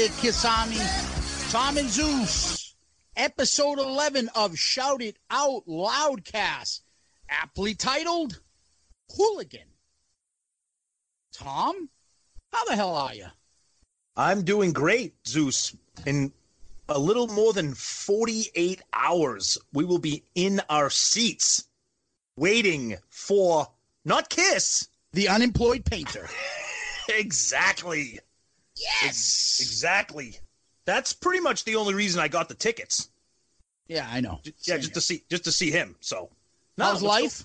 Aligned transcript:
There, 0.00 0.08
Kisami? 0.08 1.50
Tom 1.52 1.76
and 1.76 1.90
Zeus. 1.90 2.74
Episode 3.16 3.78
11 3.78 4.30
of 4.34 4.58
Shout 4.58 5.02
It 5.02 5.18
Out 5.30 5.66
Loudcast. 5.66 6.80
Aptly 7.28 7.74
titled 7.74 8.40
Hooligan. 9.14 9.68
Tom, 11.34 11.90
how 12.50 12.64
the 12.64 12.76
hell 12.76 12.94
are 12.94 13.14
you? 13.14 13.26
I'm 14.16 14.42
doing 14.42 14.72
great, 14.72 15.16
Zeus. 15.26 15.76
In 16.06 16.32
a 16.88 16.98
little 16.98 17.26
more 17.26 17.52
than 17.52 17.74
48 17.74 18.80
hours, 18.94 19.58
we 19.74 19.84
will 19.84 19.98
be 19.98 20.24
in 20.34 20.62
our 20.70 20.88
seats 20.88 21.64
waiting 22.36 22.96
for 23.10 23.68
not 24.06 24.30
Kiss. 24.30 24.88
The 25.12 25.28
unemployed 25.28 25.84
painter. 25.84 26.26
Exactly. 27.08 28.20
Yes. 28.80 29.58
Exactly. 29.60 30.38
That's 30.86 31.12
pretty 31.12 31.40
much 31.40 31.64
the 31.64 31.76
only 31.76 31.94
reason 31.94 32.20
I 32.20 32.28
got 32.28 32.48
the 32.48 32.54
tickets. 32.54 33.08
Yeah, 33.86 34.08
I 34.10 34.20
know. 34.20 34.40
Yeah, 34.44 34.52
Same 34.56 34.76
just 34.78 34.88
here. 34.88 34.94
to 34.94 35.00
see 35.00 35.24
just 35.28 35.44
to 35.44 35.52
see 35.52 35.70
him. 35.70 35.96
So, 36.00 36.30
How's 36.78 37.02
what's 37.02 37.22
life? 37.22 37.44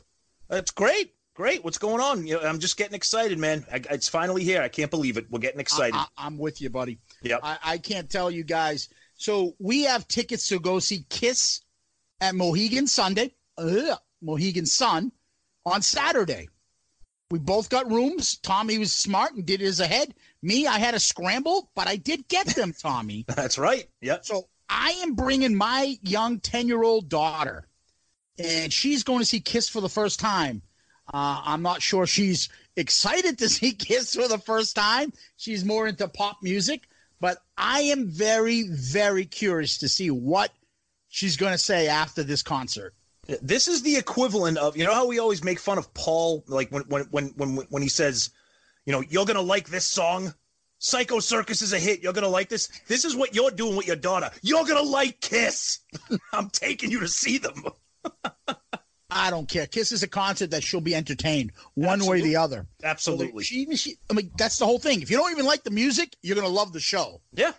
go- 0.50 0.58
It's 0.58 0.72
great. 0.72 1.13
Great. 1.36 1.66
What's 1.66 1.78
going 1.78 2.00
on? 2.00 2.25
You 2.25 2.36
know, 2.36 2.47
I'm 2.47 2.59
just 2.59 2.78
getting 2.78 2.94
excited, 2.95 3.38
man. 3.38 3.66
I, 3.72 3.81
it's 3.91 4.08
finally 4.08 4.44
here. 4.44 4.61
I 4.61 4.69
can't 4.69 4.89
believe 4.89 5.17
it. 5.17 5.25
We're 5.30 5.39
getting 5.39 5.59
excited. 5.59 5.95
I, 5.95 6.28
am 6.28 6.38
with 6.38 6.61
you, 6.61 6.69
buddy. 6.69 7.00
Yep. 7.23 7.41
I, 7.44 7.58
I 7.63 7.78
can't 7.78 8.09
tell 8.09 8.31
you 8.31 8.44
guys. 8.45 8.88
So 9.16 9.53
we 9.59 9.83
have 9.83 10.08
tickets 10.08 10.47
to 10.47 10.59
go 10.59 10.80
see 10.80 11.06
Kiss 11.09 11.61
at 12.22 12.36
Mohegan 12.36 12.88
Sunday, 12.88 13.36
Ugh, 13.58 13.97
Mohegan 14.22 14.66
Sun, 14.66 15.11
on 15.66 15.81
Saturday. 15.81 16.47
We 17.31 17.39
both 17.39 17.69
got 17.69 17.91
rooms. 17.91 18.38
Tommy 18.38 18.78
was 18.78 18.94
smart 18.94 19.33
and 19.33 19.45
did 19.45 19.59
his 19.59 19.81
ahead. 19.81 20.13
Me, 20.41 20.67
I 20.67 20.80
had 20.80 20.94
a 20.94 21.00
scramble, 21.00 21.72
but 21.75 21.88
I 21.88 21.96
did 21.96 22.28
get 22.28 22.47
them, 22.47 22.73
Tommy. 22.81 23.25
That's 23.28 23.57
right. 23.57 23.85
Yep. 24.01 24.25
So 24.25 24.47
I 24.69 24.91
am 25.01 25.16
bringing 25.16 25.56
my 25.56 25.97
young 26.01 26.40
10 26.40 26.68
year 26.68 26.84
old 26.84 27.09
daughter, 27.09 27.68
and 28.38 28.72
she's 28.72 29.03
going 29.03 29.19
to 29.19 29.25
see 29.25 29.40
Kiss 29.40 29.69
for 29.69 29.81
the 29.81 29.90
first 29.90 30.19
time. 30.19 30.62
Uh, 31.13 31.41
I'm 31.44 31.62
not 31.62 31.81
sure 31.81 32.06
she's 32.06 32.50
excited 32.75 33.38
to 33.40 33.50
see 33.50 33.74
Kiss 33.74 34.16
for 34.16 34.28
the 34.28 34.40
first 34.40 34.75
time. 34.75 35.13
She's 35.38 35.66
more 35.66 35.88
into 35.88 36.07
pop 36.07 36.38
music, 36.41 36.88
but 37.19 37.38
I 37.57 37.81
am 37.81 38.07
very, 38.07 38.63
very 38.63 39.25
curious 39.25 39.78
to 39.79 39.90
see 39.90 40.12
what 40.12 40.51
she's 41.09 41.38
going 41.38 41.53
to 41.53 41.57
say 41.57 41.88
after 41.88 42.24
this 42.24 42.44
concert. 42.44 42.94
This 43.41 43.68
is 43.68 43.81
the 43.81 43.95
equivalent 43.95 44.57
of 44.59 44.78
you 44.78 44.84
know 44.84 44.94
how 44.94 45.07
we 45.07 45.18
always 45.18 45.44
make 45.44 45.59
fun 45.59 45.79
of 45.79 45.91
Paul, 45.95 46.44
like 46.47 46.69
when 46.69 46.84
when 46.84 47.03
when 47.06 47.25
when 47.35 47.56
when 47.69 47.81
he 47.81 47.90
says, 47.90 48.29
you 48.85 48.91
know, 48.94 49.01
you're 49.01 49.25
gonna 49.25 49.41
like 49.41 49.68
this 49.69 49.88
song. 49.88 50.34
Psycho 50.78 51.19
Circus 51.19 51.62
is 51.62 51.73
a 51.73 51.79
hit. 51.79 52.01
You're 52.03 52.13
gonna 52.13 52.28
like 52.28 52.50
this. 52.50 52.68
This 52.88 53.06
is 53.06 53.16
what 53.16 53.34
you're 53.34 53.51
doing 53.51 53.75
with 53.75 53.88
your 53.88 53.96
daughter. 53.96 54.29
You're 54.41 54.66
gonna 54.66 54.81
like 54.81 55.19
Kiss. 55.22 55.79
I'm 56.34 56.50
taking 56.50 56.91
you 56.91 57.00
to 57.00 57.07
see 57.07 57.38
them. 57.38 57.63
I 59.09 59.29
don't 59.29 59.47
care. 59.47 59.66
Kiss 59.68 59.91
is 59.91 60.03
a 60.03 60.07
concert 60.07 60.51
that 60.51 60.63
she'll 60.63 60.81
be 60.81 60.95
entertained 60.95 61.53
one 61.75 62.06
way 62.06 62.19
or 62.19 62.24
the 62.24 62.35
other. 62.35 62.68
Absolutely. 62.84 63.44
She, 63.44 63.56
even 63.57 63.78
she, 63.78 63.95
I 64.09 64.13
mean, 64.13 64.31
that's 64.38 64.57
the 64.57 64.66
whole 64.66 64.79
thing. 64.79 65.01
If 65.01 65.09
you 65.09 65.18
don't 65.18 65.31
even 65.31 65.45
like 65.45 65.63
the 65.63 65.72
music, 65.72 66.16
you're 66.22 66.35
going 66.35 66.47
to 66.47 66.51
love 66.53 66.74
the 66.74 66.79
show. 66.79 67.22
Yeah. 67.31 67.53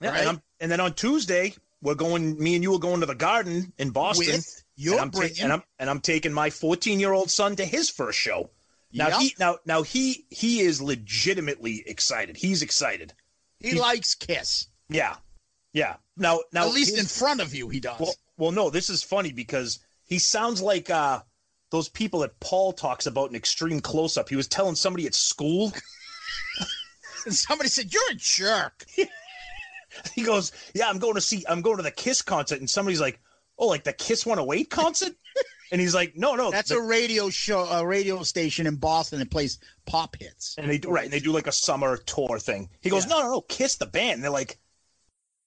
Yeah. 0.00 0.10
Right? 0.10 0.26
And, 0.26 0.42
and 0.60 0.70
then 0.70 0.80
on 0.80 0.92
Tuesday, 0.94 1.54
we're 1.80 1.94
going. 1.94 2.38
Me 2.38 2.56
and 2.56 2.62
you 2.62 2.74
are 2.74 2.78
going 2.78 3.00
to 3.00 3.06
the 3.06 3.14
Garden 3.14 3.72
in 3.78 3.90
Boston. 3.90 4.26
With 4.34 4.64
your 4.76 4.94
and 4.94 5.02
I'm, 5.02 5.10
ta- 5.10 5.18
bringing- 5.20 5.40
and 5.42 5.52
I'm 5.52 5.62
and 5.78 5.88
I'm 5.88 6.00
taking 6.00 6.32
my 6.32 6.50
14 6.50 7.00
year 7.00 7.12
old 7.12 7.30
son 7.30 7.56
to 7.56 7.64
his 7.64 7.88
first 7.88 8.18
show. 8.18 8.50
Now 8.92 9.08
Yep. 9.08 9.20
he 9.20 9.34
now 9.38 9.58
now 9.66 9.82
he 9.82 10.24
he 10.30 10.60
is 10.60 10.80
legitimately 10.80 11.82
excited. 11.86 12.36
He's 12.36 12.62
excited. 12.62 13.12
He 13.60 13.74
likes 13.78 14.14
Kiss. 14.14 14.68
Yeah. 14.88 15.16
Yeah. 15.72 15.96
Now 16.16 16.40
now 16.52 16.66
At 16.68 16.72
least 16.74 16.90
his- 16.96 17.00
in 17.00 17.06
front 17.06 17.40
of 17.40 17.54
you, 17.54 17.68
he 17.68 17.80
does. 17.80 18.00
Well, 18.00 18.14
well, 18.38 18.52
no, 18.52 18.70
this 18.70 18.88
is 18.88 19.02
funny 19.02 19.32
because 19.32 19.80
he 20.06 20.18
sounds 20.18 20.62
like 20.62 20.88
uh, 20.90 21.20
those 21.70 21.88
people 21.88 22.20
that 22.20 22.38
Paul 22.40 22.72
talks 22.72 23.06
about 23.06 23.28
in 23.30 23.36
Extreme 23.36 23.80
Close 23.80 24.16
Up. 24.16 24.28
He 24.28 24.36
was 24.36 24.48
telling 24.48 24.74
somebody 24.76 25.06
at 25.06 25.14
school. 25.14 25.72
and 27.26 27.34
somebody 27.34 27.68
said, 27.68 27.92
"You're 27.92 28.10
a 28.10 28.14
jerk." 28.14 28.84
He 30.14 30.22
goes, 30.22 30.52
"Yeah, 30.74 30.88
I'm 30.88 30.98
going 30.98 31.14
to 31.14 31.20
see. 31.20 31.44
I'm 31.48 31.62
going 31.62 31.78
to 31.78 31.82
the 31.82 31.90
Kiss 31.90 32.22
concert," 32.22 32.60
and 32.60 32.68
somebody's 32.70 33.00
like, 33.00 33.18
"Oh, 33.58 33.66
like 33.66 33.84
the 33.84 33.92
Kiss 33.92 34.24
108 34.26 34.70
concert?" 34.70 35.14
And 35.70 35.80
he's 35.80 35.94
like, 35.94 36.16
"No, 36.16 36.34
no, 36.34 36.50
That's 36.50 36.70
the- 36.70 36.76
a 36.78 36.82
radio 36.82 37.30
show, 37.30 37.64
a 37.64 37.86
radio 37.86 38.22
station 38.22 38.66
in 38.66 38.76
Boston 38.76 39.18
that 39.18 39.30
plays 39.30 39.58
pop 39.86 40.16
hits. 40.18 40.54
And 40.58 40.68
they 40.70 40.78
do 40.78 40.90
right, 40.90 41.04
and 41.04 41.12
they 41.12 41.20
do 41.20 41.32
like 41.32 41.46
a 41.46 41.52
summer 41.52 41.96
tour 41.96 42.38
thing. 42.38 42.68
He 42.80 42.90
goes, 42.90 43.04
Yeah. 43.04 43.10
"No, 43.10 43.22
no, 43.22 43.30
no, 43.32 43.40
Kiss 43.42 43.76
the 43.76 43.86
band." 43.86 44.14
And 44.14 44.24
they're 44.24 44.30
like, 44.30 44.58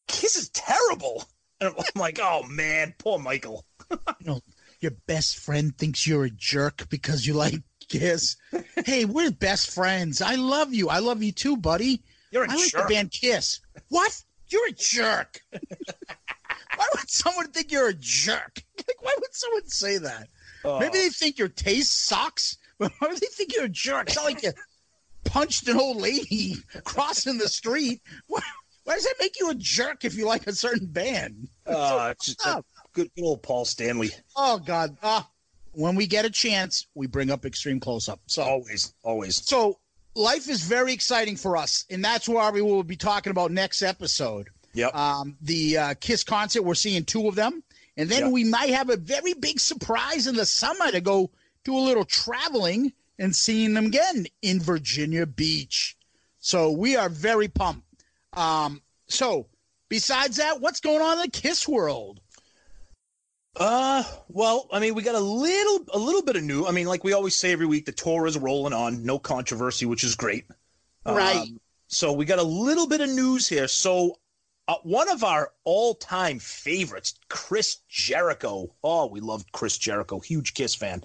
"Kiss 0.08 0.36
is 0.36 0.50
terrible." 0.50 1.24
And 1.60 1.74
I'm 1.78 1.86
like, 2.02 2.20
"Oh 2.22 2.44
man, 2.44 2.94
poor 2.98 3.20
Michael." 3.20 3.66
You 4.20 4.26
know, 4.26 4.42
your 4.80 4.92
best 5.06 5.38
friend 5.38 5.78
thinks 5.78 6.08
you're 6.08 6.24
a 6.26 6.30
jerk 6.30 6.88
because 6.90 7.28
you 7.28 7.34
like 7.34 7.56
Kiss. 7.90 8.38
hey, 8.86 9.04
we're 9.06 9.32
best 9.32 9.70
friends. 9.72 10.22
I 10.22 10.36
love 10.36 10.74
you. 10.74 10.90
I 10.90 11.00
love 11.00 11.22
you 11.22 11.32
too, 11.32 11.58
buddy. 11.58 12.04
You're 12.32 12.46
a 12.46 12.52
I 12.52 12.56
like 12.56 12.72
the 12.72 12.86
band 12.88 13.12
Kiss. 13.12 13.60
What? 13.90 14.24
You're 14.48 14.70
a 14.70 14.72
jerk. 14.72 15.42
Why 16.82 16.88
would 16.96 17.12
someone 17.12 17.52
think 17.52 17.72
you're 17.72 17.90
a 17.90 17.94
jerk? 17.94 18.64
Like, 18.88 19.04
why 19.04 19.14
would 19.20 19.34
someone 19.36 19.68
say 19.68 20.00
that? 20.00 20.28
Oh. 20.66 20.80
Maybe 20.80 20.98
they 20.98 21.10
think 21.10 21.38
your 21.38 21.50
taste 21.50 22.08
sucks, 22.08 22.58
but 22.80 22.92
why 22.98 23.10
would 23.10 23.20
they 23.20 23.28
think 23.28 23.54
you're 23.56 23.66
a 23.66 23.70
jerk? 23.70 24.08
It's 24.08 24.16
not 24.16 24.26
like 24.26 24.42
you 24.42 24.52
punched 25.24 25.68
an 25.68 25.80
old 25.80 25.98
lady 25.98 26.56
crossing 26.84 27.38
the 27.38 27.48
street. 27.48 28.02
Why, 28.26 28.42
why 28.86 28.96
does 28.96 29.04
that 29.04 29.14
make 29.20 29.40
you 29.40 29.52
a 29.52 29.56
jerk 29.56 30.04
if 30.04 30.16
you 30.16 30.26
like 30.26 30.48
a 30.48 30.54
certain 30.54 30.88
band? 30.88 31.48
Uh, 31.68 32.10
it's 32.12 32.26
just 32.34 32.44
good, 32.94 33.12
good 33.14 33.24
old 33.24 33.44
Paul 33.44 33.66
Stanley. 33.66 34.10
Oh 34.36 34.58
God! 34.58 34.98
Ah, 35.04 35.30
when 35.74 35.94
we 35.96 36.08
get 36.08 36.26
a 36.26 36.32
chance, 36.32 36.88
we 36.96 37.06
bring 37.06 37.30
up 37.30 37.46
extreme 37.46 37.80
close 37.80 38.10
up. 38.10 38.20
So, 38.26 38.42
Always, 38.42 38.96
always. 39.04 39.46
so 39.48 39.78
life 40.16 40.50
is 40.50 40.64
very 40.64 40.92
exciting 40.92 41.36
for 41.36 41.56
us, 41.56 41.86
and 41.92 42.04
that's 42.04 42.28
why 42.28 42.50
we 42.50 42.64
will 42.64 42.84
be 42.84 42.96
talking 42.96 43.30
about 43.30 43.52
next 43.52 43.84
episode. 43.84 44.50
Yep. 44.74 44.96
Um, 44.96 45.38
the 45.42 45.78
uh, 45.78 45.94
Kiss 46.00 46.24
concert, 46.24 46.64
we're 46.64 46.76
seeing 46.76 47.04
two 47.04 47.28
of 47.28 47.36
them, 47.36 47.64
and 47.98 48.10
then 48.10 48.24
Yep. 48.24 48.32
we 48.32 48.44
might 48.44 48.70
have 48.70 48.90
a 48.90 48.98
very 48.98 49.34
big 49.34 49.60
surprise 49.60 50.28
in 50.28 50.36
the 50.36 50.46
summer 50.46 50.92
to 50.92 51.02
go 51.02 51.30
do 51.64 51.78
a 51.78 51.80
little 51.80 52.06
traveling 52.06 52.94
and 53.20 53.36
seeing 53.36 53.74
them 53.74 53.88
again 53.88 54.26
in 54.42 54.60
Virginia 54.60 55.26
Beach. 55.26 55.96
So 56.40 56.72
we 56.72 56.96
are 56.96 57.10
very 57.10 57.48
pumped. 57.48 57.86
Um, 58.34 58.82
so 59.08 59.48
besides 59.90 60.38
that, 60.38 60.62
what's 60.62 60.80
going 60.80 61.02
on 61.02 61.18
in 61.18 61.24
the 61.24 61.30
Kiss 61.30 61.68
world? 61.68 62.22
Uh, 63.58 64.04
well, 64.30 64.70
I 64.72 64.80
mean, 64.80 64.96
we 64.96 65.04
got 65.04 65.16
a 65.16 65.20
little, 65.20 65.86
a 65.94 66.00
little 66.00 66.24
bit 66.24 66.38
of 66.38 66.44
new. 66.44 66.66
I 66.66 66.72
mean, 66.72 66.88
like 66.88 67.04
we 67.04 67.12
always 67.14 67.36
say 67.36 67.52
every 67.52 67.66
week, 67.66 67.86
the 67.86 67.92
tour 67.92 68.26
is 68.26 68.38
rolling 68.38 68.74
on, 68.74 69.04
no 69.04 69.20
controversy, 69.20 69.86
which 69.86 70.06
is 70.06 70.16
great. 70.16 70.46
Right. 71.06 71.36
Um, 71.42 71.60
so 71.88 72.14
we 72.14 72.24
got 72.24 72.40
a 72.40 72.44
little 72.44 72.88
bit 72.88 73.02
of 73.02 73.10
news 73.10 73.50
here. 73.50 73.68
So 73.68 74.18
Uh, 74.72 74.76
one 74.84 75.10
of 75.10 75.22
our 75.22 75.52
all-time 75.66 76.40
favorites, 76.40 77.16
Chris 77.28 77.80
Jericho. 77.90 78.74
Oh, 78.82 79.08
we 79.08 79.20
loved 79.20 79.52
Chris 79.52 79.78
Jericho. 79.78 80.20
Huge 80.22 80.54
Kiss 80.54 80.74
fan. 80.76 81.04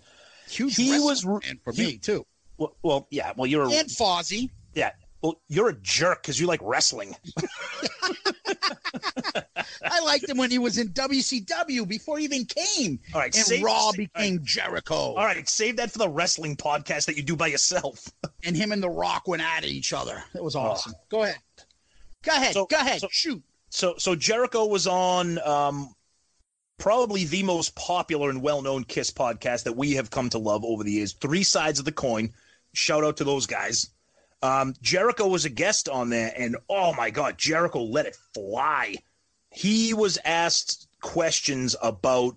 Huge 0.48 0.76
He 0.76 1.00
was 1.00 1.22
fan 1.24 1.58
for 1.64 1.72
he- 1.72 1.84
me 1.86 1.98
too. 1.98 2.24
Well, 2.58 2.76
well 2.84 3.08
yeah. 3.10 3.32
Well, 3.36 3.48
you're 3.48 3.64
a, 3.64 3.70
And 3.72 3.88
Fozzy. 3.88 4.50
yeah. 4.74 4.92
Well, 5.20 5.40
you're 5.48 5.70
a 5.70 5.74
jerk 5.80 6.22
because 6.22 6.38
you 6.38 6.46
like 6.46 6.60
wrestling. 6.62 7.16
I 9.84 10.00
liked 10.04 10.28
him 10.28 10.36
when 10.36 10.52
he 10.52 10.60
was 10.60 10.78
in 10.78 10.90
WCW 10.90 11.88
before 11.88 12.18
he 12.18 12.24
even 12.24 12.44
came. 12.44 13.00
All 13.14 13.20
right, 13.20 13.34
and 13.34 13.44
save- 13.44 13.64
Raw 13.64 13.90
save- 13.90 13.96
became 14.14 14.44
Jericho. 14.44 14.94
All 14.94 15.16
right, 15.16 15.48
save 15.48 15.76
that 15.78 15.90
for 15.90 15.98
the 15.98 16.08
wrestling 16.08 16.54
podcast 16.56 17.06
that 17.06 17.16
you 17.16 17.24
do 17.24 17.34
by 17.34 17.48
yourself. 17.48 18.08
And 18.44 18.56
him 18.56 18.70
and 18.70 18.80
The 18.80 18.88
Rock 18.90 19.26
went 19.26 19.42
at 19.42 19.64
each 19.64 19.92
other. 19.92 20.22
It 20.32 20.44
was 20.44 20.54
awesome. 20.54 20.92
Go 21.08 21.24
ahead. 21.24 21.38
Go 22.22 22.30
ahead. 22.32 22.54
So- 22.54 22.66
Go 22.66 22.76
ahead. 22.76 23.00
so- 23.00 23.08
Shoot. 23.10 23.42
So, 23.76 23.96
so 23.98 24.14
Jericho 24.14 24.64
was 24.64 24.86
on 24.86 25.38
um, 25.40 25.94
probably 26.78 27.24
the 27.24 27.42
most 27.42 27.76
popular 27.76 28.30
and 28.30 28.40
well-known 28.40 28.84
Kiss 28.84 29.10
podcast 29.10 29.64
that 29.64 29.76
we 29.76 29.92
have 29.96 30.08
come 30.08 30.30
to 30.30 30.38
love 30.38 30.64
over 30.64 30.82
the 30.82 30.92
years. 30.92 31.12
Three 31.12 31.42
sides 31.42 31.78
of 31.78 31.84
the 31.84 31.92
coin. 31.92 32.32
Shout 32.72 33.04
out 33.04 33.18
to 33.18 33.24
those 33.24 33.44
guys. 33.44 33.90
Um, 34.42 34.72
Jericho 34.80 35.26
was 35.26 35.44
a 35.44 35.50
guest 35.50 35.90
on 35.90 36.08
there, 36.08 36.32
and 36.34 36.56
oh 36.70 36.94
my 36.94 37.10
God, 37.10 37.36
Jericho 37.36 37.82
let 37.82 38.06
it 38.06 38.16
fly. 38.32 38.94
He 39.50 39.92
was 39.92 40.18
asked 40.24 40.88
questions 41.02 41.76
about, 41.82 42.34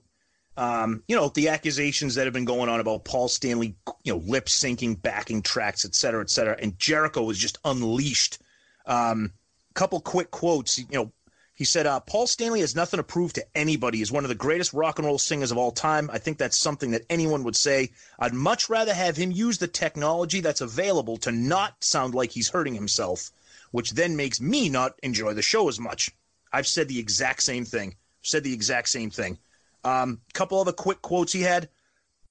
um, 0.57 1.03
you 1.07 1.15
know, 1.15 1.29
the 1.29 1.47
accusations 1.47 2.15
that 2.15 2.25
have 2.25 2.33
been 2.33 2.43
going 2.43 2.67
on 2.67 2.81
about 2.81 3.05
Paul 3.05 3.29
Stanley, 3.29 3.77
you 4.03 4.11
know, 4.11 4.21
lip 4.25 4.47
syncing, 4.47 5.01
backing 5.01 5.41
tracks, 5.41 5.85
et 5.85 5.95
cetera, 5.95 6.21
et 6.21 6.29
cetera. 6.29 6.57
And 6.61 6.77
Jericho 6.77 7.23
was 7.23 7.37
just 7.37 7.59
unleashed. 7.63 8.39
Um, 8.85 9.31
couple 9.75 10.01
quick 10.01 10.31
quotes. 10.31 10.77
You 10.77 10.85
know, 10.91 11.11
he 11.59 11.65
said, 11.65 11.85
uh, 11.85 11.99
Paul 11.99 12.25
Stanley 12.25 12.61
has 12.61 12.73
nothing 12.73 12.99
to 12.99 13.03
prove 13.03 13.33
to 13.33 13.45
anybody. 13.53 13.97
He's 13.97 14.13
one 14.13 14.23
of 14.23 14.29
the 14.29 14.35
greatest 14.35 14.71
rock 14.71 14.97
and 14.97 15.05
roll 15.05 15.17
singers 15.17 15.51
of 15.51 15.57
all 15.57 15.73
time. 15.73 16.09
I 16.09 16.17
think 16.17 16.37
that's 16.37 16.57
something 16.57 16.91
that 16.91 17.05
anyone 17.09 17.43
would 17.43 17.57
say. 17.57 17.91
I'd 18.17 18.33
much 18.33 18.69
rather 18.69 18.93
have 18.93 19.17
him 19.17 19.29
use 19.29 19.57
the 19.57 19.67
technology 19.67 20.39
that's 20.39 20.61
available 20.61 21.17
to 21.17 21.33
not 21.33 21.83
sound 21.83 22.15
like 22.15 22.31
he's 22.31 22.47
hurting 22.47 22.75
himself, 22.75 23.29
which 23.71 23.91
then 23.91 24.15
makes 24.15 24.39
me 24.39 24.69
not 24.69 24.97
enjoy 25.03 25.33
the 25.33 25.41
show 25.41 25.67
as 25.67 25.81
much. 25.81 26.11
I've 26.53 26.65
said 26.65 26.87
the 26.87 26.97
exact 26.97 27.43
same 27.43 27.65
thing. 27.65 27.97
Said 28.21 28.45
the 28.45 28.53
exact 28.53 28.87
same 28.87 29.09
thing. 29.09 29.37
Um, 29.83 30.21
couple 30.31 30.61
other 30.61 30.71
quick 30.71 31.01
quotes 31.01 31.33
he 31.33 31.41
had. 31.41 31.67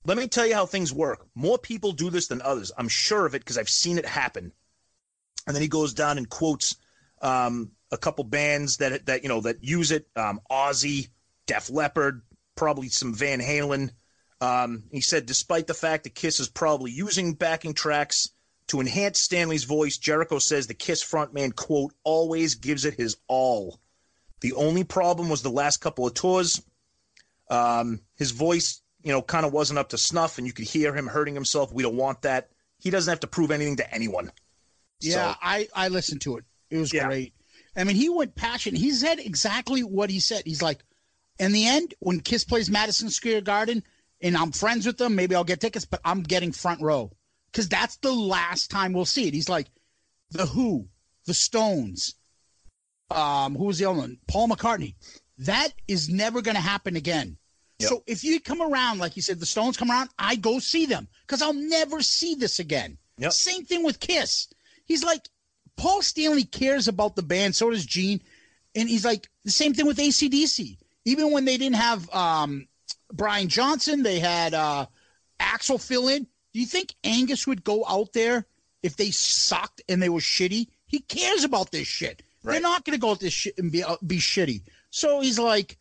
Let 0.06 0.16
me 0.16 0.26
tell 0.28 0.46
you 0.46 0.54
how 0.54 0.64
things 0.64 0.90
work. 0.90 1.26
More 1.34 1.58
people 1.58 1.92
do 1.92 2.08
this 2.08 2.28
than 2.28 2.40
others. 2.40 2.72
I'm 2.78 2.88
sure 2.88 3.26
of 3.26 3.34
it 3.34 3.40
because 3.40 3.58
I've 3.58 3.68
seen 3.68 3.98
it 3.98 4.06
happen. 4.06 4.52
And 5.46 5.54
then 5.54 5.60
he 5.60 5.68
goes 5.68 5.92
down 5.92 6.16
and 6.16 6.30
quotes 6.30 6.76
um, 7.20 7.72
a 7.90 7.96
couple 7.98 8.24
bands 8.24 8.78
that 8.78 9.06
that 9.06 9.22
you 9.22 9.28
know 9.28 9.40
that 9.42 9.62
use 9.64 9.90
it. 9.90 10.08
Um, 10.16 10.40
Ozzy, 10.50 11.08
Def 11.46 11.70
Leppard, 11.70 12.22
probably 12.54 12.88
some 12.88 13.14
Van 13.14 13.40
Halen. 13.40 13.90
Um, 14.40 14.84
he 14.92 15.00
said, 15.00 15.26
despite 15.26 15.66
the 15.66 15.74
fact 15.74 16.04
that 16.04 16.14
Kiss 16.14 16.38
is 16.40 16.48
probably 16.48 16.90
using 16.92 17.34
backing 17.34 17.74
tracks 17.74 18.30
to 18.68 18.80
enhance 18.80 19.18
Stanley's 19.20 19.64
voice, 19.64 19.98
Jericho 19.98 20.38
says 20.38 20.66
the 20.66 20.74
Kiss 20.74 21.02
frontman 21.02 21.54
quote 21.56 21.92
always 22.04 22.54
gives 22.54 22.84
it 22.84 22.94
his 22.94 23.16
all. 23.26 23.80
The 24.40 24.52
only 24.52 24.84
problem 24.84 25.28
was 25.28 25.42
the 25.42 25.50
last 25.50 25.78
couple 25.78 26.06
of 26.06 26.14
tours. 26.14 26.62
Um, 27.50 28.00
his 28.16 28.30
voice, 28.30 28.82
you 29.02 29.10
know, 29.10 29.22
kind 29.22 29.46
of 29.46 29.52
wasn't 29.52 29.78
up 29.78 29.88
to 29.88 29.98
snuff, 29.98 30.38
and 30.38 30.46
you 30.46 30.52
could 30.52 30.66
hear 30.66 30.94
him 30.94 31.06
hurting 31.06 31.34
himself. 31.34 31.72
We 31.72 31.82
don't 31.82 31.96
want 31.96 32.22
that. 32.22 32.50
He 32.78 32.90
doesn't 32.90 33.10
have 33.10 33.20
to 33.20 33.26
prove 33.26 33.50
anything 33.50 33.76
to 33.76 33.92
anyone. 33.94 34.30
Yeah, 35.00 35.32
So- 35.32 35.38
I 35.42 35.68
I 35.74 35.88
listened 35.88 36.20
to 36.22 36.36
it. 36.36 36.44
It 36.70 36.76
was 36.78 36.92
Yeah. 36.92 37.06
great. 37.06 37.32
I 37.78 37.84
mean, 37.84 37.96
he 37.96 38.08
went 38.08 38.34
passionate. 38.34 38.80
He 38.80 38.90
said 38.90 39.18
exactly 39.20 39.82
what 39.82 40.10
he 40.10 40.20
said. 40.20 40.42
He's 40.44 40.62
like, 40.62 40.80
in 41.38 41.52
the 41.52 41.66
end, 41.66 41.94
when 42.00 42.20
Kiss 42.20 42.44
plays 42.44 42.70
Madison 42.70 43.10
Square 43.10 43.42
Garden, 43.42 43.84
and 44.20 44.36
I'm 44.36 44.52
friends 44.52 44.84
with 44.86 44.98
them, 44.98 45.14
maybe 45.14 45.34
I'll 45.34 45.44
get 45.44 45.60
tickets, 45.60 45.84
but 45.84 46.00
I'm 46.04 46.22
getting 46.22 46.52
front 46.52 46.80
row 46.80 47.12
because 47.52 47.68
that's 47.68 47.96
the 47.98 48.12
last 48.12 48.70
time 48.70 48.92
we'll 48.92 49.04
see 49.04 49.28
it. 49.28 49.34
He's 49.34 49.48
like, 49.48 49.68
the 50.30 50.46
Who, 50.46 50.88
the 51.26 51.34
Stones, 51.34 52.14
um, 53.10 53.54
who 53.54 53.64
was 53.64 53.78
the 53.78 53.86
other 53.86 54.00
one? 54.00 54.18
Paul 54.26 54.48
McCartney. 54.48 54.94
That 55.38 55.68
is 55.86 56.08
never 56.08 56.42
going 56.42 56.56
to 56.56 56.60
happen 56.60 56.96
again. 56.96 57.36
Yep. 57.78 57.88
So 57.88 58.02
if 58.08 58.24
you 58.24 58.40
come 58.40 58.60
around, 58.60 58.98
like 58.98 59.14
you 59.14 59.22
said, 59.22 59.38
the 59.38 59.46
Stones 59.46 59.76
come 59.76 59.90
around, 59.90 60.10
I 60.18 60.34
go 60.34 60.58
see 60.58 60.86
them 60.86 61.06
because 61.26 61.42
I'll 61.42 61.54
never 61.54 62.02
see 62.02 62.34
this 62.34 62.58
again. 62.58 62.98
Yep. 63.18 63.32
Same 63.32 63.64
thing 63.64 63.84
with 63.84 64.00
Kiss. 64.00 64.48
He's 64.84 65.04
like, 65.04 65.28
Paul 65.78 66.02
Stanley 66.02 66.44
cares 66.44 66.88
about 66.88 67.16
the 67.16 67.22
band, 67.22 67.56
so 67.56 67.70
does 67.70 67.86
Gene. 67.86 68.20
And 68.74 68.88
he's 68.88 69.04
like, 69.04 69.28
the 69.44 69.50
same 69.50 69.72
thing 69.72 69.86
with 69.86 69.96
ACDC. 69.96 70.76
Even 71.06 71.30
when 71.30 71.46
they 71.46 71.56
didn't 71.56 71.76
have 71.76 72.12
um, 72.14 72.68
Brian 73.12 73.48
Johnson, 73.48 74.02
they 74.02 74.18
had 74.18 74.52
uh, 74.52 74.86
Axl 75.40 75.80
fill 75.80 76.08
in. 76.08 76.26
Do 76.52 76.60
you 76.60 76.66
think 76.66 76.94
Angus 77.04 77.46
would 77.46 77.64
go 77.64 77.84
out 77.88 78.12
there 78.12 78.44
if 78.82 78.96
they 78.96 79.10
sucked 79.10 79.80
and 79.88 80.02
they 80.02 80.08
were 80.08 80.20
shitty? 80.20 80.66
He 80.86 81.00
cares 81.00 81.44
about 81.44 81.70
this 81.70 81.86
shit. 81.86 82.22
They're 82.42 82.60
not 82.60 82.84
going 82.84 82.96
to 82.96 83.00
go 83.00 83.12
out 83.12 83.20
this 83.20 83.32
shit 83.32 83.54
and 83.58 83.70
be, 83.70 83.84
uh, 83.84 83.96
be 84.06 84.18
shitty. 84.18 84.62
So 84.90 85.20
he's 85.20 85.38
like, 85.38 85.78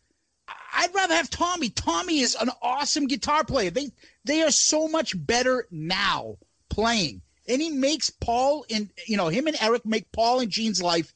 I'd 0.74 0.94
rather 0.94 1.14
have 1.14 1.30
Tommy. 1.30 1.70
Tommy 1.70 2.20
is 2.20 2.36
an 2.36 2.50
awesome 2.62 3.06
guitar 3.06 3.44
player. 3.44 3.70
They 3.70 3.90
they 4.24 4.42
are 4.42 4.50
so 4.50 4.86
much 4.86 5.14
better 5.16 5.66
now 5.70 6.36
playing. 6.68 7.22
And 7.48 7.60
he 7.62 7.70
makes 7.70 8.10
Paul 8.10 8.64
and 8.70 8.90
you 9.06 9.16
know, 9.16 9.28
him 9.28 9.46
and 9.46 9.56
Eric 9.60 9.84
make 9.86 10.10
Paul 10.12 10.40
and 10.40 10.50
Gene's 10.50 10.82
life 10.82 11.12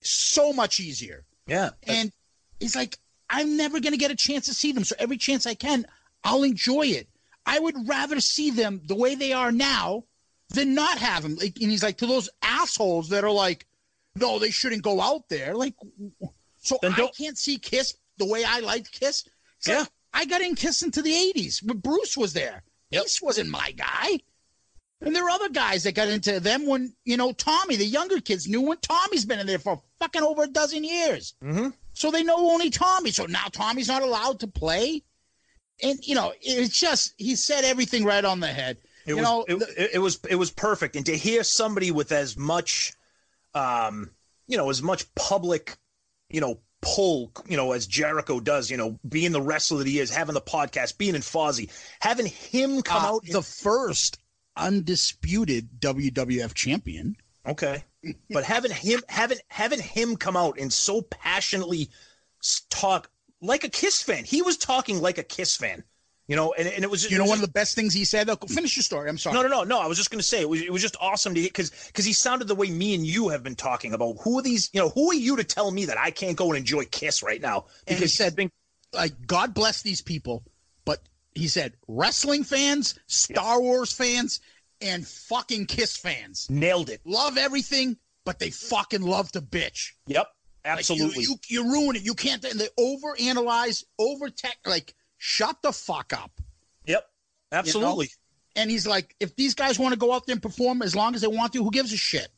so 0.00 0.52
much 0.52 0.80
easier. 0.80 1.24
Yeah. 1.46 1.70
And 1.86 2.12
he's 2.60 2.76
like, 2.76 2.96
I'm 3.30 3.56
never 3.56 3.80
gonna 3.80 3.96
get 3.96 4.10
a 4.10 4.16
chance 4.16 4.46
to 4.46 4.54
see 4.54 4.72
them. 4.72 4.84
So 4.84 4.96
every 4.98 5.16
chance 5.16 5.46
I 5.46 5.54
can, 5.54 5.86
I'll 6.24 6.42
enjoy 6.42 6.86
it. 6.86 7.08
I 7.46 7.58
would 7.58 7.88
rather 7.88 8.20
see 8.20 8.50
them 8.50 8.80
the 8.84 8.94
way 8.94 9.14
they 9.14 9.32
are 9.32 9.52
now 9.52 10.04
than 10.50 10.74
not 10.74 10.98
have 10.98 11.22
them. 11.22 11.36
Like, 11.36 11.56
and 11.60 11.70
he's 11.70 11.82
like, 11.82 11.98
to 11.98 12.06
those 12.06 12.28
assholes 12.42 13.08
that 13.10 13.24
are 13.24 13.30
like, 13.30 13.66
no, 14.16 14.38
they 14.38 14.50
shouldn't 14.50 14.82
go 14.82 15.00
out 15.00 15.28
there. 15.28 15.54
Like, 15.54 15.74
so 16.58 16.78
I 16.82 17.08
can't 17.16 17.38
see 17.38 17.58
Kiss 17.58 17.94
the 18.18 18.26
way 18.26 18.44
I 18.44 18.60
liked 18.60 18.92
Kiss. 18.92 19.24
It's 19.58 19.68
Yeah. 19.68 19.80
like, 19.80 19.88
I 20.12 20.24
got 20.24 20.40
in 20.40 20.54
Kiss 20.56 20.82
into 20.82 21.02
the 21.02 21.12
80s 21.12 21.62
when 21.62 21.78
Bruce 21.78 22.16
was 22.16 22.32
there. 22.32 22.62
Yep. 22.90 23.02
Kiss 23.04 23.22
wasn't 23.22 23.50
my 23.50 23.70
guy. 23.72 24.18
And 25.00 25.14
there 25.14 25.24
are 25.24 25.30
other 25.30 25.48
guys 25.48 25.84
that 25.84 25.94
got 25.94 26.08
into 26.08 26.40
them 26.40 26.66
when, 26.66 26.92
you 27.04 27.16
know, 27.16 27.32
Tommy, 27.32 27.76
the 27.76 27.84
younger 27.84 28.20
kids 28.20 28.48
knew 28.48 28.60
when 28.60 28.78
Tommy's 28.78 29.24
been 29.24 29.38
in 29.38 29.46
there 29.46 29.58
for 29.58 29.80
fucking 30.00 30.22
over 30.22 30.42
a 30.42 30.48
dozen 30.48 30.82
years. 30.82 31.34
Mm-hmm. 31.42 31.68
So 31.92 32.10
they 32.10 32.24
know 32.24 32.50
only 32.50 32.70
Tommy. 32.70 33.12
So 33.12 33.26
now 33.26 33.46
Tommy's 33.52 33.88
not 33.88 34.02
allowed 34.02 34.40
to 34.40 34.48
play. 34.48 35.02
And, 35.82 35.98
you 36.02 36.16
know, 36.16 36.32
it's 36.40 36.78
just, 36.78 37.14
he 37.16 37.36
said 37.36 37.64
everything 37.64 38.04
right 38.04 38.24
on 38.24 38.40
the 38.40 38.48
head. 38.48 38.78
It 39.06 39.10
you 39.10 39.16
was 39.16 39.24
know, 39.24 39.44
it, 39.48 39.58
the- 39.58 39.94
it, 39.94 39.98
was 39.98 40.18
it 40.28 40.34
was 40.34 40.50
perfect, 40.50 40.94
and 40.94 41.06
to 41.06 41.16
hear 41.16 41.42
somebody 41.42 41.90
with 41.90 42.12
as 42.12 42.36
much, 42.36 42.92
um, 43.54 44.10
you 44.46 44.58
know, 44.58 44.68
as 44.68 44.82
much 44.82 45.14
public, 45.14 45.76
you 46.28 46.42
know, 46.42 46.58
pull, 46.82 47.32
you 47.48 47.56
know, 47.56 47.72
as 47.72 47.86
Jericho 47.86 48.38
does, 48.38 48.70
you 48.70 48.76
know, 48.76 48.98
being 49.08 49.32
the 49.32 49.40
wrestler 49.40 49.78
that 49.78 49.86
he 49.86 49.98
is, 49.98 50.10
having 50.10 50.34
the 50.34 50.42
podcast, 50.42 50.98
being 50.98 51.14
in 51.14 51.22
Fozzy, 51.22 51.70
having 52.00 52.26
him 52.26 52.82
come 52.82 53.02
uh, 53.02 53.08
out. 53.08 53.24
the 53.24 53.42
first 53.42 54.17
undisputed 54.58 55.80
WWF 55.80 56.54
champion. 56.54 57.16
okay, 57.46 57.84
but 58.30 58.44
having 58.44 58.70
him 58.72 59.00
having 59.08 59.38
having 59.48 59.80
him 59.80 60.16
come 60.16 60.36
out 60.36 60.58
and 60.58 60.72
so 60.72 61.02
passionately 61.02 61.88
talk 62.70 63.10
like 63.40 63.64
a 63.64 63.68
Kiss 63.68 64.02
fan, 64.02 64.24
he 64.24 64.42
was 64.42 64.56
talking 64.56 65.00
like 65.00 65.18
a 65.18 65.22
Kiss 65.22 65.56
fan, 65.56 65.84
you 66.26 66.36
know, 66.36 66.52
and, 66.58 66.68
and 66.68 66.84
it 66.84 66.90
was 66.90 67.10
You 67.10 67.18
know, 67.18 67.24
was 67.24 67.30
one 67.30 67.38
of 67.38 67.42
the 67.46 67.52
best 67.52 67.74
things 67.74 67.94
he 67.94 68.04
said. 68.04 68.26
Though, 68.26 68.36
finish 68.36 68.76
your 68.76 68.82
story. 68.82 69.08
I'm 69.08 69.18
sorry. 69.18 69.34
No, 69.34 69.42
no, 69.42 69.48
no, 69.48 69.64
no. 69.64 69.78
I 69.80 69.86
was 69.86 69.96
just 69.96 70.10
going 70.10 70.18
to 70.20 70.26
say 70.26 70.40
it 70.40 70.48
was 70.48 70.60
it 70.60 70.72
was 70.72 70.82
just 70.82 70.96
awesome 71.00 71.34
to 71.34 71.40
because 71.42 71.70
because 71.86 72.04
he 72.04 72.12
sounded 72.12 72.48
the 72.48 72.54
way 72.54 72.70
me 72.70 72.94
and 72.94 73.06
you 73.06 73.28
have 73.28 73.42
been 73.42 73.56
talking 73.56 73.94
about. 73.94 74.16
Who 74.22 74.38
are 74.38 74.42
these? 74.42 74.70
You 74.72 74.80
know, 74.80 74.88
who 74.90 75.10
are 75.10 75.14
you 75.14 75.36
to 75.36 75.44
tell 75.44 75.70
me 75.70 75.86
that 75.86 75.98
I 75.98 76.10
can't 76.10 76.36
go 76.36 76.48
and 76.48 76.58
enjoy 76.58 76.84
Kiss 76.84 77.22
right 77.22 77.40
now? 77.40 77.66
And 77.86 77.96
he 77.98 78.04
Because 78.04 78.14
said, 78.14 78.36
like, 78.92 79.26
God 79.26 79.54
bless 79.54 79.82
these 79.82 80.02
people, 80.02 80.44
he 81.38 81.48
said 81.48 81.74
wrestling 81.86 82.44
fans, 82.44 82.98
Star 83.06 83.60
Wars 83.60 83.92
fans, 83.92 84.40
and 84.80 85.06
fucking 85.06 85.66
Kiss 85.66 85.96
fans 85.96 86.48
nailed 86.50 86.90
it. 86.90 87.00
love 87.04 87.38
everything, 87.38 87.96
but 88.24 88.38
they 88.38 88.50
fucking 88.50 89.02
love 89.02 89.30
to 89.32 89.40
bitch. 89.40 89.92
Yep, 90.06 90.26
Like, 90.64 90.78
absolutely. 90.78 91.24
you, 91.24 91.36
you, 91.48 91.64
you 91.64 91.72
ruin 91.72 91.96
it. 91.96 92.02
You 92.02 92.14
can't. 92.14 92.44
And 92.44 92.60
they 92.60 92.68
overanalyze, 92.78 93.84
over 93.98 94.28
tech. 94.30 94.58
Like, 94.66 94.94
shut 95.16 95.56
the 95.62 95.72
fuck 95.72 96.12
up. 96.12 96.32
yep, 96.86 97.06
absolutely. 97.52 98.10
And 98.56 98.70
he's 98.70 98.86
like, 98.86 99.14
if 99.20 99.36
these 99.36 99.54
guys 99.54 99.78
want 99.78 99.92
to 99.94 99.98
go 99.98 100.12
out 100.12 100.26
there 100.26 100.34
and 100.34 100.42
perform 100.42 100.82
as 100.82 100.94
long 100.96 101.14
as 101.14 101.20
they 101.20 101.28
want 101.28 101.52
to, 101.52 101.62
who 101.62 101.70
gives 101.70 101.92
a 101.92 101.96
shit? 101.96 102.28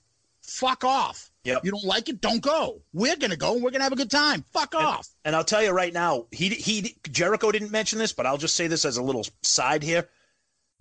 Fuck 0.43 0.85
off. 0.85 1.30
Yep. 1.45 1.65
You 1.65 1.71
don't 1.71 1.85
like 1.85 2.09
it? 2.09 2.21
Don't 2.21 2.43
go. 2.43 2.83
We're 2.93 3.17
gonna 3.17 3.37
go. 3.37 3.55
and 3.55 3.63
We're 3.63 3.71
gonna 3.71 3.85
have 3.85 3.93
a 3.93 3.97
good 3.97 4.11
time. 4.11 4.45
Fuck 4.53 4.75
off. 4.75 5.09
And 5.25 5.35
I'll 5.35 5.45
tell 5.45 5.63
you 5.63 5.71
right 5.71 5.93
now, 5.93 6.27
he 6.31 6.51
he 6.51 6.97
Jericho 7.11 7.51
didn't 7.51 7.71
mention 7.71 7.99
this, 7.99 8.13
but 8.13 8.27
I'll 8.27 8.37
just 8.37 8.57
say 8.57 8.67
this 8.67 8.85
as 8.85 8.99
a 8.99 9.03
little 9.03 9.25
side 9.43 9.83
here. 9.83 10.09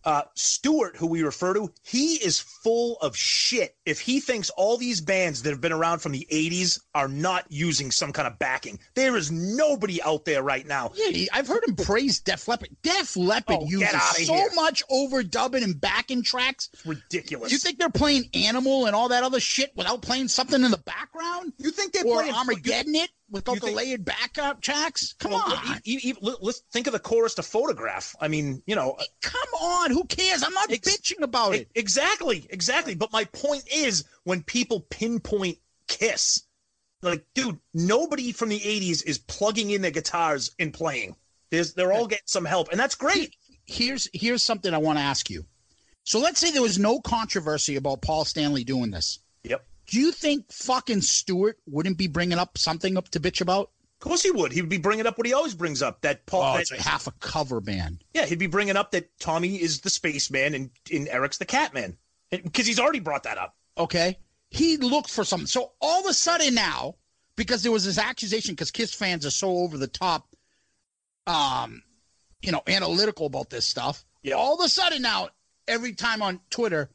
Uh, 0.04 0.24
Stewart, 0.36 0.96
who 0.96 1.08
we 1.08 1.24
refer 1.24 1.54
to, 1.54 1.74
he 1.84 2.16
is 2.16 2.40
full 2.40 2.98
of 3.02 3.16
shit. 3.16 3.76
If 3.90 4.00
he 4.00 4.20
thinks 4.20 4.50
all 4.52 4.78
these 4.78 5.02
bands 5.02 5.42
that 5.42 5.50
have 5.50 5.62
been 5.62 5.72
around 5.72 6.00
from 6.00 6.12
the 6.12 6.28
80s 6.32 6.80
are 6.94 7.08
not 7.08 7.46
using 7.50 7.90
some 7.92 8.14
kind 8.14 8.28
of 8.28 8.38
backing, 8.38 8.80
there 8.94 9.16
is 9.18 9.32
nobody 9.32 10.02
out 10.04 10.26
there 10.26 10.44
right 10.44 10.66
now. 10.68 10.92
Yeah, 10.96 11.26
I've 11.34 11.48
heard 11.48 11.64
him 11.68 11.76
praise 11.76 12.20
Def 12.20 12.48
Leppard. 12.48 12.70
Def 12.84 13.18
Leppard 13.18 13.58
Oh, 13.62 13.66
uses 13.68 14.02
so 14.28 14.34
here. 14.34 14.50
much 14.56 14.84
overdubbing 14.92 15.64
and 15.64 15.80
backing 15.82 16.22
tracks. 16.24 16.70
Ridiculous. 16.86 17.52
You 17.52 17.58
think 17.58 17.80
they're 17.80 17.90
playing 17.90 18.30
Animal 18.34 18.86
and 18.86 18.96
all 18.96 19.10
that 19.10 19.24
other 19.24 19.40
shit 19.40 19.72
without 19.76 20.02
playing 20.02 20.28
something 20.28 20.64
in 20.64 20.72
the 20.72 20.78
background? 20.78 21.54
You 21.58 21.72
think 21.72 21.94
they're 21.94 22.06
or 22.06 22.18
playing 22.22 22.34
Armageddon 22.36 22.94
it 22.96 23.10
without 23.32 23.54
you 23.56 23.60
the 23.60 23.66
think- 23.68 23.78
layered 23.78 24.06
backup 24.06 24.62
tracks? 24.62 25.14
Come 25.20 25.32
Well, 25.32 25.42
on. 25.42 25.82
e- 25.84 26.00
e- 26.04 26.10
e- 26.12 26.36
let's 26.42 26.62
think 26.72 26.88
of 26.88 26.94
the 26.94 27.00
chorus 27.00 27.34
to 27.36 27.44
photograph. 27.44 28.16
I 28.22 28.28
mean, 28.28 28.62
you 28.68 28.76
know, 28.76 28.98
Come 29.22 29.50
on. 29.62 29.92
Who 29.92 30.04
cares? 30.06 30.44
I'm 30.44 30.54
not 30.54 30.72
Ex- 30.72 30.88
bitching 30.88 31.22
about 31.22 31.56
it. 31.56 31.70
exactly, 31.76 32.48
exactly. 32.50 32.96
But 32.96 33.12
my 33.12 33.26
point 33.26 33.64
is 33.72 33.79
when 34.24 34.44
people 34.44 34.82
pinpoint 34.90 35.58
Kiss, 35.88 36.44
like, 37.02 37.26
dude, 37.34 37.60
nobody 37.74 38.32
from 38.32 38.50
the 38.50 38.60
80s 38.60 39.04
is 39.06 39.18
plugging 39.18 39.72
in 39.72 39.82
their 39.82 39.92
guitars 39.92 40.52
and 40.60 40.74
playing. 40.74 41.16
There's, 41.50 41.74
they're 41.74 41.94
all 41.94 42.08
getting 42.08 42.24
some 42.26 42.46
help, 42.46 42.70
and 42.70 42.80
that's 42.80 42.96
great. 42.96 43.36
Here's 43.66 44.08
here's 44.14 44.44
something 44.44 44.74
I 44.74 44.78
want 44.80 44.98
to 45.00 45.04
ask 45.04 45.30
you. 45.30 45.46
So 46.04 46.20
let's 46.20 46.40
say 46.40 46.52
there 46.52 46.62
was 46.62 46.80
no 46.80 47.00
controversy 47.00 47.76
about 47.76 48.02
Paul 48.02 48.26
Stanley 48.26 48.64
doing 48.64 48.90
this. 48.92 49.20
Yep. 49.44 49.66
Do 49.88 50.00
you 50.00 50.12
think 50.12 50.52
fucking 50.52 51.02
Stewart 51.02 51.58
wouldn't 51.68 51.98
be 51.98 52.08
bringing 52.08 52.38
up 52.40 52.58
something 52.58 52.98
up 52.98 53.10
to 53.10 53.20
bitch 53.20 53.42
about? 53.42 53.72
Of 54.02 54.08
course 54.08 54.24
he 54.24 54.32
would. 54.32 54.52
He 54.52 54.62
would 54.62 54.70
be 54.70 54.78
bringing 54.78 55.06
up 55.08 55.18
what 55.18 55.28
he 55.28 55.34
always 55.34 55.54
brings 55.54 55.82
up. 55.82 56.02
That 56.02 56.26
Paul. 56.26 56.42
Oh, 56.44 56.54
that- 56.54 56.62
it's 56.62 56.72
a 56.72 56.82
half 56.82 57.08
a 57.08 57.12
cover 57.20 57.62
band. 57.62 58.04
yeah, 58.14 58.26
he'd 58.26 58.40
be 58.40 58.48
bringing 58.48 58.78
up 58.78 58.92
that 58.92 59.10
Tommy 59.20 59.62
is 59.62 59.82
the 59.82 59.90
spaceman 59.90 60.54
and, 60.56 60.70
and 60.92 61.08
Eric's 61.08 61.38
the 61.38 61.46
Catman, 61.46 61.98
because 62.32 62.66
he's 62.66 62.80
already 62.80 63.00
brought 63.00 63.24
that 63.24 63.38
up. 63.38 63.56
Okay. 63.80 64.18
He 64.50 64.78
looked 64.78 65.10
for 65.10 65.24
something. 65.24 65.48
So 65.48 65.72
all 65.80 66.02
of 66.02 66.06
a 66.06 66.14
sudden 66.14 66.54
now, 66.54 66.96
because 67.36 67.64
there 67.64 67.72
was 67.72 67.86
this 67.86 67.98
accusation, 67.98 68.54
because 68.54 68.72
Kiss 68.72 68.94
fans 68.94 69.26
are 69.26 69.32
so 69.32 69.50
over 69.50 69.78
the 69.78 69.88
top, 69.88 70.28
um, 71.26 71.82
you 72.42 72.52
know, 72.52 72.62
analytical 72.68 73.26
about 73.26 73.50
this 73.50 73.66
stuff. 73.66 74.04
Yeah. 74.24 74.36
All 74.36 74.60
of 74.60 74.66
a 74.66 74.70
sudden 74.70 75.02
now, 75.02 75.30
every 75.68 75.94
time 75.94 76.22
on 76.22 76.42
Twitter, 76.50 76.90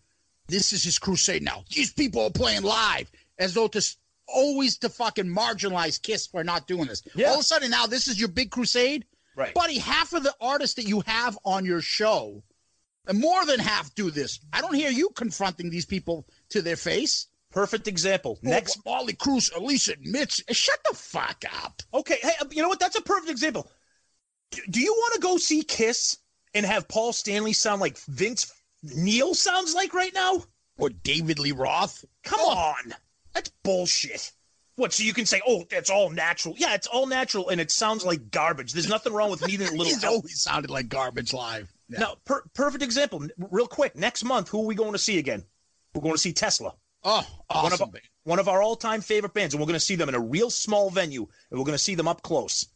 this 0.48 0.72
is 0.72 0.82
his 0.84 0.98
crusade 0.98 1.42
now. 1.42 1.64
These 1.70 1.92
people 1.92 2.22
are 2.24 2.30
playing 2.30 2.62
live 2.62 3.10
as 3.38 3.54
though 3.54 3.68
to 3.68 3.82
always 4.28 4.78
to 4.78 4.88
fucking 4.88 5.26
marginalize 5.26 6.00
Kiss 6.00 6.26
for 6.26 6.44
not 6.44 6.66
doing 6.66 6.86
this. 6.86 7.02
Yeah. 7.14 7.28
All 7.28 7.34
of 7.34 7.40
a 7.40 7.44
sudden 7.44 7.70
now, 7.70 7.86
this 7.86 8.08
is 8.08 8.18
your 8.18 8.28
big 8.28 8.50
crusade. 8.50 9.06
Right. 9.36 9.54
Buddy, 9.54 9.78
half 9.78 10.12
of 10.12 10.22
the 10.22 10.34
artists 10.40 10.76
that 10.76 10.86
you 10.86 11.00
have 11.06 11.38
on 11.44 11.64
your 11.64 11.80
show, 11.80 12.42
more 13.12 13.44
than 13.44 13.61
half 13.61 13.94
do 13.94 14.11
this. 14.11 14.40
I 14.52 14.61
don't 14.61 14.75
hear 14.75 14.90
you 14.90 15.11
confronting 15.11 15.70
these 15.70 15.87
people 15.87 16.26
to 16.50 16.62
their 16.62 16.76
face. 16.76 17.26
Perfect 17.50 17.87
example. 17.87 18.38
Oh, 18.44 18.49
Next. 18.49 18.78
oh, 18.84 18.90
Motley 18.90 19.12
Crue 19.12 19.54
at 19.54 19.62
least 19.62 19.88
admits. 19.88 20.42
Shut 20.50 20.78
the 20.90 20.96
fuck 20.96 21.44
up. 21.62 21.82
Okay. 21.92 22.18
Hey, 22.20 22.32
uh, 22.40 22.46
you 22.50 22.62
know 22.62 22.68
what? 22.68 22.80
That's 22.80 22.96
a 22.96 23.02
perfect 23.02 23.30
example. 23.30 23.70
Do, 24.50 24.61
do 24.70 24.80
you 24.80 24.92
want 24.92 25.14
to 25.14 25.20
go 25.20 25.37
see 25.37 25.62
Kiss 25.62 26.18
and 26.54 26.66
have 26.66 26.88
Paul 26.88 27.12
Stanley 27.12 27.52
sound 27.52 27.80
like 27.80 27.99
Vince 27.99 28.52
Neil 28.82 29.34
sounds 29.34 29.75
like 29.75 29.94
right 29.94 30.12
now? 30.14 30.42
Or 30.78 30.90
David 30.90 31.38
Lee 31.38 31.52
Roth. 31.52 32.04
Come 32.25 32.40
oh. 32.42 32.75
on. 32.75 32.94
That's 33.34 33.50
bullshit. 33.62 34.32
What? 34.76 34.92
So 34.92 35.04
you 35.04 35.12
can 35.14 35.26
say, 35.26 35.40
"Oh, 35.46 35.64
it's 35.70 35.90
all 35.90 36.11
natural." 36.11 36.54
Yeah, 36.58 36.75
it's 36.75 36.88
all 36.88 37.06
natural, 37.06 37.49
and 37.49 37.61
it 37.61 37.70
sounds 37.70 38.04
like 38.04 38.30
garbage. 38.30 38.73
There's 38.73 38.88
nothing 38.88 39.12
wrong 39.12 39.30
with 39.30 39.46
needing 39.46 39.68
a 39.68 39.70
little 39.70 39.84
He's 39.84 40.02
help. 40.02 40.16
always 40.16 40.42
sounded 40.42 40.70
like 40.70 40.88
garbage 40.88 41.32
live. 41.32 41.73
Yeah. 41.88 41.98
Now, 42.00 42.16
per- 42.24 42.44
perfect 42.54 42.82
example. 42.82 43.26
Real 43.50 43.66
quick, 43.66 43.94
next 43.96 44.24
month, 44.24 44.48
who 44.48 44.62
are 44.62 44.66
we 44.66 44.74
going 44.74 44.92
to 44.92 44.98
see 44.98 45.18
again? 45.18 45.44
We're 45.94 46.02
going 46.02 46.14
to 46.14 46.20
see 46.20 46.32
Tesla, 46.32 46.74
Oh, 47.04 47.26
one 47.48 47.66
of 47.66 47.72
awesome. 47.74 47.90
our, 47.94 48.00
one 48.24 48.38
of 48.38 48.48
our 48.48 48.62
all-time 48.62 49.00
favorite 49.02 49.34
bands, 49.34 49.54
and 49.54 49.60
we're 49.60 49.66
going 49.66 49.74
to 49.74 49.80
see 49.80 49.94
them 49.94 50.08
in 50.08 50.14
a 50.14 50.20
real 50.20 50.48
small 50.50 50.90
venue, 50.90 51.22
and 51.50 51.58
we're 51.60 51.66
going 51.66 51.76
to 51.76 51.78
see 51.82 51.94
them 51.94 52.08
up 52.08 52.22
close. 52.22 52.66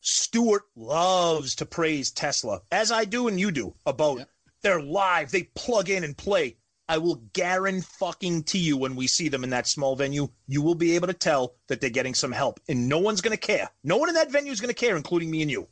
Stewart 0.00 0.62
loves 0.76 1.54
to 1.56 1.66
praise 1.66 2.10
Tesla, 2.10 2.60
as 2.72 2.90
I 2.90 3.04
do 3.04 3.28
and 3.28 3.38
you 3.38 3.50
do, 3.50 3.74
about 3.84 4.20
they're 4.62 4.80
live, 4.80 5.30
they 5.30 5.44
plug 5.54 5.90
in 5.90 6.04
and 6.04 6.16
play. 6.16 6.56
I 6.88 6.96
will 6.98 7.16
guarantee 7.34 7.86
fucking 7.98 8.44
to 8.44 8.58
you 8.58 8.76
when 8.78 8.96
we 8.96 9.06
see 9.06 9.28
them 9.28 9.44
in 9.44 9.50
that 9.50 9.66
small 9.66 9.94
venue, 9.94 10.28
you 10.46 10.62
will 10.62 10.74
be 10.74 10.94
able 10.94 11.08
to 11.08 11.12
tell 11.12 11.56
that 11.68 11.80
they're 11.82 11.90
getting 11.90 12.14
some 12.14 12.32
help, 12.32 12.58
and 12.68 12.88
no 12.88 12.98
one's 12.98 13.20
going 13.20 13.36
to 13.36 13.46
care. 13.46 13.68
No 13.84 13.98
one 13.98 14.08
in 14.08 14.14
that 14.14 14.32
venue 14.32 14.50
is 14.52 14.60
going 14.60 14.74
to 14.74 14.74
care, 14.74 14.96
including 14.96 15.30
me 15.30 15.42
and 15.42 15.50
you. 15.50 15.68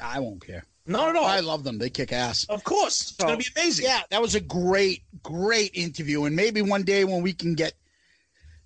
I 0.00 0.20
won't 0.20 0.46
care. 0.46 0.64
Not 0.86 1.10
at 1.10 1.16
all. 1.16 1.24
I 1.24 1.40
love 1.40 1.62
them. 1.62 1.78
They 1.78 1.90
kick 1.90 2.12
ass. 2.12 2.44
of 2.48 2.64
course, 2.64 3.02
it's 3.02 3.12
going 3.12 3.38
to 3.38 3.44
be 3.44 3.50
amazing. 3.56 3.84
Yeah, 3.84 4.00
that 4.10 4.20
was 4.20 4.34
a 4.34 4.40
great, 4.40 5.02
great 5.22 5.72
interview. 5.74 6.24
And 6.24 6.34
maybe 6.34 6.62
one 6.62 6.82
day 6.82 7.04
when 7.04 7.22
we 7.22 7.32
can 7.32 7.54
get 7.54 7.74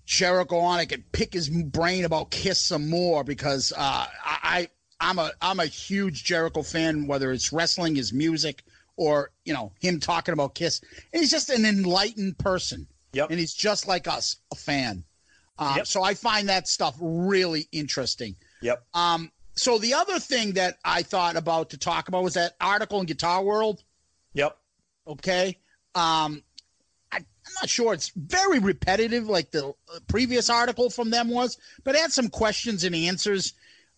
Jericho 0.05 0.57
on, 0.59 0.79
I 0.79 0.85
could 0.85 1.11
pick 1.11 1.33
his 1.33 1.49
brain 1.49 2.05
about 2.05 2.31
Kiss 2.31 2.59
some 2.59 2.89
more 2.89 3.23
because 3.23 3.73
uh, 3.75 3.77
I, 3.79 4.07
I 4.43 4.69
I'm 4.99 5.19
a 5.19 5.31
I'm 5.41 5.59
a 5.59 5.65
huge 5.65 6.23
Jericho 6.23 6.63
fan, 6.63 7.07
whether 7.07 7.31
it's 7.31 7.51
wrestling, 7.51 7.95
his 7.95 8.13
music, 8.13 8.63
or 8.95 9.31
you 9.43 9.53
know 9.53 9.73
him 9.79 9.99
talking 9.99 10.33
about 10.33 10.55
Kiss. 10.55 10.81
And 11.13 11.19
he's 11.21 11.31
just 11.31 11.49
an 11.49 11.65
enlightened 11.65 12.37
person. 12.37 12.87
Yep. 13.13 13.29
And 13.29 13.39
he's 13.39 13.53
just 13.53 13.87
like 13.87 14.07
us, 14.07 14.37
a 14.51 14.55
fan. 14.55 15.03
Um, 15.57 15.77
Yep. 15.77 15.87
So 15.87 16.03
I 16.03 16.13
find 16.15 16.49
that 16.49 16.67
stuff 16.67 16.95
really 16.99 17.67
interesting. 17.71 18.35
Yep. 18.61 18.83
Um, 18.93 19.31
so 19.55 19.77
the 19.77 19.93
other 19.93 20.19
thing 20.19 20.53
that 20.53 20.77
I 20.83 21.03
thought 21.03 21.35
about 21.35 21.69
to 21.71 21.77
talk 21.77 22.07
about 22.07 22.23
was 22.23 22.33
that 22.33 22.55
article 22.59 22.99
in 22.99 23.05
Guitar 23.05 23.43
World. 23.43 23.83
Yep. 24.33 24.57
okay. 25.07 25.57
Um 25.93 26.43
I, 27.11 27.17
i'm 27.17 27.53
not 27.61 27.69
sure. 27.69 27.93
It's 27.93 28.11
very 28.15 28.59
repetitive 28.59 29.27
like 29.29 29.51
the 29.51 29.67
uh, 29.67 29.99
previous 30.07 30.49
article 30.49 30.89
from 30.89 31.09
them 31.09 31.29
was 31.29 31.57
but 31.83 31.95
it 31.95 32.01
had 32.01 32.11
some 32.11 32.29
questions 32.29 32.83
and 32.83 32.95
answers 32.95 33.53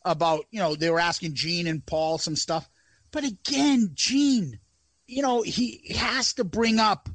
about 0.06 0.46
you 0.52 0.60
know 0.60 0.76
they 0.76 0.92
were 0.92 1.00
asking 1.00 1.34
gene 1.34 1.68
and 1.68 1.86
paul 1.86 2.18
some 2.18 2.36
stuff. 2.36 2.70
But 3.12 3.24
again 3.24 3.92
gene 3.94 4.60
you 5.08 5.22
know 5.24 5.42
he 5.42 5.96
has 5.98 6.34
to 6.34 6.44
bring 6.44 6.80
up 6.80 7.10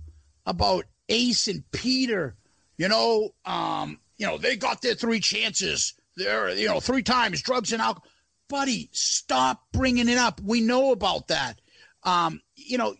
about 0.46 0.86
ace 1.08 1.46
and 1.46 1.62
peter 1.70 2.34
you 2.76 2.88
know 2.88 3.34
um 3.44 4.00
you 4.22 4.26
know 4.26 4.38
they 4.38 4.56
got 4.56 4.80
their 4.82 4.94
three 4.94 5.20
chances. 5.20 5.94
They're 6.16 6.50
you 6.50 6.68
know 6.68 6.80
three 6.80 7.02
times 7.02 7.42
drugs 7.42 7.72
and 7.72 7.82
alcohol 7.82 8.08
buddy 8.48 8.88
stop 8.92 9.62
bringing 9.72 10.08
it 10.08 10.18
up 10.18 10.40
we 10.42 10.60
know 10.60 10.92
about 10.92 11.28
that 11.28 11.60
um 12.04 12.40
you 12.56 12.76
know 12.76 12.94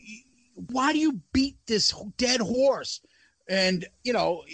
why 0.55 0.93
do 0.93 0.99
you 0.99 1.21
beat 1.33 1.57
this 1.67 1.95
dead 2.17 2.41
horse? 2.41 3.01
And 3.49 3.87
you 4.05 4.13
know, 4.13 4.45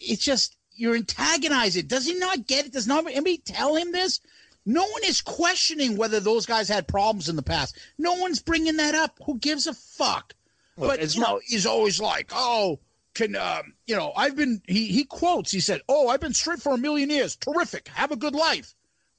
it's 0.00 0.24
just 0.24 0.56
you're 0.74 0.96
antagonizing. 0.96 1.86
Does 1.86 2.06
he 2.06 2.14
not 2.14 2.46
get 2.46 2.66
it? 2.66 2.72
Does 2.72 2.86
not 2.86 3.06
anybody 3.06 3.38
tell 3.38 3.76
him 3.76 3.92
this? 3.92 4.20
No 4.66 4.82
one 4.82 5.04
is 5.04 5.20
questioning 5.20 5.96
whether 5.96 6.20
those 6.20 6.46
guys 6.46 6.68
had 6.68 6.88
problems 6.88 7.28
in 7.28 7.36
the 7.36 7.42
past. 7.42 7.78
No 7.98 8.14
one's 8.14 8.40
bringing 8.40 8.78
that 8.78 8.94
up. 8.94 9.18
Who 9.26 9.38
gives 9.38 9.66
a 9.66 9.74
fuck? 9.74 10.34
Look, 10.76 10.88
but 10.90 11.00
it's 11.00 11.14
you 11.14 11.20
know, 11.20 11.40
he's 11.44 11.66
always 11.66 12.00
like, 12.00 12.30
oh, 12.34 12.80
can 13.12 13.36
um, 13.36 13.74
you 13.86 13.94
know? 13.94 14.12
I've 14.16 14.36
been. 14.36 14.62
He 14.66 14.86
he 14.86 15.04
quotes. 15.04 15.52
He 15.52 15.60
said, 15.60 15.82
"Oh, 15.88 16.08
I've 16.08 16.20
been 16.20 16.34
straight 16.34 16.60
for 16.60 16.74
a 16.74 16.78
million 16.78 17.10
years. 17.10 17.36
Terrific. 17.36 17.88
Have 17.88 18.10
a 18.10 18.16
good 18.16 18.34
life." 18.34 18.74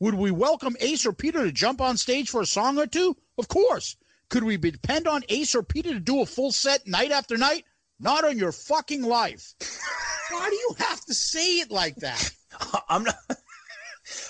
Would 0.05 0.13
we 0.13 0.29
welcome 0.29 0.77
Ace 0.81 1.03
or 1.07 1.13
Peter 1.13 1.43
to 1.43 1.51
jump 1.51 1.81
on 1.81 1.97
stage 1.97 2.29
for 2.29 2.39
a 2.41 2.45
song 2.45 2.77
or 2.77 2.85
two? 2.85 3.17
Of 3.39 3.47
course. 3.47 3.97
Could 4.29 4.43
we 4.43 4.55
depend 4.55 5.07
on 5.07 5.23
Ace 5.29 5.55
or 5.55 5.63
Peter 5.63 5.93
to 5.93 5.99
do 5.99 6.21
a 6.21 6.27
full 6.27 6.51
set 6.51 6.85
night 6.85 7.09
after 7.09 7.37
night? 7.37 7.65
Not 7.99 8.23
on 8.23 8.37
your 8.37 8.51
fucking 8.51 9.01
life. 9.01 9.55
Why 10.29 10.47
do 10.47 10.55
you 10.55 10.75
have 10.77 11.03
to 11.05 11.13
say 11.15 11.57
it 11.57 11.71
like 11.71 11.95
that? 11.95 12.31
I'm 12.87 13.03
not. 13.03 13.15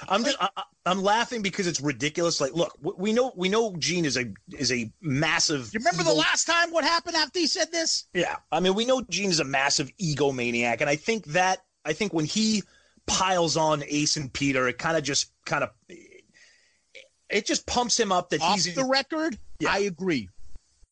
I'm 0.07 0.23
just. 0.23 0.37
I, 0.39 0.47
I'm 0.85 1.01
laughing 1.01 1.41
because 1.41 1.67
it's 1.67 1.81
ridiculous. 1.81 2.39
Like, 2.39 2.53
look, 2.53 2.77
we- 2.81 3.11
know 3.11 3.33
we 3.35 3.49
know 3.49 3.75
Gene 3.75 4.05
is 4.05 4.15
a 4.15 4.31
is 4.57 4.71
a 4.71 4.89
massive. 5.01 5.71
You 5.73 5.79
remember 5.79 6.03
the 6.03 6.13
last 6.13 6.45
time 6.45 6.71
what 6.71 6.85
happened 6.85 7.17
after 7.17 7.39
he 7.39 7.47
said 7.47 7.73
this? 7.73 8.05
Yeah, 8.13 8.37
I 8.49 8.61
mean, 8.61 8.75
we 8.75 8.85
know 8.85 9.01
Gene 9.09 9.29
is 9.29 9.41
a 9.41 9.43
massive 9.43 9.91
egomaniac, 9.97 10.79
and 10.79 10.89
I 10.89 10.95
think 10.95 11.25
that 11.25 11.65
I 11.83 11.91
think 11.91 12.13
when 12.13 12.23
he 12.23 12.63
piles 13.07 13.57
on 13.57 13.83
Ace 13.87 14.17
and 14.17 14.31
Peter, 14.31 14.67
it 14.67 14.77
kind 14.77 14.97
of 14.97 15.03
just 15.03 15.31
kind 15.45 15.63
of 15.63 15.69
it 17.29 17.45
just 17.45 17.65
pumps 17.65 17.99
him 17.99 18.11
up 18.11 18.29
that 18.29 18.41
Off 18.41 18.55
he's 18.55 18.75
the 18.75 18.85
record, 18.85 19.37
Yeah. 19.59 19.71
I 19.71 19.79
agree. 19.79 20.29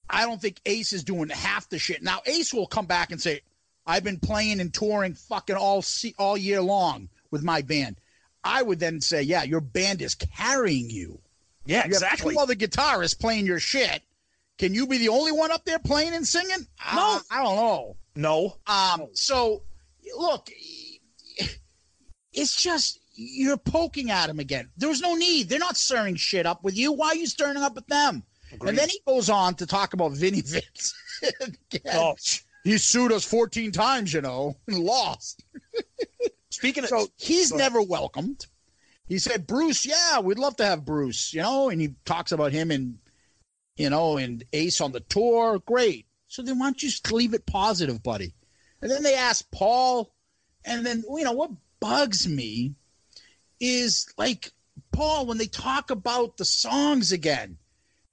I 0.09 0.25
don't 0.25 0.41
think 0.41 0.59
Ace 0.65 0.93
is 0.93 1.03
doing 1.03 1.29
half 1.29 1.69
the 1.69 1.79
shit. 1.79 2.01
Now 2.03 2.21
Ace 2.25 2.53
will 2.53 2.67
come 2.67 2.85
back 2.85 3.11
and 3.11 3.21
say, 3.21 3.41
"I've 3.85 4.03
been 4.03 4.19
playing 4.19 4.59
and 4.59 4.73
touring 4.73 5.13
fucking 5.13 5.55
all 5.55 5.81
se- 5.81 6.15
all 6.19 6.37
year 6.37 6.61
long 6.61 7.09
with 7.31 7.43
my 7.43 7.61
band." 7.61 7.97
I 8.43 8.61
would 8.61 8.79
then 8.79 8.99
say, 8.99 9.21
"Yeah, 9.21 9.43
your 9.43 9.61
band 9.61 10.01
is 10.01 10.15
carrying 10.15 10.89
you. 10.89 11.19
yeah 11.65 11.83
You 11.85 11.93
exactly. 11.93 12.33
have 12.35 12.35
two 12.35 12.39
other 12.41 12.55
guitarists 12.55 13.17
playing 13.17 13.45
your 13.45 13.59
shit. 13.59 14.03
Can 14.57 14.73
you 14.73 14.85
be 14.85 14.97
the 14.97 15.09
only 15.09 15.31
one 15.31 15.51
up 15.51 15.63
there 15.65 15.79
playing 15.79 16.13
and 16.13 16.27
singing? 16.27 16.67
No. 16.93 17.15
Uh, 17.15 17.19
I 17.31 17.43
don't 17.43 17.55
know. 17.55 17.95
No, 18.15 18.57
Um, 18.67 19.07
so 19.13 19.63
look, 20.17 20.49
it's 22.33 22.55
just 22.55 22.99
you're 23.15 23.57
poking 23.57 24.09
at 24.11 24.29
him 24.29 24.39
again. 24.39 24.69
There's 24.77 25.01
no 25.01 25.15
need. 25.15 25.49
They're 25.49 25.59
not 25.59 25.77
stirring 25.77 26.15
shit 26.15 26.45
up 26.45 26.63
with 26.63 26.75
you. 26.77 26.91
Why 26.91 27.09
are 27.09 27.15
you 27.15 27.27
stirring 27.27 27.57
up 27.57 27.75
with 27.75 27.87
them? 27.87 28.23
And 28.61 28.77
then 28.77 28.89
he 28.89 28.99
goes 29.07 29.29
on 29.29 29.55
to 29.55 29.65
talk 29.65 29.93
about 29.93 30.11
Vinnie 30.13 30.41
Vincent. 30.41 30.93
Oh, 31.93 32.15
He 32.63 32.77
sued 32.77 33.11
us 33.13 33.23
14 33.23 33.71
times, 33.71 34.13
you 34.13 34.21
know, 34.21 34.57
and 34.67 34.79
lost. 34.79 35.43
speaking 36.49 36.83
of 36.83 36.89
So 36.89 37.07
he's 37.17 37.53
never 37.53 37.81
welcomed. 37.81 38.45
He 39.05 39.19
said, 39.19 39.47
Bruce, 39.47 39.85
yeah, 39.85 40.19
we'd 40.19 40.39
love 40.39 40.55
to 40.57 40.65
have 40.65 40.85
Bruce, 40.85 41.33
you 41.33 41.41
know, 41.41 41.69
and 41.69 41.79
he 41.79 41.95
talks 42.05 42.31
about 42.31 42.51
him 42.51 42.71
and, 42.71 42.97
you 43.77 43.89
know, 43.89 44.17
and 44.17 44.43
Ace 44.53 44.81
on 44.81 44.91
the 44.91 44.99
tour. 45.01 45.59
Great. 45.65 46.07
So 46.27 46.41
then 46.41 46.59
why 46.59 46.65
don't 46.67 46.81
you 46.81 46.89
just 46.89 47.11
leave 47.11 47.33
it 47.33 47.45
positive, 47.45 48.01
buddy? 48.03 48.33
And 48.81 48.89
then 48.91 49.03
they 49.03 49.15
ask 49.15 49.49
Paul, 49.51 50.13
and 50.65 50.85
then, 50.85 51.03
you 51.15 51.23
know, 51.23 51.31
what 51.33 51.51
bugs 51.83 52.27
me 52.29 52.73
is 53.59 54.07
like 54.17 54.51
Paul, 54.93 55.25
when 55.25 55.37
they 55.37 55.47
talk 55.47 55.91
about 55.91 56.37
the 56.37 56.45
songs 56.45 57.11
again, 57.11 57.57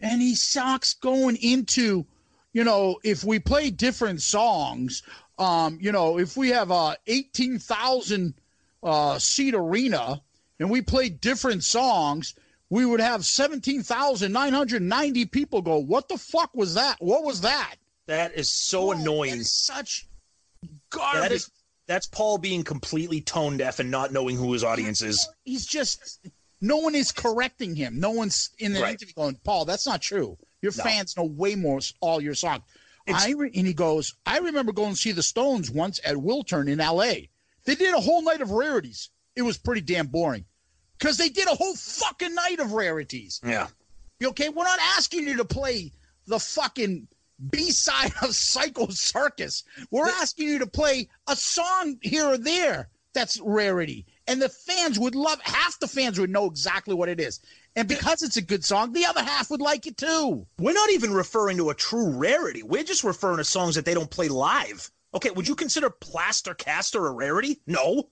and 0.00 0.20
he 0.20 0.34
sucks 0.34 0.94
going 0.94 1.36
into, 1.36 2.04
you 2.52 2.64
know, 2.64 2.98
if 3.04 3.22
we 3.22 3.38
play 3.38 3.70
different 3.70 4.22
songs, 4.22 5.04
um, 5.38 5.78
you 5.80 5.92
know, 5.92 6.18
if 6.18 6.36
we 6.36 6.48
have 6.48 6.72
a 6.72 6.96
18,000 7.06 8.34
uh, 8.82 9.20
seat 9.20 9.54
arena 9.54 10.20
and 10.58 10.68
we 10.68 10.82
play 10.82 11.08
different 11.08 11.62
songs, 11.62 12.34
we 12.70 12.84
would 12.84 13.00
have 13.00 13.24
17,990 13.24 15.26
people 15.26 15.62
go, 15.62 15.78
What 15.78 16.08
the 16.08 16.18
fuck 16.18 16.50
was 16.54 16.74
that? 16.74 16.96
What 16.98 17.22
was 17.22 17.42
that? 17.42 17.76
that 18.06 18.34
is 18.34 18.50
so 18.50 18.90
annoying. 18.90 19.34
That 19.34 19.40
is 19.40 19.52
such 19.52 20.08
That 20.62 20.70
garbage. 20.90 21.32
is 21.32 21.50
that's 21.90 22.06
Paul 22.06 22.38
being 22.38 22.62
completely 22.62 23.20
tone 23.20 23.56
deaf 23.56 23.80
and 23.80 23.90
not 23.90 24.12
knowing 24.12 24.36
who 24.36 24.52
his 24.52 24.62
audience 24.62 25.02
is. 25.02 25.28
He's 25.44 25.66
just, 25.66 26.20
no 26.60 26.76
one 26.76 26.94
is 26.94 27.10
correcting 27.10 27.74
him. 27.74 27.98
No 27.98 28.10
one's 28.12 28.50
in 28.60 28.72
the 28.72 28.80
Right. 28.80 28.90
interview 28.92 29.12
going, 29.14 29.40
Paul, 29.42 29.64
that's 29.64 29.86
not 29.86 30.00
true. 30.00 30.38
Your 30.62 30.72
No. 30.76 30.84
fans 30.84 31.16
know 31.16 31.24
way 31.24 31.56
more 31.56 31.80
all 32.00 32.20
your 32.22 32.36
songs. 32.36 32.62
I 33.08 33.30
re- 33.30 33.50
and 33.56 33.66
he 33.66 33.72
goes, 33.74 34.14
I 34.24 34.38
remember 34.38 34.70
going 34.72 34.92
to 34.92 34.96
see 34.96 35.10
the 35.10 35.22
Stones 35.24 35.68
once 35.68 35.98
at 36.04 36.14
Wiltern 36.14 36.70
in 36.70 36.78
LA. 36.78 37.26
They 37.64 37.74
did 37.74 37.92
a 37.92 38.00
whole 38.00 38.22
night 38.22 38.40
of 38.40 38.52
rarities. 38.52 39.10
It 39.34 39.42
was 39.42 39.58
pretty 39.58 39.80
damn 39.80 40.06
boring 40.06 40.44
because 40.96 41.16
they 41.16 41.28
did 41.28 41.48
a 41.48 41.56
whole 41.56 41.74
fucking 41.74 42.34
night 42.36 42.60
of 42.60 42.70
rarities. 42.72 43.40
Yeah. 43.44 43.66
You 44.20 44.28
okay? 44.28 44.48
We're 44.48 44.62
not 44.62 44.78
asking 44.96 45.26
you 45.26 45.38
to 45.38 45.44
play 45.44 45.90
the 46.26 46.38
fucking 46.38 47.08
B 47.48 47.70
side 47.70 48.12
of 48.22 48.34
Psycho 48.34 48.88
Circus. 48.88 49.64
We're 49.90 50.08
asking 50.08 50.48
you 50.48 50.58
to 50.58 50.66
play 50.66 51.08
a 51.26 51.36
song 51.36 51.98
here 52.02 52.26
or 52.26 52.38
there 52.38 52.88
that's 53.12 53.40
rarity. 53.40 54.06
And 54.26 54.40
the 54.40 54.48
fans 54.48 54.98
would 54.98 55.14
love 55.14 55.40
half 55.42 55.78
the 55.80 55.88
fans 55.88 56.18
would 56.18 56.30
know 56.30 56.46
exactly 56.46 56.94
what 56.94 57.08
it 57.08 57.20
is. 57.20 57.40
And 57.76 57.88
because 57.88 58.22
it's 58.22 58.36
a 58.36 58.42
good 58.42 58.64
song, 58.64 58.92
the 58.92 59.06
other 59.06 59.22
half 59.22 59.50
would 59.50 59.60
like 59.60 59.86
it 59.86 59.96
too. 59.96 60.46
We're 60.58 60.72
not 60.72 60.90
even 60.90 61.12
referring 61.12 61.56
to 61.58 61.70
a 61.70 61.74
true 61.74 62.10
rarity. 62.10 62.62
We're 62.62 62.84
just 62.84 63.04
referring 63.04 63.38
to 63.38 63.44
songs 63.44 63.74
that 63.74 63.84
they 63.84 63.94
don't 63.94 64.10
play 64.10 64.28
live. 64.28 64.90
Okay, 65.14 65.30
would 65.30 65.48
you 65.48 65.56
consider 65.56 65.90
Plaster 65.90 66.54
Caster 66.54 67.06
a 67.06 67.12
rarity? 67.12 67.60
No. 67.66 68.10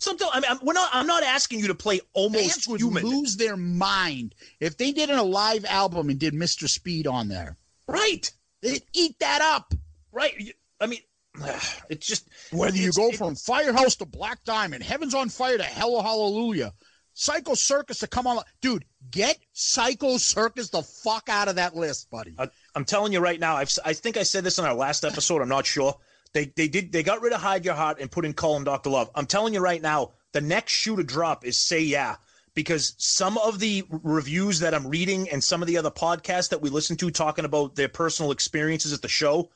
Something. 0.00 0.28
I 0.32 0.40
mean, 0.40 0.50
I'm, 0.50 0.58
we're 0.62 0.74
not. 0.74 0.90
I'm 0.92 1.08
not 1.08 1.24
asking 1.24 1.58
you 1.58 1.66
to 1.68 1.74
play 1.74 2.00
almost 2.14 2.52
Fans 2.52 2.68
would 2.68 2.80
human. 2.80 3.04
lose 3.04 3.36
their 3.36 3.56
mind 3.56 4.34
if 4.60 4.76
they 4.76 4.92
did 4.92 5.10
a 5.10 5.22
live 5.22 5.64
album 5.64 6.08
and 6.08 6.20
did 6.20 6.34
Mr. 6.34 6.68
Speed 6.68 7.06
on 7.08 7.28
there. 7.28 7.56
Right. 7.88 8.30
They'd 8.62 8.82
eat 8.92 9.18
that 9.20 9.40
up. 9.40 9.72
Right. 10.12 10.34
I 10.80 10.86
mean, 10.86 11.00
it's 11.88 12.06
just 12.06 12.28
Whether 12.52 12.76
you 12.76 12.92
go 12.92 13.10
from 13.12 13.34
Firehouse 13.34 13.96
to 13.96 14.04
Black 14.04 14.44
Diamond, 14.44 14.82
Heaven's 14.84 15.14
on 15.14 15.30
Fire 15.30 15.56
to 15.56 15.64
Hello 15.64 16.02
Hallelujah, 16.02 16.72
Psycho 17.14 17.54
Circus 17.54 18.00
to 18.00 18.06
come 18.06 18.26
on, 18.26 18.42
dude, 18.60 18.84
get 19.10 19.38
Psycho 19.52 20.18
Circus 20.18 20.70
the 20.70 20.82
fuck 20.82 21.28
out 21.28 21.48
of 21.48 21.56
that 21.56 21.74
list, 21.74 22.10
buddy. 22.10 22.34
I, 22.38 22.48
I'm 22.74 22.84
telling 22.84 23.12
you 23.12 23.20
right 23.20 23.40
now. 23.40 23.56
I've, 23.56 23.72
I 23.84 23.92
think 23.94 24.16
I 24.16 24.22
said 24.22 24.44
this 24.44 24.58
in 24.58 24.64
our 24.64 24.74
last 24.74 25.04
episode. 25.04 25.42
I'm 25.42 25.48
not 25.48 25.66
sure. 25.66 25.96
They 26.34 26.52
they 26.56 26.68
did 26.68 26.92
they 26.92 27.02
got 27.02 27.22
rid 27.22 27.32
of 27.32 27.40
Hide 27.40 27.64
Your 27.64 27.74
Heart 27.74 28.00
and 28.00 28.10
put 28.10 28.26
in 28.26 28.34
Calling 28.34 28.64
Doctor 28.64 28.90
Love. 28.90 29.10
I'm 29.14 29.26
telling 29.26 29.54
you 29.54 29.60
right 29.60 29.80
now. 29.80 30.12
The 30.32 30.42
next 30.42 30.72
shoe 30.72 30.96
to 30.96 31.02
drop 31.02 31.46
is 31.46 31.58
Say 31.58 31.80
Yeah 31.80 32.16
because 32.58 32.94
some 32.98 33.38
of 33.38 33.60
the 33.60 33.84
reviews 33.88 34.58
that 34.58 34.74
I'm 34.74 34.88
reading 34.88 35.30
and 35.30 35.44
some 35.44 35.62
of 35.62 35.68
the 35.68 35.78
other 35.78 35.92
podcasts 35.92 36.48
that 36.48 36.60
we 36.60 36.70
listen 36.70 36.96
to 36.96 37.08
talking 37.08 37.44
about 37.44 37.76
their 37.76 37.86
personal 37.86 38.32
experiences 38.32 38.92
at 38.92 39.00
the 39.00 39.06
show, 39.06 39.48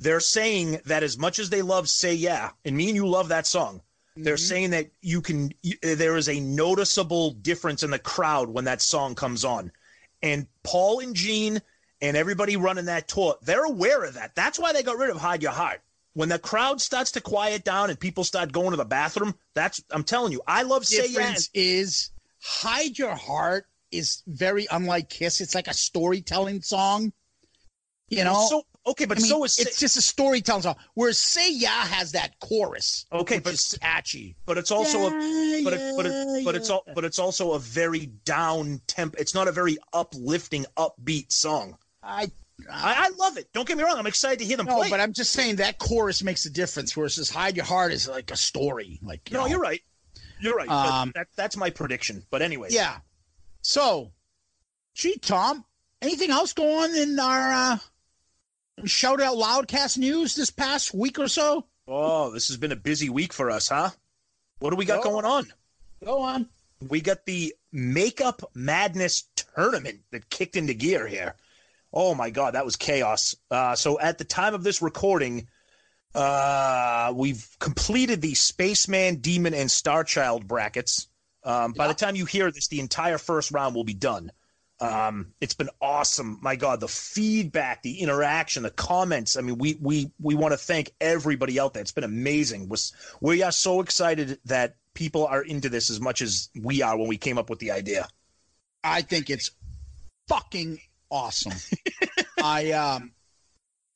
they're 0.00 0.18
saying 0.18 0.80
that 0.86 1.04
as 1.04 1.16
much 1.16 1.38
as 1.38 1.48
they 1.48 1.62
love 1.62 1.88
Say 1.88 2.14
Yeah, 2.14 2.50
and 2.64 2.76
me 2.76 2.88
and 2.88 2.96
you 2.96 3.06
love 3.06 3.28
that 3.28 3.46
song, 3.46 3.82
they're 4.16 4.34
mm-hmm. 4.34 4.40
saying 4.40 4.70
that 4.70 4.90
you 5.00 5.20
can 5.20 5.52
you, 5.62 5.76
there 5.80 6.16
is 6.16 6.28
a 6.28 6.40
noticeable 6.40 7.30
difference 7.30 7.84
in 7.84 7.92
the 7.92 8.00
crowd 8.00 8.48
when 8.48 8.64
that 8.64 8.82
song 8.82 9.14
comes 9.14 9.44
on. 9.44 9.70
And 10.20 10.48
Paul 10.64 10.98
and 10.98 11.14
Gene 11.14 11.62
and 12.02 12.16
everybody 12.16 12.56
running 12.56 12.86
that 12.86 13.06
tour, 13.06 13.36
they're 13.42 13.62
aware 13.62 14.02
of 14.02 14.14
that. 14.14 14.34
That's 14.34 14.58
why 14.58 14.72
they 14.72 14.82
got 14.82 14.98
rid 14.98 15.10
of 15.10 15.18
Hide 15.18 15.44
Your 15.44 15.52
Heart. 15.52 15.82
When 16.14 16.28
the 16.28 16.40
crowd 16.40 16.80
starts 16.80 17.12
to 17.12 17.20
quiet 17.20 17.62
down 17.62 17.90
and 17.90 18.00
people 18.00 18.24
start 18.24 18.50
going 18.50 18.72
to 18.72 18.76
the 18.76 18.84
bathroom, 18.84 19.36
that's 19.54 19.80
I'm 19.92 20.02
telling 20.02 20.32
you, 20.32 20.42
I 20.48 20.64
love 20.64 20.84
Say 20.84 21.06
Yeah. 21.06 21.20
difference 21.20 21.48
is 21.54 22.10
Hide 22.42 22.98
Your 22.98 23.14
Heart 23.14 23.66
is 23.90 24.22
very 24.26 24.66
unlike 24.70 25.08
Kiss. 25.08 25.40
It's 25.40 25.54
like 25.54 25.68
a 25.68 25.74
storytelling 25.74 26.62
song. 26.62 27.12
You 28.08 28.24
know? 28.24 28.46
So 28.48 28.62
okay, 28.88 29.04
but 29.04 29.18
I 29.18 29.20
mean, 29.20 29.30
so 29.30 29.44
is 29.44 29.58
it's 29.58 29.78
just 29.78 29.96
a 29.96 30.00
storytelling 30.00 30.62
song. 30.62 30.76
Whereas 30.94 31.18
Say 31.18 31.52
Yeah 31.52 31.68
has 31.68 32.12
that 32.12 32.38
chorus. 32.40 33.06
Okay, 33.12 33.36
which 33.36 33.44
but- 33.44 33.52
is 33.54 33.78
catchy. 33.80 34.36
but 34.46 34.58
it's 34.58 34.70
also 34.70 35.06
a 35.06 35.10
Yeah, 35.10 35.60
but 35.64 35.72
it, 35.74 35.96
but 35.96 36.06
it, 36.06 36.44
but 36.44 36.54
it's 36.54 36.70
all 36.70 36.84
but 36.94 37.04
it's 37.04 37.18
also 37.18 37.52
a 37.52 37.58
very 37.58 38.06
down 38.24 38.80
temp. 38.86 39.16
It's 39.18 39.34
not 39.34 39.48
a 39.48 39.52
very 39.52 39.78
uplifting, 39.92 40.66
upbeat 40.76 41.30
song. 41.30 41.76
I 42.02 42.30
I, 42.70 43.06
I 43.06 43.08
love 43.16 43.38
it. 43.38 43.52
Don't 43.52 43.66
get 43.66 43.78
me 43.78 43.84
wrong. 43.84 43.98
I'm 43.98 44.06
excited 44.06 44.40
to 44.40 44.44
hear 44.44 44.56
them 44.56 44.66
no, 44.66 44.76
play. 44.76 44.90
but 44.90 45.00
I'm 45.00 45.12
just 45.12 45.32
saying 45.32 45.56
that 45.56 45.78
chorus 45.78 46.22
makes 46.22 46.44
a 46.46 46.50
difference. 46.50 46.96
Whereas 46.96 47.30
Hide 47.30 47.56
Your 47.56 47.64
Heart 47.64 47.92
is 47.92 48.08
like 48.08 48.30
a 48.30 48.36
story. 48.36 48.98
Like 49.02 49.30
you 49.30 49.34
no, 49.34 49.44
know. 49.44 49.46
you're 49.46 49.60
right. 49.60 49.82
You're 50.40 50.54
right. 50.56 50.68
Um, 50.68 51.12
that, 51.14 51.28
that's 51.36 51.56
my 51.56 51.70
prediction. 51.70 52.24
But 52.30 52.42
anyway, 52.42 52.68
Yeah. 52.70 52.98
So, 53.62 54.12
gee, 54.94 55.18
Tom, 55.18 55.64
anything 56.00 56.30
else 56.30 56.52
going 56.52 56.90
on 56.92 56.96
in 56.96 57.18
our 57.20 57.52
uh, 57.52 57.78
shout 58.86 59.20
out 59.20 59.36
loudcast 59.36 59.98
news 59.98 60.34
this 60.34 60.50
past 60.50 60.94
week 60.94 61.18
or 61.18 61.28
so? 61.28 61.66
Oh, 61.86 62.30
this 62.30 62.48
has 62.48 62.56
been 62.56 62.72
a 62.72 62.76
busy 62.76 63.10
week 63.10 63.32
for 63.32 63.50
us, 63.50 63.68
huh? 63.68 63.90
What 64.60 64.70
do 64.70 64.76
we 64.76 64.84
got 64.84 65.00
Oh. 65.00 65.02
going 65.02 65.24
on? 65.24 65.52
Go 66.04 66.20
on. 66.20 66.48
We 66.88 67.00
got 67.02 67.26
the 67.26 67.54
Makeup 67.72 68.40
Madness 68.54 69.24
tournament 69.36 70.00
that 70.12 70.30
kicked 70.30 70.56
into 70.56 70.72
gear 70.72 71.06
here. 71.06 71.34
Oh 71.92 72.14
my 72.14 72.30
God, 72.30 72.54
that 72.54 72.64
was 72.64 72.76
chaos. 72.76 73.34
Uh, 73.50 73.74
so 73.74 73.98
at 74.00 74.16
the 74.16 74.24
time 74.24 74.54
of 74.54 74.62
this 74.62 74.80
recording, 74.80 75.48
uh, 76.14 77.12
we've 77.14 77.46
completed 77.58 78.20
the 78.20 78.34
Spaceman, 78.34 79.16
Demon, 79.16 79.54
and 79.54 79.68
Starchild 79.68 80.46
brackets. 80.46 81.08
Um, 81.44 81.72
by 81.72 81.88
the 81.88 81.94
time 81.94 82.16
you 82.16 82.26
hear 82.26 82.50
this, 82.50 82.68
the 82.68 82.80
entire 82.80 83.18
first 83.18 83.50
round 83.50 83.74
will 83.74 83.84
be 83.84 83.94
done. 83.94 84.32
Um, 84.80 85.34
it's 85.40 85.54
been 85.54 85.68
awesome. 85.80 86.38
My 86.40 86.56
God, 86.56 86.80
the 86.80 86.88
feedback, 86.88 87.82
the 87.82 88.00
interaction, 88.00 88.62
the 88.62 88.70
comments. 88.70 89.36
I 89.36 89.42
mean, 89.42 89.58
we 89.58 89.76
we 89.80 90.10
we 90.18 90.34
want 90.34 90.52
to 90.52 90.58
thank 90.58 90.92
everybody 91.00 91.60
out 91.60 91.74
there. 91.74 91.82
It's 91.82 91.92
been 91.92 92.04
amazing. 92.04 92.68
Was 92.68 92.92
we 93.20 93.42
are 93.42 93.52
so 93.52 93.80
excited 93.80 94.38
that 94.46 94.76
people 94.94 95.26
are 95.26 95.42
into 95.42 95.68
this 95.68 95.90
as 95.90 96.00
much 96.00 96.22
as 96.22 96.48
we 96.58 96.82
are 96.82 96.96
when 96.96 97.08
we 97.08 97.18
came 97.18 97.36
up 97.36 97.50
with 97.50 97.58
the 97.58 97.72
idea. 97.72 98.08
I 98.82 99.02
think 99.02 99.28
it's 99.28 99.50
fucking 100.28 100.80
awesome. 101.10 101.52
I 102.42 102.72
um 102.72 103.12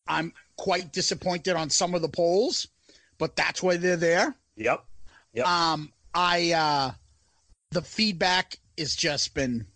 I'm 0.07 0.35
quite 0.57 0.93
disappointed 0.93 1.57
on 1.57 1.71
some 1.71 1.95
of 1.95 2.03
the 2.03 2.09
polls, 2.09 2.69
but 3.19 3.37
that's 3.37 3.63
why 3.63 3.77
they're 3.77 3.97
there. 3.97 4.35
Yep. 4.57 4.85
Yep. 5.35 5.47
Um 5.47 5.93
I 6.15 6.53
uh 6.53 6.93
the 7.71 7.83
feedback 7.83 8.59
has 8.79 8.95
just 8.95 9.35
been 9.35 9.67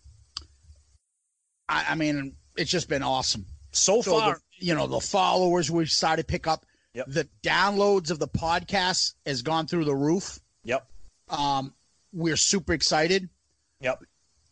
I, 1.67 1.85
I 1.89 1.95
mean, 1.95 2.35
it's 2.57 2.71
just 2.71 2.89
been 2.89 3.03
awesome. 3.03 3.45
So 3.71 4.01
So 4.01 4.19
far, 4.19 4.41
the, 4.59 4.65
you 4.65 4.73
know, 4.75 4.87
the 4.87 4.99
followers 4.99 5.69
we've 5.69 5.91
started 5.91 6.23
to 6.23 6.27
pick 6.31 6.47
up. 6.47 6.65
Yep. 6.93 7.05
The 7.07 7.27
downloads 7.43 8.09
of 8.09 8.17
the 8.19 8.27
podcast 8.27 9.13
has 9.25 9.41
gone 9.43 9.67
through 9.67 9.85
the 9.85 9.95
roof. 9.95 10.39
yep. 10.63 10.87
Um, 11.29 11.73
we're 12.11 12.37
super 12.37 12.73
excited. 12.73 13.29
Yep. 13.81 14.03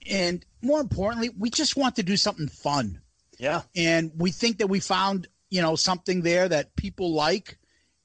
And 0.07 0.45
more 0.61 0.79
importantly, 0.79 1.29
we 1.37 1.49
just 1.49 1.75
want 1.75 1.95
to 1.95 2.03
do 2.03 2.15
something 2.15 2.47
fun. 2.47 3.01
Yeah. 3.39 3.63
And 3.75 4.11
we 4.15 4.31
think 4.31 4.59
that 4.59 4.67
we 4.67 4.79
found, 4.79 5.27
you 5.49 5.61
know, 5.61 5.75
something 5.75 6.21
there 6.21 6.47
that 6.49 6.75
people 6.75 7.13
like 7.13 7.57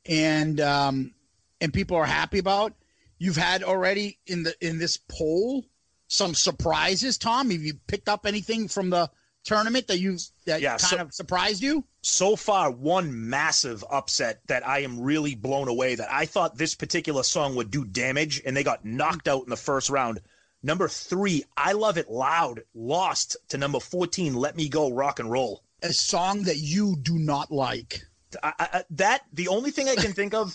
and 0.07 0.61
um 0.61 1.14
and 1.61 1.72
people 1.72 1.96
are 1.96 2.05
happy 2.07 2.38
about. 2.38 2.74
You've 3.18 3.37
had 3.37 3.62
already 3.62 4.18
in 4.26 4.42
the 4.42 4.55
in 4.61 4.78
this 4.78 4.96
poll 4.96 5.64
some 6.09 6.35
surprises, 6.35 7.18
Tom. 7.18 7.50
Have 7.50 7.62
you 7.62 7.74
picked 7.87 8.09
up 8.09 8.26
anything 8.26 8.68
from 8.68 8.90
the 8.90 9.11
tournament 9.44 9.87
that 9.88 9.98
you've 9.98 10.20
that 10.46 10.61
Yeah, 10.61 10.76
kind 10.76 10.81
so- 10.81 10.96
of 10.98 11.14
surprised 11.14 11.62
you? 11.62 11.85
so 12.05 12.35
far 12.35 12.68
one 12.68 13.31
massive 13.31 13.85
upset 13.88 14.40
that 14.48 14.66
I 14.66 14.81
am 14.81 14.98
really 15.00 15.37
blown 15.37 15.68
away 15.68 15.94
that 15.94 16.12
I 16.12 16.26
thought 16.26 16.59
this 16.59 16.74
particular 16.74 17.22
song 17.22 17.55
would 17.55 17.70
do 17.70 17.85
damage 17.85 18.42
and 18.44 18.57
they 18.57 18.64
got 18.64 18.85
knocked 18.85 19.28
out 19.28 19.44
in 19.44 19.50
the 19.50 19.57
first 19.57 19.88
round. 19.88 20.20
Number 20.64 20.88
three, 20.88 21.44
I 21.57 21.72
Love 21.72 21.98
It 21.98 22.11
Loud, 22.11 22.62
lost 22.74 23.37
to 23.50 23.57
number 23.59 23.78
14, 23.78 24.35
Let 24.35 24.57
Me 24.57 24.68
Go 24.68 24.90
Rock 24.90 25.20
and 25.20 25.31
Roll. 25.31 25.62
A 25.83 25.92
song 25.92 26.45
that 26.45 26.59
you 26.59 26.97
do 27.03 27.18
not 27.18 27.51
like. 27.51 28.03
I, 28.42 28.53
I, 28.59 28.85
that, 28.90 29.23
the 29.33 29.49
only 29.49 29.71
thing 29.71 29.88
I 29.88 29.97
can 29.97 30.12
think 30.12 30.33
of, 30.33 30.55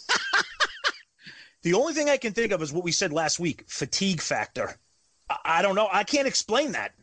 the 1.63 1.73
only 1.73 1.93
thing 1.93 2.09
I 2.09 2.17
can 2.17 2.33
think 2.33 2.51
of 2.51 2.61
is 2.61 2.73
what 2.73 2.83
we 2.83 2.91
said 2.91 3.11
last 3.11 3.39
week 3.39 3.65
fatigue 3.67 4.21
factor. 4.21 4.77
I, 5.29 5.37
I 5.45 5.61
don't 5.61 5.75
know. 5.75 5.87
I 5.91 6.03
can't 6.03 6.27
explain 6.27 6.71
that. 6.71 6.93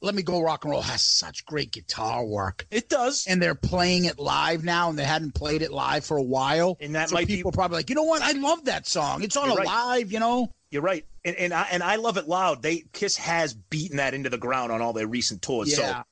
Let 0.00 0.14
Me 0.14 0.22
Go 0.22 0.40
Rock 0.40 0.64
and 0.64 0.70
Roll 0.70 0.82
has 0.82 1.02
such 1.02 1.44
great 1.44 1.72
guitar 1.72 2.24
work. 2.24 2.66
It 2.70 2.88
does. 2.88 3.26
And 3.28 3.42
they're 3.42 3.56
playing 3.56 4.04
it 4.04 4.18
live 4.18 4.62
now, 4.62 4.90
and 4.90 4.98
they 4.98 5.04
hadn't 5.04 5.34
played 5.34 5.60
it 5.60 5.72
live 5.72 6.04
for 6.04 6.16
a 6.16 6.22
while. 6.22 6.76
And 6.80 6.94
that 6.94 7.08
so 7.08 7.14
might 7.14 7.26
be- 7.26 7.36
people 7.36 7.50
probably 7.50 7.78
like, 7.78 7.88
you 7.88 7.96
know 7.96 8.04
what? 8.04 8.22
I 8.22 8.32
love 8.32 8.66
that 8.66 8.86
song. 8.86 9.24
It's 9.24 9.36
on 9.36 9.48
You're 9.48 9.54
a 9.54 9.64
right. 9.64 9.66
live, 9.66 10.12
you 10.12 10.20
know. 10.20 10.52
You're 10.70 10.82
right, 10.82 11.06
and 11.24 11.34
and 11.36 11.54
I 11.54 11.66
and 11.72 11.82
I 11.82 11.96
love 11.96 12.18
it 12.18 12.28
loud. 12.28 12.60
They 12.60 12.84
Kiss 12.92 13.16
has 13.16 13.54
beaten 13.54 13.96
that 13.96 14.12
into 14.12 14.28
the 14.28 14.36
ground 14.36 14.70
on 14.70 14.82
all 14.82 14.92
their 14.92 15.06
recent 15.06 15.40
tours. 15.40 15.70
Yeah. 15.70 16.00
So, 16.00 16.02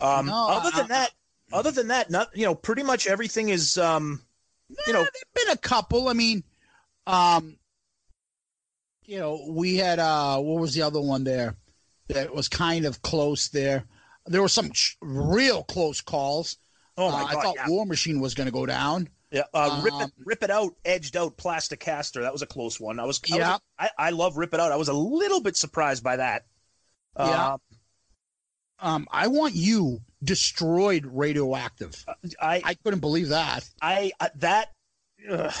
um, 0.00 0.26
No, 0.26 0.48
other 0.48 0.70
than 0.70 0.84
I- 0.86 0.88
that, 0.88 1.10
other 1.52 1.70
than 1.70 1.88
that, 1.88 2.10
not 2.10 2.28
you 2.36 2.44
know, 2.44 2.54
pretty 2.54 2.82
much 2.82 3.06
everything 3.06 3.48
is 3.48 3.76
um, 3.78 4.22
you 4.86 4.92
know, 4.92 5.00
there've 5.00 5.34
been 5.46 5.50
a 5.52 5.56
couple. 5.58 6.08
I 6.08 6.12
mean, 6.12 6.44
um, 7.06 7.56
you 9.04 9.18
know, 9.18 9.46
we 9.48 9.76
had 9.76 9.98
uh, 9.98 10.38
what 10.38 10.60
was 10.60 10.74
the 10.74 10.82
other 10.82 11.00
one 11.00 11.24
there 11.24 11.56
that 12.08 12.32
was 12.34 12.48
kind 12.48 12.84
of 12.84 13.02
close 13.02 13.48
there. 13.48 13.84
There 14.26 14.42
were 14.42 14.48
some 14.48 14.70
real 15.00 15.62
close 15.64 16.00
calls. 16.00 16.58
oh 16.96 17.10
my 17.10 17.22
Uh, 17.22 17.24
god, 17.24 17.36
I 17.36 17.42
thought 17.42 17.54
yeah, 17.56 17.68
War 17.68 17.86
Machine 17.86 18.20
was 18.20 18.34
going 18.34 18.46
to 18.46 18.52
go 18.52 18.66
down. 18.66 19.08
yeah. 19.32 19.42
Uh, 19.52 19.80
rip 19.82 19.94
it, 19.94 20.02
um, 20.02 20.12
rip 20.24 20.42
it 20.44 20.50
out, 20.50 20.74
edged 20.84 21.16
out, 21.16 21.36
plaster 21.36 21.74
caster. 21.76 22.22
That 22.22 22.32
was 22.32 22.42
a 22.42 22.46
close 22.46 22.78
one. 22.78 23.00
I 23.00 23.04
was, 23.06 23.20
I, 23.32 23.36
Yeah. 23.36 23.50
was, 23.52 23.60
I, 23.78 23.90
I 23.98 24.10
love 24.10 24.36
rip 24.36 24.54
it 24.54 24.60
out. 24.60 24.70
I 24.70 24.76
was 24.76 24.88
a 24.88 24.92
little 24.92 25.40
bit 25.40 25.56
surprised 25.56 26.04
by 26.04 26.16
that. 26.16 26.44
Yeah. 27.18 27.56
Uh, 28.80 28.86
Um, 28.86 29.08
I 29.10 29.26
want 29.28 29.54
you 29.54 30.00
destroyed 30.22 31.06
radioactive. 31.06 32.04
I, 32.40 32.62
I 32.64 32.74
couldn't 32.74 33.00
believe 33.00 33.28
that. 33.28 33.68
I, 33.80 34.12
I 34.20 34.30
that. 34.36 34.72
ugh. 35.30 35.52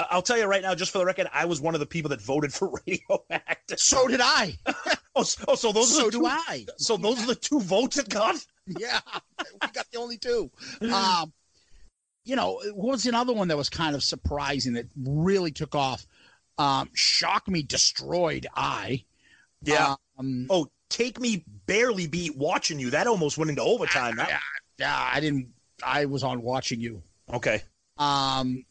I'll 0.00 0.22
tell 0.22 0.38
you 0.38 0.44
right 0.44 0.62
now, 0.62 0.76
just 0.76 0.92
for 0.92 0.98
the 0.98 1.04
record, 1.04 1.26
I 1.32 1.46
was 1.46 1.60
one 1.60 1.74
of 1.74 1.80
the 1.80 1.86
people 1.86 2.10
that 2.10 2.20
voted 2.20 2.52
for 2.52 2.70
radioactive. 2.86 3.80
So 3.80 4.06
did 4.08 4.20
I. 4.22 4.54
Oh, 5.16 5.24
so, 5.24 5.44
oh, 5.48 5.54
so 5.56 5.72
those 5.72 5.90
are 5.98 6.02
so 6.02 6.04
the 6.04 6.10
do 6.12 6.26
I. 6.26 6.64
So 6.76 6.96
those 6.96 7.20
are 7.20 7.26
the 7.26 7.34
two 7.34 7.58
votes 7.58 7.98
it 7.98 8.08
got. 8.08 8.36
Yeah, 8.68 9.00
we 9.62 9.68
got 9.72 9.90
the 9.90 9.98
only 9.98 10.16
two. 10.18 10.48
Um, 10.92 11.32
you 12.24 12.36
know, 12.36 12.60
what 12.74 12.92
was 12.92 13.06
another 13.06 13.32
one 13.32 13.48
that 13.48 13.56
was 13.56 13.68
kind 13.68 13.96
of 13.96 14.04
surprising 14.04 14.74
that 14.74 14.86
really 14.96 15.50
took 15.50 15.74
off? 15.74 16.06
Um, 16.58 16.90
shock 16.92 17.48
me, 17.48 17.62
destroyed. 17.64 18.46
I. 18.54 19.02
Um, 20.18 20.46
Oh, 20.50 20.68
take 20.88 21.20
me 21.20 21.44
barely 21.66 22.06
beat 22.06 22.36
watching 22.36 22.78
you. 22.78 22.90
That 22.90 23.06
almost 23.06 23.38
went 23.38 23.50
into 23.50 23.62
overtime. 23.62 24.16
Yeah, 24.18 24.38
yeah, 24.78 25.10
I 25.12 25.20
didn't. 25.20 25.48
I 25.84 26.06
was 26.06 26.22
on 26.22 26.42
watching 26.42 26.80
you. 26.80 27.02
okay. 27.32 27.62
Um, 27.98 28.64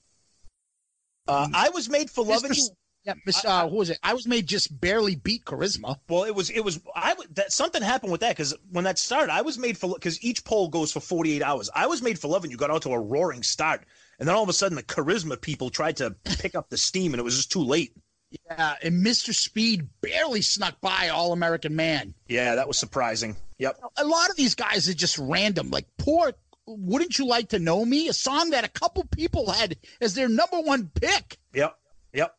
Uh, 1.28 1.48
I 1.54 1.70
was 1.70 1.90
made 1.90 2.10
for 2.10 2.24
loving 2.24 2.52
Mr. 2.52 2.58
you. 2.58 2.70
Yeah, 3.04 3.14
Miss. 3.26 3.46
Uh, 3.46 3.70
who 3.70 3.78
was 3.78 3.90
it? 3.90 4.00
I 4.04 4.14
was 4.14 4.28
made 4.28 4.48
just 4.48 4.82
barely 4.82 5.16
beat 5.16 5.46
charisma. 5.46 5.98
Well, 6.10 6.26
it 6.26 6.36
was 6.36 6.50
it 6.50 6.60
was 6.62 6.82
I 6.96 7.16
that 7.32 7.54
something 7.54 7.82
happened 7.82 8.12
with 8.12 8.22
that 8.22 8.32
because 8.36 8.54
when 8.72 8.84
that 8.84 9.00
started, 9.00 9.32
I 9.32 9.42
was 9.42 9.58
made 9.58 9.78
for 9.78 9.94
because 9.94 10.22
each 10.24 10.44
poll 10.44 10.68
goes 10.68 10.92
for 10.92 11.00
48 11.00 11.42
hours. 11.42 11.70
I 11.74 11.88
was 11.88 12.02
made 12.02 12.20
for 12.20 12.28
loving 12.28 12.52
you 12.52 12.58
got 12.58 12.70
out 12.72 12.82
to 12.82 12.92
a 12.92 13.00
roaring 13.00 13.44
start, 13.44 13.86
and 14.20 14.28
then 14.28 14.36
all 14.36 14.44
of 14.44 14.50
a 14.50 14.54
sudden 14.54 14.76
the 14.76 14.84
charisma 14.84 15.40
people 15.40 15.70
tried 15.70 15.96
to 15.98 16.12
pick 16.40 16.56
up 16.56 16.70
the 16.70 16.78
steam, 16.78 17.14
and 17.14 17.20
it 17.20 17.24
was 17.24 17.38
just 17.38 17.52
too 17.52 17.64
late. 17.64 17.94
Yeah, 18.32 18.76
and 18.84 19.06
Mr. 19.06 19.34
Speed 19.34 19.88
barely 20.02 20.42
snuck 20.42 20.80
by 20.82 21.10
All 21.10 21.32
American 21.32 21.76
Man. 21.76 22.14
Yeah, 22.28 22.56
that 22.56 22.68
was 22.68 22.78
surprising. 22.78 23.38
Yep. 23.60 23.80
a 23.98 24.06
lot 24.06 24.30
of 24.30 24.36
these 24.36 24.54
guys 24.56 24.88
are 24.88 24.94
just 24.94 25.18
random. 25.18 25.70
Like 25.72 25.88
poor 25.98 26.34
wouldn't 26.68 27.18
you 27.18 27.26
like 27.26 27.50
to 27.50 27.60
know 27.60 27.84
me? 27.86 28.10
A 28.10 28.14
song 28.14 28.50
that 28.50 28.66
a 28.66 28.70
couple 28.70 29.06
people 29.06 29.50
had 29.52 29.78
as 30.02 30.14
their 30.14 30.28
number 30.28 30.60
one 30.60 30.92
pick. 30.94 31.38
Yep. 31.54 31.78
Yep. 32.14 32.36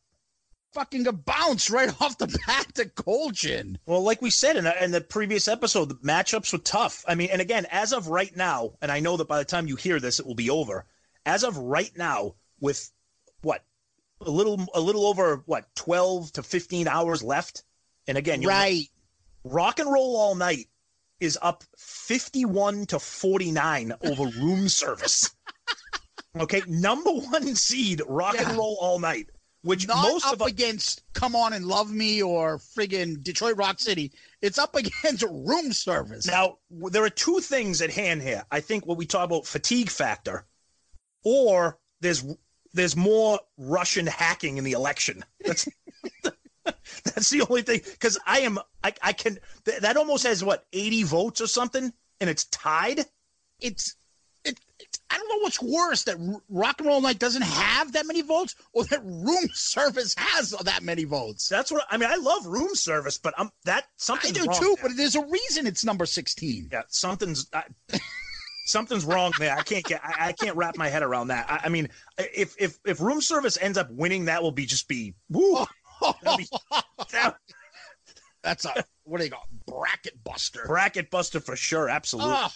Fucking 0.75 1.07
a 1.07 1.13
bounce 1.13 1.71
right 1.71 1.89
off 2.01 2.19
the 2.19 2.27
bat 2.47 2.75
to 2.75 2.85
Cold 2.91 3.33
Gin. 3.35 3.79
Well, 3.87 4.03
like 4.03 4.21
we 4.21 4.29
said 4.31 4.57
in, 4.57 4.65
the- 4.65 4.85
in 4.85 4.91
the 4.91 5.01
previous 5.01 5.49
episode, 5.49 5.89
the 5.89 5.95
matchups 5.97 6.53
were 6.53 6.59
tough. 6.59 7.05
I 7.09 7.15
mean, 7.15 7.31
and 7.33 7.41
again, 7.41 7.67
as 7.71 7.95
of 7.95 8.09
right 8.09 8.37
now, 8.37 8.73
and 8.83 8.93
I 8.93 9.01
know 9.01 9.17
that 9.17 9.29
by 9.29 9.39
the 9.39 9.47
time 9.47 9.67
you 9.67 9.77
hear 9.77 9.99
this, 9.99 10.21
it 10.21 10.27
will 10.27 10.35
be 10.35 10.51
over. 10.51 10.85
As 11.25 11.43
of 11.43 11.57
right 11.57 11.91
now, 11.97 12.35
with 12.61 12.91
what 13.41 13.65
a 14.21 14.31
little 14.31 14.65
a 14.75 14.81
little 14.81 15.07
over 15.07 15.43
what 15.47 15.75
twelve 15.75 16.33
to 16.33 16.43
fifteen 16.43 16.89
hours 16.89 17.23
left, 17.23 17.63
and 18.07 18.19
again, 18.19 18.43
Right. 18.43 18.89
rock 19.45 19.79
and 19.79 19.91
roll 19.91 20.17
all 20.17 20.35
night 20.35 20.69
is 21.21 21.39
up 21.43 21.65
fifty-one 21.77 22.87
to 22.87 22.99
forty-nine 22.99 23.93
over 24.03 24.25
room 24.41 24.69
service. 24.69 25.31
Okay, 26.39 26.63
number 26.67 27.11
one 27.11 27.55
seed, 27.57 28.03
rock 28.07 28.35
Yeah. 28.35 28.49
and 28.49 28.59
roll 28.59 28.77
all 28.81 28.99
night, 28.99 29.29
which 29.63 29.89
Not 29.89 30.03
most 30.03 30.27
up 30.27 30.35
of 30.35 30.43
us. 30.43 30.49
against 30.49 31.03
Come 31.15 31.35
On 31.35 31.53
and 31.53 31.65
Love 31.67 31.91
Me 31.91 32.23
or 32.23 32.59
friggin' 32.59 33.23
Detroit 33.23 33.57
Rock 33.57 33.81
City. 33.81 34.13
It's 34.43 34.59
up 34.59 34.75
against 34.77 35.23
room 35.23 35.73
service. 35.73 36.27
Now, 36.27 36.59
there 36.71 37.03
are 37.05 37.11
two 37.11 37.41
things 37.41 37.81
at 37.83 37.91
hand 37.91 38.23
here. 38.23 38.45
I 38.51 38.61
think 38.61 38.87
when 38.87 38.97
we 38.99 39.07
talk 39.07 39.25
about 39.25 39.47
fatigue 39.47 39.91
factor, 39.91 40.47
or 41.25 41.79
there's 42.01 42.25
there's 42.73 42.97
more 42.97 43.41
Russian 43.57 44.07
hacking 44.07 44.57
in 44.59 44.65
the 44.65 44.73
election. 44.73 45.25
That's 45.45 45.69
that's 47.05 47.31
the 47.31 47.47
only 47.49 47.63
thing. 47.63 47.81
Because 47.85 48.19
I 48.27 48.41
am, 48.41 48.59
I, 48.85 48.93
I 49.03 49.13
can. 49.13 49.39
Th- 49.65 49.81
that 49.81 49.97
almost 49.97 50.27
has 50.27 50.45
what 50.45 50.67
80 50.73 51.03
votes 51.05 51.41
or 51.41 51.47
something, 51.47 51.93
and 52.21 52.31
it's 52.31 52.45
tied. 52.47 53.05
it's 53.61 53.95
it, 54.45 54.59
it's 54.79 55.01
I 55.11 55.17
don't 55.17 55.29
know 55.29 55.39
what's 55.43 55.61
worse 55.63 56.05
that 56.05 56.17
R- 56.21 56.41
Rock 56.49 56.81
and 56.81 56.89
Roll 56.89 57.01
Night 57.01 57.19
doesn't 57.19 57.43
have 57.43 57.93
that 57.93 58.07
many 58.07 58.23
votes 58.23 58.55
or 58.73 58.85
that 58.85 59.03
room 59.05 59.49
service 59.53 60.15
has 60.17 60.51
that 60.51 60.83
many 60.83 61.05
votes. 61.05 61.49
That's 61.49 61.73
what 61.73 61.85
I 61.91 61.97
mean. 61.97 62.09
I 62.11 62.17
love 62.17 62.47
room 62.47 62.75
service, 62.75 63.19
but 63.19 63.35
I'm 63.37 63.51
that 63.65 63.87
I 64.11 64.31
do 64.31 64.45
too, 64.53 64.77
there. 64.77 64.89
but 64.89 64.97
there's 64.97 65.17
a 65.17 65.25
reason 65.27 65.67
it's 65.67 65.85
number 65.85 66.07
16. 66.07 66.69
yeah, 66.73 66.83
something's. 66.89 67.49
I, 67.53 67.65
Something's 68.69 69.05
wrong 69.05 69.33
there. 69.39 69.57
I 69.57 69.63
can't 69.63 69.85
get. 69.85 70.01
I, 70.05 70.29
I 70.29 70.33
can't 70.33 70.57
wrap 70.57 70.77
my 70.77 70.89
head 70.89 71.03
around 71.03 71.29
that. 71.29 71.51
I, 71.51 71.61
I 71.65 71.69
mean, 71.69 71.89
if 72.19 72.55
if 72.59 72.79
if 72.87 73.01
room 73.01 73.21
service 73.21 73.57
ends 73.61 73.79
up 73.79 73.91
winning, 73.91 74.27
that 74.27 74.43
will 74.43 74.53
be 74.53 74.67
just 74.67 74.89
be 74.89 75.15
woo. 75.31 75.65
Be, 76.37 76.47
that, 77.13 77.37
That's 78.43 78.65
a 78.65 78.85
what 79.05 79.19
do 79.19 79.25
you 79.25 79.31
call 79.31 79.47
it? 79.51 79.67
bracket 79.67 80.23
buster? 80.23 80.65
bracket 80.67 81.11
buster 81.11 81.41
for 81.41 81.57
sure. 81.57 81.89
Absolutely. 81.89 82.35
Oh, 82.35 82.49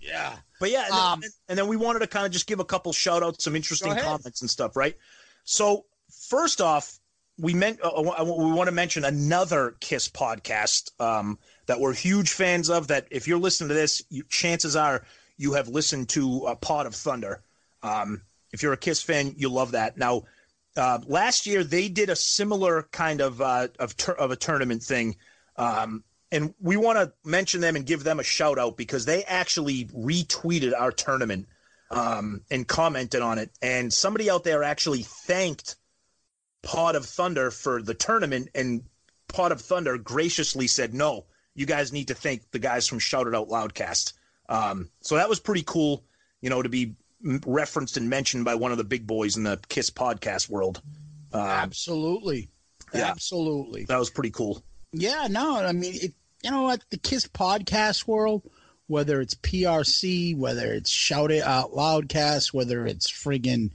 yeah. 0.00 0.36
But 0.58 0.70
yeah, 0.70 0.86
and, 0.86 0.94
Um, 0.94 1.20
then, 1.20 1.30
and 1.48 1.58
then 1.58 1.68
we 1.68 1.76
wanted 1.76 2.00
to 2.00 2.06
kind 2.06 2.26
of 2.26 2.32
just 2.32 2.46
give 2.46 2.60
a 2.60 2.64
couple 2.64 2.92
shout 2.92 3.22
outs, 3.22 3.44
some 3.44 3.54
interesting 3.54 3.96
comments 3.96 4.40
and 4.40 4.50
stuff, 4.50 4.76
right? 4.76 4.96
So 5.44 5.86
first 6.28 6.60
off, 6.60 6.98
we 7.38 7.54
meant 7.54 7.80
uh, 7.82 7.88
uh, 7.88 8.24
we 8.24 8.52
want 8.52 8.68
to 8.68 8.74
mention 8.74 9.04
another 9.04 9.76
Kiss 9.80 10.08
podcast 10.08 10.90
um, 11.00 11.38
that 11.66 11.80
we're 11.80 11.94
huge 11.94 12.32
fans 12.32 12.68
of. 12.68 12.88
That 12.88 13.06
if 13.10 13.26
you're 13.26 13.38
listening 13.38 13.68
to 13.68 13.74
this, 13.74 14.02
you, 14.10 14.24
chances 14.28 14.76
are 14.76 15.04
you 15.40 15.54
have 15.54 15.68
listened 15.68 16.10
to 16.10 16.44
a 16.46 16.54
Pod 16.54 16.86
of 16.86 16.94
Thunder. 16.94 17.42
Um, 17.82 18.20
if 18.52 18.62
you're 18.62 18.74
a 18.74 18.76
Kiss 18.76 19.02
fan, 19.02 19.34
you 19.38 19.48
love 19.48 19.72
that. 19.72 19.96
Now, 19.96 20.24
uh, 20.76 20.98
last 21.06 21.46
year 21.46 21.64
they 21.64 21.88
did 21.88 22.10
a 22.10 22.16
similar 22.16 22.82
kind 22.92 23.22
of 23.22 23.40
uh, 23.40 23.68
of 23.78 23.96
tur- 23.96 24.12
of 24.12 24.30
a 24.30 24.36
tournament 24.36 24.82
thing. 24.82 25.16
Um, 25.56 26.04
and 26.30 26.54
we 26.60 26.76
want 26.76 26.98
to 26.98 27.12
mention 27.28 27.62
them 27.62 27.74
and 27.74 27.86
give 27.86 28.04
them 28.04 28.20
a 28.20 28.22
shout 28.22 28.58
out 28.58 28.76
because 28.76 29.06
they 29.06 29.24
actually 29.24 29.86
retweeted 29.86 30.78
our 30.78 30.92
tournament 30.92 31.48
um, 31.90 32.42
and 32.50 32.68
commented 32.68 33.22
on 33.22 33.38
it. 33.38 33.50
And 33.62 33.92
somebody 33.92 34.30
out 34.30 34.44
there 34.44 34.62
actually 34.62 35.02
thanked 35.02 35.76
Pod 36.62 36.96
of 36.96 37.06
Thunder 37.06 37.50
for 37.50 37.80
the 37.80 37.94
tournament, 37.94 38.50
and 38.54 38.82
Pod 39.28 39.52
of 39.52 39.62
Thunder 39.62 39.96
graciously 39.96 40.66
said, 40.66 40.92
"No, 40.92 41.24
you 41.54 41.64
guys 41.64 41.94
need 41.94 42.08
to 42.08 42.14
thank 42.14 42.50
the 42.50 42.58
guys 42.58 42.86
from 42.86 42.98
Shout 42.98 43.26
It 43.26 43.34
Out 43.34 43.48
Loudcast." 43.48 44.12
Um, 44.50 44.90
so 45.00 45.14
that 45.14 45.28
was 45.28 45.40
pretty 45.40 45.62
cool, 45.62 46.04
you 46.42 46.50
know, 46.50 46.60
to 46.60 46.68
be 46.68 46.94
referenced 47.22 47.96
and 47.96 48.10
mentioned 48.10 48.44
by 48.44 48.56
one 48.56 48.72
of 48.72 48.78
the 48.78 48.84
big 48.84 49.06
boys 49.06 49.36
in 49.36 49.44
the 49.44 49.58
Kiss 49.68 49.90
podcast 49.90 50.50
world. 50.50 50.82
Um, 51.32 51.40
Absolutely. 51.40 52.50
yeah. 52.92 53.06
Absolutely. 53.06 53.84
that 53.84 53.98
was 53.98 54.10
pretty 54.10 54.30
cool. 54.30 54.62
Yeah, 54.92 55.28
no, 55.30 55.56
I 55.56 55.72
mean, 55.72 55.94
it, 55.94 56.12
you 56.42 56.50
know 56.50 56.62
what? 56.62 56.82
The 56.90 56.98
Kiss 56.98 57.26
podcast 57.26 58.06
world, 58.08 58.42
whether 58.88 59.20
it's 59.20 59.34
PRC, 59.36 60.36
whether 60.36 60.72
it's 60.72 60.90
Shout 60.90 61.30
It 61.30 61.44
Out 61.44 61.72
Loudcast, 61.72 62.52
whether 62.52 62.84
it's 62.86 63.10
friggin' 63.10 63.70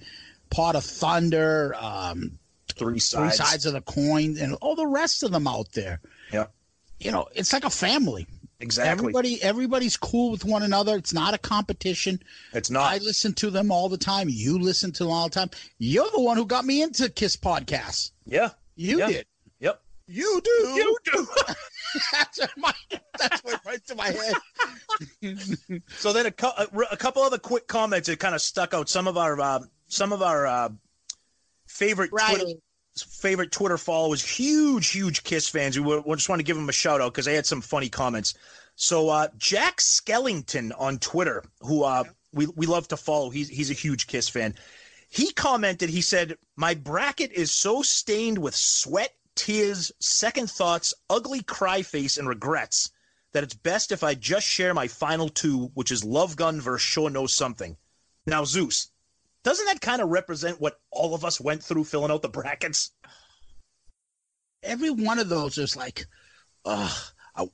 Pod 0.50 0.76
of 0.76 0.84
Thunder, 0.84 1.74
um, 1.80 2.38
Three 2.74 2.94
Three 2.94 3.00
sides. 3.00 3.38
Sides 3.38 3.66
of 3.66 3.74
the 3.74 3.82
Coin, 3.82 4.38
and 4.38 4.56
all 4.56 4.76
the 4.76 4.88
rest 4.88 5.24
of 5.24 5.32
them 5.32 5.48
out 5.48 5.72
there. 5.72 6.02
Yeah. 6.34 6.48
You 7.00 7.12
know, 7.12 7.28
it's 7.34 7.54
like 7.54 7.64
a 7.64 7.70
family. 7.70 8.28
Exactly. 8.62 8.91
Everybody, 8.91 9.44
everybody's 9.44 9.98
cool 9.98 10.32
with 10.32 10.46
one 10.46 10.63
another. 10.63 10.96
It's 10.96 11.13
not 11.13 11.34
a 11.34 11.38
competition. 11.38 12.22
it's 12.54 12.70
not. 12.72 12.94
I 12.94 12.98
listen 13.00 13.34
to 13.36 13.50
them 13.50 13.72
all 13.72 13.89
the 13.89 13.98
time. 13.98 14.28
You 14.30 14.58
listen 14.60 14.91
to 14.94 15.04
them 15.04 15.12
all 15.12 15.28
the 15.28 15.36
time. 15.36 15.50
You're 15.78 16.10
the 16.12 16.22
one 16.22 16.38
who 16.38 16.46
got 16.46 16.63
me 16.65 16.82
into 16.82 17.10
Kiss 17.10 17.36
podcasts. 17.36 18.12
yeah. 18.26 18.50
You 18.78 19.00
Yeah. 19.00 19.08
did. 19.08 19.26
Yep. 19.60 19.82
You 20.08 20.41
do. 20.44 20.50
You 20.52 20.98
do. 21.06 21.28
that's 22.12 22.39
my 22.58 22.74
that's 23.18 23.41
what 23.44 23.60
right 23.65 23.86
to 23.88 23.96
my 23.96 24.08
head. 24.08 24.34
so 25.98 26.12
then 26.13 26.26
a, 26.26 26.32
cou- 26.32 26.52
a, 26.58 26.68
a 26.91 26.98
couple 26.98 27.24
other 27.24 27.38
quick 27.38 27.68
comments 27.68 28.08
that 28.10 28.20
kind 28.20 28.36
of 28.36 28.41
stuck 28.41 28.74
out. 28.74 28.89
Some 28.89 29.08
of 29.08 29.18
our 29.18 29.39
uh, 29.39 29.60
some 29.88 30.12
of 30.13 30.22
our 30.22 30.46
uh, 30.46 30.70
favorite 31.68 32.12
Right. 32.12 32.36
Twitter, 32.36 32.60
favorite 33.04 33.52
Twitter 33.52 33.78
followers, 33.78 34.24
huge 34.24 34.90
huge 34.90 35.24
Kiss 35.24 35.50
fans. 35.50 35.80
We, 35.80 36.00
we 36.00 36.16
just 36.16 36.30
want 36.30 36.40
to 36.40 36.46
give 36.46 36.56
them 36.56 36.70
a 36.70 36.74
shout 36.74 37.02
out 37.02 37.14
because 37.14 37.26
they 37.26 37.36
had 37.36 37.46
some 37.46 37.62
funny 37.62 37.90
comments. 37.90 38.34
So 38.76 39.10
uh, 39.10 39.28
Jack 39.38 39.78
Skellington 39.78 40.72
on 40.78 41.00
Twitter, 41.00 41.44
who 41.62 41.84
uh, 41.84 42.04
we 42.34 42.48
we 42.56 42.66
love 42.66 42.88
to 42.90 42.98
follow, 42.98 43.30
he's 43.30 43.50
he's 43.50 43.72
a 43.72 43.74
huge 43.74 44.08
Kiss 44.08 44.30
fan. 44.30 44.56
He 45.10 45.32
commented, 45.32 45.90
he 45.90 46.02
said, 46.02 46.38
My 46.56 46.74
bracket 46.74 47.32
is 47.32 47.52
so 47.52 47.82
stained 47.82 48.38
with 48.38 48.56
sweat, 48.56 49.14
tears, 49.36 49.92
second 50.00 50.50
thoughts, 50.50 50.94
ugly 51.10 51.42
cry 51.42 51.84
face, 51.84 52.18
and 52.18 52.28
regrets 52.28 52.92
that 53.32 53.44
it's 53.44 53.54
best 53.54 53.92
if 53.92 54.04
I 54.04 54.16
just 54.16 54.48
share 54.48 54.74
my 54.74 54.88
final 54.88 55.30
two, 55.30 55.72
which 55.74 55.92
is 55.92 56.04
Love 56.04 56.36
Gun 56.36 56.60
versus 56.60 56.86
Sure 56.86 57.10
Knows 57.10 57.34
Something. 57.34 57.78
Now, 58.26 58.44
Zeus, 58.44 58.92
doesn't 59.46 59.66
that 59.68 59.80
kind 59.80 60.02
of 60.02 60.10
represent 60.10 60.60
what 60.60 60.80
all 60.92 61.16
of 61.16 61.24
us 61.24 61.40
went 61.40 61.64
through 61.64 61.86
filling 61.86 62.12
out 62.12 62.22
the 62.24 62.28
brackets? 62.30 62.92
Every 64.64 64.90
one 64.90 65.20
of 65.20 65.30
those 65.30 65.58
is 65.58 65.76
like, 65.78 66.06
ugh, 66.66 66.98
I- 67.36 67.48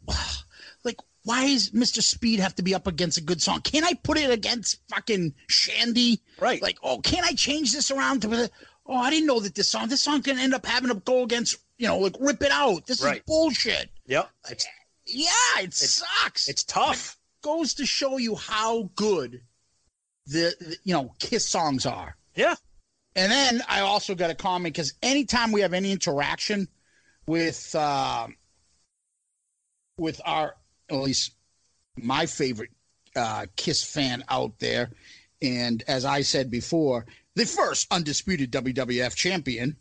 like 0.83 0.97
why 1.23 1.45
does 1.47 1.69
Mr. 1.71 2.01
Speed 2.01 2.39
have 2.39 2.55
to 2.55 2.63
be 2.63 2.73
up 2.73 2.87
against 2.87 3.17
a 3.17 3.21
good 3.21 3.41
song? 3.41 3.61
Can't 3.61 3.85
I 3.85 3.93
put 3.93 4.17
it 4.17 4.31
against 4.31 4.79
fucking 4.89 5.35
Shandy? 5.47 6.21
Right. 6.39 6.61
Like, 6.61 6.79
oh, 6.81 6.99
can't 6.99 7.25
I 7.27 7.33
change 7.33 7.73
this 7.73 7.91
around 7.91 8.21
to? 8.23 8.49
Oh, 8.87 8.95
I 8.95 9.09
didn't 9.11 9.27
know 9.27 9.39
that 9.41 9.53
this 9.53 9.67
song. 9.67 9.87
This 9.89 10.01
song 10.01 10.23
can 10.23 10.39
end 10.39 10.55
up 10.55 10.65
having 10.65 10.89
to 10.89 10.95
go 10.95 11.21
against, 11.23 11.57
you 11.77 11.87
know, 11.87 11.99
like 11.99 12.15
rip 12.19 12.41
it 12.41 12.51
out. 12.51 12.87
This 12.87 13.03
Right. 13.03 13.17
is 13.17 13.23
bullshit. 13.27 13.91
Yep. 14.07 14.31
It's, 14.49 14.65
Yeah, 15.05 15.29
it 15.59 15.73
sucks. 15.73 16.47
it's 16.47 16.63
tough. 16.63 17.17
goes 17.43 17.73
to 17.75 17.85
show 17.85 18.17
you 18.17 18.35
how 18.35 18.83
good 18.95 19.41
the, 20.27 20.55
the 20.59 20.77
you 20.83 20.93
know 20.93 21.13
Kiss 21.19 21.47
songs 21.47 21.85
are. 21.85 22.15
Yeah. 22.35 22.55
And 23.15 23.31
then 23.31 23.61
I 23.67 23.81
also 23.81 24.15
got 24.15 24.29
a 24.29 24.35
comment 24.35 24.73
because 24.73 24.93
anytime 25.03 25.51
we 25.51 25.61
have 25.61 25.73
any 25.73 25.91
interaction 25.91 26.67
with 27.25 27.75
uh, 27.75 28.27
with 29.97 30.21
our 30.25 30.55
at 30.89 30.95
least 30.95 31.33
my 31.97 32.25
favorite 32.25 32.71
uh, 33.15 33.45
Kiss 33.55 33.83
fan 33.83 34.23
out 34.29 34.59
there, 34.59 34.91
and 35.41 35.83
as 35.87 36.05
I 36.05 36.21
said 36.21 36.49
before, 36.49 37.05
the 37.35 37.45
first 37.45 37.87
undisputed 37.91 38.51
WWF 38.51 39.15
champion, 39.15 39.75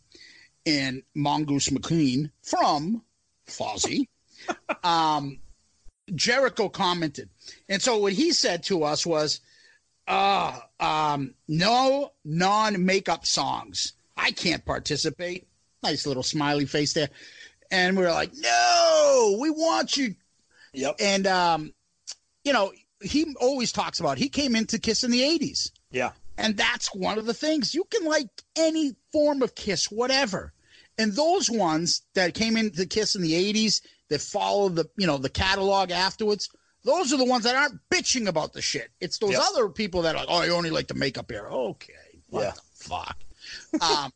and 0.65 1.03
Moongoose 1.15 1.71
McQueen 1.71 2.31
from 2.43 3.03
Fozzy. 3.47 4.07
um, 4.83 5.39
Jericho 6.13 6.67
commented, 6.67 7.29
and 7.69 7.81
so 7.81 7.97
what 7.97 8.13
he 8.13 8.33
said 8.33 8.63
to 8.63 8.83
us 8.83 9.05
was, 9.05 9.39
uh, 10.07 10.59
um, 10.79 11.33
no 11.47 12.11
non 12.23 12.85
makeup 12.85 13.25
songs. 13.25 13.93
I 14.17 14.31
can't 14.31 14.65
participate. 14.65 15.47
Nice 15.83 16.05
little 16.05 16.23
smiley 16.23 16.65
face 16.65 16.93
there. 16.93 17.09
And 17.71 17.97
we 17.97 18.05
are 18.05 18.11
like, 18.11 18.31
no, 18.35 19.37
we 19.39 19.49
want 19.49 19.97
you. 19.97 20.15
Yep. 20.73 20.95
And, 20.99 21.27
um, 21.27 21.73
you 22.43 22.53
know, 22.53 22.71
he 23.01 23.33
always 23.39 23.71
talks 23.71 23.99
about 23.99 24.17
he 24.17 24.29
came 24.29 24.55
into 24.55 24.77
Kiss 24.77 25.03
in 25.03 25.11
the 25.11 25.21
80s. 25.21 25.71
Yeah. 25.89 26.11
And 26.37 26.57
that's 26.57 26.93
one 26.93 27.17
of 27.17 27.25
the 27.25 27.33
things. 27.33 27.73
You 27.73 27.83
can 27.85 28.05
like 28.05 28.27
any 28.55 28.95
form 29.11 29.41
of 29.41 29.55
Kiss, 29.55 29.89
whatever. 29.91 30.53
And 30.97 31.13
those 31.13 31.49
ones 31.49 32.01
that 32.13 32.33
came 32.33 32.57
into 32.57 32.85
Kiss 32.85 33.15
in 33.15 33.21
the 33.21 33.53
80s 33.53 33.81
that 34.09 34.21
follow 34.21 34.69
the, 34.69 34.85
you 34.97 35.07
know, 35.07 35.17
the 35.17 35.29
catalog 35.29 35.91
afterwards, 35.91 36.49
those 36.83 37.13
are 37.13 37.17
the 37.17 37.25
ones 37.25 37.43
that 37.43 37.55
aren't 37.55 37.79
bitching 37.89 38.27
about 38.27 38.53
the 38.53 38.61
shit. 38.61 38.89
It's 38.99 39.17
those 39.19 39.31
Yep. 39.31 39.41
other 39.51 39.69
people 39.69 40.01
that 40.03 40.15
are 40.15 40.19
like, 40.19 40.27
oh, 40.29 40.41
I 40.41 40.49
only 40.49 40.69
like 40.69 40.87
the 40.87 40.93
makeup 40.95 41.29
here. 41.29 41.47
Okay. 41.47 41.93
What 42.29 42.41
Yeah. 42.43 42.51
the 42.51 42.61
fuck? 42.85 43.17
um, 43.81 44.11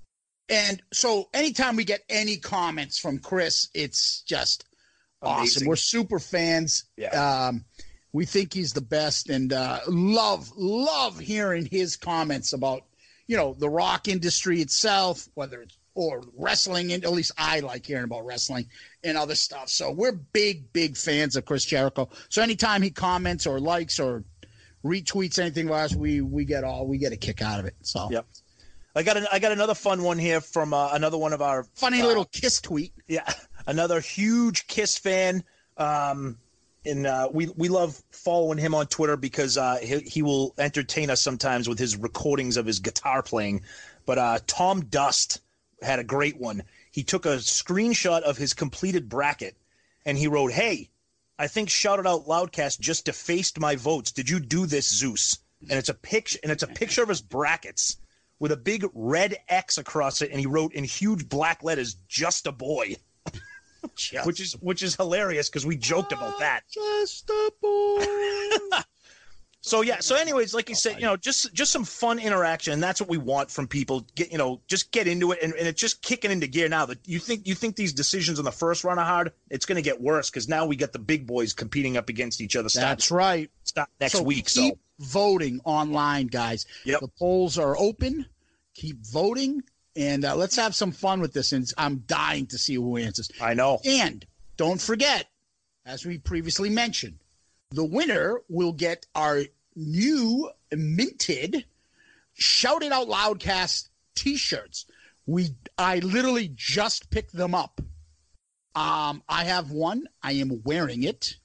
and 0.48 0.82
so 0.92 1.28
anytime 1.32 1.76
we 1.76 1.84
get 1.84 2.02
any 2.08 2.36
comments 2.36 2.98
from 2.98 3.18
Chris, 3.18 3.68
it's 3.74 4.20
just 4.22 4.64
awesome. 5.22 5.66
We're 5.66 5.76
super 5.76 6.18
fans. 6.18 6.84
Yeah. 6.96 7.46
Um, 7.48 7.64
we 8.12 8.26
think 8.26 8.52
he's 8.52 8.72
the 8.72 8.80
best 8.80 9.28
and 9.30 9.52
uh, 9.52 9.80
love, 9.88 10.50
love 10.56 11.18
hearing 11.18 11.66
his 11.66 11.96
comments 11.96 12.52
about, 12.52 12.82
you 13.26 13.36
know, 13.36 13.54
the 13.58 13.68
rock 13.68 14.06
industry 14.06 14.60
itself, 14.60 15.26
whether 15.34 15.62
it's 15.62 15.76
or 15.94 16.22
wrestling, 16.36 16.92
and 16.92 17.04
at 17.04 17.12
least 17.12 17.32
I 17.38 17.60
like 17.60 17.86
hearing 17.86 18.04
about 18.04 18.26
wrestling 18.26 18.66
and 19.04 19.16
other 19.16 19.34
stuff. 19.34 19.68
So 19.68 19.90
we're 19.90 20.12
big, 20.12 20.72
big 20.72 20.96
fans 20.96 21.36
of 21.36 21.44
Chris 21.44 21.64
Jericho. 21.64 22.08
So 22.28 22.42
anytime 22.42 22.82
he 22.82 22.90
comments 22.90 23.46
or 23.46 23.60
likes 23.60 23.98
or 24.00 24.24
retweets 24.84 25.38
anything 25.38 25.66
of 25.68 25.72
us, 25.72 25.94
we 25.94 26.20
we 26.20 26.44
get 26.44 26.64
all 26.64 26.86
we 26.86 26.98
get 26.98 27.12
a 27.12 27.16
kick 27.16 27.42
out 27.42 27.60
of 27.60 27.66
it. 27.66 27.74
So 27.82 28.08
Yep. 28.10 28.26
I 28.96 29.02
got 29.02 29.16
an, 29.16 29.26
I 29.32 29.38
got 29.40 29.52
another 29.52 29.74
fun 29.74 30.02
one 30.02 30.18
here 30.18 30.40
from 30.40 30.72
uh, 30.72 30.90
another 30.92 31.18
one 31.18 31.32
of 31.32 31.42
our 31.42 31.64
funny 31.74 32.00
uh, 32.00 32.06
little 32.06 32.24
kiss 32.26 32.60
tweet. 32.60 32.92
yeah 33.08 33.28
another 33.66 34.00
huge 34.00 34.66
Kiss 34.66 34.98
fan. 34.98 35.44
Um, 35.76 36.38
and 36.86 37.06
uh, 37.06 37.28
we 37.32 37.48
we 37.56 37.68
love 37.68 38.00
following 38.10 38.58
him 38.58 38.74
on 38.74 38.86
Twitter 38.86 39.16
because 39.16 39.56
uh, 39.56 39.78
he 39.80 40.00
he 40.00 40.22
will 40.22 40.54
entertain 40.58 41.08
us 41.10 41.22
sometimes 41.22 41.68
with 41.68 41.78
his 41.78 41.96
recordings 41.96 42.56
of 42.56 42.66
his 42.66 42.78
guitar 42.78 43.22
playing. 43.22 43.62
But 44.06 44.18
uh, 44.18 44.38
Tom 44.46 44.84
Dust 44.84 45.40
had 45.84 45.98
a 45.98 46.04
great 46.04 46.36
one. 46.38 46.62
He 46.90 47.02
took 47.02 47.26
a 47.26 47.36
screenshot 47.36 48.22
of 48.22 48.36
his 48.36 48.54
completed 48.54 49.08
bracket 49.08 49.56
and 50.04 50.18
he 50.18 50.28
wrote, 50.28 50.52
"Hey, 50.52 50.90
I 51.38 51.48
think 51.48 51.70
Shout 51.70 51.98
It 51.98 52.06
Out 52.06 52.26
Loudcast 52.26 52.80
just 52.80 53.06
defaced 53.06 53.58
my 53.58 53.76
votes. 53.76 54.12
Did 54.12 54.28
you 54.28 54.40
do 54.40 54.66
this, 54.66 54.88
Zeus?" 54.88 55.38
And 55.68 55.78
it's 55.78 55.88
a 55.88 55.94
picture 55.94 56.38
and 56.42 56.52
it's 56.52 56.62
a 56.62 56.68
picture 56.68 57.02
of 57.02 57.08
his 57.08 57.22
brackets 57.22 57.96
with 58.38 58.52
a 58.52 58.56
big 58.56 58.86
red 58.94 59.36
X 59.48 59.78
across 59.78 60.20
it, 60.22 60.30
and 60.30 60.40
he 60.40 60.46
wrote 60.46 60.74
in 60.74 60.84
huge 60.84 61.28
black 61.28 61.62
letters, 61.62 61.96
"Just 62.08 62.46
a 62.46 62.52
boy." 62.52 62.96
which 64.24 64.40
is 64.40 64.52
which 64.54 64.82
is 64.82 64.96
hilarious 64.96 65.48
because 65.48 65.66
we 65.66 65.76
joked 65.76 66.12
about 66.12 66.34
ah, 66.34 66.38
that. 66.40 66.62
Just 66.70 67.30
a 67.30 67.52
boy. 67.60 68.78
So 69.64 69.80
yeah. 69.80 70.00
So 70.00 70.14
anyways, 70.14 70.52
like 70.52 70.68
you 70.68 70.74
said, 70.74 70.96
you 70.96 71.06
know, 71.06 71.16
just 71.16 71.54
just 71.54 71.72
some 71.72 71.84
fun 71.84 72.18
interaction, 72.18 72.74
and 72.74 72.82
that's 72.82 73.00
what 73.00 73.08
we 73.08 73.16
want 73.16 73.50
from 73.50 73.66
people. 73.66 74.04
Get 74.14 74.30
you 74.30 74.36
know, 74.36 74.60
just 74.66 74.92
get 74.92 75.06
into 75.06 75.32
it, 75.32 75.38
and, 75.42 75.54
and 75.54 75.66
it's 75.66 75.80
just 75.80 76.02
kicking 76.02 76.30
into 76.30 76.46
gear 76.46 76.68
now. 76.68 76.84
That 76.84 76.98
you 77.06 77.18
think 77.18 77.46
you 77.46 77.54
think 77.54 77.74
these 77.74 77.94
decisions 77.94 78.38
on 78.38 78.44
the 78.44 78.52
first 78.52 78.84
run 78.84 78.98
are 78.98 79.06
hard, 79.06 79.32
it's 79.48 79.64
going 79.64 79.76
to 79.76 79.82
get 79.82 79.98
worse 79.98 80.28
because 80.28 80.50
now 80.50 80.66
we 80.66 80.76
got 80.76 80.92
the 80.92 80.98
big 80.98 81.26
boys 81.26 81.54
competing 81.54 81.96
up 81.96 82.10
against 82.10 82.42
each 82.42 82.56
other. 82.56 82.68
Start, 82.68 82.88
That's 82.88 83.10
right. 83.10 83.50
start 83.62 83.88
next 84.02 84.12
So 84.12 84.22
week. 84.22 84.50
So 84.50 84.60
keep 84.60 84.78
voting 84.98 85.62
online, 85.64 86.26
guys. 86.26 86.66
Yep. 86.84 87.00
The 87.00 87.08
polls 87.18 87.56
are 87.58 87.74
open. 87.78 88.26
Keep 88.74 89.06
voting, 89.06 89.62
and 89.96 90.26
uh, 90.26 90.36
let's 90.36 90.56
have 90.56 90.74
some 90.74 90.92
fun 90.92 91.22
with 91.22 91.32
this. 91.32 91.52
And 91.52 91.72
I'm 91.78 92.04
dying 92.06 92.44
to 92.48 92.58
see 92.58 92.74
who 92.74 92.98
answers. 92.98 93.30
I 93.40 93.54
know. 93.54 93.80
And 93.82 94.26
don't 94.58 94.80
forget, 94.80 95.30
as 95.86 96.04
we 96.04 96.18
previously 96.18 96.68
mentioned, 96.68 97.16
the 97.74 97.84
winner 97.84 98.40
will 98.48 98.72
get 98.72 99.06
our 99.14 99.42
new 99.76 100.50
minted 100.72 101.64
Shout 102.34 102.82
It 102.82 102.92
Out 102.92 103.08
Loudcast 103.08 103.88
t-shirts. 104.14 104.86
We 105.26 105.50
I 105.78 106.00
literally 106.00 106.50
just 106.54 107.10
picked 107.10 107.32
them 107.32 107.54
up. 107.54 107.80
Um, 108.74 109.22
I 109.28 109.44
have 109.44 109.70
one. 109.70 110.08
I 110.22 110.32
am 110.32 110.62
wearing 110.64 111.04
it 111.04 111.36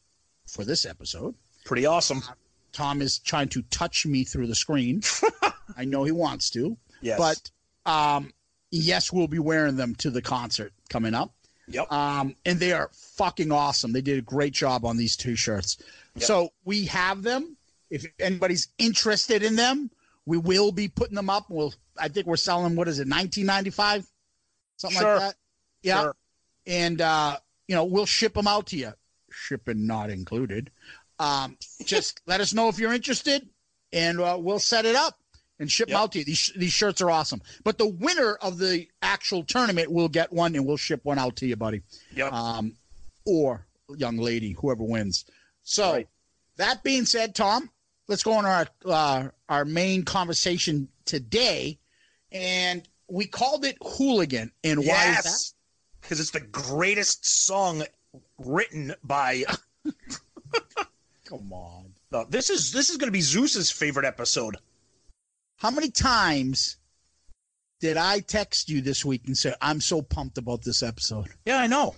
for 0.47 0.65
this 0.65 0.85
episode. 0.85 1.35
Pretty 1.63 1.85
awesome. 1.85 2.21
Tom 2.71 3.01
is 3.01 3.19
trying 3.19 3.49
to 3.49 3.61
touch 3.63 4.05
me 4.05 4.23
through 4.23 4.47
the 4.47 4.55
screen. 4.55 5.01
I 5.77 5.85
know 5.85 6.03
he 6.03 6.11
wants 6.11 6.49
to, 6.51 6.75
Yes. 7.01 7.17
but 7.85 7.91
um, 7.91 8.33
yes, 8.71 9.13
we'll 9.13 9.27
be 9.27 9.39
wearing 9.39 9.75
them 9.75 9.95
to 9.95 10.09
the 10.09 10.21
concert 10.21 10.73
coming 10.89 11.13
up. 11.13 11.33
Yep. 11.67 11.91
Um, 11.91 12.35
and 12.45 12.59
they 12.59 12.73
are 12.73 12.89
fucking 12.93 13.51
awesome. 13.51 13.91
They 13.93 14.01
did 14.01 14.17
a 14.17 14.23
great 14.23 14.53
job 14.53 14.85
on 14.85 14.97
these 14.97 15.15
two 15.15 15.35
shirts. 15.35 15.77
So 16.17 16.49
we 16.65 16.85
have 16.85 17.21
them. 17.21 17.55
If 17.89 18.05
anybody's 18.19 18.67
interested 18.77 19.43
in 19.43 19.55
them, 19.55 19.89
we 20.25 20.37
will 20.37 20.71
be 20.71 20.87
putting 20.87 21.15
them 21.15 21.29
up. 21.29 21.45
We'll. 21.49 21.73
I 21.97 22.07
think 22.07 22.27
we're 22.27 22.35
selling. 22.37 22.75
What 22.75 22.87
is 22.87 22.99
it? 22.99 23.07
Nineteen 23.07 23.45
ninety 23.47 23.69
five, 23.71 24.05
something 24.77 24.99
Sure. 24.99 25.13
like 25.15 25.19
that. 25.21 25.35
Yeah. 25.81 26.01
Sure. 26.01 26.15
And 26.67 27.01
uh, 27.01 27.37
you 27.67 27.75
know 27.75 27.85
we'll 27.85 28.05
ship 28.05 28.33
them 28.35 28.47
out 28.47 28.67
to 28.67 28.77
you, 28.77 28.93
shipping 29.31 29.87
not 29.87 30.09
included. 30.09 30.69
Um, 31.17 31.57
just 31.83 32.21
let 32.27 32.41
us 32.41 32.53
know 32.53 32.69
if 32.69 32.77
you're 32.79 32.93
interested, 32.93 33.47
and 33.91 34.19
uh, 34.21 34.37
we'll 34.39 34.59
set 34.59 34.85
it 34.85 34.95
up 34.95 35.17
and 35.59 35.69
ship 35.71 35.87
them 35.87 35.97
out 35.97 36.11
to 36.11 36.19
you. 36.19 36.25
These 36.25 36.53
these 36.55 36.71
shirts 36.73 37.01
are 37.01 37.09
awesome. 37.09 37.41
But 37.63 37.77
the 37.79 37.87
winner 37.87 38.35
of 38.35 38.59
the 38.59 38.87
actual 39.01 39.43
tournament 39.43 39.91
will 39.91 40.09
get 40.09 40.31
one, 40.31 40.53
and 40.55 40.65
we'll 40.65 40.77
ship 40.77 41.01
one 41.03 41.17
out 41.17 41.37
to 41.37 41.47
you, 41.47 41.55
buddy 41.55 41.81
Yep. 42.13 42.31
um, 42.31 42.75
or 43.25 43.65
young 43.97 44.17
lady, 44.17 44.51
whoever 44.53 44.83
wins. 44.83 45.25
So, 45.63 45.93
Right. 45.93 46.07
that 46.57 46.83
being 46.83 47.05
said, 47.05 47.33
Tom, 47.35 47.71
let's 48.09 48.23
go 48.23 48.33
on 48.33 48.45
our 48.45 48.67
uh, 48.85 49.29
our 49.47 49.63
main 49.63 50.03
conversation 50.03 50.89
today, 51.05 51.79
and 52.33 52.83
we 53.07 53.25
called 53.25 53.63
it 53.63 53.77
hooligan. 53.81 54.51
And 54.65 54.79
why 54.79 54.83
is 54.83 55.15
that? 55.15 55.23
yes. 55.25 55.53
because 56.01 56.19
it's 56.19 56.31
the 56.31 56.41
greatest 56.41 57.25
song 57.45 57.83
written 58.37 58.93
by. 59.03 59.43
Come 61.25 61.53
on. 61.53 61.93
No, 62.11 62.25
this 62.27 62.49
is 62.49 62.73
this 62.73 62.89
is 62.89 62.97
going 62.97 63.07
to 63.07 63.13
be 63.13 63.21
Zeus's 63.21 63.71
favorite 63.71 64.05
episode. 64.05 64.57
How 65.57 65.69
many 65.69 65.91
times 65.91 66.77
did 67.79 67.97
I 67.97 68.19
text 68.19 68.69
you 68.69 68.81
this 68.81 69.05
week 69.05 69.23
and 69.27 69.37
say 69.37 69.53
I'm 69.61 69.79
so 69.79 70.01
pumped 70.01 70.37
about 70.37 70.63
this 70.63 70.81
episode? 70.81 71.27
Yeah, 71.45 71.59
I 71.59 71.67
know, 71.67 71.95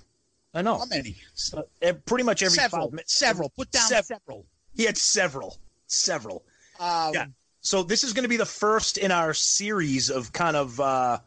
I 0.54 0.62
know. 0.62 0.80
How 0.80 0.86
many? 0.86 1.16
Uh, 1.56 1.62
eh, 1.82 1.94
pretty 2.06 2.26
much 2.26 2.44
every 2.44 2.58
several. 2.58 2.88
five 2.88 2.92
minutes. 2.92 3.14
Several. 3.14 3.50
Put 3.50 3.72
down 3.72 3.88
Sev- 3.88 4.06
several. 4.06 4.46
He 4.76 4.84
had 4.84 4.98
several, 4.98 5.58
several. 5.92 6.44
Um, 6.80 7.14
Yeah. 7.14 7.26
So 7.62 7.84
this 7.84 8.04
is 8.04 8.14
going 8.14 8.24
to 8.24 8.30
be 8.30 8.38
the 8.38 8.46
first 8.46 8.98
in 8.98 9.12
our 9.12 9.34
series 9.36 10.10
of 10.10 10.34
kind 10.34 10.58
of 10.58 10.80
uh, 10.80 11.20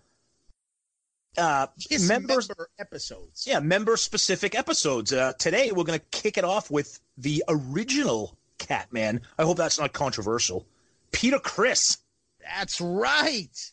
uh, 1.39 1.67
members. 2.09 2.49
member 2.49 2.69
episodes. 2.79 3.47
Yeah, 3.47 3.61
member 3.61 3.97
specific 3.97 4.55
episodes. 4.57 5.13
Uh, 5.13 5.33
today 5.39 5.71
we're 5.71 5.85
going 5.85 5.99
to 6.01 6.05
kick 6.11 6.37
it 6.37 6.45
off 6.45 6.71
with 6.73 7.01
the 7.19 7.45
original 7.49 8.37
Catman. 8.59 9.21
I 9.39 9.45
hope 9.45 9.57
that's 9.57 9.79
not 9.79 9.93
controversial. 9.93 10.67
Peter 11.13 11.39
Criss, 11.39 11.99
That's 12.43 12.81
right. 12.81 13.73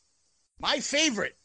My 0.60 0.80
favorite. 0.80 1.36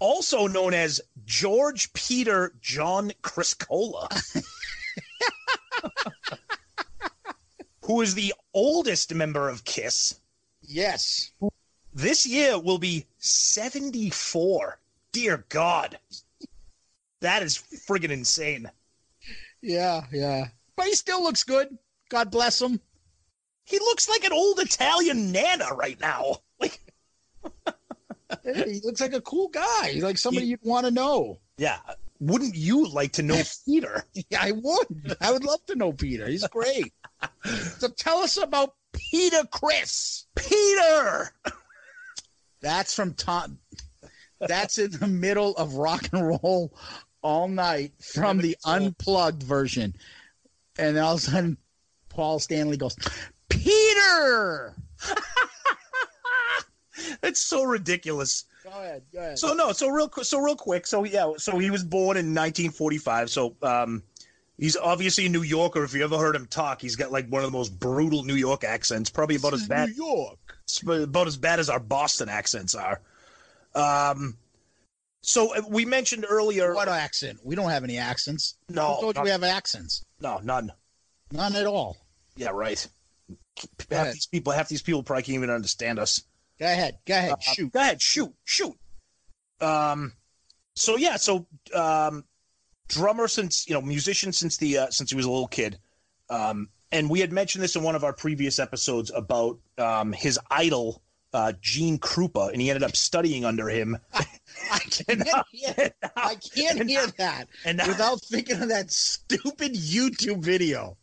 also 0.00 0.48
known 0.48 0.74
as 0.74 1.00
George 1.24 1.92
Peter 1.92 2.52
John 2.60 3.12
Criscuola, 3.22 4.08
who 7.84 8.00
is 8.00 8.14
the 8.14 8.34
oldest 8.54 9.14
member 9.14 9.48
of 9.48 9.64
Kiss. 9.64 10.18
Yes. 10.62 11.32
This 11.94 12.24
year 12.26 12.58
will 12.58 12.78
be 12.78 13.06
74. 13.18 14.78
Dear 15.12 15.44
God. 15.48 15.98
That 17.20 17.42
is 17.42 17.56
friggin' 17.88 18.10
insane. 18.10 18.70
Yeah, 19.60 20.02
yeah. 20.12 20.48
But 20.76 20.86
he 20.86 20.94
still 20.94 21.22
looks 21.22 21.44
good. 21.44 21.76
God 22.08 22.30
bless 22.30 22.60
him. 22.60 22.80
He 23.64 23.78
looks 23.78 24.08
like 24.08 24.24
an 24.24 24.32
old 24.32 24.58
Italian 24.58 25.30
nana 25.32 25.66
right 25.74 26.00
now. 26.00 26.38
Like, 26.60 26.80
he 28.44 28.80
looks 28.82 29.00
like 29.00 29.12
a 29.12 29.20
cool 29.20 29.48
guy. 29.48 29.90
He's 29.92 30.02
like 30.02 30.18
somebody 30.18 30.46
He- 30.46 30.50
you'd 30.52 30.60
want 30.62 30.86
to 30.86 30.90
know. 30.92 31.38
yeah. 31.58 31.78
Wouldn't 32.22 32.54
you 32.54 32.86
like 32.86 33.10
to 33.14 33.22
know 33.24 33.42
Peter? 33.66 34.04
Yeah, 34.14 34.38
I 34.40 34.52
would. 34.52 35.16
I 35.20 35.32
would 35.32 35.42
love 35.42 35.66
to 35.66 35.74
know 35.74 35.92
Peter. 35.92 36.28
He's 36.28 36.46
great. 36.46 36.92
so 37.78 37.88
tell 37.88 38.18
us 38.18 38.36
about 38.36 38.74
Peter 38.92 39.42
Criss. 39.50 40.26
Peter! 40.36 41.34
That's 42.60 42.94
from 42.94 43.14
Tom. 43.14 43.58
That's 44.38 44.78
in 44.78 44.92
the 44.92 45.08
middle 45.08 45.56
of 45.56 45.74
rock 45.74 46.08
and 46.12 46.24
roll 46.24 46.72
all 47.22 47.48
night 47.48 47.92
from 48.00 48.38
the 48.38 48.56
unplugged 48.64 49.42
version. 49.42 49.96
And 50.78 50.96
all 50.98 51.14
of 51.14 51.18
a 51.18 51.22
sudden, 51.22 51.56
Paul 52.08 52.38
Stanley 52.38 52.76
goes, 52.76 52.96
Peter! 53.48 54.76
It's 57.22 57.40
so 57.40 57.64
ridiculous. 57.64 58.44
Go 58.62 58.70
ahead. 58.70 59.02
Go 59.12 59.18
ahead. 59.18 59.38
So 59.38 59.54
no, 59.54 59.72
so 59.72 59.88
real 59.88 60.08
quick, 60.08 60.26
so 60.26 60.38
real 60.38 60.56
quick. 60.56 60.86
So 60.86 61.04
yeah, 61.04 61.32
so 61.36 61.58
he 61.58 61.70
was 61.70 61.82
born 61.84 62.16
in 62.16 62.26
1945. 62.26 63.30
So 63.30 63.56
um, 63.62 64.02
he's 64.58 64.76
obviously 64.76 65.26
a 65.26 65.28
New 65.28 65.42
Yorker. 65.42 65.82
If 65.84 65.94
you 65.94 66.04
ever 66.04 66.18
heard 66.18 66.36
him 66.36 66.46
talk, 66.46 66.80
he's 66.80 66.96
got 66.96 67.10
like 67.10 67.28
one 67.28 67.42
of 67.44 67.50
the 67.50 67.56
most 67.56 67.78
brutal 67.78 68.22
New 68.22 68.34
York 68.36 68.64
accents, 68.64 69.10
probably 69.10 69.36
about 69.36 69.52
This 69.52 69.62
as 69.62 69.68
bad, 69.68 69.88
New 69.90 69.94
York. 69.96 71.02
about 71.04 71.26
as 71.26 71.36
bad 71.36 71.58
as 71.58 71.68
our 71.68 71.80
Boston 71.80 72.28
accents 72.28 72.74
are. 72.74 73.00
Um, 73.74 74.36
so 75.22 75.56
uh, 75.56 75.62
we 75.68 75.84
mentioned 75.84 76.26
earlier. 76.28 76.74
What 76.74 76.88
accent? 76.88 77.38
We 77.44 77.54
don't 77.54 77.70
have 77.70 77.84
any 77.84 77.98
accents. 77.98 78.56
No, 78.68 78.94
Who 78.94 79.00
told 79.02 79.16
you 79.16 79.22
we 79.22 79.30
have 79.30 79.44
accents? 79.44 80.04
no, 80.20 80.38
none. 80.38 80.72
None 81.32 81.56
at 81.56 81.66
all. 81.66 81.96
Yeah, 82.36 82.50
right. 82.50 82.86
Half 83.90 84.12
these 84.12 84.26
people, 84.26 84.52
half 84.52 84.68
these 84.68 84.82
people 84.82 85.02
probably 85.02 85.22
can't 85.22 85.36
even 85.36 85.50
understand 85.50 85.98
us. 85.98 86.22
Go 86.62 86.68
ahead. 86.68 86.98
Go 87.06 87.14
ahead. 87.14 87.32
Uh, 87.32 87.36
Shoot. 87.40 87.72
Go 87.72 87.80
ahead, 87.80 88.00
shoot, 88.00 88.32
shoot. 88.44 88.76
Um, 89.60 90.12
so 90.76 90.96
yeah, 90.96 91.16
so 91.16 91.48
um, 91.74 92.24
drummer 92.86 93.26
since 93.26 93.68
you 93.68 93.74
know 93.74 93.80
musician 93.82 94.32
since 94.32 94.58
the 94.58 94.78
uh, 94.78 94.90
since 94.90 95.10
he 95.10 95.16
was 95.16 95.26
a 95.26 95.30
little 95.30 95.48
kid. 95.48 95.78
Um, 96.30 96.68
and 96.92 97.10
we 97.10 97.18
had 97.18 97.32
mentioned 97.32 97.64
this 97.64 97.74
in 97.74 97.82
one 97.82 97.96
of 97.96 98.04
our 98.04 98.12
previous 98.12 98.60
episodes 98.60 99.10
about 99.12 99.58
um, 99.76 100.12
his 100.12 100.38
idol, 100.52 101.02
uh, 101.32 101.52
Gene 101.60 101.98
Krupa, 101.98 102.52
and 102.52 102.62
he 102.62 102.70
ended 102.70 102.84
up 102.84 102.94
studying 102.94 103.44
under 103.44 103.68
him. 103.68 103.98
I 104.14 104.78
can't 104.78 105.28
hear. 105.50 105.90
I 106.14 106.36
can't 106.36 106.88
hear 106.88 107.06
now- 107.06 107.12
that 107.18 107.48
and 107.64 107.78
now- 107.78 107.88
without 107.88 108.20
thinking 108.22 108.62
of 108.62 108.68
that 108.68 108.92
stupid 108.92 109.74
YouTube 109.74 110.44
video. 110.44 110.96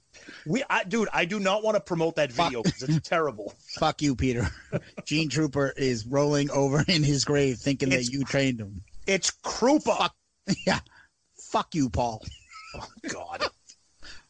We, 0.50 0.64
I, 0.68 0.84
dude, 0.84 1.10
I 1.14 1.26
do 1.26 1.40
not 1.40 1.64
want 1.64 1.76
to 1.76 1.82
promote 1.82 2.16
that 2.16 2.32
video 2.32 2.64
because 2.64 2.82
it's 2.84 3.08
terrible. 3.10 3.54
Fuck 3.80 4.02
you, 4.02 4.16
Peter. 4.16 4.50
Gene 5.06 5.30
Trooper 5.30 5.72
is 5.78 6.06
rolling 6.08 6.50
over 6.50 6.84
in 6.88 7.04
his 7.04 7.24
grave 7.24 7.60
thinking 7.60 7.90
It's- 7.90 8.08
that 8.08 8.12
you 8.14 8.24
trained 8.24 8.60
him. 8.60 8.82
It's 9.08 9.32
Krupa. 9.44 10.10
Yeah. 10.66 10.80
Fuck 11.52 11.76
you, 11.76 11.90
Paul. 11.92 12.26
Oh 12.76 12.88
God, 13.08 13.44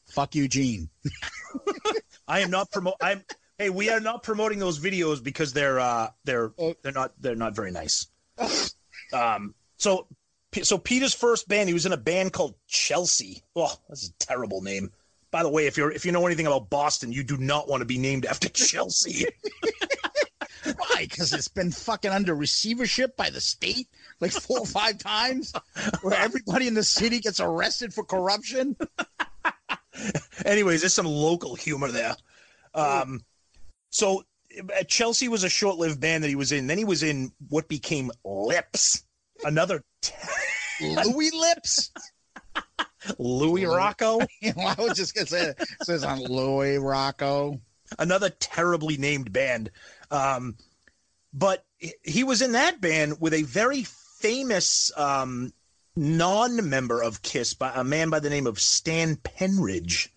Fuck 0.10 0.36
you, 0.36 0.49
Gene. 0.49 0.89
I 2.27 2.41
am 2.41 2.51
not 2.51 2.69
promote. 2.71 2.95
I'm. 3.01 3.23
Hey, 3.58 3.69
we 3.69 3.89
are 3.89 4.01
not 4.01 4.23
promoting 4.23 4.60
those 4.60 4.79
videos 4.79 5.23
because 5.23 5.53
they're 5.53 5.79
uh 5.79 6.10
they're 6.25 6.51
Oh. 6.60 6.75
they're 6.82 6.91
not 6.91 7.13
they're 7.21 7.36
not 7.36 7.55
very 7.55 7.71
nice. 7.71 8.08
Um. 9.13 9.55
So 9.77 10.08
so 10.62 10.77
Peter's 10.77 11.13
first 11.13 11.47
band, 11.47 11.69
he 11.69 11.73
was 11.73 11.86
in 11.86 11.93
a 11.93 11.97
band 11.97 12.34
called 12.34 12.55
Chelsea. 12.67 13.43
Oh, 13.55 13.73
that's 13.88 14.10
a 14.10 14.13
terrible 14.19 14.62
name. 14.62 14.91
By 15.31 15.43
the 15.43 15.49
way, 15.49 15.67
if 15.67 15.77
you're 15.77 15.91
if 15.91 16.05
you 16.05 16.11
know 16.11 16.25
anything 16.25 16.47
about 16.47 16.69
Boston, 16.69 17.11
you 17.11 17.23
do 17.23 17.37
not 17.37 17.67
want 17.67 17.81
to 17.81 17.85
be 17.85 17.97
named 17.97 18.25
after 18.25 18.49
Chelsea. 18.53 19.25
Why? 20.63 21.07
Because 21.09 21.33
it's 21.33 21.47
been 21.47 21.71
fucking 21.71 22.11
under 22.11 22.35
receivership 22.35 23.15
by 23.15 23.29
the 23.29 23.39
state 23.41 23.87
like 24.19 24.31
four 24.31 24.59
or 24.59 24.65
five 24.65 24.97
times, 24.97 25.53
where 26.01 26.15
everybody 26.15 26.67
in 26.67 26.73
the 26.73 26.83
city 26.83 27.19
gets 27.19 27.39
arrested 27.39 27.93
for 27.93 28.03
corruption. 28.03 28.75
Anyways, 30.45 30.81
there's 30.81 30.93
some 30.93 31.05
local 31.05 31.55
humor 31.55 31.89
there. 31.89 32.15
Um, 32.73 33.21
so 33.89 34.23
uh, 34.57 34.83
Chelsea 34.83 35.27
was 35.27 35.43
a 35.43 35.49
short-lived 35.49 35.99
band 35.99 36.23
that 36.23 36.29
he 36.29 36.35
was 36.35 36.51
in. 36.51 36.67
Then 36.67 36.77
he 36.77 36.85
was 36.85 37.03
in 37.03 37.31
what 37.49 37.67
became 37.67 38.11
Lips, 38.23 39.03
another 39.43 39.83
t- 40.01 40.13
Louis 40.81 41.31
Lips. 41.33 41.91
Louis 43.17 43.65
Rocco, 43.65 44.19
I 44.43 44.75
was 44.77 44.97
just 44.97 45.15
gonna 45.15 45.27
say 45.27 45.49
it 45.49 45.67
says 45.83 46.03
on 46.03 46.19
Louis 46.23 46.77
Rocco. 46.77 47.59
another 47.97 48.29
terribly 48.29 48.97
named 48.97 49.31
band. 49.33 49.71
Um, 50.12 50.55
but 51.33 51.65
he- 52.03 52.23
was 52.23 52.41
in 52.41 52.51
that 52.53 52.81
band 52.81 53.19
with 53.21 53.33
a 53.33 53.43
very 53.43 53.83
famous 53.83 54.91
um, 54.97 55.53
non-member 55.95 57.01
of 57.03 57.21
Kiss, 57.21 57.53
by 57.53 57.71
a 57.73 57.83
man 57.83 58.09
by 58.09 58.19
the 58.19 58.29
name 58.29 58.47
of 58.47 58.59
Stan 58.59 59.15
Penridge. 59.17 60.09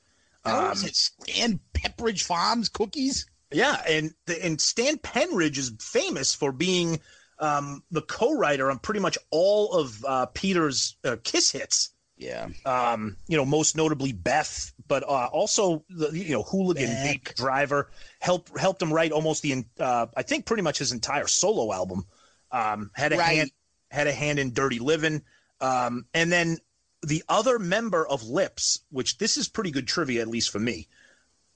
How 0.44 0.66
Um, 0.66 0.72
is 0.72 0.84
it 0.84 0.96
Stan 0.96 1.60
Pepperidge 1.74 2.22
Farms 2.24 2.68
cookies? 2.68 3.26
Yeah, 3.52 3.80
and 3.88 4.14
the, 4.26 4.42
and 4.44 4.60
Stan 4.60 4.96
Penridge 4.98 5.58
is 5.58 5.72
famous 5.78 6.34
for 6.34 6.50
being 6.52 7.00
um, 7.38 7.82
the 7.90 8.02
co-writer 8.02 8.70
on 8.70 8.78
pretty 8.78 9.00
much 9.00 9.18
all 9.30 9.72
of 9.74 10.04
uh, 10.04 10.26
Peter's 10.26 10.96
uh, 11.04 11.16
Kiss 11.22 11.50
hits. 11.52 11.91
Yeah. 12.22 12.48
Um, 12.64 13.16
you 13.26 13.36
know, 13.36 13.44
most 13.44 13.76
notably 13.76 14.12
Beth, 14.12 14.72
but 14.86 15.02
uh, 15.02 15.28
also 15.32 15.84
the 15.90 16.10
you 16.12 16.32
know 16.32 16.42
Hooligan, 16.42 16.88
Beck. 16.88 17.34
Driver 17.34 17.90
helped 18.20 18.56
helped 18.58 18.80
him 18.80 18.92
write 18.92 19.12
almost 19.12 19.42
the 19.42 19.64
uh, 19.80 20.06
I 20.16 20.22
think 20.22 20.46
pretty 20.46 20.62
much 20.62 20.78
his 20.78 20.92
entire 20.92 21.26
solo 21.26 21.72
album. 21.72 22.06
Um, 22.50 22.90
had 22.94 23.12
a 23.12 23.16
Right. 23.16 23.36
hand 23.38 23.50
had 23.90 24.06
a 24.06 24.12
hand 24.12 24.38
in 24.38 24.52
Dirty 24.52 24.78
Living, 24.78 25.22
um, 25.60 26.06
and 26.14 26.30
then 26.30 26.58
the 27.02 27.24
other 27.28 27.58
member 27.58 28.06
of 28.06 28.22
Lips, 28.22 28.80
which 28.90 29.18
this 29.18 29.36
is 29.36 29.48
pretty 29.48 29.70
good 29.70 29.88
trivia 29.88 30.22
at 30.22 30.28
least 30.28 30.50
for 30.50 30.60
me, 30.60 30.86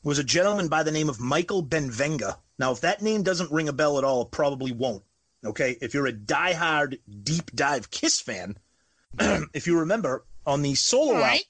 was 0.02 0.18
a 0.18 0.24
gentleman 0.24 0.68
by 0.68 0.82
the 0.82 0.90
name 0.90 1.08
of 1.08 1.20
Michael 1.20 1.62
Benvenga. 1.62 2.36
Now, 2.58 2.72
if 2.72 2.80
that 2.80 3.02
name 3.02 3.22
doesn't 3.22 3.52
ring 3.52 3.68
a 3.68 3.72
bell 3.72 3.98
at 3.98 4.04
all, 4.04 4.22
it 4.22 4.30
probably 4.30 4.72
won't. 4.72 5.04
Okay, 5.44 5.76
if 5.80 5.94
you're 5.94 6.06
a 6.06 6.12
diehard 6.12 6.98
deep 7.22 7.52
dive 7.54 7.90
Kiss 7.90 8.20
fan, 8.20 8.56
if 9.54 9.66
you 9.66 9.78
remember 9.80 10.24
on 10.46 10.62
the 10.62 10.74
solo 10.74 11.16
album, 11.16 11.40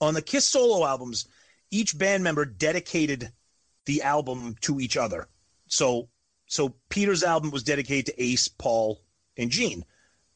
on 0.00 0.14
the 0.14 0.22
Kiss 0.22 0.46
solo 0.46 0.86
albums, 0.86 1.26
each 1.70 1.96
band 1.96 2.22
member 2.22 2.44
dedicated 2.44 3.32
the 3.86 4.02
album 4.02 4.56
to 4.62 4.80
each 4.80 4.96
other. 4.96 5.28
So, 5.66 6.08
so 6.46 6.74
Peter's 6.88 7.22
album 7.22 7.50
was 7.50 7.62
dedicated 7.62 8.06
to 8.06 8.22
Ace, 8.22 8.48
Paul, 8.48 9.02
and 9.36 9.50
Gene. 9.50 9.84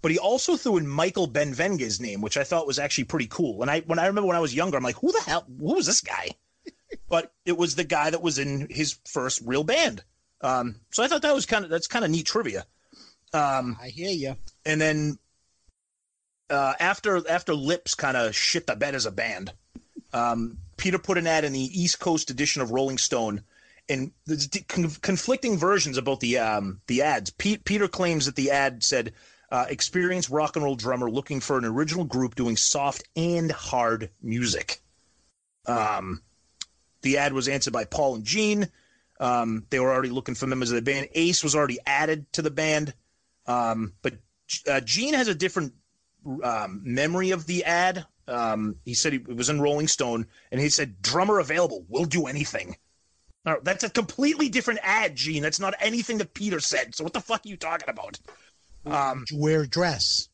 But 0.01 0.13
he 0.13 0.19
also 0.19 0.57
threw 0.57 0.77
in 0.77 0.87
Michael 0.87 1.27
Benvenga's 1.27 2.01
name, 2.01 2.21
which 2.21 2.37
I 2.37 2.45
thought 2.45 2.67
was 2.67 2.79
actually 2.79 3.05
pretty 3.05 3.27
cool. 3.27 3.63
And 3.63 3.71
I, 3.71 3.81
when 3.81 3.99
I 3.99 4.07
remember 4.07 4.29
when 4.29 4.37
I 4.37 4.41
was 4.41 4.55
younger, 4.55 4.77
I'm 4.77 4.83
like, 4.85 4.97
who 4.97 5.13
the 5.13 5.21
hell? 5.21 5.45
Who 5.59 5.75
was 5.75 5.87
this 5.87 6.01
guy? 6.01 6.31
but 7.09 7.33
it 7.45 7.57
was 7.57 7.75
the 7.75 7.85
guy 7.85 8.11
that 8.11 8.23
was 8.23 8.39
in 8.39 8.69
his 8.71 8.99
first 9.07 9.43
real 9.45 9.65
band. 9.65 10.05
Um, 10.41 10.77
so 10.93 11.03
I 11.03 11.09
thought 11.09 11.23
that 11.23 11.35
was 11.35 11.47
kind 11.47 11.65
of 11.65 11.71
that's 11.71 11.89
kind 11.89 12.05
of 12.05 12.13
neat 12.13 12.27
trivia. 12.27 12.65
Um, 13.33 13.77
I 13.83 13.89
hear 13.89 14.11
you. 14.11 14.37
and 14.65 14.81
then 14.81 15.19
uh, 16.51 16.75
after 16.81 17.29
after 17.29 17.55
Lips 17.55 17.95
kind 17.95 18.17
of 18.17 18.35
shit 18.35 18.67
the 18.67 18.77
bed 18.77 18.95
as 18.95 19.07
a 19.07 19.11
band, 19.11 19.53
um, 20.13 20.59
Peter 20.77 20.99
put 20.99 21.19
an 21.19 21.27
ad 21.27 21.45
in 21.45 21.53
the 21.53 21.61
East 21.81 22.01
Coast 22.01 22.31
edition 22.31 22.63
of 22.63 22.71
Rolling 22.71 22.99
Stone, 22.99 23.43
and 23.89 24.13
there's 24.27 24.49
con- 24.69 24.91
conflicting 25.03 25.59
versions 25.59 25.99
about 25.99 26.21
the 26.21 26.39
um, 26.39 26.81
the 26.87 27.03
ads. 27.03 27.31
Pete, 27.31 27.65
Peter 27.65 27.89
claims 27.89 28.27
that 28.27 28.37
the 28.37 28.51
ad 28.51 28.83
said, 28.83 29.13
uh, 29.51 29.67
"Experienced 29.69 30.31
rock 30.31 30.57
and 30.57 30.65
roll 30.65 30.77
drummer 30.77 31.11
looking 31.11 31.41
for 31.41 31.59
an 31.59 31.65
original 31.65 32.05
group 32.05 32.35
doing 32.35 32.57
soft 32.57 33.05
and 33.17 33.51
hard 33.51 34.11
music." 34.23 34.81
Um, 35.67 36.23
the 37.03 37.19
ad 37.19 37.33
was 37.33 37.49
answered 37.49 37.73
by 37.73 37.85
Paul 37.85 38.17
and 38.17 38.25
Gene. 38.25 38.69
Um, 39.21 39.67
they 39.71 39.81
were 39.81 39.93
already 39.93 40.11
looking 40.11 40.35
for 40.35 40.47
members 40.47 40.71
of 40.71 40.77
the 40.77 40.83
band. 40.83 41.09
Ace 41.15 41.43
was 41.43 41.55
already 41.55 41.79
added 41.87 42.33
to 42.35 42.43
the 42.43 42.51
band, 42.51 42.95
um, 43.47 43.93
but 44.01 44.15
uh, 44.69 44.81
Gene 44.81 45.15
has 45.15 45.29
a 45.29 45.35
different 45.35 45.75
um, 46.43 46.81
memory 46.85 47.31
of 47.31 47.47
the 47.47 47.65
ad. 47.65 48.07
Um, 48.27 48.77
he 48.85 48.95
said 48.95 49.13
he 49.13 49.19
it 49.19 49.37
was 49.37 49.49
in 49.49 49.61
Rolling 49.61 49.89
Stone, 49.89 50.27
and 50.53 50.61
he 50.61 50.69
said, 50.69 51.01
"Drummer 51.01 51.39
available, 51.39 51.85
we'll 51.89 52.05
do 52.05 52.27
anything." 52.27 52.77
Now, 53.45 53.57
that's 53.63 53.85
a 53.85 53.91
completely 53.91 54.49
different 54.49 54.81
ad, 54.83 55.17
Gene. 55.17 55.43
That's 55.43 55.61
not 55.61 55.75
anything 55.81 56.19
that 56.19 56.35
Peter 56.35 56.61
said. 56.61 56.95
So 56.95 57.05
what 57.05 57.15
the 57.15 57.21
fuck 57.21 57.47
are 57.47 57.49
you 57.49 57.57
talking 57.57 57.89
about? 57.89 58.19
Um, 58.85 59.21
Would 59.21 59.31
you 59.31 59.39
wear 59.39 59.63
a 59.63 59.67
dress? 59.69 60.29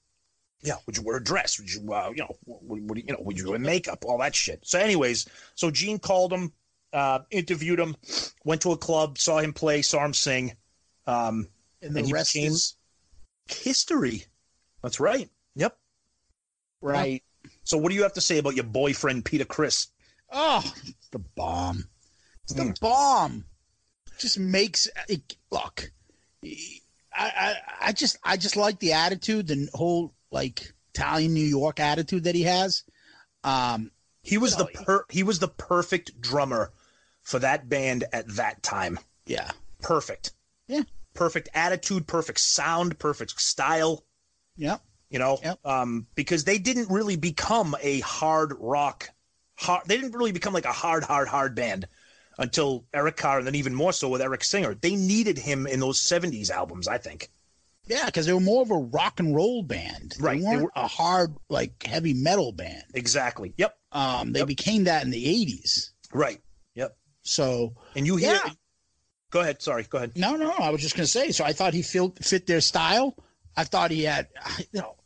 yeah, 0.62 0.76
would 0.87 0.97
you 0.97 1.03
wear 1.03 1.18
a 1.18 1.22
dress? 1.22 1.61
Would 1.61 1.72
you, 1.72 1.93
uh, 1.93 2.11
you 2.11 2.22
know, 2.22 2.37
what, 2.45 2.80
what, 2.80 2.99
you 2.99 3.12
know, 3.12 3.20
would 3.20 3.39
you 3.39 3.51
wear 3.51 3.59
makeup? 3.59 4.05
All 4.07 4.18
that 4.18 4.35
shit. 4.35 4.61
So, 4.64 4.78
anyways, 4.78 5.26
so 5.55 5.70
Gene 5.70 5.99
called 5.99 6.32
him, 6.32 6.53
uh, 6.93 7.20
interviewed 7.30 7.78
him, 7.78 7.95
went 8.45 8.62
to 8.62 8.72
a 8.72 8.76
club, 8.76 9.18
saw 9.18 9.39
him 9.39 9.53
play, 9.53 9.82
saw 9.82 10.05
him 10.05 10.14
sing. 10.14 10.57
Um, 11.07 11.49
And 11.82 11.95
the 11.95 11.99
And 11.99 12.07
he 12.07 12.12
rest 12.14 12.35
is 12.35 12.76
history. 13.47 14.24
That's 14.82 15.01
right. 15.01 15.28
Right. 16.93 17.22
So, 17.64 17.78
what 17.78 17.89
do 17.91 17.95
you 17.95 18.03
have 18.03 18.12
to 18.14 18.20
say 18.20 18.39
about 18.39 18.55
your 18.55 18.64
boyfriend 18.64 19.24
Peter 19.24 19.45
Criss? 19.45 19.89
Oh, 20.30 20.62
the 21.12 21.18
bomb. 21.18 21.89
It's 22.43 22.53
the 22.55 22.64
Mm. 22.64 22.80
bomb. 22.80 23.45
Just 24.18 24.39
makes 24.39 24.89
it 25.09 25.37
look. 25.51 25.91
I, 26.45 26.51
I 27.16 27.55
I 27.80 27.93
just 27.93 28.18
I 28.22 28.37
just 28.37 28.57
like 28.57 28.78
the 28.80 28.93
attitude, 28.93 29.47
the 29.47 29.68
whole 29.72 30.14
like 30.30 30.72
Italian 30.95 31.32
New 31.35 31.45
York 31.45 31.80
attitude 31.80 32.24
that 32.24 32.35
he 32.35 32.43
has. 32.43 32.85
Um, 33.45 33.91
He 34.22 34.39
was 34.39 34.57
No, 34.59 34.64
the 34.64 34.70
per- 34.85 35.05
he 35.11 35.22
was 35.22 35.39
the 35.39 35.49
perfect 35.49 36.20
drummer 36.20 36.72
for 37.22 37.39
that 37.39 37.68
band 37.68 38.05
at 38.12 38.28
that 38.37 38.62
time. 38.62 38.99
yeah, 39.26 39.51
Perfect. 39.80 40.32
Yeah. 40.68 40.82
Perfect 41.14 41.49
attitude, 41.55 42.07
perfect 42.07 42.41
sound, 42.41 42.99
perfect 42.99 43.41
style. 43.41 44.05
yeah, 44.57 44.78
you 45.14 45.20
know 45.20 45.38
Yep. 45.44 45.58
um 45.64 46.06
because 46.16 46.42
they 46.42 46.58
didn't 46.58 46.90
really 46.90 47.14
become 47.16 47.76
a 47.80 48.00
hard 48.00 48.52
rock 48.58 49.08
hard 49.56 49.82
they 49.86 49.96
didn't 49.96 50.16
really 50.18 50.32
become 50.32 50.52
like 50.52 50.64
a 50.64 50.72
hard 50.72 51.04
hard 51.04 51.28
hard 51.28 51.54
band 51.54 51.86
until 52.36 52.84
Eric 52.92 53.16
Carr 53.16 53.38
and 53.38 53.46
then 53.46 53.54
even 53.54 53.76
more 53.76 53.92
so 53.92 54.08
with 54.08 54.20
Eric 54.20 54.42
Singer 54.42 54.74
they 54.74 54.96
needed 54.96 55.38
him 55.38 55.68
in 55.68 55.78
those 55.78 56.00
70s 56.00 56.50
albums 56.50 56.88
I 56.88 56.98
think 56.98 57.28
yeah, 57.86 58.06
because 58.06 58.24
they 58.26 58.32
were 58.32 58.40
more 58.40 58.62
of 58.62 58.70
a 58.70 58.78
rock 58.78 59.20
and 59.20 59.36
roll 59.36 59.62
band. 59.62 60.14
Right, 60.18 60.38
They 60.38 60.38
they 60.40 60.46
weren't 60.46 60.62
were- 60.64 60.72
a 60.74 60.88
hard 60.88 61.36
like 61.50 61.80
heavy 61.84 62.14
metal 62.14 62.50
band. 62.50 62.82
exactly 62.94 63.54
yep 63.56 63.78
Um, 63.92 64.32
they 64.32 64.40
Yep. 64.40 64.48
became 64.48 64.84
that 64.84 65.04
in 65.04 65.10
the 65.10 65.24
eighties. 65.28 65.92
right 66.12 66.40
yep 66.74 66.96
So 67.22 67.74
and 67.94 68.04
you 68.04 68.16
hear 68.16 68.32
Yeah. 68.44 68.50
go 69.30 69.40
ahead 69.42 69.62
sorry 69.62 69.84
go 69.84 69.98
ahead 69.98 70.12
No, 70.16 70.34
no, 70.34 70.50
I 70.50 70.70
was 70.70 70.80
just 70.80 70.96
going 70.96 71.04
to 71.04 71.10
say. 71.10 71.30
So 71.30 71.44
I 71.44 71.52
thought 71.52 71.72
he 71.74 71.82
fit, 71.82 72.24
fit 72.24 72.46
their 72.48 72.60
style. 72.60 73.14
I 73.56 73.62
thought 73.64 73.90
he 73.92 74.02
had, 74.02 74.26
you 74.72 74.80
know, 74.80 74.96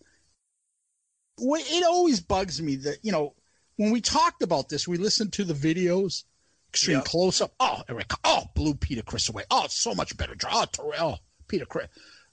it 1.40 1.84
always 1.84 2.20
bugs 2.20 2.60
me 2.60 2.76
that, 2.76 2.98
you 3.02 3.12
know, 3.12 3.34
when 3.76 3.90
we 3.90 4.00
talked 4.00 4.42
about 4.42 4.68
this, 4.68 4.88
we 4.88 4.96
listened 4.98 5.32
to 5.34 5.44
the 5.44 5.54
videos, 5.54 6.24
extreme 6.70 6.98
Yeah. 6.98 7.04
close 7.04 7.40
up. 7.40 7.54
Oh, 7.60 7.82
Eric, 7.88 8.12
oh, 8.24 8.44
blew 8.54 8.74
Peter 8.74 9.02
Criss 9.02 9.28
away. 9.28 9.44
Oh, 9.50 9.66
so 9.68 9.94
much 9.94 10.16
better. 10.16 10.34
draw. 10.34 10.62
Oh, 10.62 10.64
Terrell, 10.66 11.20
Peter 11.46 11.64
Criss. 11.66 11.88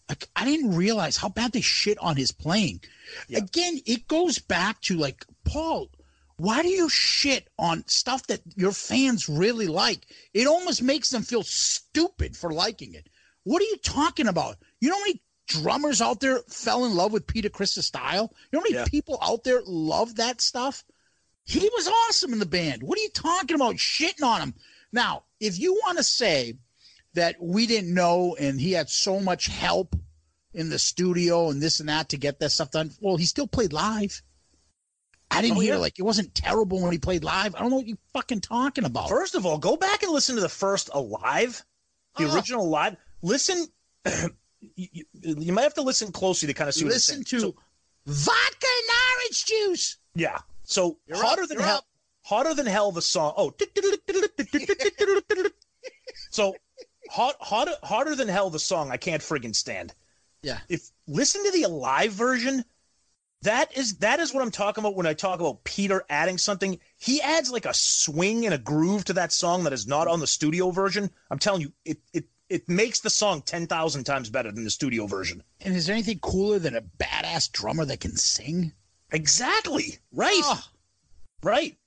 Like, 0.09 0.27
I 0.35 0.45
didn't 0.45 0.75
realize 0.75 1.17
how 1.17 1.29
bad 1.29 1.51
they 1.51 1.61
shit 1.61 1.97
on 1.99 2.15
his 2.15 2.31
playing. 2.31 2.81
Yeah. 3.27 3.39
Again, 3.39 3.79
it 3.85 4.07
goes 4.07 4.37
back 4.39 4.81
to 4.81 4.97
like, 4.97 5.25
Paul, 5.45 5.89
why 6.37 6.61
do 6.61 6.67
you 6.69 6.89
shit 6.89 7.47
on 7.57 7.83
stuff 7.87 8.27
that 8.27 8.41
your 8.55 8.71
fans 8.71 9.29
really 9.29 9.67
like? 9.67 10.05
It 10.33 10.47
almost 10.47 10.81
makes 10.83 11.09
them 11.09 11.23
feel 11.23 11.43
stupid 11.43 12.35
for 12.35 12.51
liking 12.51 12.93
it. 12.93 13.07
What 13.43 13.61
are 13.61 13.65
you 13.65 13.77
talking 13.77 14.27
about? 14.27 14.57
You 14.81 14.89
know 14.89 14.95
how 14.95 15.01
many 15.01 15.21
drummers 15.47 16.01
out 16.01 16.19
there 16.19 16.39
fell 16.47 16.85
in 16.85 16.95
love 16.95 17.11
with 17.11 17.27
Peter 17.27 17.49
Criss's 17.49 17.85
style? 17.85 18.33
You 18.51 18.57
know 18.57 18.59
how 18.59 18.63
many 18.63 18.75
Yeah. 18.75 18.85
people 18.85 19.17
out 19.21 19.43
there 19.43 19.61
love 19.65 20.15
that 20.15 20.41
stuff? 20.41 20.83
He 21.43 21.59
was 21.75 21.87
awesome 21.87 22.33
in 22.33 22.39
the 22.39 22.45
band. 22.45 22.81
What 22.83 22.97
are 22.97 23.01
you 23.01 23.09
talking 23.09 23.55
about 23.55 23.75
shitting 23.75 24.23
on 24.23 24.41
him? 24.41 24.53
Now, 24.91 25.23
if 25.39 25.59
you 25.59 25.73
want 25.75 25.97
to 25.97 26.03
say 26.03 26.57
that 27.13 27.35
we 27.39 27.67
didn't 27.67 27.93
know 27.93 28.35
and 28.39 28.59
he 28.59 28.71
had 28.71 28.89
so 28.89 29.19
much 29.19 29.45
help 29.47 29.95
in 30.53 30.69
the 30.69 30.79
studio 30.79 31.49
and 31.49 31.61
this 31.61 31.79
and 31.79 31.89
that 31.89 32.09
to 32.09 32.17
get 32.17 32.39
that 32.39 32.49
stuff 32.51 32.71
done, 32.71 32.91
well, 32.99 33.17
he 33.17 33.25
still 33.25 33.47
played 33.47 33.73
live. 33.73 34.21
I 35.29 35.41
didn't 35.41 35.57
Oh, 35.57 35.59
hear 35.61 35.73
yeah. 35.73 35.79
like 35.79 35.99
it 35.99 36.03
wasn't 36.03 36.33
terrible 36.33 36.81
when 36.81 36.91
he 36.91 36.97
played 36.97 37.23
live. 37.23 37.55
I 37.55 37.59
don't 37.59 37.69
know 37.71 37.77
what 37.77 37.87
you 37.87 37.97
fucking 38.13 38.41
talking 38.41 38.85
about. 38.85 39.09
first 39.09 39.35
of 39.35 39.45
all 39.45 39.57
go 39.57 39.75
back 39.75 40.01
and 40.03 40.11
listen 40.11 40.35
to 40.35 40.41
the 40.41 40.49
first 40.49 40.89
Alive 40.93 41.63
the 42.17 42.25
Oh. 42.25 42.33
original 42.35 42.63
Alive 42.65 42.95
listen 43.21 43.67
you, 44.75 45.05
you, 45.13 45.53
might 45.53 45.63
have 45.63 45.73
to 45.75 45.81
listen 45.81 46.11
closely 46.11 46.47
to 46.47 46.53
kind 46.53 46.67
of 46.67 46.73
see 46.73 46.85
what 46.85 46.93
it's 46.93 47.09
Listen 47.09 47.23
to 47.23 47.39
So- 47.39 47.55
vodka 48.05 48.67
and 48.67 48.89
orange 49.21 49.45
juice. 49.45 49.97
Yeah. 50.15 50.39
So 50.63 50.97
You're 51.07 51.21
hotter 51.21 51.43
up, 51.43 51.49
than 51.49 51.59
hell. 51.59 51.77
up. 51.77 51.85
Hotter 52.23 52.53
than 52.53 52.65
hell. 52.65 52.91
The 52.91 53.01
song. 53.01 53.33
Oh. 53.37 53.53
so 56.31 56.55
hot, 57.09 57.35
hotter, 57.39 57.73
hotter 57.83 58.15
than 58.15 58.27
hell. 58.27 58.49
The 58.49 58.59
song 58.59 58.91
I 58.91 58.97
can't 58.97 59.21
friggin' 59.21 59.55
stand. 59.55 59.93
Yeah. 60.41 60.59
If 60.69 60.89
listen 61.07 61.43
to 61.43 61.51
the 61.51 61.63
alive 61.63 62.11
version. 62.13 62.63
That 63.41 63.77
is 63.77 63.97
that 63.97 64.19
is 64.19 64.33
what 64.33 64.41
I'm 64.41 64.49
talking 64.49 64.83
about 64.83 64.95
when 64.95 65.05
I 65.05 65.13
talk 65.13 65.39
about 65.39 65.63
Peter 65.63 66.03
adding 66.09 66.39
something. 66.39 66.79
He 66.97 67.21
adds 67.21 67.51
like 67.51 67.65
a 67.65 67.75
swing 67.75 68.45
and 68.45 68.55
a 68.55 68.57
groove 68.57 69.05
to 69.05 69.13
that 69.13 69.31
song 69.31 69.65
that 69.65 69.73
is 69.73 69.85
not 69.85 70.07
on 70.07 70.19
the 70.19 70.25
studio 70.25 70.71
version. 70.71 71.11
I'm 71.29 71.37
telling 71.37 71.61
you, 71.61 71.71
it 71.83 71.99
it 72.11 72.25
it 72.49 72.67
makes 72.69 72.99
the 72.99 73.09
song 73.09 73.41
ten 73.41 73.67
thousand 73.67 74.03
times 74.03 74.29
better 74.29 74.51
than 74.51 74.63
the 74.63 74.69
studio 74.69 75.07
version. 75.07 75.43
And 75.61 75.75
is 75.75 75.85
there 75.87 75.95
anything 75.95 76.19
cooler 76.19 76.59
than 76.59 76.75
a 76.75 76.81
badass 76.81 77.51
drummer 77.51 77.85
that 77.85 77.99
can 77.99 78.15
sing? 78.15 78.73
Exactly. 79.11 79.97
Right. 80.11 80.41
Oh, 80.43 80.63
Right. 81.43 81.77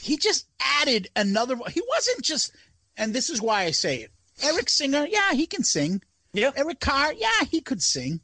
he 0.00 0.16
just 0.16 0.46
added 0.60 1.08
another. 1.16 1.56
He 1.70 1.82
wasn't 1.88 2.22
just, 2.22 2.52
and 2.96 3.14
this 3.14 3.30
is 3.30 3.40
why 3.40 3.62
I 3.64 3.70
say 3.70 3.98
it. 3.98 4.10
Eric 4.42 4.68
Singer, 4.68 5.06
yeah, 5.06 5.32
he 5.32 5.46
can 5.46 5.62
sing. 5.62 6.02
Yeah. 6.32 6.50
Eric 6.56 6.80
Carr, 6.80 7.12
yeah, 7.12 7.44
he 7.50 7.60
could 7.60 7.82
sing. 7.82 8.20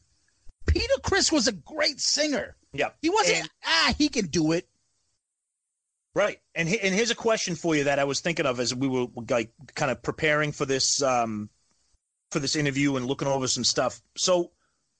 Peter 0.66 0.94
Criss 1.02 1.30
was 1.30 1.46
a 1.48 1.52
great 1.52 2.00
singer. 2.00 2.56
Yeah. 2.72 2.90
He 3.02 3.08
wasn't. 3.10 3.38
And- 3.38 3.50
ah, 3.64 3.94
he 3.98 4.08
can 4.08 4.26
do 4.26 4.52
it. 4.52 4.68
Right. 6.14 6.38
And 6.56 6.68
and 6.68 6.94
here's 6.94 7.12
a 7.12 7.16
question 7.16 7.54
for 7.54 7.76
you 7.76 7.84
that 7.84 8.00
I 8.00 8.04
was 8.04 8.20
thinking 8.20 8.46
of 8.46 8.58
as 8.58 8.74
we 8.74 8.88
were 8.88 9.06
like 9.28 9.52
kind 9.76 9.92
of 9.92 10.02
preparing 10.02 10.50
for 10.50 10.66
this 10.66 11.00
um 11.02 11.48
for 12.30 12.38
this 12.38 12.56
interview 12.56 12.96
and 12.96 13.06
looking 13.06 13.28
over 13.28 13.46
some 13.46 13.64
stuff. 13.64 14.00
So, 14.16 14.52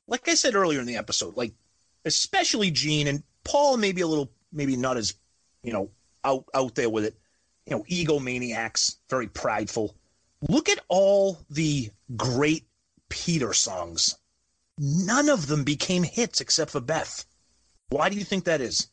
like 0.06 0.28
I 0.28 0.34
said 0.34 0.54
earlier 0.54 0.80
in 0.80 0.86
the 0.86 0.96
episode, 0.96 1.36
like 1.36 1.52
especially 2.04 2.70
Gene 2.70 3.06
and 3.06 3.22
Paul 3.44 3.76
maybe 3.76 4.00
a 4.00 4.06
little 4.06 4.30
maybe 4.52 4.76
not 4.76 4.96
as, 4.96 5.14
you 5.62 5.72
know, 5.72 5.90
out 6.24 6.44
out 6.54 6.74
there 6.74 6.90
with 6.90 7.04
it. 7.04 7.16
You 7.66 7.76
know, 7.76 7.84
egomaniacs, 7.84 8.96
very 9.08 9.28
prideful. 9.28 9.94
Look 10.48 10.68
at 10.68 10.80
all 10.88 11.38
the 11.50 11.90
great 12.16 12.66
Peter 13.08 13.52
songs. 13.52 14.16
None 14.78 15.28
of 15.28 15.46
them 15.46 15.64
became 15.64 16.02
hits 16.02 16.40
except 16.40 16.70
for 16.70 16.80
Beth. 16.80 17.26
Why 17.90 18.08
do 18.08 18.16
you 18.16 18.24
think 18.24 18.44
that 18.44 18.60
is? 18.60 18.88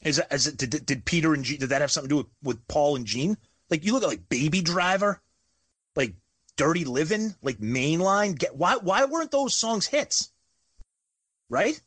Is 0.00 0.20
is 0.30 0.46
it 0.48 0.56
did, 0.56 0.86
did 0.86 1.04
Peter 1.04 1.34
and 1.34 1.44
Gene 1.44 1.60
did 1.60 1.68
that 1.68 1.80
have 1.80 1.90
something 1.90 2.08
to 2.08 2.14
do 2.14 2.16
with, 2.16 2.26
with 2.42 2.68
Paul 2.68 2.96
and 2.96 3.06
Gene? 3.06 3.36
Like 3.70 3.84
you 3.84 3.92
look 3.92 4.02
at 4.02 4.08
like 4.08 4.28
Baby 4.28 4.62
Driver, 4.62 5.20
like 5.94 6.14
Dirty 6.56 6.84
Living, 6.84 7.34
like 7.42 7.58
Mainline. 7.58 8.38
Get 8.38 8.56
why 8.56 8.76
why 8.76 9.04
weren't 9.06 9.30
those 9.30 9.54
songs 9.56 9.86
hits? 9.86 10.30
Right? 11.48 11.80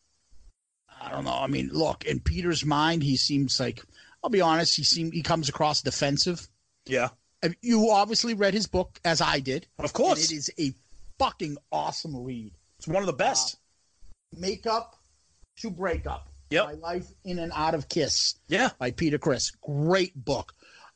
I 1.02 1.12
don't 1.12 1.26
know. 1.26 1.38
I 1.38 1.48
mean, 1.48 1.70
look, 1.72 2.06
in 2.06 2.20
Peter's 2.20 2.66
mind, 2.66 3.04
he 3.04 3.18
seems 3.18 3.60
like. 3.60 3.84
I'll 4.24 4.30
be 4.32 4.42
honest. 4.42 4.76
He 4.76 4.84
seemed 4.84 5.14
he 5.14 5.22
comes 5.22 5.50
across 5.50 5.84
defensive. 5.84 6.48
Yeah, 6.88 7.10
Uh, 7.44 7.50
You 7.62 7.92
obviously 7.92 8.34
read 8.34 8.56
his 8.56 8.66
book 8.66 9.00
as 9.06 9.22
I 9.22 9.40
did. 9.40 9.68
of 9.78 9.86
And 9.86 9.94
course. 9.94 10.32
it 10.32 10.36
is 10.36 10.50
a 10.60 10.74
fucking 11.20 11.58
awesome 11.72 12.24
read. 12.24 12.52
It's 12.80 12.88
one 12.88 13.04
of 13.04 13.08
the 13.08 13.14
best. 13.14 13.58
Makeup 14.36 14.96
to 15.58 15.70
break 15.70 16.08
up. 16.08 16.30
Yep. 16.50 16.66
My 16.66 16.74
life 16.74 17.08
in 17.24 17.38
and 17.40 17.52
out 17.56 17.76
of 17.76 17.88
Kiss 17.90 18.36
yeah, 18.48 18.70
by 18.80 18.90
Peter 18.92 19.18
Criss. 19.20 19.52
Great 19.62 20.16
book. 20.16 20.54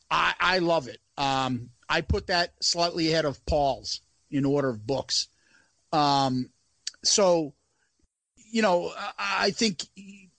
I, 0.10 0.34
I 0.40 0.60
love 0.60 0.88
it. 0.88 1.00
Um, 1.18 1.70
I 1.90 2.02
put 2.02 2.28
that 2.28 2.54
slightly 2.62 3.12
ahead 3.12 3.26
of 3.26 3.44
Paul's 3.46 4.02
in 4.32 4.46
order 4.46 4.70
of 4.70 4.86
books. 4.86 5.28
Um, 5.92 6.50
so 7.04 7.54
you 8.52 8.62
know, 8.62 8.92
I 8.98 9.46
I 9.48 9.52
think 9.52 9.86
he, 9.96 10.30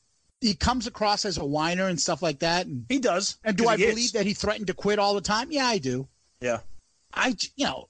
he 0.40 0.54
comes 0.54 0.86
across 0.86 1.24
as 1.24 1.38
a 1.38 1.44
whiner 1.44 1.86
and 1.88 2.00
stuff 2.00 2.22
like 2.22 2.38
that. 2.40 2.66
And, 2.66 2.86
He 2.88 2.98
does. 2.98 3.36
and 3.44 3.56
do 3.56 3.68
I 3.68 3.76
he 3.76 3.84
is. 3.84 3.90
believe 3.90 4.12
that 4.12 4.26
he 4.26 4.34
threatened 4.34 4.68
to 4.68 4.74
quit 4.74 4.98
all 4.98 5.14
the 5.14 5.20
time? 5.20 5.48
Yeah, 5.52 5.66
I 5.66 5.78
do. 5.78 6.08
Yeah. 6.40 6.60
I, 7.12 7.36
you 7.56 7.66
know, 7.66 7.88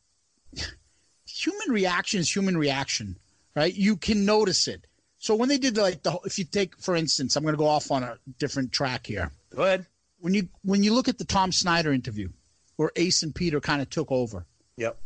human 1.26 1.68
reaction 1.70 2.20
is 2.20 2.34
human 2.34 2.56
reaction, 2.56 3.16
right? 3.54 3.72
You 3.74 3.96
can 3.96 4.24
notice 4.24 4.66
it. 4.68 4.86
So 5.18 5.34
when 5.34 5.48
they 5.48 5.58
did 5.58 5.76
like 5.76 6.02
the, 6.02 6.18
if 6.24 6.38
you 6.38 6.44
take, 6.44 6.76
for 6.78 6.96
instance, 6.96 7.36
I'm 7.36 7.42
going 7.42 7.52
to 7.52 7.58
go 7.58 7.66
off 7.66 7.90
on 7.90 8.02
a 8.02 8.18
different 8.38 8.72
track 8.72 9.06
here. 9.06 9.30
Go 9.54 9.62
ahead. 9.64 9.86
When 10.20 10.34
you 10.34 10.48
when 10.62 10.82
you 10.82 10.92
look 10.92 11.08
at 11.08 11.18
the 11.18 11.24
Tom 11.24 11.50
Snyder 11.52 11.92
interview, 11.92 12.28
where 12.81 12.91
Ace 12.97 13.22
and 13.22 13.35
Peter 13.35 13.61
kind 13.61 13.83
of 13.83 13.91
took 13.91 14.11
over. 14.11 14.47
Yep. 14.78 14.99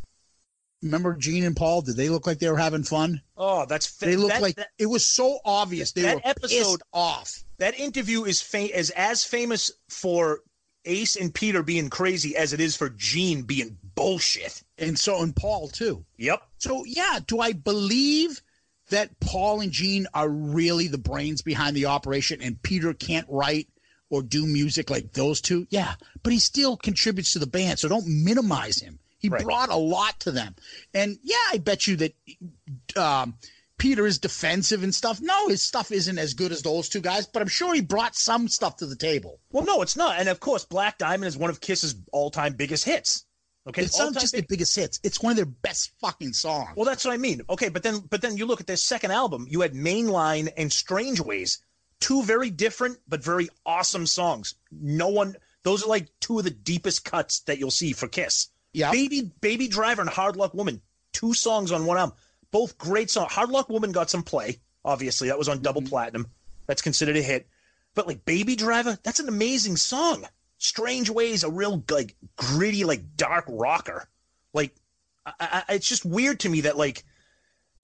Remember 0.81 1.13
Gene 1.13 1.43
and 1.43 1.57
Paul? 1.57 1.81
Did 1.81 1.97
they 1.97 2.07
look 2.07 2.25
like 2.25 2.39
they 2.39 2.49
were 2.49 2.55
having 2.57 2.83
fun? 2.83 3.21
Oh, 3.35 3.65
that's 3.65 3.85
fa- 3.85 4.05
They 4.05 4.15
looked 4.15 4.31
that, 4.35 4.41
like 4.41 4.55
that, 4.55 4.69
it 4.79 4.85
was 4.85 5.03
so 5.03 5.39
obvious 5.43 5.91
they 5.91 6.03
that 6.03 6.15
were 6.15 6.21
episode- 6.23 6.81
off. 6.93 7.43
that 7.57 7.77
interview 7.77 8.23
is 8.23 8.41
fa- 8.41 8.73
is 8.79 8.91
as 8.91 9.25
famous 9.25 9.71
for 9.89 10.39
Ace 10.85 11.17
and 11.17 11.33
Peter 11.33 11.63
being 11.63 11.89
crazy 11.89 12.37
as 12.37 12.53
it 12.53 12.61
is 12.61 12.77
for 12.77 12.87
Gene 12.91 13.41
being 13.41 13.77
bullshit. 13.93 14.63
And 14.77 14.97
so 14.97 15.21
and 15.21 15.35
Paul 15.35 15.67
too. 15.67 16.05
Yep. 16.15 16.43
So 16.59 16.85
yeah, 16.85 17.19
do 17.27 17.41
I 17.41 17.51
believe 17.51 18.41
that 18.89 19.19
Paul 19.19 19.59
and 19.59 19.71
Gene 19.73 20.07
are 20.13 20.29
really 20.29 20.87
the 20.87 20.97
brains 20.97 21.41
behind 21.41 21.75
the 21.75 21.87
operation 21.87 22.41
and 22.41 22.61
Peter 22.61 22.93
can't 22.93 23.27
write 23.29 23.67
or 24.09 24.21
do 24.21 24.45
music 24.45 24.89
like 24.89 25.11
those 25.13 25.41
two? 25.41 25.67
Yeah, 25.69 25.95
but 26.23 26.31
he 26.33 26.39
still 26.39 26.77
contributes 26.77 27.33
to 27.33 27.39
the 27.39 27.47
band, 27.47 27.79
so 27.79 27.87
don't 27.89 28.07
minimize 28.07 28.79
him. 28.79 28.99
He 29.19 29.29
Right. 29.29 29.43
brought 29.43 29.69
a 29.69 29.75
lot 29.75 30.19
to 30.21 30.31
them. 30.31 30.55
And 30.93 31.17
yeah, 31.23 31.35
I 31.51 31.57
bet 31.57 31.87
you 31.87 31.95
that 31.97 32.13
um, 32.95 33.35
Peter 33.77 34.05
is 34.05 34.19
defensive 34.19 34.83
and 34.83 34.93
stuff. 34.93 35.19
No, 35.21 35.47
his 35.47 35.61
stuff 35.61 35.91
isn't 35.91 36.17
as 36.19 36.33
good 36.33 36.51
as 36.51 36.61
those 36.61 36.89
two 36.89 37.01
guys, 37.01 37.25
but 37.27 37.41
I'm 37.41 37.47
sure 37.47 37.73
he 37.73 37.81
brought 37.81 38.15
some 38.15 38.47
stuff 38.47 38.77
to 38.77 38.85
the 38.85 38.95
table. 38.95 39.39
Well, 39.51 39.65
no, 39.65 39.81
it's 39.81 39.95
not. 39.97 40.19
And 40.19 40.29
of 40.29 40.39
course, 40.39 40.63
Black 40.65 40.97
Diamond 40.97 41.25
is 41.27 41.37
one 41.37 41.49
of 41.49 41.59
Kiss's 41.61 41.95
all-time 42.11 42.53
biggest 42.53 42.85
hits. 42.85 43.25
Okay, 43.67 43.81
It's 43.81 43.97
not 43.97 44.13
just 44.13 44.33
big- 44.33 44.43
their 44.43 44.47
biggest 44.57 44.75
hits; 44.75 44.99
it's 45.01 45.23
one 45.23 45.31
of 45.31 45.37
their 45.37 45.45
best 45.47 45.89
fucking 45.99 46.33
songs. 46.33 46.69
Well, 46.75 46.85
that's 46.85 47.03
what 47.03 47.15
I 47.15 47.17
mean. 47.17 47.41
Okay, 47.49 47.69
but 47.69 47.81
then 47.81 47.97
but 48.11 48.21
then 48.21 48.37
you 48.37 48.45
look 48.45 48.61
at 48.61 48.67
their 48.67 48.77
second 48.77 49.09
album, 49.09 49.47
you 49.49 49.61
had 49.61 49.73
Mainline 49.73 50.53
and 50.55 50.71
Strange 50.71 51.19
Ways, 51.19 51.57
two 52.05 52.21
very 52.21 52.51
different 52.51 52.99
but 53.07 53.23
very 53.23 53.49
awesome 53.65 54.05
songs. 54.05 54.53
No 54.71 55.07
one 55.07 55.35
those 55.63 55.83
are 55.83 55.89
like 55.89 56.07
two 56.19 56.37
of 56.37 56.43
the 56.43 56.51
deepest 56.51 57.03
cuts 57.03 57.39
that 57.41 57.57
you'll 57.57 57.71
see 57.71 57.93
for 57.93 58.07
Kiss. 58.07 58.49
Yeah. 58.73 58.91
Baby 58.91 59.31
Baby 59.41 59.67
Driver 59.67 60.01
and 60.01 60.09
Hard 60.09 60.35
Luck 60.35 60.53
Woman, 60.53 60.83
two 61.13 61.33
songs 61.33 61.71
on 61.71 61.87
one 61.87 61.97
album. 61.97 62.15
Both 62.51 62.77
great 62.77 63.09
songs. 63.09 63.31
Hard 63.31 63.49
Luck 63.49 63.69
Woman 63.69 63.91
got 63.91 64.11
some 64.11 64.21
play, 64.21 64.59
obviously. 64.83 65.29
That 65.29 65.39
was 65.39 65.49
on 65.49 65.63
double 65.63 65.81
mm-hmm. 65.81 65.89
platinum. 65.89 66.27
That's 66.67 66.83
considered 66.83 67.17
a 67.17 67.23
hit. 67.23 67.47
But 67.95 68.05
like 68.05 68.23
Baby 68.23 68.55
Driver, 68.55 68.99
that's 69.01 69.19
an 69.19 69.27
amazing 69.27 69.77
song. 69.77 70.27
Strange 70.59 71.09
Ways, 71.09 71.43
a 71.43 71.49
real 71.49 71.83
like 71.89 72.15
gritty, 72.35 72.83
like 72.83 73.17
dark 73.17 73.45
rocker. 73.47 74.07
Like 74.53 74.75
I, 75.25 75.63
I, 75.67 75.73
it's 75.73 75.89
just 75.89 76.05
weird 76.05 76.41
to 76.41 76.49
me 76.49 76.61
that 76.61 76.77
like 76.77 77.03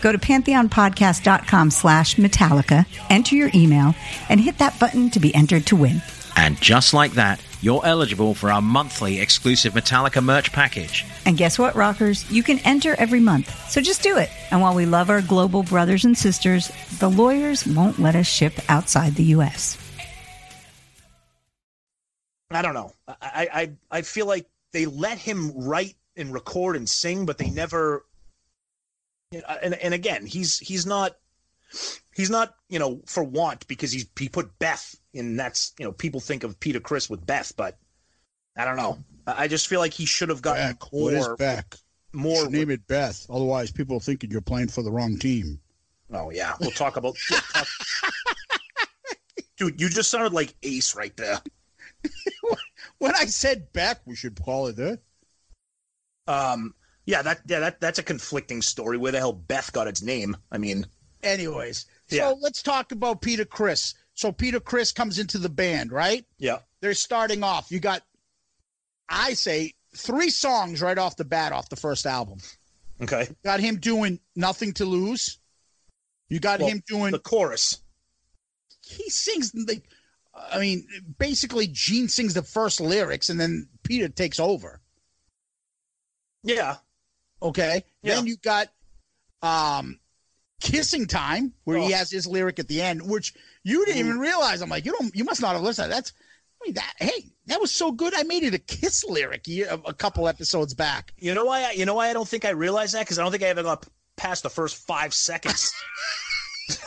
Go 0.00 0.12
to 0.12 0.18
pantheonpodcast.com 0.18 1.70
slash 1.70 2.16
Metallica, 2.16 2.86
enter 3.10 3.36
your 3.36 3.50
email, 3.54 3.94
and 4.28 4.40
hit 4.40 4.58
that 4.58 4.78
button 4.78 5.10
to 5.10 5.20
be 5.20 5.34
entered 5.34 5.66
to 5.66 5.76
win. 5.76 6.02
And 6.36 6.60
just 6.60 6.94
like 6.94 7.12
that, 7.12 7.42
you're 7.60 7.84
eligible 7.84 8.34
for 8.34 8.52
our 8.52 8.62
monthly 8.62 9.20
exclusive 9.20 9.74
Metallica 9.74 10.22
merch 10.22 10.52
package. 10.52 11.04
And 11.26 11.36
guess 11.36 11.58
what, 11.58 11.74
rockers? 11.74 12.30
You 12.30 12.44
can 12.44 12.60
enter 12.60 12.94
every 12.98 13.18
month. 13.18 13.52
So 13.68 13.80
just 13.80 14.02
do 14.02 14.16
it. 14.16 14.30
And 14.52 14.60
while 14.60 14.74
we 14.74 14.86
love 14.86 15.10
our 15.10 15.20
global 15.20 15.64
brothers 15.64 16.04
and 16.04 16.16
sisters, 16.16 16.70
the 17.00 17.10
lawyers 17.10 17.66
won't 17.66 17.98
let 17.98 18.14
us 18.14 18.26
ship 18.26 18.52
outside 18.68 19.16
the 19.16 19.24
U.S. 19.24 19.76
I 22.50 22.62
don't 22.62 22.74
know. 22.74 22.92
I, 23.08 23.48
I 23.52 23.70
I 23.90 24.02
feel 24.02 24.26
like 24.26 24.46
they 24.72 24.86
let 24.86 25.18
him 25.18 25.52
write 25.54 25.96
and 26.16 26.32
record 26.32 26.76
and 26.76 26.88
sing, 26.88 27.26
but 27.26 27.38
they 27.38 27.50
never. 27.50 28.04
Know, 29.32 29.40
And 29.62 29.74
and 29.74 29.92
again, 29.94 30.24
he's 30.26 30.58
he's 30.58 30.86
not 30.86 31.16
he's 32.14 32.30
not 32.30 32.54
you 32.68 32.78
know 32.78 33.00
for 33.06 33.22
want 33.22 33.66
because 33.68 33.92
he's 33.92 34.06
he 34.18 34.28
put 34.28 34.58
Beth 34.58 34.94
in. 35.12 35.36
That's 35.36 35.72
you 35.78 35.84
know 35.84 35.92
people 35.92 36.20
think 36.20 36.44
of 36.44 36.58
Peter 36.60 36.80
Criss 36.80 37.10
with 37.10 37.24
Beth, 37.26 37.52
but 37.56 37.76
I 38.56 38.64
don't 38.64 38.76
know. 38.76 38.98
I 39.26 39.46
just 39.48 39.68
feel 39.68 39.80
like 39.80 39.92
he 39.92 40.06
should 40.06 40.30
have 40.30 40.40
gotten 40.40 40.72
Beck. 40.72 40.92
What 40.92 41.12
is 41.14 41.26
more 41.26 41.36
Beck? 41.36 41.76
more. 42.12 42.48
Name 42.48 42.70
it 42.70 42.86
Beth. 42.86 43.26
Otherwise, 43.28 43.70
people 43.70 43.96
are 43.98 44.00
thinking 44.00 44.30
you're 44.30 44.40
playing 44.40 44.68
for 44.68 44.82
the 44.82 44.90
wrong 44.90 45.18
team. 45.18 45.60
Oh 46.10 46.30
yeah, 46.30 46.54
we'll 46.60 46.70
talk 46.70 46.96
about. 46.96 47.14
talk- 47.28 47.66
Dude, 49.58 49.80
you 49.80 49.88
just 49.88 50.08
sounded 50.10 50.32
like 50.32 50.54
Ace 50.62 50.94
right 50.94 51.16
there. 51.16 51.40
When 52.98 53.14
I 53.14 53.26
said 53.26 53.72
Beck, 53.72 54.00
we 54.06 54.16
should 54.16 54.42
call 54.42 54.66
it 54.68 54.76
that. 54.76 54.98
Um, 56.26 56.74
yeah, 57.08 57.22
that 57.22 57.40
yeah 57.46 57.60
that 57.60 57.80
that's 57.80 57.98
a 57.98 58.02
conflicting 58.02 58.60
story. 58.60 58.98
Where 58.98 59.10
the 59.12 59.18
hell 59.18 59.32
Beth 59.32 59.72
got 59.72 59.88
its 59.88 60.02
name? 60.02 60.36
I 60.52 60.58
mean, 60.58 60.86
Anyways, 61.22 61.86
so 62.06 62.36
let's 62.40 62.62
talk 62.62 62.92
about 62.92 63.22
Peter 63.22 63.44
Criss. 63.46 63.94
So 64.14 64.30
Peter 64.30 64.60
Criss 64.60 64.92
comes 64.92 65.18
into 65.18 65.38
the 65.38 65.48
band, 65.48 65.90
right? 65.90 66.24
yeah, 66.38 66.58
They're 66.82 66.92
starting 66.94 67.42
off. 67.42 67.70
You 67.70 67.80
got, 67.80 68.02
I 69.08 69.32
say, 69.32 69.72
three 69.96 70.28
songs 70.30 70.82
right 70.82 70.98
off 70.98 71.16
the 71.16 71.24
bat 71.24 71.52
off 71.52 71.70
the 71.70 71.76
first 71.76 72.04
album. 72.04 72.38
Okay. 73.00 73.26
Got 73.42 73.60
him 73.60 73.78
doing 73.78 74.20
Nothing 74.36 74.72
to 74.74 74.84
Lose. 74.84 75.38
You 76.28 76.40
got 76.40 76.60
Well, 76.60 76.68
him 76.68 76.82
doing 76.86 77.12
the 77.12 77.18
chorus. 77.18 77.80
he 78.84 79.08
sings 79.08 79.52
like 79.66 79.84
I 80.52 80.58
mean, 80.60 80.86
basically 81.18 81.68
Gene 81.68 82.08
sings 82.08 82.34
the 82.34 82.42
first 82.42 82.80
lyrics 82.80 83.28
and 83.30 83.40
then 83.40 83.68
Peter 83.82 84.08
takes 84.08 84.38
over. 84.38 84.80
Yeah. 86.44 86.76
Okay. 87.42 87.84
Yeah. 88.02 88.16
Then 88.16 88.26
you 88.26 88.36
got 88.36 88.68
um 89.42 89.98
Kissing 90.60 91.06
Time, 91.06 91.54
where 91.64 91.78
he 91.78 91.94
Oh. 91.94 91.96
has 91.96 92.10
his 92.10 92.26
lyric 92.26 92.58
at 92.58 92.68
the 92.68 92.82
end, 92.82 93.08
which 93.08 93.32
you 93.62 93.84
didn't 93.86 94.00
even 94.00 94.18
realize. 94.18 94.60
I'm 94.60 94.68
like, 94.68 94.84
you 94.84 94.92
don't 94.98 95.14
you 95.14 95.24
must 95.24 95.40
not 95.40 95.54
have 95.54 95.62
listened. 95.62 95.92
That's 95.92 96.12
I 96.60 96.66
mean 96.66 96.74
that 96.74 96.94
hey, 96.98 97.30
that 97.46 97.60
was 97.60 97.70
so 97.70 97.92
good. 97.92 98.14
I 98.14 98.24
made 98.24 98.42
it 98.42 98.54
a 98.54 98.58
kiss 98.58 99.04
lyric 99.04 99.46
a, 99.48 99.80
a 99.84 99.94
couple 99.94 100.26
episodes 100.26 100.74
back. 100.74 101.12
You 101.16 101.34
know 101.34 101.44
why? 101.44 101.64
I, 101.64 101.70
you 101.72 101.86
know 101.86 101.94
why 101.94 102.10
I 102.10 102.12
don't 102.12 102.28
think 102.28 102.44
I 102.44 102.50
realized 102.50 102.94
that 102.94 103.00
because 103.00 103.18
I 103.18 103.22
don't 103.22 103.30
think 103.30 103.44
I 103.44 103.48
ever 103.48 103.62
got 103.62 103.86
past 104.16 104.42
the 104.42 104.50
first 104.50 104.76
five 104.86 105.14
seconds. 105.14 105.72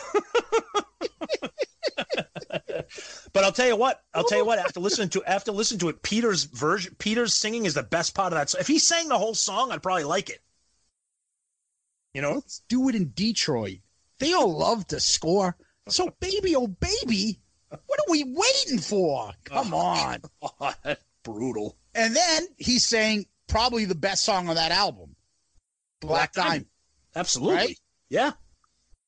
but 3.34 3.44
I'll 3.44 3.52
tell 3.52 3.68
you 3.68 3.76
what. 3.76 4.02
I'll 4.14 4.24
tell 4.24 4.38
you 4.38 4.46
what. 4.46 4.60
After 4.60 4.80
listening 4.80 5.10
to 5.10 5.24
after 5.26 5.52
listening 5.52 5.80
to 5.80 5.90
it, 5.90 6.02
Peter's 6.04 6.44
version, 6.44 6.96
Peter's 7.00 7.34
singing 7.34 7.66
is 7.66 7.74
the 7.74 7.84
best 7.84 8.14
part 8.14 8.34
of 8.34 8.40
that. 8.40 8.50
So 8.50 8.60
if 8.60 8.68
he 8.68 8.80
sang 8.80 9.08
the 9.08 9.18
whole 9.18 9.36
song, 9.36 9.72
I'd 9.72 9.84
probably 9.84 10.04
like 10.04 10.30
it. 10.30 10.40
You 12.14 12.22
know? 12.22 12.34
Let's 12.34 12.62
do 12.68 12.90
it 12.90 12.96
in 12.96 13.12
Detroit. 13.14 13.80
They 14.20 14.34
all 14.34 14.58
love 14.58 14.86
to 14.88 15.00
score. 15.00 15.56
So 15.88 16.14
baby, 16.20 16.56
oh 16.56 16.68
baby, 16.68 17.40
what 17.70 18.00
are 18.00 18.12
we 18.12 18.24
waiting 18.24 18.80
for? 18.80 19.32
Come 19.46 19.74
oh, 19.74 19.78
on. 19.78 20.22
Oh, 20.42 20.74
that's 20.84 21.04
brutal. 21.24 21.78
And 21.96 22.16
then 22.16 22.48
he's 22.58 22.86
saying 22.86 23.26
probably 23.48 23.86
the 23.86 23.96
best 23.96 24.24
song 24.24 24.50
on 24.50 24.56
that 24.56 24.72
album, 24.72 25.16
Black, 26.02 26.34
Black 26.34 26.34
Diamond. 26.34 26.50
Diamond. 26.52 26.68
Absolutely. 27.16 27.56
Right? 27.56 27.80
Yeah. 28.10 28.32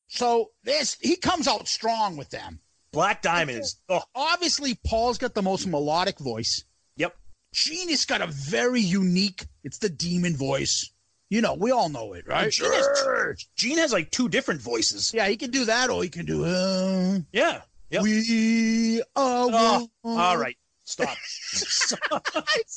So 0.08 0.50
this 0.62 0.96
he 1.00 1.16
comes 1.16 1.48
out 1.48 1.68
strong 1.68 2.16
with 2.16 2.30
them. 2.30 2.60
Black 2.94 3.22
Diamond 3.22 3.60
is. 3.60 3.76
Oh, 3.88 4.02
Obviously, 4.14 4.78
Paul's 4.86 5.18
got 5.18 5.34
the 5.34 5.42
most 5.42 5.66
melodic 5.66 6.18
voice. 6.18 6.64
yep. 6.96 7.14
Gene 7.52 7.88
has 7.90 8.04
got 8.04 8.20
a 8.20 8.26
very 8.26 8.80
unique. 8.80 9.46
It's 9.62 9.78
the 9.78 9.88
demon 9.88 10.36
voice. 10.36 10.90
You 11.30 11.40
know, 11.40 11.54
we 11.54 11.70
all 11.70 11.88
know 11.88 12.12
it, 12.12 12.26
right? 12.26 12.50
Gene 12.50 12.70
has, 12.72 13.46
Gene 13.56 13.78
has 13.78 13.92
like 13.92 14.10
two 14.10 14.28
different 14.28 14.60
voices. 14.60 15.12
Yeah, 15.14 15.28
he 15.28 15.36
can 15.36 15.50
do 15.50 15.64
that, 15.66 15.90
or 15.90 16.02
he 16.02 16.08
can 16.08 16.26
do. 16.26 16.44
Uh, 16.44 17.18
Yeah. 17.32 17.62
Yep. 17.90 18.02
We 18.02 19.00
are. 19.00 19.04
Oh, 19.16 19.88
one. 20.02 20.18
all 20.18 20.36
right. 20.36 20.56
Stop. 20.84 21.08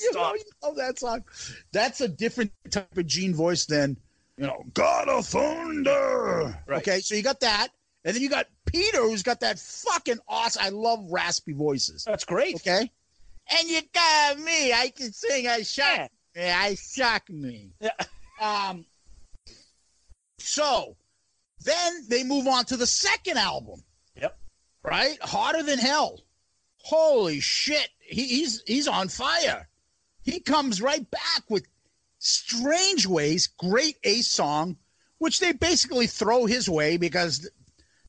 you 0.01 0.13
know, 0.13 0.33
you 0.35 0.43
know 0.63 0.75
that 0.75 0.99
song. 0.99 1.23
That's 1.71 2.01
a 2.01 2.07
different 2.07 2.51
type 2.69 2.95
of 2.97 3.05
Gene 3.07 3.33
voice 3.33 3.65
than 3.65 3.97
you 4.37 4.45
know, 4.45 4.63
God 4.73 5.09
of 5.09 5.25
Thunder. 5.25 6.57
Right. 6.67 6.77
Okay, 6.79 6.99
so 6.99 7.15
you 7.15 7.23
got 7.23 7.39
that, 7.39 7.69
and 8.07 8.15
then 8.15 8.23
you 8.23 8.29
got 8.29 8.47
Peter, 8.65 9.01
who's 9.01 9.21
got 9.21 9.41
that 9.41 9.59
fucking 9.59 10.17
awesome. 10.27 10.63
I 10.65 10.69
love 10.69 11.05
raspy 11.11 11.53
voices. 11.53 12.03
That's 12.05 12.23
great. 12.25 12.55
Okay, 12.55 12.89
and 13.59 13.69
you 13.69 13.81
got 13.93 14.39
me. 14.39 14.73
I 14.73 14.91
can 14.95 15.11
sing. 15.13 15.47
I 15.47 15.61
shock. 15.61 16.09
Yeah, 16.35 16.57
I 16.59 16.75
shock 16.75 17.29
me. 17.29 17.73
Yeah. 17.81 17.91
Um. 18.41 18.85
So, 20.39 20.95
then 21.63 22.05
they 22.07 22.23
move 22.23 22.47
on 22.47 22.65
to 22.65 22.77
the 22.77 22.85
second 22.87 23.37
album 23.37 23.83
Yep. 24.15 24.37
right? 24.83 25.17
Hotter 25.21 25.63
than 25.63 25.79
hell. 25.79 26.21
Holy 26.83 27.39
shit. 27.39 27.89
He, 27.99 28.23
he's 28.27 28.61
he's 28.65 28.87
on 28.87 29.09
fire. 29.09 29.67
He 30.23 30.39
comes 30.39 30.81
right 30.81 31.09
back 31.09 31.43
with 31.49 31.65
Strange 32.19 33.05
Ways, 33.07 33.47
great 33.47 33.97
Ace 34.03 34.27
song, 34.31 34.77
which 35.17 35.39
they 35.39 35.51
basically 35.51 36.07
throw 36.07 36.45
his 36.45 36.69
way 36.69 36.97
because 36.97 37.49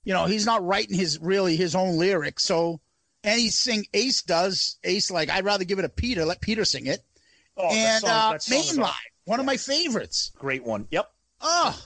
you 0.08 0.14
know, 0.14 0.24
he's 0.24 0.46
not 0.46 0.64
writing 0.64 0.96
his 0.96 1.18
really 1.20 1.54
his 1.54 1.74
own 1.74 1.98
lyrics. 1.98 2.42
So 2.42 2.80
anything 3.22 3.84
Ace 3.92 4.22
does 4.22 4.78
Ace 4.82 5.10
like 5.10 5.28
I'd 5.28 5.44
rather 5.44 5.64
give 5.64 5.78
it 5.78 5.82
to 5.82 5.90
Peter, 5.90 6.24
let 6.24 6.40
Peter 6.40 6.64
sing 6.64 6.86
it. 6.86 7.00
Oh, 7.58 7.68
and 7.70 8.00
song- 8.00 8.10
uh 8.10 8.32
that 8.32 8.42
song 8.42 8.58
is 8.58 8.72
Mainline, 8.72 8.82
awesome. 8.84 8.94
one 9.26 9.40
of 9.40 9.44
my 9.44 9.58
favorites. 9.58 10.32
Great 10.38 10.64
one. 10.64 10.88
Yep. 10.90 11.10
Oh, 11.42 11.78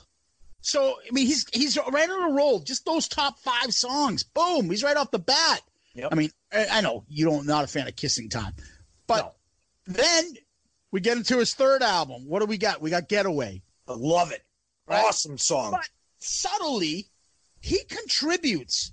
so 0.60 0.94
I 1.04 1.12
mean, 1.12 1.26
he's 1.26 1.46
he's 1.52 1.76
right 1.76 2.08
on 2.08 2.30
a 2.30 2.34
roll. 2.34 2.60
Just 2.60 2.84
those 2.84 3.08
top 3.08 3.40
five 3.40 3.74
songs, 3.74 4.22
boom, 4.22 4.70
he's 4.70 4.84
right 4.84 4.96
off 4.96 5.10
the 5.10 5.18
bat. 5.18 5.60
Yep. 5.94 6.08
I 6.12 6.14
mean, 6.14 6.30
I, 6.52 6.66
I 6.70 6.80
know 6.80 7.04
you 7.08 7.24
don't 7.24 7.44
not 7.44 7.64
a 7.64 7.66
fan 7.66 7.88
of 7.88 7.96
Kissing 7.96 8.28
Time, 8.28 8.52
but 9.08 9.34
No. 9.88 9.94
then 9.98 10.24
we 10.92 11.00
get 11.00 11.16
into 11.16 11.38
his 11.38 11.54
third 11.54 11.82
album. 11.82 12.28
What 12.28 12.38
do 12.38 12.46
we 12.46 12.56
got? 12.56 12.80
We 12.80 12.90
got 12.90 13.08
Getaway. 13.08 13.62
I 13.88 13.94
love 13.94 14.30
it. 14.30 14.42
Right. 14.86 15.04
Awesome 15.04 15.38
song. 15.38 15.72
But 15.72 15.88
subtly, 16.18 17.08
he 17.62 17.84
contributes 17.84 18.92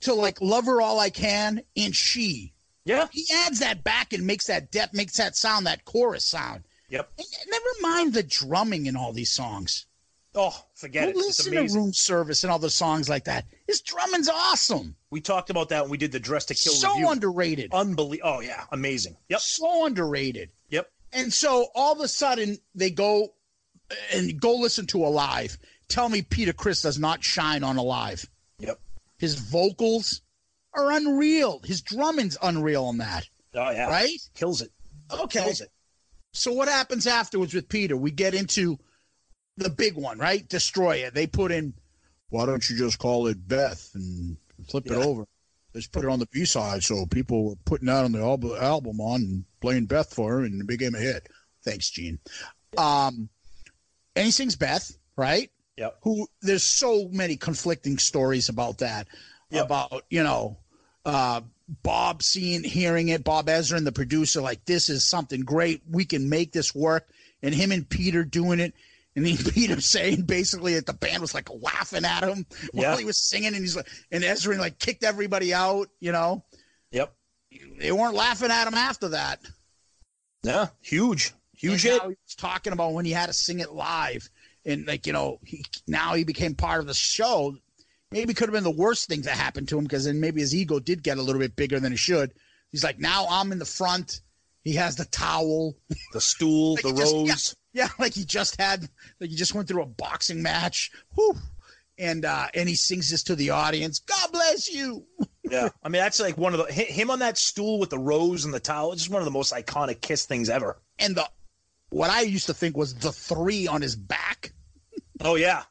to 0.00 0.14
like 0.14 0.40
"Love 0.40 0.66
Her 0.66 0.80
All 0.80 1.00
I 1.00 1.10
Can" 1.10 1.62
and 1.76 1.96
"She." 1.96 2.52
Yeah. 2.84 3.08
He 3.10 3.26
adds 3.32 3.58
that 3.58 3.82
back 3.82 4.12
and 4.12 4.24
makes 4.26 4.46
that 4.46 4.70
depth, 4.70 4.94
makes 4.94 5.16
that 5.16 5.34
sound, 5.36 5.66
that 5.66 5.84
chorus 5.84 6.24
sound. 6.24 6.62
Yep. 6.88 7.10
And 7.18 7.26
never 7.48 7.64
mind 7.80 8.14
the 8.14 8.22
drumming 8.22 8.86
in 8.86 8.94
all 8.94 9.12
these 9.12 9.32
songs. 9.32 9.86
Oh, 10.36 10.54
forget 10.74 11.04
Go 11.04 11.08
it. 11.08 11.16
It's 11.16 11.46
listen 11.46 11.52
to. 11.54 11.74
Room 11.74 11.92
Service 11.92 12.44
and 12.44 12.52
all 12.52 12.58
the 12.58 12.70
songs 12.70 13.08
like 13.08 13.24
that. 13.24 13.46
His 13.66 13.80
drumming's 13.80 14.28
awesome. 14.28 14.94
We 15.10 15.20
talked 15.20 15.50
about 15.50 15.70
that 15.70 15.82
when 15.82 15.90
we 15.90 15.96
did 15.96 16.12
the 16.12 16.20
Dress 16.20 16.44
to 16.44 16.54
Kill 16.54 16.74
so 16.74 16.92
review. 16.92 17.08
underrated. 17.08 17.72
Unbelievable. 17.72 18.34
Oh 18.36 18.40
yeah, 18.40 18.64
amazing. 18.70 19.16
Yep. 19.30 19.40
So 19.40 19.86
underrated. 19.86 20.52
Yep. 20.68 20.88
And 21.12 21.32
so 21.32 21.68
all 21.74 21.92
of 21.94 22.00
a 22.00 22.08
sudden 22.08 22.58
they 22.74 22.90
go 22.90 23.32
and 24.12 24.38
go 24.40 24.56
listen 24.56 24.86
to 24.88 25.04
Alive. 25.04 25.56
Tell 25.88 26.08
me 26.08 26.22
Peter 26.22 26.52
Criss 26.52 26.82
does 26.82 26.98
not 26.98 27.22
shine 27.22 27.62
on 27.62 27.76
Alive. 27.76 28.28
Yep. 28.58 28.78
His 29.18 29.36
vocals 29.36 30.22
are 30.74 30.92
unreal. 30.92 31.60
His 31.64 31.80
drumming's 31.82 32.36
unreal 32.42 32.84
on 32.86 32.98
that. 32.98 33.28
Oh 33.54 33.70
yeah. 33.70 33.88
Right? 33.88 34.18
Kills 34.34 34.62
it. 34.62 34.70
Okay. 35.10 35.42
Kills 35.44 35.60
it. 35.60 35.70
So 36.32 36.52
what 36.52 36.68
happens 36.68 37.06
afterwards 37.06 37.54
with 37.54 37.68
Peter? 37.68 37.96
We 37.96 38.10
get 38.10 38.34
into 38.34 38.78
the 39.56 39.70
big 39.70 39.94
one, 39.94 40.18
right? 40.18 40.46
Destroyer. 40.48 41.10
They 41.10 41.26
put 41.26 41.50
in, 41.50 41.72
why 42.28 42.44
don't 42.44 42.68
you 42.68 42.76
just 42.76 42.98
call 42.98 43.26
it 43.28 43.48
Beth 43.48 43.90
and 43.94 44.36
flip 44.68 44.84
Yeah. 44.86 44.94
it 44.94 45.06
over? 45.06 45.26
Just 45.74 45.92
put 45.92 46.04
it 46.04 46.10
on 46.10 46.18
the 46.18 46.26
B 46.26 46.44
side, 46.46 46.82
so 46.82 47.04
people 47.06 47.44
were 47.50 47.56
putting 47.66 47.86
that 47.86 48.04
on 48.04 48.12
the 48.12 48.20
album, 48.20 48.52
album 48.58 49.00
on 49.00 49.20
and 49.20 49.44
playing 49.60 49.86
Beth 49.86 50.12
for 50.12 50.32
her, 50.32 50.44
and 50.44 50.60
it 50.60 50.66
became 50.66 50.94
a 50.94 50.98
hit. 50.98 51.28
Thanks, 51.64 51.90
Gene. 51.90 52.18
Um, 52.78 53.28
and 54.14 54.24
he 54.24 54.30
sings 54.30 54.56
Beth, 54.56 54.96
right? 55.16 55.50
Yep. 55.76 55.98
Who? 56.02 56.26
There's 56.40 56.64
so 56.64 57.08
many 57.10 57.36
conflicting 57.36 57.98
stories 57.98 58.48
about 58.48 58.78
that. 58.78 59.08
Yep. 59.50 59.64
About 59.64 60.04
you 60.10 60.22
know, 60.22 60.58
uh, 61.04 61.40
Bob 61.68 62.22
seeing, 62.22 62.62
hearing 62.62 63.08
it, 63.08 63.24
Bob 63.24 63.46
Ezrin 63.46 63.78
and 63.78 63.86
the 63.86 63.92
producer, 63.92 64.40
like, 64.40 64.64
this 64.64 64.88
is 64.88 65.08
something 65.08 65.40
great. 65.40 65.82
We 65.90 66.04
can 66.04 66.28
make 66.28 66.52
this 66.52 66.74
work. 66.74 67.08
And 67.42 67.54
him 67.54 67.72
and 67.72 67.88
Peter 67.88 68.24
doing 68.24 68.60
it. 68.60 68.74
And 69.14 69.26
then 69.26 69.36
Peter 69.52 69.80
saying 69.80 70.22
basically 70.22 70.74
that 70.74 70.86
the 70.86 70.92
band 70.92 71.20
was 71.20 71.34
like 71.34 71.48
laughing 71.50 72.04
at 72.04 72.24
him 72.24 72.46
while 72.72 72.96
he 72.96 73.04
was 73.04 73.18
singing. 73.18 73.48
And 73.48 73.56
he's 73.56 73.76
like, 73.76 73.88
and 74.10 74.22
Ezrin 74.22 74.58
like 74.58 74.78
kicked 74.78 75.04
everybody 75.04 75.52
out, 75.52 75.88
you 76.00 76.12
know? 76.12 76.44
Yep. 76.92 77.12
They 77.78 77.92
weren't 77.92 78.14
laughing 78.14 78.50
at 78.50 78.68
him 78.68 78.74
after 78.74 79.08
that. 79.08 79.40
Yeah. 80.42 80.68
Huge. 80.80 81.32
Huge 81.56 81.86
and 81.86 81.94
hit. 81.94 82.02
he 82.02 82.08
was 82.08 82.34
talking 82.36 82.72
about 82.72 82.92
when 82.92 83.04
he 83.04 83.12
had 83.12 83.26
to 83.26 83.32
sing 83.32 83.60
it 83.60 83.72
live. 83.72 84.28
And 84.66 84.86
like, 84.86 85.06
you 85.06 85.12
know, 85.14 85.38
he, 85.44 85.64
now 85.86 86.14
he 86.14 86.24
became 86.24 86.54
part 86.54 86.80
of 86.80 86.86
the 86.86 86.92
show. 86.94 87.56
Maybe 88.10 88.34
could 88.34 88.48
have 88.48 88.54
been 88.54 88.64
the 88.64 88.70
worst 88.70 89.08
thing 89.08 89.22
that 89.22 89.36
happened 89.36 89.68
to 89.68 89.78
him 89.78 89.84
because 89.84 90.04
then 90.04 90.20
maybe 90.20 90.40
his 90.40 90.54
ego 90.54 90.78
did 90.80 91.02
get 91.02 91.18
a 91.18 91.22
little 91.22 91.40
bit 91.40 91.56
bigger 91.56 91.80
than 91.80 91.92
it 91.92 91.98
should. 91.98 92.32
He's 92.72 92.84
like, 92.84 92.98
now 92.98 93.26
I'm 93.30 93.52
in 93.52 93.58
the 93.58 93.64
front. 93.64 94.20
He 94.64 94.74
has 94.74 94.96
the 94.96 95.04
towel. 95.06 95.76
The 96.12 96.20
stool, 96.20 96.74
Like 96.82 96.82
the 96.82 96.90
he 96.90 96.96
just- 96.96 97.14
rose. 97.14 97.56
Yeah, 97.72 97.88
like 97.98 98.14
he 98.14 98.24
just 98.24 98.58
had, 98.58 98.88
like 99.20 99.28
he 99.30 99.36
just 99.36 99.54
went 99.54 99.68
through 99.68 99.82
a 99.82 99.86
boxing 99.86 100.42
match. 100.42 100.90
Whew. 101.14 101.34
And 101.98 102.24
uh, 102.24 102.46
and 102.54 102.68
he 102.68 102.74
sings 102.74 103.10
this 103.10 103.22
to 103.24 103.36
the 103.36 103.50
audience. 103.50 103.98
God 104.00 104.32
bless 104.32 104.72
you. 104.72 105.04
Yeah. 105.48 105.68
I 105.80 105.88
mean, 105.90 106.02
that's 106.02 106.18
like 106.18 106.36
one 106.36 106.54
of 106.54 106.66
the 106.66 106.72
him 106.72 107.08
on 107.08 107.20
that 107.20 107.38
stool 107.38 107.78
with 107.78 107.90
the 107.90 107.98
rose 108.00 108.44
and 108.44 108.52
the 108.52 108.58
towel. 108.58 108.90
It's 108.92 109.02
just 109.02 109.12
one 109.12 109.22
of 109.22 109.26
the 109.26 109.30
most 109.30 109.52
iconic 109.54 110.00
Kiss 110.00 110.26
things 110.26 110.50
ever. 110.50 110.76
And 110.98 111.14
the 111.14 111.24
what 111.96 112.10
I 112.10 112.22
used 112.22 112.46
to 112.46 112.54
think 112.54 112.76
was 112.76 112.94
the 112.94 113.12
three 113.12 113.66
on 113.66 113.82
his 113.82 113.96
back. 113.96 114.52
Oh 115.20 115.34
yeah. 115.36 115.62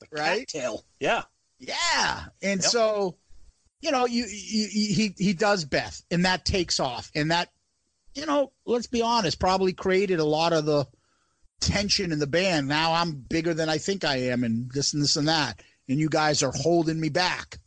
The 0.00 0.06
Right? 0.10 0.48
Tail. 0.48 0.84
Yeah. 1.00 1.22
Yeah, 1.58 2.24
and 2.42 2.60
Yep. 2.60 2.70
so 2.70 3.16
you 3.80 3.90
know, 3.90 4.06
you, 4.06 4.24
you, 4.26 4.68
you 4.72 4.94
he 4.94 5.14
he 5.16 5.32
does 5.32 5.64
Beth, 5.64 6.02
and 6.10 6.24
that 6.24 6.44
takes 6.44 6.80
off, 6.80 7.10
and 7.14 7.30
that 7.30 7.50
you 8.14 8.26
know, 8.26 8.52
let's 8.64 8.86
be 8.86 9.02
honest, 9.02 9.38
probably 9.38 9.72
created 9.72 10.18
a 10.18 10.24
lot 10.24 10.52
of 10.52 10.64
the 10.66 10.86
tension 11.60 12.12
in 12.12 12.18
the 12.18 12.26
band. 12.26 12.68
Now 12.68 12.92
I'm 12.94 13.12
bigger 13.12 13.54
than 13.54 13.68
I 13.68 13.78
think 13.78 14.04
I 14.04 14.16
am, 14.16 14.44
and 14.44 14.70
this 14.70 14.92
and 14.94 15.02
this 15.02 15.16
and 15.16 15.28
that, 15.28 15.62
and 15.88 15.98
you 15.98 16.08
guys 16.08 16.42
are 16.42 16.52
holding 16.54 17.00
me 17.00 17.08
back. 17.10 17.58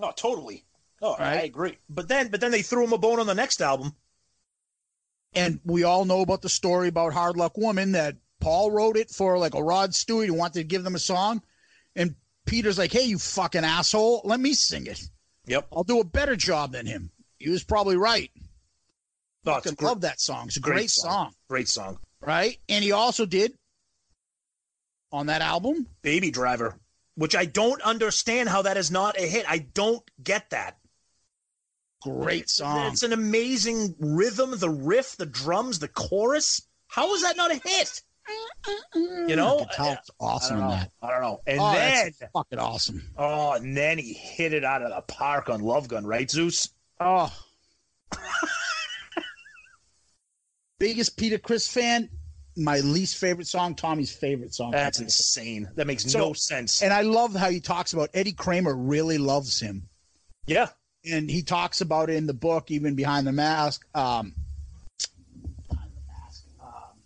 Oh, 0.00 0.12
totally. 0.16 0.64
Oh, 1.00 1.14
I 1.14 1.42
agree. 1.42 1.78
But 1.88 2.06
then, 2.08 2.28
but 2.28 2.40
then 2.40 2.52
they 2.52 2.62
threw 2.62 2.84
him 2.84 2.92
a 2.92 2.98
bone 2.98 3.18
on 3.18 3.26
the 3.26 3.34
next 3.34 3.60
album. 3.60 3.94
And 5.34 5.60
we 5.64 5.84
all 5.84 6.04
know 6.04 6.20
about 6.20 6.42
the 6.42 6.48
story 6.48 6.88
about 6.88 7.12
Hard 7.12 7.36
Luck 7.36 7.56
Woman 7.56 7.92
that 7.92 8.16
Paul 8.40 8.70
wrote 8.70 8.96
it 8.96 9.10
for 9.10 9.38
like 9.38 9.54
a 9.54 9.62
Rod 9.62 9.94
Stewart 9.94 10.26
who 10.26 10.34
wanted 10.34 10.54
to 10.54 10.64
give 10.64 10.84
them 10.84 10.94
a 10.94 10.98
song. 11.00 11.42
And 11.96 12.14
Peter's 12.46 12.78
like, 12.78 12.92
hey, 12.92 13.04
you 13.04 13.18
fucking 13.18 13.64
asshole, 13.64 14.22
let 14.24 14.40
me 14.40 14.52
sing 14.54 14.86
it. 14.86 15.00
Yep. 15.46 15.68
I'll 15.72 15.84
do 15.84 16.00
a 16.00 16.04
better 16.04 16.36
job 16.36 16.72
than 16.72 16.86
him. 16.86 17.10
He 17.38 17.50
was 17.50 17.64
probably 17.64 17.96
right. 17.96 18.30
No, 19.44 19.54
Fucking 19.54 19.76
love 19.80 20.02
that 20.02 20.20
song. 20.20 20.46
It's 20.46 20.56
a 20.56 20.60
great, 20.60 20.90
song. 20.90 21.34
Great 21.48 21.68
song. 21.68 21.98
right? 22.20 22.58
And 22.68 22.84
he 22.84 22.92
also 22.92 23.26
did 23.26 23.54
on 25.10 25.26
that 25.26 25.42
album. 25.42 25.86
Baby 26.02 26.30
Driver, 26.30 26.76
which 27.16 27.34
I 27.34 27.44
don't 27.44 27.82
understand 27.82 28.48
how 28.48 28.62
that 28.62 28.76
is 28.76 28.90
not 28.90 29.18
a 29.18 29.22
hit. 29.22 29.44
I 29.48 29.58
don't 29.58 30.02
get 30.22 30.50
that. 30.50 30.78
Great 32.02 32.48
song. 32.50 32.92
It's 32.92 33.02
an 33.02 33.12
amazing 33.12 33.94
rhythm, 33.98 34.54
the 34.58 34.70
riff, 34.70 35.16
the 35.16 35.26
drums, 35.26 35.78
the 35.78 35.88
chorus. 35.88 36.62
How 36.88 37.14
is 37.14 37.22
that 37.22 37.36
not 37.36 37.50
a 37.50 37.54
hit? 37.54 38.02
You 38.94 39.34
know, 39.36 39.66
Guitar's 39.70 40.10
awesome 40.20 40.56
I 40.56 40.58
in 40.58 40.60
don't 40.60 40.70
know. 40.70 40.76
that. 40.76 40.90
I 41.02 41.10
don't 41.10 41.22
know. 41.22 41.40
And 41.46 41.60
oh, 41.60 41.72
then, 41.72 42.12
that's 42.20 42.32
fucking 42.32 42.58
awesome. 42.58 43.02
oh, 43.16 43.52
and 43.54 43.76
then 43.76 43.98
he 43.98 44.12
hit 44.12 44.52
it 44.52 44.64
out 44.64 44.82
of 44.82 44.90
the 44.90 45.02
park 45.12 45.48
on 45.50 45.60
Love 45.60 45.88
Gun, 45.88 46.06
right, 46.06 46.30
Zeus? 46.30 46.70
Oh. 47.00 47.32
Biggest 50.78 51.16
Peter 51.16 51.38
Criss 51.38 51.68
fan. 51.68 52.08
My 52.56 52.80
least 52.80 53.16
favorite 53.16 53.46
song, 53.46 53.74
Tommy's 53.74 54.12
favorite 54.14 54.52
song. 54.54 54.72
That's 54.72 55.00
insane. 55.00 55.70
That 55.76 55.86
makes 55.86 56.04
So- 56.10 56.18
no 56.18 56.32
sense. 56.34 56.82
And 56.82 56.92
I 56.92 57.00
love 57.02 57.34
how 57.34 57.48
he 57.50 57.60
talks 57.60 57.92
about 57.94 58.10
Eddie 58.12 58.32
Kramer 58.32 58.74
really 58.76 59.16
loves 59.18 59.58
him. 59.58 59.88
yeah, 60.46 60.68
and 61.04 61.30
he 61.30 61.42
talks 61.42 61.80
about 61.80 62.10
it 62.10 62.16
in 62.16 62.26
the 62.26 62.34
book, 62.34 62.70
even 62.70 62.94
behind 62.94 63.26
the 63.26 63.32
mask. 63.32 63.86
Um, 63.94 64.34
behind 65.68 65.90
the 65.94 66.12
mask. 66.12 66.44
Um, 66.60 66.98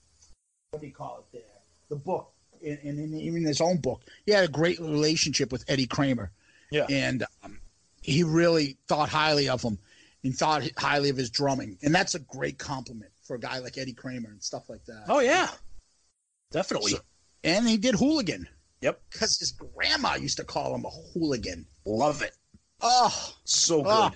what 0.70 0.80
do 0.80 0.86
you 0.86 0.92
call 0.92 1.18
it 1.18 1.36
there? 1.36 1.42
The 1.88 1.96
book, 1.96 2.32
and 2.64 2.78
in, 2.80 2.98
in, 2.98 3.14
even 3.14 3.44
his 3.44 3.60
own 3.60 3.78
book, 3.78 4.02
he 4.24 4.32
had 4.32 4.44
a 4.44 4.52
great 4.52 4.80
relationship 4.80 5.52
with 5.52 5.64
Eddie 5.68 5.86
Kramer, 5.86 6.30
yeah. 6.70 6.86
and 6.90 7.24
um, 7.42 7.58
he 8.02 8.22
really 8.22 8.76
thought 8.88 9.08
highly 9.08 9.48
of 9.48 9.62
him 9.62 9.78
and 10.24 10.36
thought 10.36 10.68
highly 10.76 11.10
of 11.10 11.16
his 11.16 11.30
drumming, 11.30 11.78
and 11.82 11.94
that's 11.94 12.14
a 12.14 12.18
great 12.18 12.58
compliment 12.58 13.12
for 13.22 13.36
a 13.36 13.40
guy 13.40 13.58
like 13.58 13.78
Eddie 13.78 13.92
Kramer 13.92 14.28
and 14.28 14.42
stuff 14.42 14.68
like 14.68 14.84
that. 14.86 15.04
Oh 15.08 15.20
yeah, 15.20 15.48
definitely. 16.50 16.92
So- 16.92 17.00
And 17.44 17.68
he 17.68 17.76
did 17.76 17.94
hooligan 17.94 18.48
yep, 18.80 19.00
because 19.10 19.38
his 19.38 19.52
grandma 19.52 20.14
used 20.14 20.36
to 20.38 20.44
call 20.44 20.74
him 20.74 20.84
a 20.84 20.90
hooligan. 20.90 21.66
love 21.84 22.22
it. 22.22 22.34
Oh, 22.80 23.34
So 23.44 23.82
good, 23.82 23.88
Ah. 23.90 24.12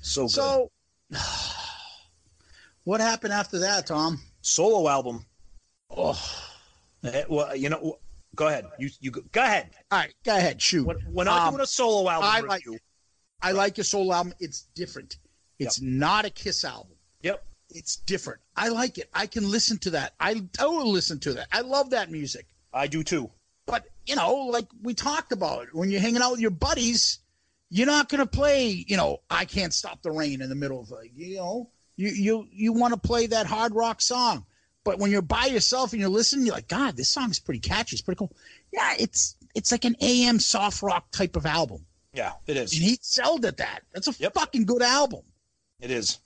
so 0.00 0.22
good. 0.22 0.30
so 0.30 0.70
what 2.84 3.00
happened 3.00 3.32
after 3.32 3.58
that, 3.60 3.86
Tom? 3.86 4.20
Solo 4.40 4.88
album. 4.88 5.24
Oh, 5.90 6.18
Well, 7.28 7.54
you 7.54 7.68
know, 7.68 7.98
go 8.34 8.48
ahead. 8.48 8.66
You 8.78 8.90
you 9.00 9.10
go, 9.10 9.20
go 9.32 9.42
ahead. 9.42 9.70
all 9.90 9.98
right, 9.98 10.14
go 10.24 10.36
ahead, 10.36 10.60
shoot. 10.60 10.86
We're, 10.86 10.96
we're 11.10 11.24
not 11.24 11.42
Um, 11.42 11.54
doing 11.54 11.62
a 11.62 11.66
solo 11.66 12.08
album 12.10 12.28
I 12.30 12.40
like 12.40 12.64
review. 12.66 12.78
I 13.42 13.52
like 13.52 13.76
your 13.76 13.84
solo 13.84 14.12
album. 14.14 14.34
It's 14.40 14.62
different. 14.74 15.18
It's 15.58 15.80
not 15.80 16.24
a 16.24 16.30
Kiss 16.30 16.64
album. 16.64 16.92
Yep. 17.22 17.44
It's 17.70 17.96
different. 17.96 18.40
I 18.56 18.68
like 18.68 18.98
it. 18.98 19.10
I 19.12 19.26
can 19.26 19.48
listen 19.50 19.78
to 19.78 19.90
that. 19.90 20.14
I, 20.18 20.42
I 20.58 20.66
will 20.66 20.90
listen 20.90 21.18
to 21.20 21.34
that. 21.34 21.48
I 21.52 21.60
love 21.60 21.90
that 21.90 22.10
music. 22.10 22.46
I 22.72 22.86
do 22.86 23.02
too. 23.04 23.30
But 23.66 23.86
you 24.06 24.16
know, 24.16 24.34
like 24.34 24.66
we 24.82 24.94
talked 24.94 25.32
about, 25.32 25.66
when 25.74 25.90
you're 25.90 26.00
hanging 26.00 26.22
out 26.22 26.30
with 26.32 26.40
your 26.40 26.50
buddies, 26.50 27.18
you're 27.70 27.86
not 27.86 28.08
gonna 28.08 28.26
play. 28.26 28.68
You 28.86 28.96
know, 28.96 29.18
I 29.30 29.44
can't 29.44 29.72
stop 29.74 30.02
the 30.02 30.10
rain 30.10 30.40
in 30.40 30.48
the 30.48 30.54
middle 30.54 30.80
of 30.80 30.90
like, 30.90 31.12
you 31.14 31.36
know, 31.36 31.70
you 31.96 32.08
you 32.10 32.48
you 32.50 32.72
want 32.72 32.94
to 32.94 33.00
play 33.00 33.26
that 33.26 33.46
hard 33.46 33.74
rock 33.74 34.00
song. 34.00 34.44
But 34.84 34.98
when 34.98 35.10
you're 35.10 35.20
by 35.22 35.46
yourself 35.46 35.92
and 35.92 36.00
you're 36.00 36.08
listening, 36.08 36.46
you're 36.46 36.54
like, 36.54 36.68
God, 36.68 36.96
this 36.96 37.10
song 37.10 37.30
is 37.30 37.38
pretty 37.38 37.60
catchy. 37.60 37.94
It's 37.94 38.00
pretty 38.02 38.18
cool. 38.18 38.32
Yeah, 38.72 38.94
it's 38.98 39.36
it's 39.54 39.70
like 39.72 39.84
an 39.84 39.96
AM 40.00 40.38
soft 40.40 40.82
rock 40.82 41.10
type 41.10 41.36
of 41.36 41.44
album. 41.46 41.84
Yeah, 42.14 42.32
it 42.46 42.56
is. 42.56 42.72
And 42.72 42.82
he 42.82 42.98
sold 43.02 43.44
at 43.44 43.58
that. 43.58 43.80
That's 43.92 44.08
a 44.08 44.14
Yep. 44.18 44.34
fucking 44.34 44.64
good 44.64 44.82
album. 44.82 45.22
It 45.80 45.90
is. 45.90 46.18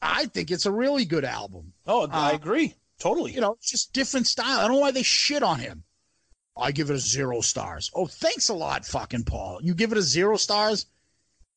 I 0.00 0.26
think 0.26 0.50
it's 0.50 0.66
a 0.66 0.72
really 0.72 1.04
good 1.04 1.24
album. 1.24 1.72
Oh, 1.86 2.08
I 2.10 2.30
Uh, 2.32 2.34
agree. 2.34 2.74
Totally. 2.98 3.32
You 3.34 3.40
know, 3.42 3.52
it's 3.52 3.70
just 3.70 3.92
different 3.92 4.26
style. 4.26 4.58
I 4.60 4.62
don't 4.62 4.72
know 4.72 4.78
why 4.80 4.90
they 4.92 5.02
shit 5.02 5.42
on 5.42 5.58
him. 5.58 5.84
I 6.56 6.72
give 6.72 6.90
it 6.90 6.94
a 6.94 6.98
zero 6.98 7.40
stars. 7.40 7.90
Oh, 7.94 8.06
thanks 8.06 8.48
a 8.48 8.54
lot, 8.54 8.86
fucking 8.86 9.24
Paul. 9.24 9.60
You 9.62 9.74
give 9.74 9.92
it 9.92 9.98
a 9.98 10.02
zero 10.02 10.36
stars. 10.36 10.86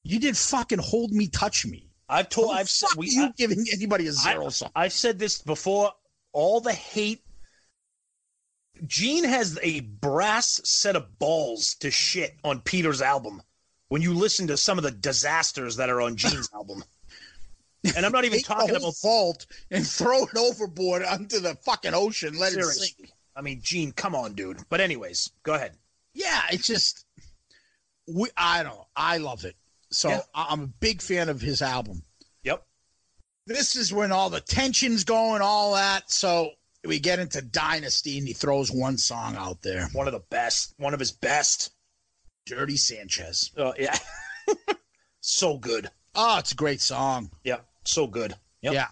You 0.03 0.19
did 0.19 0.37
fucking 0.37 0.79
hold 0.79 1.11
me, 1.11 1.27
touch 1.27 1.65
me. 1.65 1.89
I've 2.09 2.29
told. 2.29 2.55
I've 2.55 2.69
said. 2.69 2.89
We, 2.97 3.09
you 3.09 3.25
I, 3.25 3.33
giving 3.37 3.65
anybody 3.71 4.07
a 4.07 4.11
zero 4.11 4.47
I, 4.47 4.49
star? 4.49 4.71
I've 4.75 4.93
said 4.93 5.19
this 5.19 5.41
before. 5.41 5.91
All 6.33 6.59
the 6.59 6.73
hate. 6.73 7.23
Gene 8.85 9.25
has 9.25 9.59
a 9.61 9.81
brass 9.81 10.61
set 10.63 10.95
of 10.95 11.19
balls 11.19 11.75
to 11.75 11.91
shit 11.91 12.37
on 12.43 12.61
Peter's 12.61 13.01
album. 13.01 13.41
When 13.89 14.01
you 14.01 14.13
listen 14.13 14.47
to 14.47 14.57
some 14.57 14.77
of 14.77 14.83
the 14.83 14.91
disasters 14.91 15.77
that 15.77 15.89
are 15.89 16.01
on 16.01 16.15
Gene's 16.15 16.49
album, 16.53 16.83
and 17.95 18.05
I'm 18.05 18.11
not 18.11 18.25
even 18.25 18.41
talking 18.41 18.75
about 18.75 18.95
fault 18.95 19.45
and 19.71 19.85
throw 19.87 20.23
it 20.23 20.37
overboard 20.37 21.03
onto 21.03 21.39
the 21.39 21.55
fucking 21.55 21.93
ocean. 21.93 22.37
Let 22.37 22.53
it 22.53 22.63
sink. 22.63 23.11
I 23.35 23.41
mean, 23.41 23.61
Gene, 23.63 23.91
come 23.91 24.15
on, 24.15 24.33
dude. 24.33 24.59
But 24.69 24.81
anyways, 24.81 25.31
go 25.43 25.53
ahead. 25.53 25.77
Yeah, 26.13 26.41
it's 26.51 26.67
just 26.67 27.05
we. 28.07 28.29
I 28.35 28.63
don't. 28.63 28.73
know. 28.75 28.87
I 28.95 29.17
love 29.17 29.45
it. 29.45 29.55
So 29.91 30.09
Yeah. 30.09 30.21
I'm 30.35 30.61
a 30.61 30.67
big 30.67 31.01
fan 31.01 31.29
of 31.29 31.41
his 31.41 31.61
album. 31.61 32.03
Yep. 32.43 32.63
this 33.47 33.75
is 33.75 33.93
when 33.93 34.11
all 34.11 34.29
the 34.29 34.41
tension's 34.41 35.03
going, 35.03 35.41
all 35.41 35.73
that. 35.73 36.11
So 36.11 36.51
we 36.85 36.99
get 36.99 37.19
into 37.19 37.41
Dynasty, 37.41 38.17
and 38.17 38.27
he 38.27 38.33
throws 38.33 38.71
one 38.71 38.97
song 38.97 39.35
out 39.35 39.61
there, 39.61 39.87
One 39.93 40.07
of 40.07 40.13
the 40.13 40.23
best. 40.29 40.73
One 40.77 40.93
of 40.93 40.99
his 40.99 41.11
best. 41.11 41.71
"Dirty 42.45 42.77
Sanchez." 42.77 43.51
Uh, 43.55 43.73
yeah. 43.77 43.97
so 45.21 45.57
good. 45.57 45.89
Oh, 46.15 46.39
it's 46.39 46.51
a 46.51 46.55
great 46.55 46.81
song. 46.81 47.29
Yeah, 47.43 47.59
So 47.85 48.07
good. 48.07 48.33
Yep. 48.61 48.73
Yeah, 48.73 48.87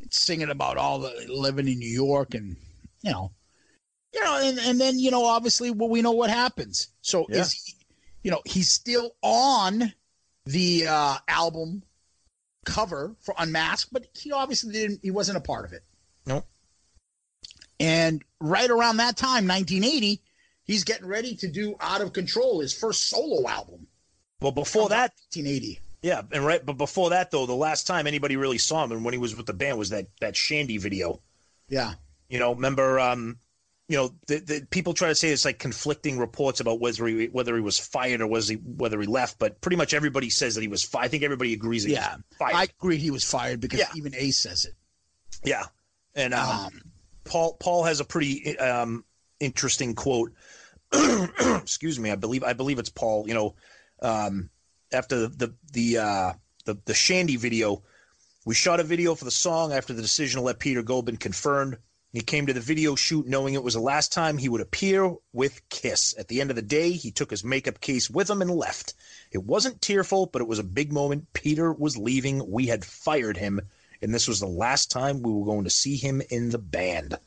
it's 0.00 0.18
singing 0.18 0.50
about 0.50 0.76
all 0.76 0.98
the 0.98 1.26
living 1.28 1.68
in 1.68 1.78
New 1.78 1.88
York, 1.88 2.34
and 2.34 2.56
you 3.02 3.12
know, 3.12 3.32
you 4.14 4.22
know, 4.24 4.38
and 4.42 4.58
and 4.58 4.80
then 4.80 4.98
you 4.98 5.10
know, 5.10 5.24
obviously, 5.24 5.70
well, 5.70 5.88
we 5.88 6.02
know 6.02 6.12
what 6.12 6.30
happens. 6.30 6.88
So 7.02 7.26
Yeah. 7.28 7.40
is 7.40 7.52
he, 7.52 7.74
you 8.22 8.30
know, 8.30 8.40
he's 8.44 8.70
still 8.70 9.14
on 9.22 9.92
the 10.46 10.86
uh, 10.88 11.16
album 11.28 11.82
cover 12.64 13.14
for 13.20 13.34
Unmasked, 13.38 13.92
but 13.92 14.06
he 14.14 14.32
obviously 14.32 14.72
didn't. 14.72 15.00
He 15.02 15.10
wasn't 15.10 15.38
a 15.38 15.40
part 15.40 15.64
of 15.64 15.72
it. 15.72 15.82
No. 16.26 16.44
And 17.78 18.22
right 18.40 18.70
around 18.70 18.96
that 18.98 19.16
time, 19.16 19.46
1980, 19.46 20.22
he's 20.64 20.84
getting 20.84 21.06
ready 21.06 21.36
to 21.36 21.48
do 21.48 21.76
Out 21.80 22.00
of 22.00 22.12
Control, 22.12 22.60
his 22.60 22.72
first 22.72 23.08
solo 23.08 23.46
album. 23.48 23.86
Well, 24.40 24.52
before 24.52 24.88
that, 24.88 25.12
1980. 25.32 25.80
yeah, 26.02 26.22
and 26.32 26.44
right, 26.44 26.64
but 26.64 26.74
before 26.78 27.10
that 27.10 27.30
though, 27.30 27.46
the 27.46 27.54
last 27.54 27.86
time 27.86 28.06
anybody 28.06 28.36
really 28.36 28.58
saw 28.58 28.84
him 28.84 28.92
and 28.92 29.04
when 29.04 29.12
he 29.14 29.18
was 29.18 29.36
with 29.36 29.46
the 29.46 29.52
band 29.54 29.78
was 29.78 29.90
that 29.90 30.06
that 30.20 30.36
Shandy 30.36 30.78
video. 30.78 31.20
Yeah. 31.68 31.94
You 32.28 32.38
know, 32.38 32.54
remember, 32.54 32.98
um, 33.00 33.38
you 33.88 33.96
know, 33.96 34.10
the, 34.26 34.38
the 34.38 34.66
people 34.70 34.94
try 34.94 35.08
to 35.08 35.14
say 35.14 35.28
it's 35.30 35.44
like 35.44 35.58
conflicting 35.60 36.18
reports 36.18 36.58
about 36.60 36.80
whether 36.80 37.06
he 37.06 37.26
whether 37.26 37.54
he 37.54 37.60
was 37.60 37.78
fired 37.78 38.20
or 38.20 38.26
was 38.26 38.48
he 38.48 38.56
whether 38.56 39.00
he 39.00 39.06
left, 39.06 39.38
but 39.38 39.60
pretty 39.60 39.76
much 39.76 39.94
everybody 39.94 40.28
says 40.28 40.54
that 40.56 40.62
he 40.62 40.68
was 40.68 40.82
fired. 40.82 41.04
I 41.04 41.08
think 41.08 41.22
everybody 41.22 41.52
agrees 41.52 41.84
that 41.84 41.90
Yeah. 41.90 42.10
he 42.10 42.16
was 42.16 42.24
fired. 42.38 42.54
I 42.56 42.62
agree 42.64 42.96
he 42.96 43.10
was 43.12 43.24
fired 43.24 43.60
because 43.60 43.78
Yeah. 43.78 43.88
even 43.94 44.14
Ace 44.16 44.38
says 44.38 44.64
it. 44.64 44.74
yeah, 45.44 45.64
and 46.14 46.34
um, 46.34 46.50
Um, 46.50 46.82
Paul 47.24 47.54
Paul 47.60 47.84
has 47.84 48.00
a 48.00 48.04
pretty 48.04 48.58
um, 48.58 49.04
interesting 49.38 49.94
quote. 49.94 50.32
Excuse 50.92 51.98
me, 51.98 52.10
I 52.10 52.16
believe 52.16 52.42
I 52.44 52.52
believe 52.52 52.78
it's 52.78 52.88
Paul. 52.90 53.26
You 53.28 53.34
know, 53.34 53.54
um, 54.02 54.50
after 54.92 55.28
the 55.28 55.28
the 55.28 55.54
the, 55.72 55.98
uh, 55.98 56.32
the 56.64 56.78
the 56.84 56.94
Shandy 56.94 57.36
video, 57.36 57.82
we 58.44 58.54
shot 58.54 58.80
a 58.80 58.84
video 58.84 59.14
for 59.14 59.24
the 59.24 59.30
song 59.30 59.72
after 59.72 59.92
the 59.92 60.02
decision 60.02 60.38
to 60.40 60.44
let 60.44 60.58
Peter 60.58 60.82
go 60.82 60.96
had 60.96 61.04
been 61.04 61.16
confirmed. 61.16 61.78
He 62.16 62.22
came 62.22 62.46
to 62.46 62.54
the 62.54 62.60
video 62.60 62.94
shoot 62.94 63.26
knowing 63.26 63.52
it 63.52 63.62
was 63.62 63.74
the 63.74 63.80
last 63.80 64.10
time 64.10 64.38
he 64.38 64.48
would 64.48 64.62
appear 64.62 65.16
with 65.34 65.60
Kiss. 65.68 66.14
At 66.18 66.28
the 66.28 66.40
end 66.40 66.48
of 66.48 66.56
the 66.56 66.62
day, 66.62 66.92
he 66.92 67.10
took 67.10 67.30
his 67.30 67.44
makeup 67.44 67.78
case 67.82 68.08
with 68.08 68.30
him 68.30 68.40
and 68.40 68.50
left. 68.50 68.94
It 69.32 69.44
wasn't 69.44 69.82
tearful, 69.82 70.24
but 70.24 70.40
it 70.40 70.48
was 70.48 70.58
a 70.58 70.64
big 70.64 70.94
moment. 70.94 71.30
Peter 71.34 71.74
was 71.74 71.98
leaving. 71.98 72.50
We 72.50 72.68
had 72.68 72.86
fired 72.86 73.36
him, 73.36 73.60
and 74.00 74.14
this 74.14 74.28
was 74.28 74.40
the 74.40 74.46
last 74.46 74.90
time 74.90 75.20
we 75.20 75.30
were 75.30 75.44
going 75.44 75.64
to 75.64 75.70
see 75.70 75.96
him 75.96 76.22
in 76.30 76.48
the 76.48 76.56
band. 76.58 77.18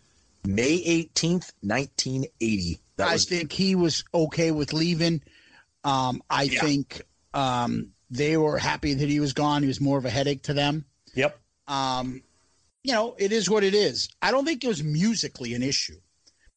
May 0.44 0.80
18th, 0.80 1.52
1980. 1.62 2.80
That 2.96 3.10
I 3.10 3.14
was 3.14 3.26
think 3.26 3.52
he 3.52 3.76
was 3.76 4.04
okay 4.12 4.50
with 4.50 4.74
leaving. 4.74 5.22
Um, 5.84 6.24
I 6.32 6.44
Yeah. 6.46 6.62
think 6.62 7.04
um, 7.36 7.92
they 8.10 8.38
were 8.38 8.58
happy 8.58 8.96
that 8.96 9.08
he 9.08 9.20
was 9.20 9.34
gone. 9.34 9.62
He 9.62 9.68
was 9.68 9.80
more 9.80 10.00
of 10.00 10.06
a 10.06 10.10
headache 10.10 10.42
to 10.46 10.56
them. 10.56 10.86
Yep. 11.14 11.40
Um, 11.68 12.24
you 12.84 12.94
know, 12.94 13.16
it 13.18 13.32
is 13.32 13.50
what 13.50 13.64
it 13.64 13.74
is. 13.74 14.10
I 14.22 14.32
don't 14.32 14.46
think 14.46 14.64
it 14.64 14.68
was 14.68 14.84
musically 14.84 15.54
an 15.54 15.64
issue. 15.64 16.00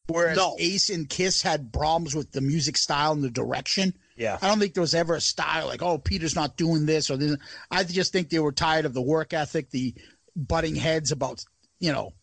Whereas 0.07 0.35
No. 0.35 0.55
Ace 0.59 0.89
and 0.89 1.07
Kiss 1.07 1.41
had 1.41 1.71
problems 1.71 2.13
with 2.13 2.31
the 2.31 2.41
music 2.41 2.77
style 2.77 3.13
and 3.13 3.23
the 3.23 3.29
direction. 3.29 3.93
Yeah. 4.17 4.37
I 4.41 4.47
don't 4.47 4.59
think 4.59 4.73
there 4.73 4.81
was 4.81 4.93
ever 4.93 5.15
a 5.15 5.21
style 5.21 5.67
like, 5.67 5.81
oh, 5.81 5.97
Peter's 5.97 6.35
not 6.35 6.57
doing 6.57 6.85
this 6.85 7.09
or 7.09 7.17
this. 7.17 7.37
I 7.71 7.83
just 7.83 8.11
think 8.11 8.29
they 8.29 8.39
were 8.39 8.51
tired 8.51 8.85
of 8.85 8.93
the 8.93 9.01
work 9.01 9.33
ethic, 9.33 9.69
the 9.69 9.95
butting 10.35 10.75
heads 10.75 11.11
about, 11.11 11.43
you 11.79 11.91
know, 11.91 12.13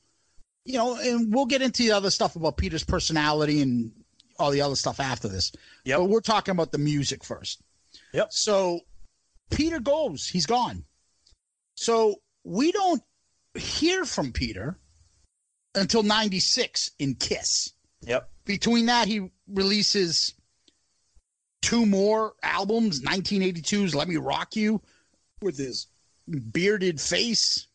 you 0.65 0.77
know, 0.77 0.97
and 0.97 1.35
we'll 1.35 1.47
get 1.47 1.63
into 1.63 1.83
the 1.83 1.93
other 1.93 2.11
stuff 2.11 2.37
about 2.37 2.59
Peter's 2.59 2.85
personality 2.85 3.63
and 3.63 3.93
all 4.39 4.51
the 4.51 4.61
other 4.61 4.77
stuff 4.77 5.01
after 5.01 5.29
this. 5.29 5.53
Yep. 5.85 5.99
But 5.99 6.05
we're 6.05 6.21
talking 6.21 6.53
about 6.53 6.73
the 6.73 6.79
music 6.79 7.25
first. 7.25 7.63
Yep. 8.13 8.29
So 8.31 8.81
Peter 9.51 9.81
goes, 9.81 10.27
he's 10.27 10.47
gone. 10.47 10.85
So 11.75 12.17
we 12.45 12.73
don't 12.73 13.03
hear 13.55 14.05
from 14.05 14.33
Peter 14.33 14.79
until 15.75 16.03
96 16.03 16.91
in 16.99 17.15
Kiss. 17.15 17.73
Yep. 18.03 18.29
Between 18.45 18.87
that, 18.87 19.09
he 19.09 19.31
releases 19.49 20.35
two 21.63 21.87
more 21.87 22.35
albums 22.43 23.03
1982's 23.03 23.95
Let 23.95 24.09
Me 24.09 24.17
Rock 24.17 24.57
You 24.57 24.81
with 25.43 25.59
his 25.59 25.87
bearded 26.53 27.01
face. 27.01 27.67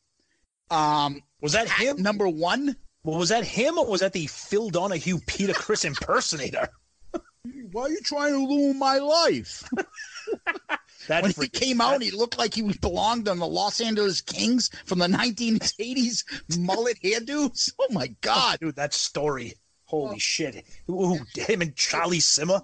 Um, 0.72 1.22
Was 1.42 1.54
that 1.54 1.70
him? 1.70 2.02
number 2.02 2.28
one. 2.28 2.76
Well, 3.04 3.20
was 3.20 3.30
that 3.30 3.46
him 3.46 3.78
or 3.78 3.86
was 3.86 4.02
that 4.02 4.14
the 4.14 4.26
Phil 4.28 4.70
Donahue 4.72 5.20
Peter 5.28 5.54
Criss 5.54 5.86
impersonator? 5.86 6.68
Why 7.72 7.84
are 7.84 7.90
you 7.90 8.02
trying 8.02 8.34
to 8.34 8.48
ruin 8.48 8.80
my 8.80 8.98
life? 8.98 9.64
When 11.08 11.32
he 11.32 11.48
came 11.48 11.82
out, 11.82 12.02
he 12.02 12.12
looked 12.12 12.38
like 12.38 12.54
he 12.54 12.62
belonged 12.80 13.28
on 13.28 13.40
the 13.40 13.48
Los 13.48 13.82
Angeles 13.82 14.22
Kings 14.22 14.70
from 14.86 15.00
the 15.00 15.08
1980s 15.08 16.24
mullet 16.60 16.98
hairdos. 17.04 17.72
Oh 17.80 17.88
my 17.92 18.08
God. 18.22 18.60
dude, 18.60 18.76
that 18.76 18.94
story. 18.94 19.54
Holy 19.86 20.16
Oh. 20.16 20.20
shit. 20.20 20.66
Ooh, 20.90 21.20
him 21.36 21.62
and 21.62 21.76
Charlie 21.76 22.20
Simmer. 22.20 22.62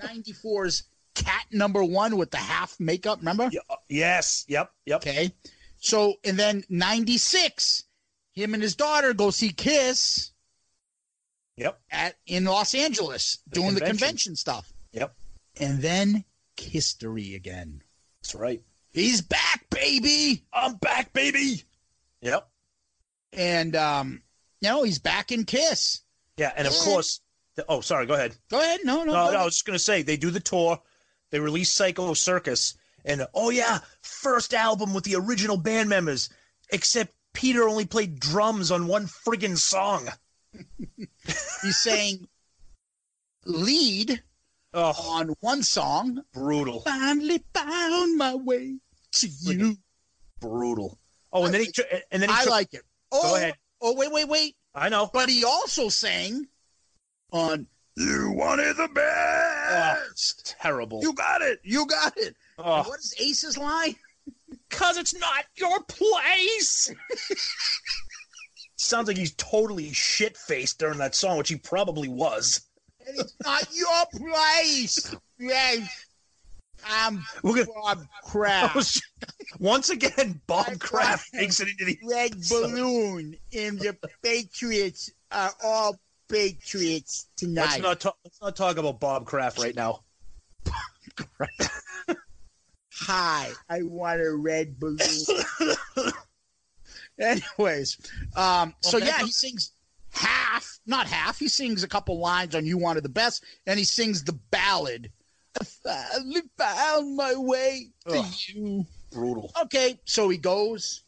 94's 0.00 0.84
cat 1.14 1.46
number 1.52 1.82
one 1.84 2.16
with 2.16 2.30
the 2.30 2.36
half 2.36 2.78
makeup, 2.80 3.18
remember? 3.18 3.48
Yeah, 3.52 3.60
uh, 3.70 3.76
yes. 3.88 4.44
Yep. 4.48 4.70
Yep. 4.86 4.96
Okay. 5.02 5.32
So, 5.80 6.14
and 6.24 6.36
then 6.38 6.64
96, 6.68 7.84
him 8.32 8.54
and 8.54 8.62
his 8.62 8.74
daughter 8.76 9.14
go 9.14 9.30
see 9.30 9.50
Kiss 9.50 10.32
Yep. 11.56 11.80
at 11.90 12.16
in 12.26 12.44
Los 12.44 12.74
Angeles 12.74 13.38
The 13.48 13.54
doing 13.54 13.74
the 13.74 13.80
convention. 13.80 13.98
convention 13.98 14.36
stuff. 14.36 14.72
Yep. 14.92 15.14
And 15.60 15.80
then 15.82 16.24
history 16.60 17.34
again. 17.34 17.82
That's 18.22 18.34
right. 18.34 18.62
He's 18.90 19.20
back, 19.20 19.66
baby. 19.70 20.44
I'm 20.52 20.76
back, 20.76 21.12
baby. 21.12 21.62
Yep. 22.22 22.48
And 23.32 23.76
um, 23.76 24.22
know, 24.62 24.82
he's 24.82 24.98
back 24.98 25.32
in 25.32 25.44
Kiss. 25.44 26.00
Yeah, 26.36 26.52
and 26.56 26.66
of 26.66 26.74
course. 26.74 27.20
The, 27.56 27.64
oh, 27.68 27.80
sorry. 27.80 28.06
Go 28.06 28.14
ahead. 28.14 28.36
Go 28.50 28.60
ahead. 28.60 28.80
No, 28.84 28.98
no. 28.98 29.12
No, 29.12 29.26
go 29.26 29.32
no, 29.32 29.38
I 29.38 29.44
was 29.44 29.54
just 29.54 29.66
gonna 29.66 29.78
say 29.78 30.02
they 30.02 30.16
do 30.16 30.30
the 30.30 30.40
tour, 30.40 30.80
they 31.30 31.40
release 31.40 31.70
Psycho 31.70 32.14
Circus, 32.14 32.74
and 33.04 33.26
oh 33.34 33.50
yeah, 33.50 33.80
first 34.02 34.54
album 34.54 34.94
with 34.94 35.04
the 35.04 35.16
original 35.16 35.56
band 35.56 35.88
members, 35.88 36.30
except 36.70 37.14
Peter 37.34 37.68
only 37.68 37.84
played 37.84 38.18
drums 38.18 38.70
on 38.70 38.86
one 38.86 39.06
friggin' 39.06 39.58
song. 39.58 40.08
He's 41.62 41.78
saying 41.78 42.26
lead 43.44 44.22
Oh, 44.74 44.92
on 45.18 45.34
one 45.40 45.62
song. 45.62 46.22
brutal, 46.34 46.80
Finally 46.82 47.42
found 47.54 48.16
my 48.18 48.34
way 48.34 48.76
to 49.12 49.26
you. 49.28 49.76
brutal. 50.40 50.98
Oh, 51.32 51.44
and 51.46 51.54
then 51.54 51.62
he 51.62 51.72
and 52.10 52.22
then 52.22 52.28
he 52.28 52.34
I 52.34 52.44
like 52.44 52.74
it. 52.74 52.82
Oh, 53.10 53.36
ahead. 53.36 53.54
oh, 53.80 53.94
wait, 53.94 54.12
wait, 54.12 54.28
wait. 54.28 54.56
I 54.74 54.88
know. 54.88 55.10
But 55.12 55.28
he 55.30 55.44
also 55.44 55.88
sang 55.88 56.46
on 57.32 57.66
You 57.96 58.32
Wanted 58.36 58.76
the 58.76 58.88
Best. 58.88 60.54
Terrible. 60.60 61.00
You 61.02 61.12
got 61.14 61.40
it. 61.42 61.60
You 61.64 61.86
got 61.86 62.16
it. 62.16 62.36
Oh, 62.58 62.82
What 62.82 62.98
is 63.00 63.14
Ace's 63.18 63.56
line? 63.58 63.94
Cause 64.70 64.96
it's 64.98 65.14
not 65.18 65.44
your 65.56 65.82
place. 65.84 66.92
Sounds 68.76 69.08
like 69.08 69.16
he's 69.16 69.34
totally 69.34 69.92
shit 69.92 70.36
faced 70.36 70.78
during 70.78 70.98
that 70.98 71.14
song, 71.14 71.36
which 71.38 71.48
he 71.48 71.56
probably 71.56 72.08
was. 72.08 72.60
And 73.08 73.18
it's 73.18 73.34
not 73.44 73.66
your 73.74 74.04
place. 74.28 75.14
Yes. 75.38 76.04
I'm 76.86 77.24
We're 77.42 77.64
gonna, 77.64 77.66
Bob 77.74 78.06
Kraft. 78.24 79.02
once 79.58 79.90
again, 79.90 80.40
Bob 80.46 80.78
Kraft 80.78 81.28
makes 81.32 81.60
it 81.60 81.68
into 81.68 81.84
the. 81.86 81.98
Red 82.04 82.34
balloon 82.48 83.36
and 83.56 83.80
the 83.80 83.96
Patriots 84.22 85.10
are 85.32 85.52
all 85.62 85.98
Patriots 86.28 87.28
tonight. 87.36 87.64
Let's 87.64 87.82
not 87.82 88.00
talk. 88.00 88.18
Let's 88.24 88.40
not 88.40 88.56
talk 88.56 88.76
about 88.76 89.00
Bob 89.00 89.26
Kraft 89.26 89.58
right 89.58 89.74
now. 89.74 90.00
Hi, 92.92 93.50
I 93.68 93.82
want 93.82 94.20
a 94.20 94.34
red 94.34 94.78
balloon. 94.78 94.98
Anyways, 97.20 97.96
um, 98.36 98.74
so 98.80 98.98
yeah, 98.98 99.18
he 99.18 99.30
sings 99.30 99.72
half, 100.18 100.78
not 100.86 101.06
half. 101.06 101.38
He 101.38 101.48
sings 101.48 101.82
a 101.82 101.88
couple 101.88 102.18
lines 102.18 102.54
on 102.54 102.66
"You 102.66 102.78
Wanted 102.78 103.04
the 103.04 103.08
Best," 103.08 103.44
and 103.66 103.78
he 103.78 103.84
sings 103.84 104.24
the 104.24 104.38
ballad. 104.50 105.10
I 105.60 105.64
finally 105.64 106.42
found 106.56 107.16
my 107.16 107.34
way 107.34 107.90
to 108.08 108.18
Ugh. 108.18 108.34
you. 108.48 108.86
Brutal. 109.10 109.50
Okay, 109.62 109.98
so 110.04 110.28
he 110.28 110.38
goes. 110.38 111.02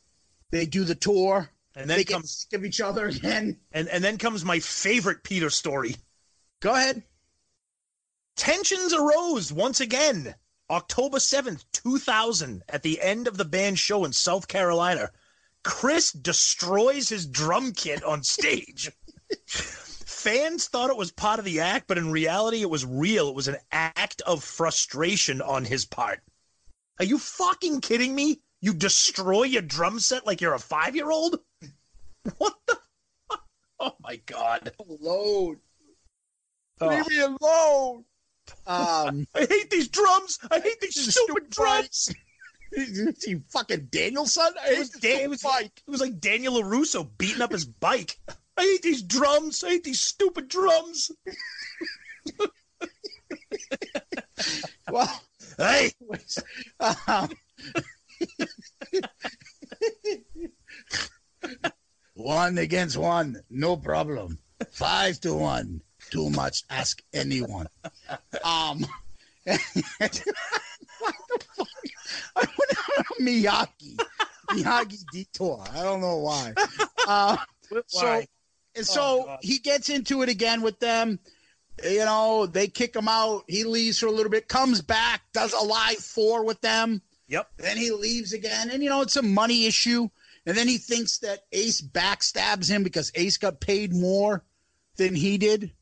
They 0.50 0.66
do 0.66 0.84
the 0.84 0.94
tour. 0.94 1.50
And 1.76 1.88
then 1.88 1.98
they 1.98 2.04
get 2.04 2.14
comes 2.14 2.46
sick 2.50 2.58
of 2.58 2.64
each 2.64 2.80
other 2.80 3.06
again. 3.06 3.58
and 3.72 3.88
and 3.88 4.02
then 4.02 4.18
comes 4.18 4.44
my 4.44 4.58
favorite 4.58 5.22
Peter 5.22 5.50
story. 5.50 5.96
Go 6.60 6.74
ahead. 6.74 7.02
Tensions 8.36 8.92
arose 8.92 9.52
once 9.52 9.80
again. 9.80 10.34
October 10.70 11.18
7th, 11.18 11.64
2000, 11.72 12.62
at 12.68 12.82
the 12.82 13.00
end 13.02 13.26
of 13.26 13.36
the 13.36 13.44
band 13.44 13.78
show 13.78 14.04
in 14.04 14.12
South 14.12 14.46
Carolina. 14.48 15.10
Criss 15.62 16.12
destroys 16.12 17.08
his 17.08 17.26
drum 17.26 17.72
kit 17.72 18.02
on 18.04 18.22
stage. 18.22 18.90
Fans 19.46 20.68
thought 20.68 20.90
it 20.90 20.96
was 20.96 21.10
part 21.12 21.38
of 21.38 21.44
the 21.44 21.60
act, 21.60 21.86
but 21.88 21.96
in 21.96 22.10
reality, 22.10 22.60
it 22.60 22.68
was 22.70 22.84
real. 22.84 23.28
It 23.28 23.34
was 23.34 23.48
an 23.48 23.56
act 23.72 24.20
of 24.26 24.44
frustration 24.44 25.40
on 25.40 25.64
his 25.64 25.86
part. 25.86 26.20
Are 26.98 27.04
you 27.04 27.18
fucking 27.18 27.80
kidding 27.80 28.14
me? 28.14 28.40
You 28.60 28.74
destroy 28.74 29.44
your 29.44 29.62
drum 29.62 29.98
set 29.98 30.26
like 30.26 30.42
you're 30.42 30.54
a 30.54 30.58
five 30.58 30.94
year 30.94 31.10
old? 31.10 31.38
What 32.36 32.54
the 32.66 32.76
fuck? 33.30 33.44
Oh 33.78 33.96
my 34.02 34.16
god. 34.26 34.72
Load. 34.86 35.58
Oh, 36.82 36.88
Leave 36.88 37.08
me 37.08 37.20
alone. 37.20 38.04
Um, 38.66 39.26
I 39.34 39.46
hate 39.48 39.70
these 39.70 39.88
drums. 39.88 40.38
I 40.50 40.60
hate 40.60 40.80
these 40.80 41.00
Stupid 41.00 41.12
stupid 41.12 41.50
drums. 41.50 42.14
you 43.26 43.42
fucking 43.48 43.88
Danielson. 43.90 44.52
It 44.68 44.78
was, 44.78 44.90
Dan- 44.90 45.20
it, 45.20 45.30
was 45.30 45.44
like, 45.44 45.72
it 45.86 45.90
was 45.90 46.00
like 46.02 46.20
Daniel 46.20 46.62
LaRusso 46.62 47.08
beating 47.16 47.40
up 47.40 47.52
his 47.52 47.64
bike. 47.64 48.18
I 48.60 48.64
hate 48.64 48.82
these 48.82 49.02
drums. 49.02 49.64
I 49.64 49.70
hate 49.70 49.84
these 49.84 50.00
stupid 50.00 50.48
drums. 50.48 51.10
well, 54.90 55.22
Hey, 55.56 55.92
um, 57.06 57.30
one 62.14 62.58
against 62.58 62.96
one, 62.96 63.42
no 63.48 63.76
problem. 63.76 64.38
Five 64.70 65.20
to 65.20 65.34
one, 65.34 65.80
too 66.10 66.28
much. 66.30 66.64
Ask 66.68 67.02
anyone. 67.14 67.66
Um, 68.44 68.86
what 69.44 70.12
the 70.12 70.34
fuck? 70.98 71.66
I 72.36 72.46
went 72.58 72.78
on 72.78 73.04
a 73.04 73.22
Miyagi, 73.22 73.96
Miyagi 74.50 75.04
detour. 75.12 75.64
I 75.72 75.82
don't 75.82 76.00
know 76.00 76.18
why. 76.18 76.54
Uh, 77.06 77.36
so, 77.68 77.82
Why? 78.06 78.26
And 78.74 78.86
Oh, 78.88 78.92
so 78.94 79.22
God. 79.24 79.38
he 79.42 79.58
gets 79.58 79.88
into 79.88 80.22
it 80.22 80.28
again 80.28 80.62
with 80.62 80.78
them. 80.80 81.18
You 81.82 82.04
know, 82.04 82.46
they 82.46 82.68
kick 82.68 82.94
him 82.94 83.08
out. 83.08 83.44
He 83.48 83.64
leaves 83.64 83.98
for 83.98 84.06
a 84.06 84.10
little 84.12 84.30
bit, 84.30 84.48
comes 84.48 84.82
back, 84.82 85.22
does 85.32 85.52
a 85.54 85.64
live 85.64 85.96
four 85.98 86.44
with 86.44 86.60
them. 86.60 87.00
Yep. 87.28 87.48
Then 87.58 87.76
he 87.76 87.90
leaves 87.90 88.32
again, 88.32 88.70
and 88.70 88.82
you 88.82 88.90
know 88.90 89.00
it's 89.02 89.16
a 89.16 89.22
money 89.22 89.66
issue. 89.66 90.08
And 90.46 90.56
then 90.56 90.68
he 90.68 90.78
thinks 90.78 91.18
that 91.18 91.40
Ace 91.52 91.80
backstabs 91.80 92.68
him 92.68 92.82
because 92.82 93.12
Ace 93.14 93.36
got 93.36 93.60
paid 93.60 93.94
more 93.94 94.44
than 94.96 95.14
he 95.14 95.38
did 95.38 95.72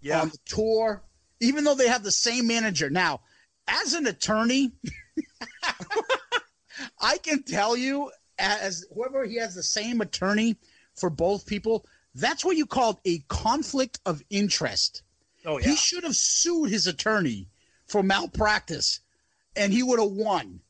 Yeah. 0.00 0.22
on 0.22 0.30
the 0.30 0.38
tour, 0.46 1.02
even 1.40 1.64
though 1.64 1.74
they 1.74 1.88
have 1.88 2.02
the 2.02 2.12
same 2.12 2.46
manager. 2.46 2.88
Now, 2.90 3.20
as 3.68 3.94
an 3.94 4.06
attorney, 4.06 4.72
I 7.00 7.18
can 7.18 7.42
tell 7.42 7.76
you, 7.76 8.10
as 8.38 8.86
whoever 8.94 9.24
he 9.24 9.36
has 9.36 9.54
the 9.54 9.62
same 9.62 10.00
attorney 10.00 10.56
for 10.94 11.10
both 11.10 11.46
people, 11.46 11.86
that's 12.18 12.44
what 12.44 12.56
you 12.56 12.66
called 12.66 12.98
a 13.04 13.18
conflict 13.28 14.00
of 14.06 14.22
interest. 14.30 15.02
oh 15.44 15.58
yeah. 15.58 15.68
He 15.68 15.76
should 15.76 16.04
have 16.04 16.16
sued 16.16 16.70
his 16.70 16.86
attorney 16.86 17.48
for 17.86 18.02
malpractice 18.02 19.00
and 19.54 19.72
he 19.72 19.82
would 19.82 20.00
have 20.00 20.10
won. 20.10 20.60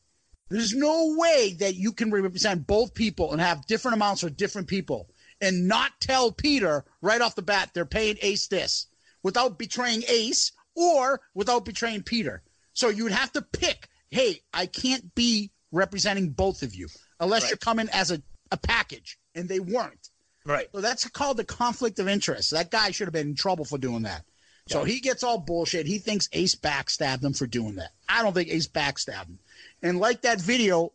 There's 0.49 0.73
no 0.73 1.15
way 1.17 1.55
that 1.59 1.75
you 1.75 1.91
can 1.91 2.09
represent 2.11 2.67
both 2.67 2.93
people 2.93 3.31
and 3.33 3.41
have 3.41 3.65
different 3.67 3.95
amounts 3.95 4.21
for 4.21 4.29
different 4.29 4.67
people 4.67 5.09
and 5.41 5.67
not 5.67 5.91
tell 5.99 6.31
Peter 6.31 6.85
right 7.01 7.19
off 7.21 7.35
the 7.35 7.41
bat 7.41 7.71
they're 7.73 7.85
paying 7.85 8.17
Ace 8.21 8.47
this 8.47 8.87
without 9.23 9.59
betraying 9.59 10.03
Ace 10.07 10.51
or 10.75 11.19
without 11.33 11.65
betraying 11.65 12.01
Peter. 12.03 12.43
So 12.73 12.89
you 12.89 13.03
would 13.03 13.11
have 13.11 13.31
to 13.33 13.41
pick, 13.41 13.89
hey, 14.09 14.39
I 14.53 14.67
can't 14.67 15.13
be 15.15 15.51
representing 15.71 16.29
both 16.29 16.61
of 16.63 16.73
you 16.75 16.87
unless 17.19 17.43
Right. 17.43 17.51
you're 17.51 17.57
coming 17.57 17.89
as 17.91 18.11
a, 18.11 18.21
a 18.51 18.57
package. 18.57 19.17
And 19.35 19.49
they 19.49 19.59
weren't. 19.59 20.06
Right. 20.47 20.67
So 20.73 20.79
that's 20.79 21.07
called 21.09 21.37
the 21.37 21.43
conflict 21.43 21.99
of 21.99 22.07
interest. 22.07 22.51
That 22.51 22.71
guy 22.71 22.91
should 22.91 23.07
have 23.07 23.13
been 23.13 23.29
in 23.29 23.35
trouble 23.35 23.65
for 23.65 23.77
doing 23.77 24.03
that. 24.03 24.23
So 24.69 24.83
he 24.83 24.99
gets 24.99 25.23
all 25.23 25.37
bullshit. 25.37 25.85
He 25.87 25.97
thinks 25.97 26.29
Ace 26.33 26.55
backstabbed 26.55 27.23
him 27.23 27.33
for 27.33 27.47
doing 27.47 27.75
that. 27.75 27.91
I 28.09 28.21
don't 28.21 28.33
think 28.33 28.49
Ace 28.49 28.67
backstabbed 28.67 29.27
him. 29.27 29.39
And 29.81 29.99
like 29.99 30.21
that 30.21 30.41
video, 30.41 30.93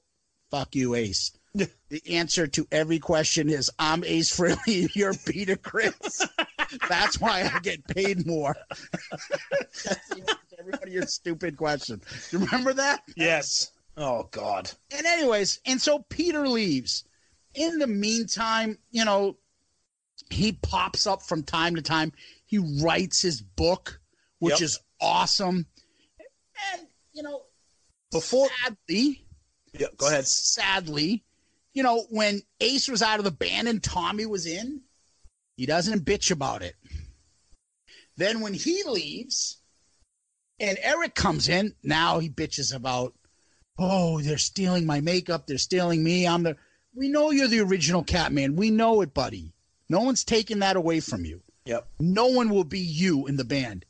fuck 0.51 0.75
you, 0.75 0.95
Ace. 0.95 1.33
the 1.55 1.71
answer 2.11 2.47
to 2.47 2.67
every 2.73 2.99
question 2.99 3.49
is 3.49 3.71
I'm 3.79 4.05
Ace 4.05 4.35
Frehley, 4.37 4.95
you're 4.95 5.15
Peter 5.15 5.57
Criss. 5.57 6.27
That's 6.89 7.21
why 7.21 7.51
I 7.53 7.59
get 7.61 7.87
paid 7.87 8.27
more. 8.27 8.57
That's 9.11 10.09
the 10.09 10.21
answer 10.21 10.39
to 10.51 10.59
everybody 10.59 10.93
your 10.93 11.07
stupid 11.07 11.57
question. 11.57 12.01
You 12.31 12.41
remember 12.41 12.73
that? 12.75 13.03
Yes. 13.17 13.73
Oh 13.97 14.29
God. 14.31 14.71
And 14.91 15.07
anyways, 15.07 15.61
and 15.67 15.81
so 15.81 16.01
Peter 16.09 16.49
leaves. 16.49 17.05
In 17.55 17.79
the 17.79 17.87
meantime, 17.87 18.79
you 18.93 19.05
know, 19.05 19.37
he 20.33 20.53
pops 20.53 21.07
up 21.07 21.23
from 21.23 21.43
time 21.43 21.77
to 21.77 21.83
time. 21.83 22.13
He 22.47 22.59
writes 22.59 23.21
his 23.23 23.41
book, 23.41 24.01
which 24.39 24.55
Yep. 24.55 24.63
is 24.63 24.79
awesome. 25.01 25.67
And 26.73 26.87
you 27.13 27.23
know, 27.23 27.43
Before. 28.11 28.49
sadly, 28.65 29.27
Yeah. 29.79 29.89
Go 29.97 30.09
ahead. 30.09 30.27
sadly, 30.27 31.25
you 31.75 31.83
know, 31.83 32.03
when 32.11 32.43
Ace 32.61 32.89
was 32.89 33.03
out 33.03 33.19
of 33.19 33.25
the 33.25 33.31
band 33.31 33.69
and 33.69 33.83
Tommy 33.83 34.27
was 34.27 34.47
in, 34.47 34.83
he 35.57 35.67
doesn't 35.67 36.05
bitch 36.05 36.31
about 36.31 36.63
it. 36.63 36.77
Then 38.17 38.41
when 38.41 38.55
he 38.55 38.83
leaves 38.85 39.59
and 40.59 40.79
Eric 40.83 41.15
comes 41.15 41.49
in, 41.49 41.75
now 41.83 42.19
he 42.19 42.29
bitches 42.29 42.75
about, 42.75 43.15
oh, 43.79 44.21
they're 44.21 44.39
stealing 44.39 44.87
my 44.87 45.01
makeup. 45.01 45.47
They're 45.47 45.59
stealing 45.59 46.03
me. 46.05 46.27
I'm 46.27 46.43
the. 46.43 46.57
We 46.95 47.09
know 47.09 47.31
you're 47.31 47.49
the 47.49 47.61
original 47.61 48.05
Catman. 48.05 48.55
We 48.57 48.71
know 48.71 49.01
it, 49.01 49.15
buddy. 49.15 49.52
No 49.93 50.01
one's 50.01 50.25
taking 50.25 50.61
that 50.61 50.77
away 50.77 51.01
from 51.01 51.27
you. 51.27 51.43
Yep. 51.67 51.87
No 52.01 52.29
one 52.29 52.49
will 52.49 52.65
be 52.65 52.79
you 52.79 53.27
in 53.27 53.37
the 53.37 53.45
band. 53.45 53.85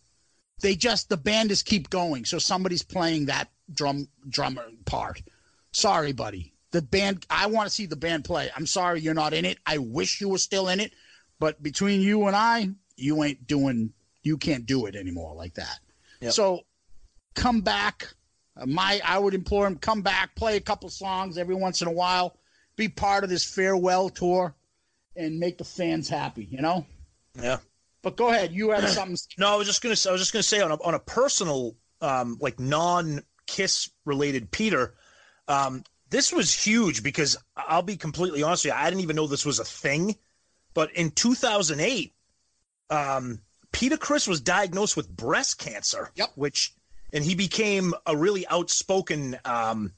They 0.61 0.75
just 0.75 1.09
the 1.09 1.17
band 1.17 1.51
just 1.51 1.65
keep 1.65 1.91
going. 1.91 2.25
So 2.25 2.41
somebody's 2.41 2.83
playing 2.83 3.27
that 3.27 3.51
drum 3.73 4.09
drummer 4.29 4.67
part. 4.85 5.23
Sorry, 5.71 6.11
buddy. 6.11 6.55
The 6.73 6.83
band 6.83 7.25
I 7.31 7.47
want 7.47 7.69
to 7.69 7.75
see 7.75 7.87
the 7.87 7.95
band 7.95 8.25
play. 8.25 8.51
I'm 8.57 8.67
sorry 8.67 9.01
you're 9.01 9.15
not 9.15 9.33
in 9.33 9.45
it. 9.45 9.59
I 9.65 9.79
wish 9.79 10.21
you 10.21 10.29
were 10.29 10.39
still 10.39 10.69
in 10.69 10.81
it. 10.81 10.93
But 11.39 11.63
between 11.63 12.01
you 12.01 12.27
and 12.27 12.35
I, 12.35 12.71
you 12.97 13.23
ain't 13.23 13.47
doing 13.47 13.93
you 14.25 14.39
can't 14.39 14.67
do 14.67 14.87
it 14.87 14.97
anymore 14.97 15.37
like 15.37 15.55
that. 15.55 15.79
Yep. 16.21 16.33
So 16.33 16.63
come 17.37 17.61
back. 17.61 18.09
Uh, 18.57 18.67
My 18.67 19.01
I 19.05 19.21
would 19.21 19.35
implore 19.35 19.69
him 19.69 19.77
come 19.77 20.03
back, 20.03 20.35
play 20.35 20.57
a 20.57 20.61
couple 20.61 20.89
songs 20.89 21.39
every 21.39 21.55
once 21.55 21.81
in 21.81 21.87
a 21.87 21.93
while, 21.93 22.37
be 22.75 22.89
part 22.89 23.23
of 23.23 23.31
this 23.31 23.45
farewell 23.45 24.11
tour 24.11 24.57
and 25.17 25.39
make 25.39 25.59
the 25.59 25.65
fans 25.65 26.09
happy, 26.09 26.47
you 26.51 26.61
know? 26.61 26.87
Yeah. 27.41 27.59
But 28.03 28.17
go 28.17 28.31
ahead, 28.31 28.53
you 28.53 28.71
had 28.71 28.89
something 28.89 29.17
No, 29.39 29.53
I 29.53 29.57
was 29.57 29.67
just 29.67 29.83
gonna. 29.83 29.97
I 30.09 30.13
was 30.13 30.21
just 30.21 30.33
gonna 30.33 30.43
say 30.43 30.61
on 30.61 30.73
a 30.73 30.83
on 30.83 30.95
a 30.95 30.99
personal, 30.99 31.77
um, 32.01 32.37
like 32.41 32.59
non 32.59 33.23
Kiss 33.47 33.91
related 34.05 34.51
Peter, 34.51 34.95
um, 35.47 35.85
this 36.11 36.33
was 36.33 36.53
huge 36.53 37.03
because 37.03 37.37
I'll 37.57 37.83
be 37.83 37.97
completely 37.97 38.43
honest 38.43 38.65
with 38.65 38.73
you. 38.75 38.79
I 38.79 38.91
didn't 38.91 39.03
even 39.03 39.17
know 39.17 39.27
this 39.27 39.47
was 39.47 39.61
a 39.61 39.65
thing, 39.65 40.17
but 40.75 40.93
in 40.95 41.11
2008, 41.11 42.13
um, 42.91 43.41
Peter 43.73 43.97
Criss 43.97 44.27
was 44.27 44.41
diagnosed 44.41 44.97
with 44.97 45.09
breast 45.09 45.59
cancer. 45.59 46.11
Yep. 46.15 46.33
Which, 46.35 46.75
and 47.13 47.25
he 47.25 47.35
became 47.35 47.95
a 48.05 48.17
really 48.17 48.47
outspoken 48.47 49.39
um, 49.45 49.93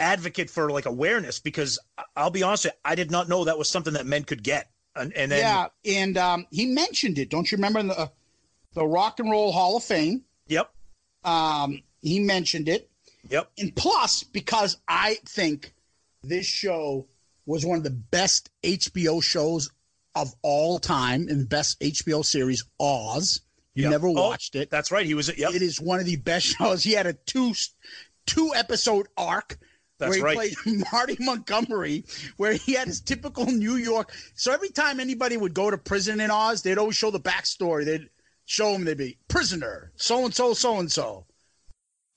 advocate 0.00 0.50
for 0.50 0.70
like 0.70 0.86
awareness 0.86 1.38
because 1.38 1.78
I'll 2.16 2.30
be 2.30 2.42
honest, 2.42 2.64
you, 2.64 2.70
I 2.84 2.94
did 2.94 3.10
not 3.10 3.28
know 3.28 3.44
that 3.44 3.58
was 3.58 3.68
something 3.70 3.92
that 3.92 4.06
men 4.06 4.24
could 4.24 4.42
get. 4.42 4.70
And, 4.96 5.12
and 5.14 5.30
then 5.30 5.38
yeah, 5.38 5.66
and 5.84 6.18
um, 6.18 6.46
he 6.50 6.66
mentioned 6.66 7.18
it. 7.18 7.30
Don't 7.30 7.50
you 7.52 7.56
remember 7.56 7.78
in 7.78 7.86
the 7.88 8.10
the 8.74 8.84
Rock 8.86 9.20
and 9.20 9.30
Roll 9.30 9.52
Hall 9.52 9.76
of 9.76 9.84
Fame? 9.84 10.22
yep, 10.48 10.72
Um, 11.24 11.82
he 12.02 12.18
mentioned 12.18 12.68
it, 12.68 12.90
yep, 13.28 13.50
and 13.58 13.74
plus 13.76 14.24
because 14.24 14.78
I 14.88 15.18
think 15.26 15.74
this 16.24 16.46
show 16.46 17.06
was 17.46 17.64
one 17.64 17.78
of 17.78 17.84
the 17.84 17.90
best 17.90 18.50
HBO 18.64 19.22
shows 19.22 19.70
of 20.16 20.34
all 20.42 20.78
time, 20.80 21.28
and 21.28 21.40
the 21.42 21.46
best 21.46 21.78
HBO 21.80 22.24
series, 22.24 22.64
Oz. 22.80 23.40
You 23.74 23.84
Yep. 23.84 23.90
never 23.92 24.08
Oh, 24.08 24.12
watched 24.12 24.56
it. 24.56 24.70
That's 24.70 24.90
right. 24.90 25.06
He 25.06 25.14
was. 25.14 25.36
Yep. 25.38 25.54
It 25.54 25.62
is 25.62 25.80
one 25.80 26.00
of 26.00 26.06
the 26.06 26.16
best 26.16 26.46
shows. 26.58 26.82
He 26.82 26.92
had 26.92 27.06
a 27.06 27.12
two 27.12 27.54
two 28.26 28.52
episode 28.56 29.06
arc 29.16 29.56
That's 30.00 30.18
where 30.18 30.30
he 30.30 30.38
right. 30.38 30.54
played 30.54 30.84
Marty 30.92 31.16
Montgomery, 31.20 32.04
where 32.38 32.54
he 32.54 32.72
had 32.72 32.88
his 32.88 33.00
typical 33.00 33.46
New 33.46 33.76
York. 33.76 34.12
So 34.34 34.52
every 34.52 34.70
time 34.70 34.98
anybody 34.98 35.36
would 35.36 35.54
go 35.54 35.70
to 35.70 35.78
prison 35.78 36.20
in 36.20 36.30
Oz, 36.30 36.62
they'd 36.62 36.78
always 36.78 36.96
show 36.96 37.10
the 37.10 37.20
backstory. 37.20 37.84
They'd 37.84 38.08
show 38.46 38.74
him 38.74 38.84
they'd 38.84 38.96
be 38.96 39.18
prisoner, 39.28 39.92
so 39.96 40.24
and 40.24 40.34
so, 40.34 40.54
so 40.54 40.80
and 40.80 40.90
so, 40.90 41.26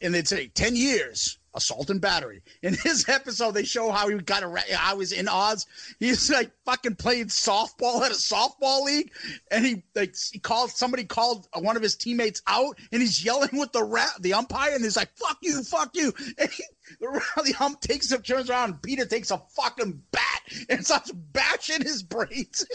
and 0.02 0.14
they'd 0.14 0.28
say 0.28 0.48
ten 0.48 0.76
years 0.76 1.38
assault 1.56 1.90
and 1.90 2.02
battery. 2.02 2.42
In 2.62 2.74
his 2.74 3.08
episode, 3.08 3.52
they 3.52 3.64
show 3.64 3.92
how 3.92 4.08
he 4.08 4.16
got. 4.18 4.44
How 4.72 4.94
he 4.94 4.98
was 4.98 5.12
in 5.12 5.28
Oz. 5.28 5.66
He's 6.00 6.30
like 6.32 6.52
fucking 6.66 6.96
playing 6.96 7.28
softball 7.28 8.02
at 8.02 8.12
a 8.12 8.16
softball 8.16 8.84
league, 8.84 9.12
and 9.52 9.66
he 9.66 9.84
like 9.96 10.16
he 10.32 10.40
called 10.40 10.72
somebody 10.72 11.04
called 11.04 11.48
one 11.60 11.76
of 11.76 11.84
his 11.84 11.96
teammates 11.96 12.42
out, 12.48 12.78
and 12.92 13.02
he's 13.02 13.24
yelling 13.24 13.58
with 13.58 13.72
the 13.72 13.84
rat, 13.84 14.12
the 14.20 14.34
umpire, 14.34 14.74
and 14.74 14.84
he's 14.84 14.98
like 14.98 15.16
"fuck 15.18 15.38
you, 15.42 15.64
fuck 15.64 15.96
you," 15.96 16.14
and 16.38 16.50
he, 16.50 16.64
the, 17.00 17.22
the 17.46 17.56
ump 17.60 17.82
takes 17.82 18.12
him, 18.12 18.22
turns 18.22 18.50
around, 18.50 18.72
and 18.72 18.82
Peter 18.82 19.06
takes 19.06 19.32
a 19.32 19.38
fucking 19.38 20.02
bat 20.12 20.42
and 20.70 20.86
starts 20.86 21.12
bashing 21.12 21.82
his 21.82 22.04
brains. 22.04 22.66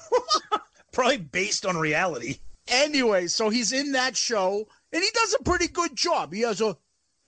Probably 0.92 1.18
based 1.18 1.66
on 1.66 1.76
reality. 1.76 2.38
anyway, 2.66 3.26
so 3.26 3.50
he's 3.50 3.72
in 3.72 3.92
that 3.92 4.16
show, 4.16 4.66
and 4.92 5.02
he 5.02 5.10
does 5.12 5.34
a 5.38 5.42
pretty 5.44 5.68
good 5.68 5.94
job. 5.94 6.32
He 6.32 6.40
has 6.40 6.60
a, 6.60 6.76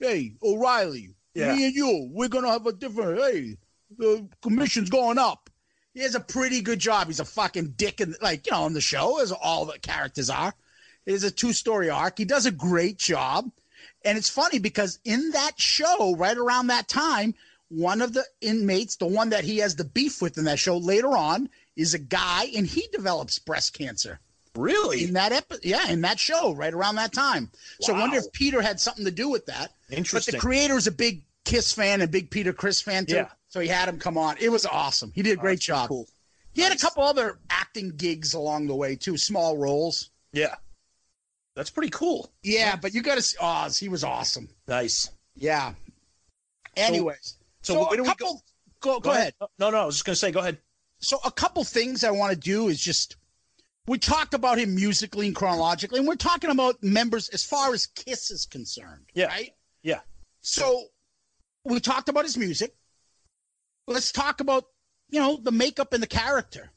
hey, 0.01 0.35
O'Reilly, 0.43 1.15
Yeah. 1.35 1.55
me 1.55 1.67
and 1.67 1.75
you, 1.75 2.09
we're 2.13 2.29
gonna 2.29 2.51
have 2.51 2.67
a 2.67 2.73
different. 2.73 3.21
Hey, 3.21 3.57
the 3.99 4.29
commission's 4.43 4.91
going 4.91 5.19
up. 5.19 5.51
He 5.95 6.01
has 6.01 6.15
a 6.15 6.21
pretty 6.21 6.61
good 6.61 6.79
job. 6.79 7.09
He's 7.09 7.21
a 7.21 7.25
fucking 7.25 7.75
dick, 7.77 8.01
and 8.01 8.17
like 8.23 8.47
you 8.47 8.53
know, 8.53 8.63
on 8.63 8.73
the 8.73 8.81
show, 8.81 9.21
as 9.21 9.33
all 9.33 9.65
the 9.67 9.79
characters 9.79 10.31
are. 10.31 10.55
It 11.07 11.15
is 11.15 11.25
a 11.25 11.31
two-story 11.31 11.91
arc. 11.91 12.19
He 12.19 12.25
does 12.25 12.47
a 12.47 12.51
great 12.51 12.99
job, 12.99 13.51
and 14.05 14.17
it's 14.19 14.29
funny 14.29 14.59
because 14.59 14.99
in 15.05 15.31
that 15.31 15.61
show, 15.61 16.15
right 16.17 16.37
around 16.37 16.69
that 16.69 16.89
time, 16.89 17.35
one 17.69 18.03
of 18.03 18.13
the 18.13 18.25
inmates, 18.41 18.97
the 18.97 19.07
one 19.07 19.31
that 19.31 19.45
he 19.45 19.59
has 19.59 19.77
the 19.77 19.85
beef 19.85 20.21
with 20.21 20.39
in 20.39 20.45
that 20.45 20.59
show 20.59 20.77
later 20.77 21.17
on, 21.17 21.49
is 21.77 21.95
a 21.95 21.99
guy, 21.99 22.47
and 22.57 22.67
he 22.67 22.87
develops 22.93 23.39
breast 23.39 23.73
cancer 23.73 24.21
Really? 24.57 25.05
in 25.05 25.13
that 25.15 25.33
episode, 25.33 25.65
yeah 25.65 25.89
in 25.89 26.01
that 26.01 26.19
show 26.19 26.53
right 26.55 26.73
around 26.75 26.97
that 26.97 27.13
time 27.13 27.51
so 27.81 27.95
i 27.95 28.01
wonder 28.01 28.17
if 28.19 28.33
peter 28.33 28.61
had 28.61 28.81
something 28.81 29.05
to 29.05 29.11
do 29.11 29.29
with 29.29 29.47
that 29.47 29.73
Interesting. 29.91 30.33
but 30.33 30.39
the 30.39 30.41
creator 30.41 30.75
is 30.77 30.87
a 30.89 30.93
big 30.93 31.23
kiss 31.45 31.73
fan 31.73 32.01
and 32.01 32.11
big 32.11 32.31
peter 32.31 32.53
criss 32.53 32.81
fan 32.83 33.07
too 33.07 33.15
Yeah. 33.15 33.29
so 33.49 33.61
he 33.61 33.69
had 33.69 33.89
him 33.89 33.99
come 33.99 34.19
on 34.19 34.37
it 34.41 34.49
was 34.51 34.67
awesome 34.67 35.13
he 35.15 35.23
did 35.23 35.37
a 35.37 35.41
oh, 35.41 35.43
great 35.43 35.61
job 35.61 35.89
cool. 35.89 36.09
he 36.53 36.63
had 36.63 36.73
a 36.73 36.77
couple 36.79 37.05
other 37.05 37.39
acting 37.49 37.91
gigs 37.97 38.35
along 38.35 38.67
the 38.67 38.75
way 38.75 38.97
too 38.97 39.17
small 39.17 39.57
roles 39.57 40.11
Yeah. 40.33 40.57
That's 41.55 41.71
pretty 41.71 41.91
cool. 41.91 42.31
yeah 42.43 42.75
but 42.77 42.93
you 42.93 43.03
gotta 43.03 43.23
see 43.23 43.37
oz 43.41 43.79
he 43.79 43.89
was 43.89 44.03
awesome 44.05 44.49
Nice. 44.67 45.11
yeah 45.37 45.75
anyways 46.77 47.37
so 47.63 47.75
so, 47.75 47.79
do 47.79 47.85
a 47.87 47.91
we 47.91 47.97
go- 47.99 48.05
couple 48.05 48.43
go, 48.81 49.01
go, 49.01 49.11
ahead 49.13 49.35
No, 49.59 49.71
no, 49.71 49.83
I 49.83 49.85
was 49.85 49.97
just 49.97 50.05
gonna 50.07 50.17
say, 50.17 50.33
go 50.33 50.41
ahead. 50.41 50.59
so 50.99 51.19
a 51.25 51.31
couple 51.31 51.63
things 51.65 52.03
I 52.05 52.11
want 52.11 52.33
to 52.33 52.39
do 52.39 52.69
is 52.69 52.81
just 52.81 53.17
we 53.87 53.99
talked 53.99 54.35
about 54.35 54.59
him 54.59 54.75
musically 54.75 55.27
and 55.27 55.35
chronologically, 55.35 55.99
and 55.99 56.07
we're 56.09 56.15
talking 56.17 56.51
about 56.51 56.83
members 56.83 57.29
as 57.31 57.45
far 57.45 57.73
as 57.73 57.87
Kiss 57.87 58.31
is 58.31 58.47
concerned. 58.47 59.07
Yeah. 59.15 59.27
Right? 59.27 59.53
Yeah. 59.83 60.01
So 60.41 60.85
we 61.65 61.81
talked 61.81 62.09
about 62.09 62.25
his 62.25 62.37
music. 62.37 62.75
Let's 63.87 64.13
talk 64.13 64.41
about, 64.41 64.65
you 65.09 65.19
know, 65.21 65.37
the 65.43 65.53
makeup 65.53 65.93
and 65.93 66.03
the 66.03 66.07
character. 66.07 66.71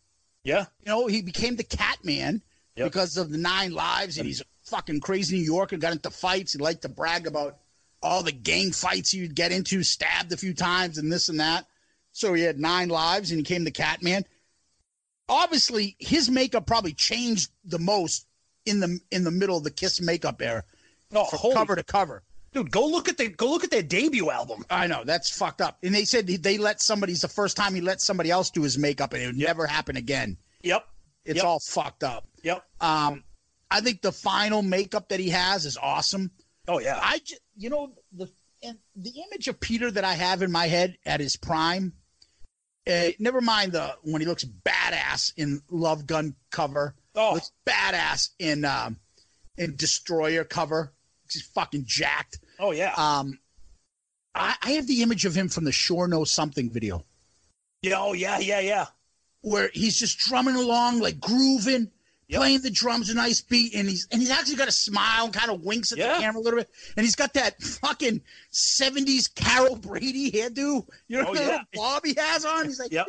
Yeah. 0.44 0.66
You 0.82 0.88
know, 0.92 1.08
he 1.08 1.22
became 1.22 1.56
the 1.56 1.64
Catman 1.64 2.42
Yep. 2.76 2.92
because 2.92 3.18
of 3.18 3.30
the 3.30 3.38
nine 3.38 3.72
lives, 3.72 4.18
and 4.18 4.26
he's 4.26 4.42
a 4.42 4.46
fucking 4.64 5.00
crazy 5.00 5.38
New 5.38 5.44
Yorker, 5.44 5.78
got 5.78 5.92
into 5.92 6.10
fights. 6.10 6.54
He 6.54 6.60
liked 6.60 6.82
to 6.82 6.90
brag 6.90 7.28
about 7.28 7.60
all 8.02 8.24
the 8.24 8.32
gang 8.32 8.72
fights 8.72 9.12
he 9.12 9.22
would 9.22 9.36
get 9.36 9.52
into, 9.52 9.84
stabbed 9.84 10.32
a 10.34 10.38
few 10.38 10.56
times, 10.56 10.98
and 10.98 11.12
this 11.12 11.30
and 11.30 11.40
that. 11.40 11.68
So 12.14 12.34
he 12.34 12.42
had 12.42 12.58
nine 12.60 12.90
lives, 12.90 13.30
and 13.30 13.38
he 13.38 13.44
became 13.44 13.64
the 13.64 13.70
Catman. 13.70 14.26
Obviously, 15.30 15.96
his 16.00 16.30
makeup 16.30 16.66
probably 16.68 16.94
changed 16.94 17.50
the 17.64 17.80
most 17.80 18.28
in 18.66 18.80
the 18.80 19.00
in 19.12 19.24
the 19.24 19.32
middle 19.32 19.58
of 19.58 19.64
the 19.64 19.72
Kiss 19.72 20.02
makeup 20.02 20.42
era, 20.42 20.64
No, 21.12 21.26
from 21.26 21.54
cover 21.54 21.76
to 21.76 21.84
cover. 21.84 22.24
dude, 22.54 22.72
go 22.72 22.86
look 22.88 23.10
at 23.10 23.18
the 23.18 23.30
go 23.30 23.50
look 23.50 23.64
at 23.64 23.72
their 23.72 23.84
debut 23.84 24.30
album. 24.30 24.66
I 24.70 24.88
know 24.88 25.04
that's 25.06 25.30
fucked 25.36 25.62
up. 25.62 25.78
And 25.84 25.94
they 25.96 26.06
said 26.06 26.28
they 26.28 26.58
let 26.58 26.82
somebody's 26.82 27.22
the 27.22 27.28
first 27.28 27.56
time 27.58 27.74
he 27.76 27.82
let 27.82 28.02
somebody 28.02 28.32
else 28.32 28.50
do 28.50 28.62
his 28.64 28.78
makeup, 28.78 29.14
and 29.14 29.22
it 29.24 29.28
would 29.28 29.38
never 29.38 29.66
happen 29.68 29.96
again. 29.98 30.38
Yep. 30.62 30.86
It's 31.26 31.38
Yep. 31.38 31.46
all 31.46 31.60
fucked 31.60 32.04
up. 32.04 32.28
Yep. 32.44 32.64
Um, 32.82 33.24
I 33.72 33.80
think 33.82 34.02
the 34.02 34.12
final 34.12 34.62
makeup 34.62 35.10
that 35.10 35.20
he 35.20 35.30
has 35.30 35.66
is 35.66 35.78
awesome. 35.78 36.32
Oh 36.68 36.80
yeah. 36.80 37.00
I, 37.02 37.20
ju- 37.20 37.36
you 37.56 37.70
know, 37.70 37.94
the 38.12 38.30
and 38.62 38.78
the 38.96 39.12
image 39.28 39.48
of 39.50 39.60
Peter 39.60 39.90
that 39.92 40.04
I 40.06 40.14
have 40.14 40.42
in 40.42 40.52
my 40.52 40.68
head 40.68 40.98
at 41.06 41.20
his 41.20 41.36
prime 41.36 41.94
Uh, 42.86 43.12
never 43.20 43.42
mind 43.42 43.72
the 43.72 43.96
when 44.04 44.22
he 44.22 44.28
looks 44.28 44.44
badass 44.44 45.34
in 45.38 45.62
Love 45.70 46.06
Gun 46.06 46.36
cover. 46.52 46.96
Oh. 47.16 47.34
looks 47.36 47.52
badass 47.66 48.30
in 48.40 48.66
um, 48.66 48.98
in 49.58 49.76
Destroyer 49.76 50.44
cover. 50.44 50.92
He's 51.32 51.44
fucking 51.44 51.86
jacked. 51.86 52.40
Oh 52.60 52.72
yeah. 52.72 52.94
Um, 52.96 53.40
I, 54.36 54.56
I 54.62 54.72
have 54.72 54.88
the 54.88 55.02
image 55.02 55.26
of 55.26 55.36
him 55.36 55.48
from 55.48 55.64
the 55.64 55.72
Sure 55.72 56.08
Know 56.08 56.24
Something 56.24 56.70
video 56.70 57.06
yeah. 57.84 58.00
Oh 58.00 58.14
yeah. 58.14 58.40
Yeah. 58.40 58.62
Yeah. 58.62 58.86
where 59.42 59.70
he's 59.74 60.00
just 60.00 60.18
drumming 60.18 60.56
along, 60.56 61.00
like 61.00 61.20
grooving, 61.20 61.92
Yep. 62.30 62.40
playing 62.40 62.62
the 62.62 62.70
drums 62.72 63.10
a 63.10 63.14
nice 63.14 63.42
beat, 63.42 63.74
and 63.76 63.88
he's 63.88 64.08
and 64.12 64.22
he's 64.22 64.32
actually 64.32 64.56
got 64.56 64.68
a 64.68 64.72
smile 64.72 65.26
and 65.26 65.34
kind 65.34 65.52
of 65.52 65.62
winks 65.64 65.92
at 65.92 65.98
Yeah. 65.98 66.16
the 66.16 66.20
camera 66.22 66.40
a 66.42 66.44
little 66.44 66.60
bit, 66.60 66.70
and 66.98 67.06
he's 67.06 67.16
got 67.16 67.34
that 67.34 67.62
fucking 67.62 68.22
seventies 68.50 69.28
Carol 69.28 69.76
Brady 69.76 70.32
hairdo. 70.32 70.88
You 71.08 71.22
know 71.22 71.28
Oh, 71.30 71.34
the 71.34 71.40
yeah. 71.42 71.48
little 71.48 71.66
bob 71.74 72.06
he 72.06 72.14
has 72.18 72.46
on. 72.46 72.66
He's 72.66 72.80
like 72.80 72.92
Yep. 72.92 73.08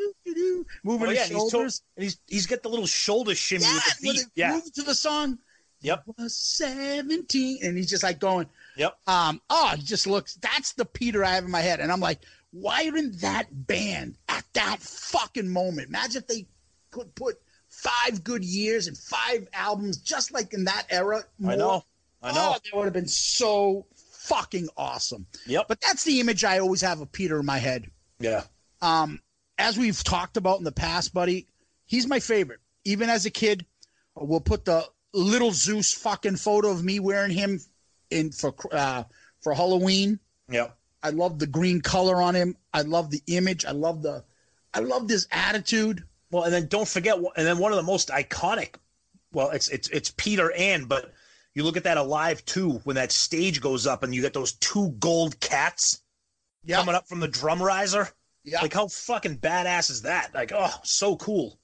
moving 0.83 1.07
Oh, 1.07 1.11
his 1.11 1.17
yeah. 1.19 1.25
And 1.25 1.33
he's, 1.33 1.45
to- 1.45 1.51
shoulders. 1.51 1.83
and 1.97 2.05
he's 2.05 2.19
he's 2.27 2.47
got 2.47 2.63
the 2.63 2.69
little 2.69 2.87
shoulder 2.87 3.35
shimmy 3.35 3.65
yeah, 3.65 3.75
with 3.75 3.99
the 4.01 4.09
with 4.09 4.31
Yeah. 4.35 4.53
moving 4.53 4.73
to 4.73 4.83
the 4.83 4.95
song. 4.95 5.39
Yep. 5.81 6.03
Was 6.19 6.35
seventeen, 6.37 7.59
and 7.63 7.77
he's 7.77 7.89
just 7.91 8.03
like 8.03 8.19
going. 8.19 8.49
Yep. 8.77 8.97
Um, 9.07 9.41
oh, 9.51 9.71
it 9.75 9.81
just 9.81 10.07
looks 10.07 10.35
that's 10.37 10.73
the 10.73 10.85
Peter 10.85 11.25
I 11.25 11.31
have 11.35 11.45
in 11.45 11.51
my 11.51 11.61
head. 11.61 11.81
And 11.81 11.93
I'm 11.93 12.01
like, 12.01 12.21
why 12.53 12.85
didn't 12.85 13.21
that 13.21 13.47
band 13.67 14.17
at 14.29 14.45
that 14.55 14.81
fucking 14.81 15.49
moment? 15.49 15.89
Imagine 15.89 16.23
if 16.23 16.27
they 16.29 16.47
could 16.91 17.15
put 17.15 17.41
five 17.85 18.25
good 18.25 18.45
years 18.45 18.87
and 18.87 18.97
five 18.97 19.47
albums 19.53 19.99
just 19.99 20.33
like 20.33 20.55
in 20.55 20.65
that 20.65 20.87
era. 20.91 21.23
I 21.47 21.57
know. 21.57 21.85
I 22.23 22.33
know. 22.33 22.55
Oh, 22.55 22.59
that 22.65 22.77
would 22.77 22.85
have 22.85 22.93
been 22.95 23.07
so 23.07 23.87
fucking 23.97 24.69
awesome. 24.77 25.27
Yep. 25.47 25.67
But 25.69 25.81
that's 25.81 26.05
the 26.05 26.21
image 26.21 26.45
I 26.45 26.59
always 26.59 26.81
have 26.81 27.01
of 27.01 27.13
Peter 27.13 27.39
in 27.41 27.47
my 27.47 27.59
head. 27.59 27.91
yeah. 28.19 28.45
Um, 28.83 29.21
as 29.57 29.79
we've 29.79 30.03
talked 30.03 30.37
about 30.37 30.59
in 30.59 30.65
the 30.65 30.73
past, 30.73 31.15
buddy, 31.15 31.47
he's 31.87 32.07
my 32.07 32.19
favorite. 32.19 32.61
Even 32.85 33.09
as 33.09 33.25
a 33.25 33.31
kid, 33.31 33.65
we'll 34.17 34.41
put 34.41 34.65
the 34.65 34.85
little 35.15 35.53
Zeus 35.53 35.93
fucking 35.93 36.37
photo 36.37 36.71
of 36.71 36.85
me 36.85 36.99
wearing 36.99 37.31
him 37.31 37.61
in 38.11 38.33
for 38.33 38.55
uh, 38.73 39.05
for 39.41 39.55
Halloween. 39.55 40.19
Yep. 40.51 40.77
I 41.03 41.11
love 41.11 41.39
the 41.39 41.47
green 41.47 41.81
color 41.81 42.21
on 42.21 42.35
him. 42.35 42.57
I 42.73 42.83
love 42.83 43.11
the 43.11 43.23
image. 43.27 43.65
I 43.65 43.71
love 43.71 44.03
the, 44.03 44.25
I 44.73 44.81
love 44.81 45.09
his 45.09 45.29
attitude. 45.31 46.03
Well, 46.35 46.43
and 46.43 46.53
then 46.53 46.67
don't 46.67 46.89
forget, 46.89 47.17
and 47.17 47.47
then 47.47 47.59
one 47.59 47.71
of 47.71 47.77
the 47.77 47.85
most 47.85 48.09
iconic. 48.09 48.75
Well, 49.33 49.51
it's 49.51 49.69
it's 49.69 49.87
it's 49.91 50.11
Peter 50.17 50.51
and, 50.59 50.89
but 50.89 51.13
you 51.55 51.63
look 51.63 51.77
at 51.77 51.85
that 51.85 51.97
alive 51.97 52.45
too 52.45 52.81
when 52.83 52.97
that 52.97 53.13
stage 53.13 53.61
goes 53.61 53.87
up 53.87 54.03
and 54.03 54.13
you 54.13 54.21
get 54.21 54.33
those 54.33 54.55
two 54.55 54.91
gold 54.99 55.39
cats 55.39 56.01
Yeah, 56.65 56.79
coming 56.79 56.97
up 56.97 57.07
from 57.07 57.21
the 57.21 57.29
drum 57.29 57.63
riser. 57.63 58.09
yeah. 58.43 58.61
Like 58.63 58.73
how 58.75 58.89
fucking 58.89 59.39
badass 59.39 59.93
is 59.93 60.03
that? 60.03 60.35
Like 60.35 60.51
oh, 60.53 60.75
so 60.83 61.15
cool. 61.15 61.57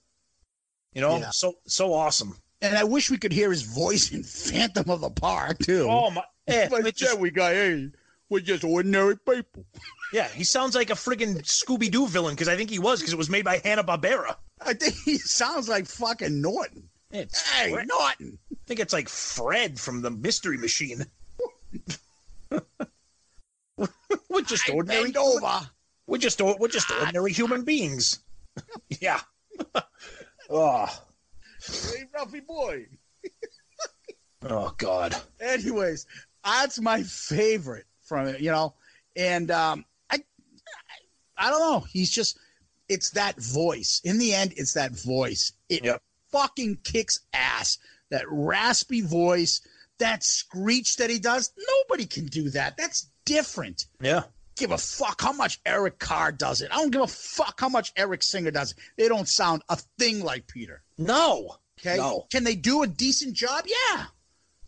You 0.92 1.00
know, 1.00 1.18
Yeah. 1.18 1.30
so 1.30 1.54
so 1.66 1.92
awesome. 1.92 2.36
and 2.62 2.76
I 2.78 2.84
wish 2.84 3.10
we 3.10 3.18
could 3.18 3.32
hear 3.32 3.50
his 3.50 3.62
voice 3.62 4.12
in 4.12 4.22
Phantom 4.22 4.88
of 4.88 5.00
the 5.00 5.10
Park 5.10 5.58
too. 5.58 5.88
Oh 5.90 6.10
my, 6.12 6.22
eh, 6.46 6.68
but 6.70 6.84
just- 6.94 7.12
yeah, 7.14 7.18
we 7.20 7.32
got 7.32 7.54
hey, 7.54 7.90
we're 8.28 8.38
just 8.38 8.62
ordinary 8.62 9.16
people. 9.18 9.64
Yeah, 10.12 10.28
he 10.28 10.44
sounds 10.44 10.74
like 10.74 10.90
a 10.90 10.94
friggin' 10.94 11.42
Scooby 11.42 11.90
Doo 11.90 12.06
villain 12.08 12.34
because 12.34 12.48
I 12.48 12.56
think 12.56 12.70
he 12.70 12.78
was 12.78 13.00
because 13.00 13.12
it 13.12 13.18
was 13.18 13.30
made 13.30 13.44
by 13.44 13.60
Hanna 13.64 13.84
Barbera. 13.84 14.36
I 14.60 14.74
think 14.74 14.94
he 15.04 15.18
sounds 15.18 15.68
like 15.68 15.86
fucking 15.86 16.40
Norton. 16.40 16.88
It's 17.12 17.48
Hey, 17.50 17.72
Fred- 17.72 17.88
Norton. 17.88 18.38
I 18.52 18.56
think 18.66 18.80
it's 18.80 18.92
like 18.92 19.08
Fred 19.08 19.78
from 19.80 20.00
the 20.02 20.10
Mystery 20.10 20.56
Machine. 20.58 21.04
we're 24.28 24.42
just 24.42 24.68
I 24.68 24.72
ordinary. 24.74 25.14
over. 25.16 25.60
We're 26.06 26.18
just 26.18 26.40
we're 26.42 26.68
just 26.68 26.90
ordinary 26.90 27.32
human 27.32 27.62
beings. 27.64 28.18
yeah. 29.00 29.20
oh, 30.50 30.86
Hey, 31.66 32.04
Ruffy 32.16 32.44
boy. 32.46 32.86
oh 34.48 34.74
God. 34.78 35.14
Anyways, 35.40 36.06
that's 36.44 36.80
my 36.80 37.02
favorite 37.02 37.84
from 38.02 38.28
it, 38.28 38.40
you 38.40 38.50
know. 38.50 38.74
And 39.16 39.50
um, 39.50 39.84
I, 41.40 41.50
don't 41.50 41.60
know. 41.60 41.80
He's 41.90 42.10
just, 42.10 42.38
it's 42.88 43.10
that 43.10 43.40
voice. 43.40 44.00
In 44.04 44.18
the 44.18 44.34
end, 44.34 44.52
it's 44.56 44.74
that 44.74 44.92
voice. 44.92 45.52
It 45.68 45.84
Yep. 45.84 46.02
fucking 46.30 46.78
kicks 46.84 47.20
ass. 47.32 47.78
That 48.10 48.24
raspy 48.28 49.00
voice, 49.02 49.60
that 49.98 50.24
screech 50.24 50.96
that 50.96 51.10
he 51.10 51.18
does. 51.18 51.52
Nobody 51.56 52.06
can 52.06 52.26
do 52.26 52.50
that. 52.50 52.76
That's 52.76 53.06
different. 53.24 53.86
Yeah. 54.00 54.22
Give 54.56 54.72
a 54.72 54.78
fuck 54.78 55.20
how 55.22 55.32
much 55.32 55.60
Eric 55.64 55.98
Carr 55.98 56.32
does 56.32 56.60
it. 56.60 56.70
I 56.72 56.76
don't 56.76 56.90
give 56.90 57.02
a 57.02 57.06
fuck 57.06 57.60
how 57.60 57.68
much 57.68 57.92
Eric 57.96 58.22
Singer 58.22 58.50
does 58.50 58.72
it. 58.72 58.78
They 58.98 59.08
don't 59.08 59.28
sound 59.28 59.62
a 59.68 59.76
thing 59.98 60.22
like 60.24 60.46
Peter. 60.48 60.82
No. 60.98 61.56
Okay. 61.80 61.96
No. 61.96 62.26
Can 62.30 62.44
they 62.44 62.56
do 62.56 62.82
a 62.82 62.86
decent 62.86 63.34
job? 63.34 63.64
Yeah. 63.66 64.04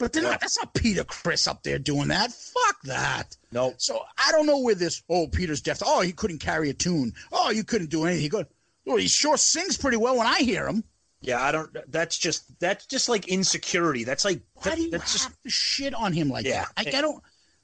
But 0.03 0.13
they're 0.13 0.25
Yeah. 0.25 0.31
not. 0.31 0.41
That's 0.41 0.59
not 0.59 0.75
Peter 0.75 1.05
Criss 1.05 1.47
up 1.47 1.63
there 1.63 1.79
doing 1.79 2.09
that. 2.09 2.33
Fuck 2.33 2.83
that. 2.83 3.37
No. 3.53 3.75
So 3.79 4.03
I 4.19 4.33
don't 4.33 4.47
know 4.47 4.59
where 4.59 4.75
this. 4.75 5.01
Oh, 5.09 5.29
Peter's 5.29 5.61
deaf. 5.61 5.79
Oh, 5.87 6.01
he 6.01 6.11
couldn't 6.13 6.41
carry 6.41 6.71
a 6.71 6.75
tune. 6.75 7.15
Oh, 7.31 7.51
you 7.51 7.63
couldn't 7.63 7.89
do 7.91 8.05
anything. 8.05 8.23
He 8.23 8.29
could. 8.29 8.49
Well, 8.85 8.97
oh, 8.97 8.99
he 8.99 9.07
sure 9.07 9.37
sings 9.37 9.77
pretty 9.77 9.97
well 9.99 10.17
when 10.19 10.27
I 10.27 10.39
hear 10.41 10.67
him. 10.67 10.83
Yeah, 11.21 11.41
I 11.41 11.53
don't. 11.53 11.71
That's 11.89 12.19
just 12.19 12.59
that's 12.59 12.85
just 12.87 13.09
like 13.09 13.29
insecurity. 13.29 14.03
That's 14.03 14.25
like 14.25 14.41
Why 14.55 14.63
that- 14.71 14.77
do 14.77 14.83
you 14.83 14.91
that's 14.91 15.13
have 15.23 15.31
just 15.31 15.43
to 15.45 15.51
shit 15.51 15.95
on 15.95 16.13
him 16.13 16.29
like 16.31 16.47
Yeah. 16.47 16.67
that? 16.77 16.87
Like 16.87 16.95
I 16.97 17.01
don't. 17.01 17.23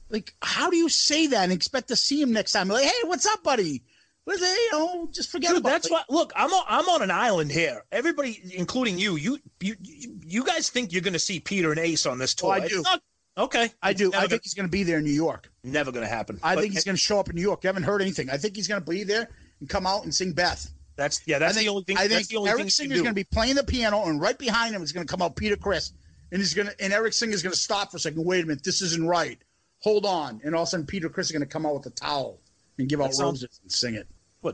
Like 0.09 0.33
how 0.41 0.71
do 0.71 0.77
you 0.77 0.89
say 0.89 1.27
that 1.27 1.43
and 1.43 1.53
expect 1.53 1.89
to 1.89 1.97
see 1.97 2.23
him 2.23 2.33
next 2.33 2.53
time? 2.53 2.69
Like, 2.69 2.85
hey, 2.85 2.93
what's 3.03 3.27
up, 3.27 3.43
buddy? 3.43 3.83
What's 4.29 4.43
it? 4.43 4.59
You 4.73 4.73
know, 4.73 5.09
just 5.11 5.31
forget 5.31 5.53
Dude, 5.53 5.61
about. 5.61 5.71
that's 5.71 5.87
it. 5.87 5.93
what. 5.93 6.05
Look, 6.11 6.35
I'm 6.37 6.53
on, 6.53 6.65
I'm 6.69 6.87
on 6.91 7.01
an 7.01 7.11
island 7.11 7.51
here. 7.51 7.83
Everybody, 7.91 8.39
including 8.55 8.99
you, 8.99 9.17
you 9.17 9.39
you 9.59 9.75
you 10.23 10.45
guys 10.45 10.69
think 10.69 10.93
you're 10.93 11.01
going 11.01 11.15
to 11.15 11.19
see 11.19 11.41
Peter 11.41 11.71
and 11.71 11.81
Ace 11.81 12.05
on 12.05 12.19
this 12.19 12.37
oh, 12.43 12.49
tour? 12.49 12.51
Oh, 12.51 12.53
I 12.53 12.69
do. 12.69 12.83
not- 12.83 13.03
okay, 13.39 13.73
I 13.83 13.95
do. 13.95 14.13
I 14.13 14.27
think 14.27 14.43
he's 14.43 14.53
going 14.53 14.69
to 14.69 14.71
be 14.71 14.83
there 14.83 14.99
in 14.99 15.05
New 15.05 15.13
York. 15.13 15.51
never 15.65 15.91
going 15.91 16.05
to 16.05 16.13
happen. 16.13 16.39
I 16.43 16.57
But 16.57 16.61
think 16.61 16.75
he's 16.75 16.85
going 16.85 16.97
to 16.97 17.01
show 17.01 17.19
up 17.19 17.31
in 17.31 17.37
New 17.37 17.41
York. 17.41 17.61
I 17.65 17.69
haven't 17.69 17.85
heard 17.85 18.03
anything. 18.03 18.29
I 18.29 18.37
think 18.37 18.55
he's 18.55 18.69
going 18.69 18.83
to 18.83 18.87
be 18.87 19.03
there 19.03 19.31
and 19.61 19.69
come 19.69 19.87
out 19.87 20.05
and 20.05 20.15
sing 20.15 20.33
Beth. 20.33 20.71
That's 20.97 21.23
yeah. 21.25 21.39
That's 21.39 21.55
think, 21.55 21.65
the 21.65 21.71
only 21.71 21.85
thing. 21.85 21.97
I 21.97 22.07
think 22.07 22.29
the 22.29 22.37
only 22.37 22.51
Eric 22.51 22.71
Singer's 22.71 23.01
going 23.01 23.13
to 23.13 23.15
be 23.15 23.25
playing 23.25 23.55
the 23.55 23.65
piano, 23.65 24.05
and 24.05 24.21
right 24.21 24.39
behind 24.39 24.75
him 24.75 24.83
is 24.83 24.93
going 24.93 25.07
to 25.07 25.11
come 25.11 25.23
out 25.23 25.37
Peter 25.37 25.57
Criss, 25.57 25.95
and 26.33 26.39
he's 26.39 26.53
going 26.53 26.69
to 26.69 26.85
and 26.85 26.93
Eric 26.93 27.15
Singer's 27.15 27.43
going 27.43 27.55
to 27.55 27.59
stop 27.59 27.93
for 27.93 27.97
a 27.97 28.01
second. 28.01 28.27
Wait 28.27 28.45
a 28.45 28.47
minute, 28.47 28.63
this 28.63 28.83
isn't 28.83 29.07
right. 29.07 29.39
Hold 29.79 30.05
on, 30.05 30.43
and 30.45 30.55
all 30.55 30.65
of 30.65 30.69
a 30.69 30.71
sudden 30.73 30.85
Peter 30.85 31.09
Criss 31.09 31.29
is 31.29 31.33
going 31.33 31.41
to 31.41 31.47
come 31.47 31.65
out 31.65 31.73
with 31.73 31.87
a 31.87 31.91
towel 31.91 32.41
and 32.79 32.89
give 32.91 33.01
out 33.01 33.15
sounds- 33.15 33.43
roses 33.43 33.61
and 33.63 33.73
sing 33.73 33.95
it. 33.95 34.07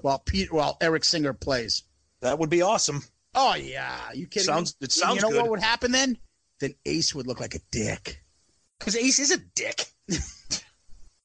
While 0.03 0.18
Pete, 0.18 0.53
while 0.53 0.76
Eric 0.80 1.05
Singer 1.05 1.32
plays. 1.32 1.82
That 2.20 2.38
would 2.38 2.51
be 2.51 2.62
awesome. 2.62 3.03
Oh 3.34 3.55
yeah, 3.55 4.12
you 4.14 4.26
kidding 4.26 4.47
Sounds- 4.47 4.74
me? 4.80 4.86
it 4.86 4.92
sounds 4.92 5.16
You 5.16 5.22
know 5.22 5.30
good. 5.30 5.42
what 5.42 5.51
would 5.51 5.62
happen 5.62 5.92
then? 5.92 6.18
Then 6.61 6.74
Ace 6.86 7.14
would 7.14 7.26
look 7.26 7.40
like 7.40 7.55
a 7.55 7.61
dick. 7.70 8.22
Because 8.78 8.97
Ace 8.97 9.18
is 9.18 9.30
a 9.32 9.38
dick. 9.55 9.86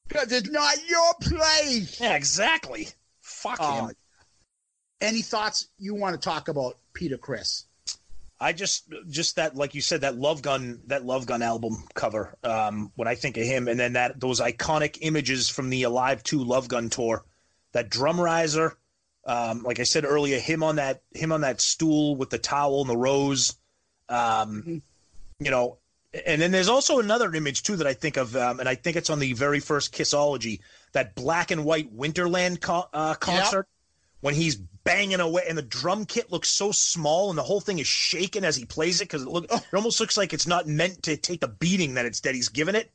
Because 0.08 0.32
it's 0.32 0.50
not 0.50 0.76
your 0.88 1.14
place. 1.20 2.00
Yeah, 2.00 2.16
exactly. 2.16 2.88
Fuck 3.20 3.58
Oh, 3.60 3.86
him. 3.86 3.94
Any 5.00 5.22
thoughts 5.22 5.68
you 5.78 5.94
want 5.94 6.14
to 6.14 6.20
talk 6.20 6.48
about 6.48 6.74
Peter 6.94 7.16
Criss? 7.16 7.64
I 8.40 8.52
just 8.52 8.92
just 9.08 9.36
that 9.36 9.54
like 9.54 9.74
you 9.74 9.80
said 9.82 10.00
that 10.00 10.16
Love 10.16 10.42
Gun 10.42 10.80
that 10.86 11.04
Love 11.04 11.26
Gun 11.26 11.42
album 11.42 11.84
cover 11.94 12.34
um 12.42 12.90
when 12.96 13.06
I 13.06 13.14
think 13.14 13.36
of 13.36 13.44
him 13.44 13.68
and 13.68 13.78
then 13.78 13.92
that 13.92 14.18
those 14.18 14.40
iconic 14.40 14.98
images 15.02 15.48
from 15.48 15.70
the 15.70 15.82
Alive 15.84 16.22
2 16.24 16.42
Love 16.42 16.66
Gun 16.66 16.88
tour 16.90 17.24
that 17.72 17.88
drum 17.90 18.20
riser 18.20 18.76
um 19.26 19.62
like 19.62 19.78
I 19.80 19.84
said 19.84 20.04
earlier 20.04 20.38
him 20.38 20.62
on 20.62 20.76
that 20.76 21.02
him 21.14 21.32
on 21.32 21.42
that 21.42 21.60
stool 21.60 22.16
with 22.16 22.30
the 22.30 22.38
towel 22.38 22.80
and 22.80 22.90
the 22.90 22.96
rose 22.96 23.56
um 24.08 24.82
you 25.38 25.50
know 25.50 25.78
and 26.26 26.42
then 26.42 26.50
there's 26.50 26.68
also 26.68 26.98
another 26.98 27.32
image 27.34 27.62
too 27.62 27.76
that 27.76 27.86
I 27.86 27.94
think 27.94 28.16
of 28.16 28.34
um, 28.34 28.58
and 28.58 28.68
I 28.68 28.74
think 28.74 28.96
it's 28.96 29.10
on 29.10 29.20
the 29.20 29.32
very 29.34 29.60
first 29.60 29.94
Kissology 29.94 30.60
that 30.92 31.14
black 31.14 31.52
and 31.52 31.64
white 31.64 31.96
Winterland 31.96 32.60
co- 32.60 32.88
uh, 32.92 33.14
concert 33.14 33.68
when 34.20 34.34
he's 34.34 34.56
banging 34.56 35.20
away 35.20 35.44
and 35.48 35.56
the 35.56 35.62
drum 35.62 36.04
kit 36.06 36.32
looks 36.32 36.48
so 36.48 36.72
small 36.72 37.30
and 37.30 37.38
the 37.38 37.42
whole 37.44 37.60
thing 37.60 37.78
is 37.78 37.86
shaking 37.86 38.44
as 38.44 38.56
he 38.56 38.64
plays 38.64 39.00
it 39.00 39.04
because 39.04 39.22
it 39.22 39.28
look 39.28 39.44
it 39.52 39.62
almost 39.72 40.00
looks 40.00 40.16
like 40.16 40.32
it's 40.32 40.48
not 40.48 40.66
meant 40.66 41.00
to 41.04 41.16
take 41.16 41.40
the 41.40 41.48
beating 41.48 41.94
that 41.94 42.06
it's 42.06 42.20
that 42.20 42.34
he's 42.34 42.48
given 42.48 42.74
it. 42.74 42.90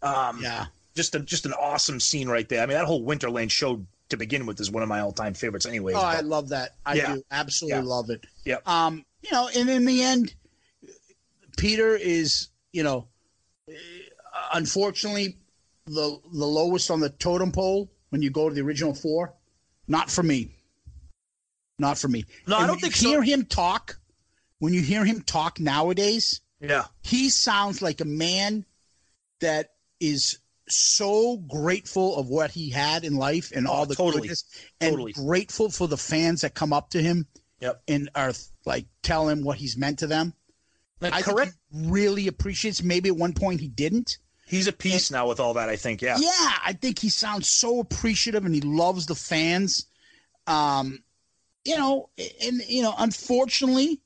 Um, 0.00 0.40
Yeah. 0.42 0.66
just 0.96 1.14
a 1.14 1.20
just 1.20 1.44
an 1.44 1.52
awesome 1.52 2.00
scene 2.00 2.28
right 2.28 2.48
there. 2.48 2.62
I 2.62 2.66
mean, 2.66 2.78
that 2.78 2.86
whole 2.86 3.04
Winterland 3.04 3.50
show 3.50 3.84
to 4.10 4.16
begin 4.16 4.46
with 4.46 4.60
is 4.60 4.70
one 4.70 4.82
of 4.82 4.88
my 4.88 5.00
all 5.00 5.12
time 5.12 5.34
favorites. 5.34 5.66
Anyway, 5.66 5.94
Oh, 5.94 6.00
I 6.00 6.20
love 6.20 6.50
that. 6.50 6.76
I 6.84 6.94
Yeah. 6.94 7.14
do 7.14 7.22
absolutely 7.30 7.78
Yeah. 7.80 7.84
love 7.84 8.10
it. 8.10 8.24
Yeah. 8.44 8.58
Um, 8.66 9.04
you 9.22 9.30
know, 9.32 9.48
and 9.56 9.68
in 9.70 9.84
the 9.86 10.02
end, 10.02 10.34
Peter 11.56 11.96
is, 11.96 12.48
you 12.72 12.82
know, 12.82 13.08
unfortunately, 14.52 15.38
the 15.86 16.18
the 16.32 16.46
lowest 16.46 16.90
on 16.90 17.00
the 17.00 17.10
totem 17.10 17.52
pole 17.52 17.90
when 18.10 18.22
you 18.22 18.30
go 18.30 18.48
to 18.48 18.54
the 18.54 18.60
original 18.62 18.94
four. 18.94 19.34
Not 19.86 20.10
for 20.10 20.22
me. 20.22 20.50
Not 21.78 21.98
for 21.98 22.08
me. 22.08 22.24
No, 22.46 22.56
I 22.56 22.60
don't 22.60 22.70
when 22.70 22.78
think 22.80 22.94
you 22.94 23.00
so. 23.02 23.08
hear 23.10 23.22
him 23.22 23.44
talk. 23.44 23.98
When 24.60 24.72
you 24.72 24.80
hear 24.80 25.04
him 25.04 25.20
talk 25.22 25.60
nowadays, 25.60 26.40
yeah, 26.60 26.86
he 27.02 27.28
sounds 27.28 27.82
like 27.82 28.00
a 28.00 28.04
man 28.06 28.64
that 29.40 29.74
is 30.00 30.38
so 30.68 31.36
grateful 31.36 32.16
of 32.16 32.28
what 32.28 32.50
he 32.50 32.70
had 32.70 33.04
in 33.04 33.16
life 33.16 33.52
and 33.54 33.66
Oh, 33.66 33.72
all 33.72 33.86
the 33.86 33.94
totally. 33.94 34.22
goodness, 34.22 34.44
and 34.80 34.92
Totally. 34.92 35.12
grateful 35.12 35.70
for 35.70 35.86
the 35.88 35.96
fans 35.98 36.40
that 36.42 36.54
come 36.54 36.72
up 36.72 36.90
to 36.90 37.02
him 37.02 37.26
Yep. 37.60 37.82
and 37.88 38.10
are 38.14 38.32
like 38.64 38.86
tell 39.02 39.28
him 39.28 39.44
what 39.44 39.58
he's 39.58 39.76
meant 39.76 39.98
to 40.00 40.06
them. 40.06 40.34
Like, 41.00 41.12
I 41.12 41.22
correct. 41.22 41.54
really 41.72 42.28
appreciates. 42.28 42.82
Maybe 42.82 43.08
at 43.10 43.16
one 43.16 43.34
point 43.34 43.60
he 43.60 43.68
didn't. 43.68 44.18
He's 44.46 44.68
at 44.68 44.78
peace 44.78 45.10
now 45.10 45.26
with 45.28 45.40
all 45.40 45.54
that. 45.54 45.68
I 45.68 45.76
think. 45.76 46.00
Yeah. 46.02 46.16
Yeah, 46.18 46.30
I 46.64 46.72
think 46.80 46.98
he 46.98 47.08
sounds 47.10 47.48
so 47.48 47.80
appreciative 47.80 48.44
and 48.44 48.54
he 48.54 48.60
loves 48.60 49.06
the 49.06 49.14
fans. 49.14 49.86
Um, 50.46 51.02
you 51.64 51.76
know, 51.76 52.10
and 52.42 52.60
you 52.68 52.82
know, 52.82 52.94
unfortunately, 52.96 54.00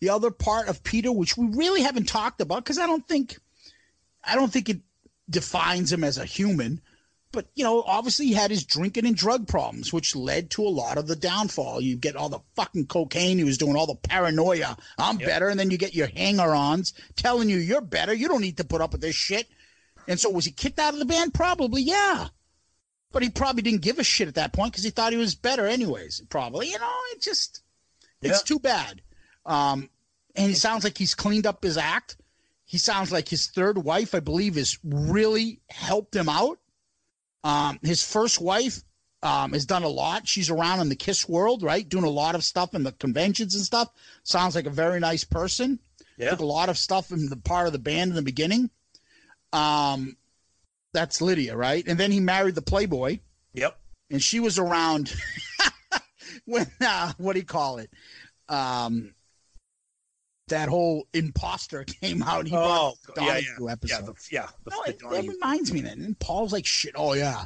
the 0.00 0.08
other 0.08 0.30
part 0.30 0.68
of 0.68 0.82
Peter, 0.82 1.12
which 1.12 1.36
we 1.36 1.46
really 1.46 1.82
haven't 1.82 2.08
talked 2.08 2.40
about, 2.40 2.64
because 2.64 2.78
I 2.78 2.86
don't 2.86 3.06
think, 3.06 3.38
I 4.24 4.34
don't 4.34 4.52
think 4.52 4.68
it 4.70 4.80
defines 5.28 5.92
him 5.92 6.04
as 6.04 6.18
a 6.18 6.24
human. 6.24 6.80
But 7.32 7.46
you 7.54 7.64
know, 7.64 7.82
obviously, 7.82 8.26
he 8.26 8.34
had 8.34 8.50
his 8.50 8.64
drinking 8.64 9.06
and 9.06 9.16
drug 9.16 9.48
problems, 9.48 9.90
which 9.92 10.14
led 10.14 10.50
to 10.50 10.66
a 10.66 10.68
lot 10.68 10.98
of 10.98 11.06
the 11.06 11.16
downfall. 11.16 11.80
You 11.80 11.96
get 11.96 12.14
all 12.14 12.28
the 12.28 12.40
fucking 12.56 12.86
cocaine. 12.88 13.38
He 13.38 13.44
was 13.44 13.56
doing 13.56 13.74
all 13.74 13.86
the 13.86 13.94
paranoia. 13.94 14.76
I'm 14.98 15.16
better, 15.16 15.48
and 15.48 15.58
then 15.58 15.70
you 15.70 15.78
get 15.78 15.94
your 15.94 16.08
hanger-ons 16.08 16.92
telling 17.16 17.48
you 17.48 17.56
you're 17.56 17.80
better. 17.80 18.12
You 18.12 18.28
don't 18.28 18.42
need 18.42 18.58
to 18.58 18.64
put 18.64 18.82
up 18.82 18.92
with 18.92 19.00
this 19.00 19.14
shit. 19.14 19.46
And 20.06 20.20
so, 20.20 20.28
was 20.28 20.44
he 20.44 20.50
kicked 20.50 20.78
out 20.78 20.92
of 20.92 20.98
the 20.98 21.06
band? 21.06 21.32
Probably, 21.32 21.80
yeah. 21.80 22.28
But 23.12 23.22
he 23.22 23.30
probably 23.30 23.62
didn't 23.62 23.82
give 23.82 23.98
a 23.98 24.04
shit 24.04 24.28
at 24.28 24.34
that 24.34 24.52
point 24.52 24.72
because 24.72 24.84
he 24.84 24.90
thought 24.90 25.12
he 25.12 25.18
was 25.18 25.34
better, 25.34 25.66
anyways. 25.66 26.22
Probably, 26.28 26.68
you 26.70 26.78
know, 26.78 26.92
it 27.12 27.22
just, 27.22 27.62
it's 28.20 28.40
Yeah. 28.40 28.44
too 28.44 28.58
bad. 28.58 29.00
Um, 29.46 29.88
and 30.34 30.50
it 30.50 30.56
sounds 30.56 30.84
like 30.84 30.98
he's 30.98 31.14
cleaned 31.14 31.46
up 31.46 31.62
his 31.62 31.76
act. 31.78 32.16
He 32.72 32.78
sounds 32.78 33.12
like 33.12 33.28
his 33.28 33.48
third 33.48 33.76
wife, 33.76 34.14
I 34.14 34.20
believe, 34.20 34.54
has 34.54 34.78
really 34.82 35.60
helped 35.68 36.16
him 36.16 36.26
out. 36.26 36.58
Um, 37.44 37.78
his 37.82 38.02
first 38.02 38.40
wife 38.40 38.80
um, 39.22 39.52
has 39.52 39.66
done 39.66 39.82
a 39.82 39.88
lot. 39.88 40.26
She's 40.26 40.48
around 40.48 40.80
in 40.80 40.88
the 40.88 40.96
Kiss 40.96 41.28
world, 41.28 41.62
right? 41.62 41.86
Doing 41.86 42.04
a 42.04 42.08
lot 42.08 42.34
of 42.34 42.42
stuff 42.42 42.74
in 42.74 42.82
the 42.82 42.92
conventions 42.92 43.54
and 43.54 43.62
stuff. 43.62 43.90
Sounds 44.22 44.54
like 44.54 44.64
a 44.64 44.70
very 44.70 45.00
nice 45.00 45.22
person. 45.22 45.78
Yeah. 46.16 46.30
Took 46.30 46.40
a 46.40 46.46
lot 46.46 46.70
of 46.70 46.78
stuff 46.78 47.12
in 47.12 47.28
the 47.28 47.36
part 47.36 47.66
of 47.66 47.74
the 47.74 47.78
band 47.78 48.08
in 48.08 48.14
the 48.16 48.22
beginning. 48.22 48.70
Um, 49.52 50.16
that's 50.94 51.20
Lydia, 51.20 51.54
right? 51.54 51.86
And 51.86 52.00
then 52.00 52.10
he 52.10 52.20
married 52.20 52.54
the 52.54 52.62
Playboy, 52.62 53.18
Yep. 53.52 53.78
and 54.10 54.22
she 54.22 54.40
was 54.40 54.58
around 54.58 55.14
when 56.46 56.66
uh, 56.80 57.12
what 57.18 57.34
do 57.34 57.38
you 57.40 57.44
call 57.44 57.76
it? 57.80 57.90
Um, 58.48 59.12
that 60.48 60.68
whole 60.68 61.06
imposter 61.14 61.84
came 62.02 62.22
out. 62.22 62.46
He 62.46 62.54
Oh, 62.54 62.94
yeah, 63.16 63.38
yeah, 63.38 63.70
episode. 63.72 63.94
yeah, 63.94 64.00
the, 64.00 64.14
yeah. 64.30 64.46
The, 64.64 64.70
No, 64.70 64.82
the 64.84 64.90
it, 64.90 64.98
that 65.26 65.32
reminds 65.34 65.72
me 65.72 65.80
that. 65.82 65.96
And 65.96 66.18
Paul's 66.18 66.52
like, 66.52 66.66
shit, 66.66 66.92
oh, 66.96 67.14
yeah. 67.14 67.44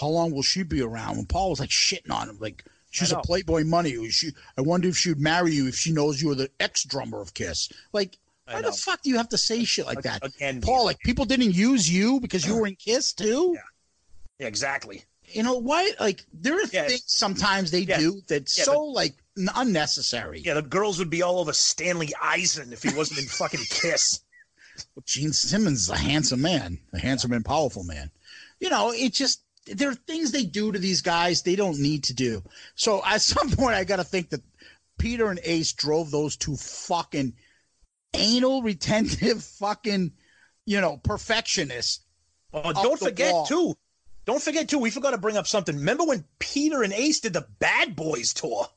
How 0.00 0.08
long 0.08 0.32
will 0.32 0.42
she 0.42 0.62
be 0.64 0.82
around? 0.82 1.18
And 1.18 1.28
Paul 1.28 1.50
was 1.50 1.60
like 1.60 1.70
shitting 1.70 2.10
on 2.10 2.28
him. 2.28 2.38
Like, 2.40 2.64
she's 2.90 3.12
a. 3.12 3.18
Playboy 3.20 3.62
money. 3.64 4.08
She, 4.10 4.30
I 4.58 4.62
wonder 4.62 4.88
if 4.88 4.96
she 4.96 5.10
would 5.10 5.20
marry 5.20 5.52
you 5.52 5.68
if 5.68 5.76
she 5.76 5.92
knows 5.92 6.20
you 6.20 6.28
were 6.28 6.34
the 6.34 6.50
ex 6.58 6.82
drummer 6.84 7.20
of 7.20 7.32
Kiss. 7.34 7.68
Like, 7.92 8.18
why 8.46 8.60
the 8.60 8.72
fuck 8.72 9.02
do 9.02 9.10
you 9.10 9.16
have 9.16 9.28
to 9.28 9.38
say 9.38 9.62
shit 9.64 9.86
like 9.86 10.02
that? 10.02 10.24
Again, 10.24 10.60
Paul, 10.60 10.84
like, 10.84 10.98
people 11.00 11.24
didn't 11.24 11.54
use 11.54 11.88
you 11.90 12.18
because 12.20 12.44
you 12.44 12.56
were 12.56 12.66
in 12.66 12.74
Kiss 12.76 13.12
too? 13.12 13.52
Yeah. 13.54 13.60
Yeah, 14.40 14.46
exactly. 14.48 15.04
You 15.28 15.44
know, 15.44 15.54
why? 15.54 15.92
Like, 16.00 16.24
there 16.32 16.56
are 16.56 16.66
Yeah. 16.72 16.88
things 16.88 17.04
sometimes 17.06 17.70
they 17.70 17.80
Yeah. 17.82 17.98
do 18.00 18.20
that's 18.26 18.52
so, 18.64 18.82
like, 18.82 19.12
n- 19.12 19.16
unnecessary. 19.36 20.40
Yeah, 20.40 20.54
the 20.54 20.62
girls 20.62 20.98
would 20.98 21.10
be 21.10 21.22
all 21.22 21.38
over 21.38 21.52
Stanley 21.52 22.12
Eisen 22.20 22.72
if 22.72 22.82
he 22.82 22.94
wasn't 22.94 23.20
in 23.20 23.26
fucking 23.26 23.64
Kiss. 23.68 24.20
Gene 25.04 25.32
Simmons 25.32 25.82
is 25.82 25.90
a 25.90 25.96
handsome 25.96 26.42
man, 26.42 26.78
a 26.92 26.98
handsome 26.98 27.32
and 27.32 27.44
powerful 27.44 27.84
man. 27.84 28.10
You 28.60 28.70
know, 28.70 28.92
it 28.92 29.12
just 29.12 29.42
there 29.66 29.90
are 29.90 29.94
things 29.94 30.30
they 30.30 30.44
do 30.44 30.72
to 30.72 30.78
these 30.78 31.00
guys 31.00 31.42
they 31.42 31.56
don't 31.56 31.78
need 31.78 32.04
to 32.04 32.14
do. 32.14 32.42
So 32.74 33.02
at 33.04 33.20
some 33.22 33.50
point, 33.50 33.74
I 33.76 33.84
got 33.84 33.96
to 33.96 34.04
think 34.04 34.30
that 34.30 34.42
Peter 34.98 35.30
and 35.30 35.40
Ace 35.42 35.72
drove 35.72 36.10
those 36.10 36.36
two 36.36 36.56
fucking 36.56 37.34
anal 38.14 38.62
retentive 38.62 39.42
fucking 39.58 40.12
you 40.66 40.80
know 40.80 40.98
perfectionists. 40.98 42.00
Oh, 42.52 42.72
don't 42.72 43.00
forget 43.00 43.32
wall. 43.32 43.46
too. 43.46 43.76
Don't 44.26 44.42
forget 44.42 44.68
too. 44.68 44.78
We 44.78 44.90
forgot 44.90 45.10
to 45.10 45.18
bring 45.18 45.36
up 45.36 45.46
something. 45.46 45.76
Remember 45.76 46.04
when 46.04 46.24
Peter 46.38 46.82
and 46.82 46.92
Ace 46.92 47.20
did 47.20 47.32
the 47.32 47.46
Bad 47.58 47.94
Boys 47.94 48.32
tour 48.32 48.68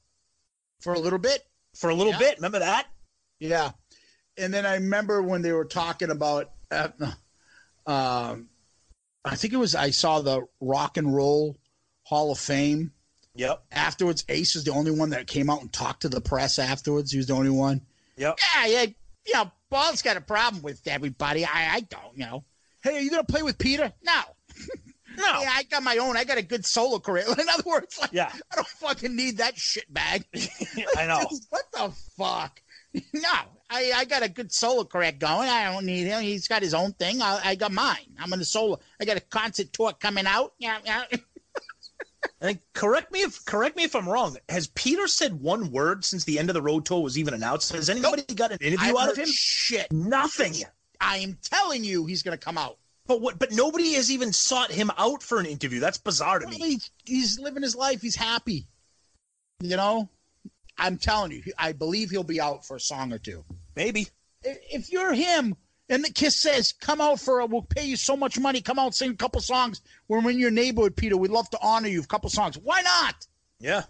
For 0.81 0.93
a 0.93 0.99
little 0.99 1.19
bit, 1.19 1.43
for 1.75 1.89
a 1.89 1.95
little 1.95 2.13
Yeah. 2.13 2.19
bit? 2.19 2.35
Remember 2.37 2.59
that? 2.59 2.87
Yeah. 3.39 3.71
And 4.37 4.53
then 4.53 4.65
I 4.65 4.75
remember 4.75 5.21
when 5.23 5.41
they 5.41 5.51
were 5.51 5.65
talking 5.65 6.11
about, 6.11 6.51
uh, 6.71 6.89
um, 7.85 8.49
I 9.25 9.35
think 9.35 9.53
it 9.53 9.57
was, 9.57 9.75
I 9.75 9.89
saw 9.89 10.21
the 10.21 10.47
Rock 10.61 10.97
and 10.97 11.13
Roll 11.15 11.57
Hall 12.03 12.31
of 12.31 12.39
Fame. 12.39 12.93
Yep. 13.35 13.63
Afterwards, 13.71 14.23
Ace 14.29 14.55
is 14.55 14.63
the 14.63 14.71
only 14.71 14.91
one 14.91 15.11
that 15.11 15.27
came 15.27 15.49
out 15.49 15.61
and 15.61 15.71
talked 15.71 16.01
to 16.03 16.09
the 16.09 16.21
press 16.21 16.57
afterwards. 16.59 17.11
He 17.11 17.17
was 17.17 17.27
the 17.27 17.33
only 17.33 17.49
one. 17.51 17.81
Yep. 18.17 18.39
Yeah, 18.55 18.65
yeah. 18.65 18.85
You 19.25 19.33
know, 19.33 19.51
Paul's 19.69 20.01
got 20.01 20.17
a 20.17 20.21
problem 20.21 20.63
with 20.63 20.81
everybody. 20.87 21.45
I, 21.45 21.75
I 21.75 21.79
don't, 21.81 22.15
you 22.15 22.25
know. 22.25 22.45
Hey, 22.83 22.97
are 22.97 23.01
you 23.01 23.09
to 23.11 23.23
play 23.23 23.43
with 23.43 23.57
Peter? 23.57 23.91
No. 24.03 24.21
No. 25.18 25.41
Yeah, 25.41 25.52
I 25.53 25.64
got 25.64 25.84
my 25.84 25.98
own. 25.98 26.15
I 26.15 26.23
got 26.23 26.38
a 26.38 26.44
good 26.44 26.65
solo 26.65 26.99
career. 26.99 27.26
In 27.39 27.49
other 27.49 27.64
words, 27.65 27.98
like, 27.99 28.11
Yeah. 28.14 28.31
I 28.52 28.56
don't 28.56 28.68
fucking 28.68 29.15
need 29.15 29.38
that 29.38 29.57
shit 29.57 29.91
bag. 29.94 30.26
I 30.98 31.07
know. 31.07 31.26
Dude, 31.30 31.39
what 31.49 31.64
the 31.73 31.91
fuck? 32.18 32.61
No, 33.14 33.30
I, 33.69 33.91
I 33.95 34.06
got 34.06 34.23
a 34.23 34.30
good 34.30 34.52
solo 34.52 34.84
career 34.84 35.11
going. 35.11 35.48
I 35.49 35.72
don't 35.72 35.85
need 35.85 36.07
him. 36.07 36.23
He's 36.23 36.48
got 36.48 36.64
his 36.64 36.73
own 36.73 36.94
thing. 36.94 37.22
I, 37.22 37.39
I 37.44 37.56
got 37.56 37.72
mine. 37.72 38.15
I'm 38.18 38.34
in 38.34 38.39
the 38.39 38.45
solo. 38.45 38.80
I 38.99 39.06
got 39.06 39.18
a 39.18 39.22
concert 39.22 39.72
tour 39.72 39.91
coming 39.99 40.26
out. 40.26 40.53
Yeah, 40.57 40.77
yeah. 40.84 41.03
And 42.41 42.60
correct 42.73 43.11
me 43.11 43.22
if 43.22 43.45
correct 43.45 43.76
me 43.76 43.84
if 43.84 43.95
I'm 43.95 44.07
wrong. 44.07 44.38
Has 44.49 44.68
Peter 44.68 45.07
said 45.07 45.39
one 45.39 45.72
word 45.72 46.06
since 46.06 46.23
the 46.23 46.39
end 46.39 46.49
of 46.49 46.53
the 46.53 46.61
road 46.61 46.85
tour 46.85 47.02
was 47.02 47.18
even 47.18 47.34
announced? 47.34 47.72
Has 47.73 47.89
anybody 47.89 48.23
got 48.34 48.52
an 48.52 48.57
interview 48.61 48.89
I've 48.89 48.95
out 48.95 49.11
of 49.11 49.18
him? 49.18 49.27
Shit. 49.27 49.91
Nothing. 49.91 50.56
I 50.99 51.18
am 51.18 51.38
telling 51.41 51.84
you, 51.84 52.06
he's 52.06 52.23
gonna 52.23 52.38
come 52.38 52.57
out. 52.57 52.77
But 53.07 53.21
what? 53.21 53.39
But 53.39 53.51
nobody 53.53 53.93
has 53.93 54.11
even 54.11 54.34
sought 54.34 54.71
him 54.71 54.91
out 54.97 55.23
for 55.23 55.39
an 55.39 55.45
interview. 55.45 55.79
That's 55.79 55.97
bizarre 55.97 56.39
to 56.39 56.45
Well, 56.45 56.57
me. 56.57 56.65
he's, 56.71 56.91
he's 57.05 57.39
living 57.39 57.63
his 57.63 57.75
life. 57.75 58.01
He's 58.01 58.15
happy. 58.15 58.67
You 59.61 59.75
know, 59.77 60.09
I'm 60.77 60.97
telling 60.97 61.31
you, 61.31 61.41
I 61.57 61.71
believe 61.71 62.09
he'll 62.11 62.23
be 62.23 62.39
out 62.41 62.65
for 62.65 62.75
a 62.75 62.79
song 62.79 63.11
or 63.13 63.17
two. 63.17 63.43
Maybe. 63.75 64.07
if 64.43 64.91
you're 64.91 65.13
him 65.13 65.55
and 65.89 66.03
the 66.03 66.11
kiss 66.11 66.39
says 66.39 66.73
come 66.73 66.99
out 67.01 67.19
for 67.19 67.39
a 67.39 67.45
we'll 67.45 67.61
pay 67.63 67.85
you 67.85 67.95
so 67.95 68.15
much 68.15 68.38
money 68.39 68.61
come 68.61 68.77
out 68.77 68.93
sing 68.93 69.11
a 69.11 69.15
couple 69.15 69.41
songs 69.41 69.81
we're 70.07 70.19
in 70.29 70.38
your 70.39 70.51
neighborhood 70.51 70.95
peter 70.95 71.17
we'd 71.17 71.31
love 71.31 71.49
to 71.49 71.57
honor 71.61 71.88
you 71.88 72.01
a 72.01 72.05
couple 72.05 72.29
songs 72.29 72.57
why 72.57 72.81
not 72.81 73.25
Yeah. 73.59 73.84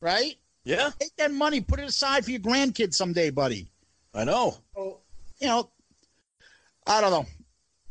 right 0.00 0.34
Yeah. 0.64 0.90
take 0.98 1.14
that 1.16 1.32
money 1.32 1.60
put 1.60 1.78
it 1.80 1.88
aside 1.88 2.24
for 2.24 2.30
your 2.32 2.40
grandkids 2.40 2.94
someday 2.94 3.30
buddy 3.30 3.70
I 4.14 4.24
know. 4.24 4.56
you 4.76 5.46
know 5.46 5.70
i 6.86 7.00
don't 7.00 7.10
know 7.12 7.26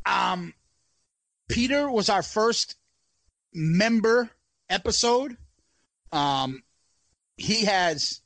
um 0.10 0.54
peter 1.48 1.90
was 1.90 2.10
our 2.10 2.24
first 2.24 2.76
member 3.54 4.30
episode 4.70 5.38
um 6.12 6.64
he 7.38 7.66
has 7.66 8.22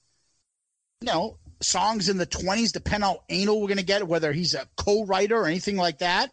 you 1.01 1.07
know 1.07 1.38
songs 1.61 2.10
in 2.10 2.18
the 2.18 2.26
20s 2.26 2.72
depend 2.72 3.03
how 3.03 3.23
anal 3.30 3.61
we're 3.61 3.68
going 3.68 3.77
to 3.77 3.85
get 3.85 4.05
whether 4.07 4.34
he's 4.34 4.53
a 4.53 4.68
co-writer 4.76 5.38
or 5.38 5.45
anything 5.47 5.77
like 5.77 5.99
that 5.99 6.31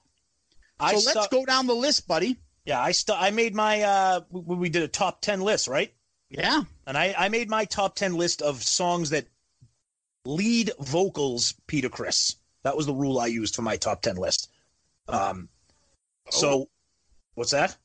I 0.80 0.94
so 0.94 1.14
let's 1.14 1.28
go 1.28 1.44
down 1.44 1.66
the 1.66 1.74
list 1.74 2.08
buddy 2.08 2.38
Yeah, 2.64 2.80
I 2.80 2.92
stu- 2.92 3.12
I 3.12 3.30
made 3.30 3.54
my 3.54 3.82
uh 3.82 4.20
we, 4.30 4.56
we 4.56 4.68
did 4.68 4.82
a 4.82 4.88
top 4.88 5.20
10 5.20 5.40
list, 5.40 5.68
right? 5.68 5.92
yeah 6.30 6.62
And 6.86 6.96
I 6.96 7.14
I 7.16 7.28
made 7.28 7.48
my 7.48 7.64
top 7.64 7.94
10 7.96 8.14
list 8.14 8.42
of 8.42 8.62
songs 8.62 9.10
that 9.10 9.26
lead 10.24 10.70
vocals 10.78 11.54
Peter 11.66 11.88
Criss. 11.88 12.36
That 12.62 12.76
was 12.76 12.86
the 12.86 12.94
rule 12.94 13.18
I 13.18 13.26
used 13.26 13.54
for 13.56 13.62
my 13.62 13.76
top 13.76 14.02
10 14.02 14.16
list. 14.16 14.50
Um 15.10 15.48
so 16.30 16.68
what's 17.34 17.50
that? 17.52 17.76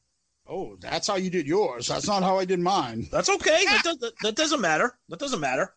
oh 0.47 0.75
that's 0.79 1.07
how 1.07 1.15
you 1.15 1.31
did 1.31 1.47
yours 1.47 1.87
that's 1.87 2.05
not 2.05 2.21
how 2.21 2.37
i 2.37 2.45
did 2.45 2.59
mine 2.59 3.07
That's 3.11 3.29
okay. 3.29 3.65
That, 3.65 3.81
does, 3.83 3.97
that, 3.97 4.13
that 4.21 4.35
doesn't 4.35 4.61
matter. 4.61 4.95
That 5.09 5.17
doesn't 5.17 5.39
matter. 5.39 5.73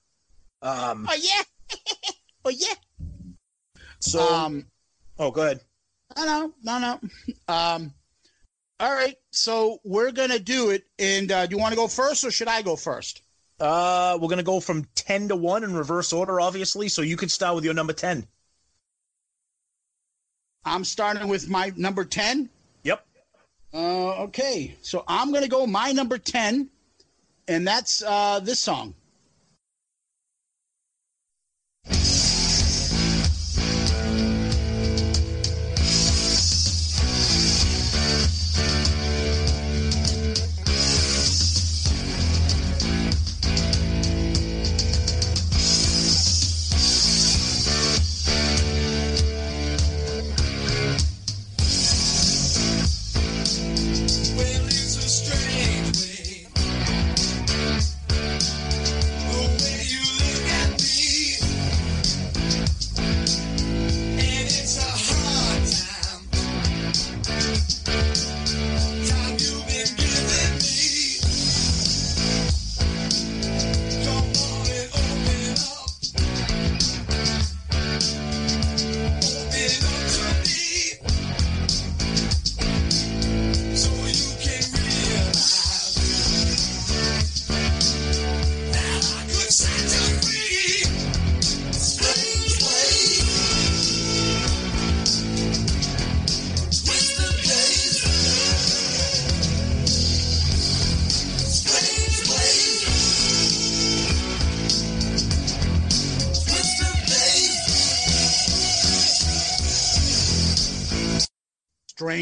Um 0.60 1.08
oh 1.10 1.16
yeah 1.18 1.78
oh 2.44 2.50
yeah 2.50 2.74
so 4.00 4.20
um 4.20 4.66
oh 5.18 5.30
go 5.30 5.42
ahead. 5.42 5.60
no 6.18 6.24
no 6.26 6.52
no 6.62 6.78
no 6.78 7.54
um 7.54 7.94
all 8.78 8.92
right 8.94 9.16
so 9.32 9.78
we're 9.84 10.12
gonna 10.12 10.38
do 10.38 10.68
it 10.70 10.84
and 10.98 11.32
uh 11.32 11.46
do 11.46 11.56
you 11.56 11.60
want 11.62 11.72
to 11.72 11.76
go 11.76 11.88
first 11.88 12.22
or 12.24 12.30
should 12.30 12.48
i 12.48 12.60
go 12.60 12.76
first 12.76 13.22
Uh 13.60 14.18
we're 14.20 14.28
going 14.28 14.36
to 14.38 14.44
go 14.44 14.60
from 14.60 14.86
10 14.94 15.28
to 15.28 15.36
1 15.36 15.64
in 15.64 15.74
reverse 15.74 16.12
order 16.12 16.40
obviously, 16.40 16.88
so 16.88 17.02
you 17.02 17.16
could 17.16 17.30
start 17.30 17.54
with 17.56 17.64
your 17.64 17.74
number 17.74 17.92
10. 17.92 18.26
I'm 20.64 20.84
starting 20.84 21.28
with 21.28 21.48
my 21.48 21.72
number 21.76 22.04
10 22.04 22.48
Yep. 22.84 23.06
Uh, 23.74 24.22
okay, 24.24 24.76
so 24.80 25.04
I'm 25.06 25.32
gonna 25.32 25.48
go 25.48 25.66
my 25.66 25.92
number 25.92 26.16
ten, 26.16 26.70
and 27.48 27.66
that's 27.66 28.02
uh, 28.02 28.40
this 28.40 28.58
song. 28.60 28.94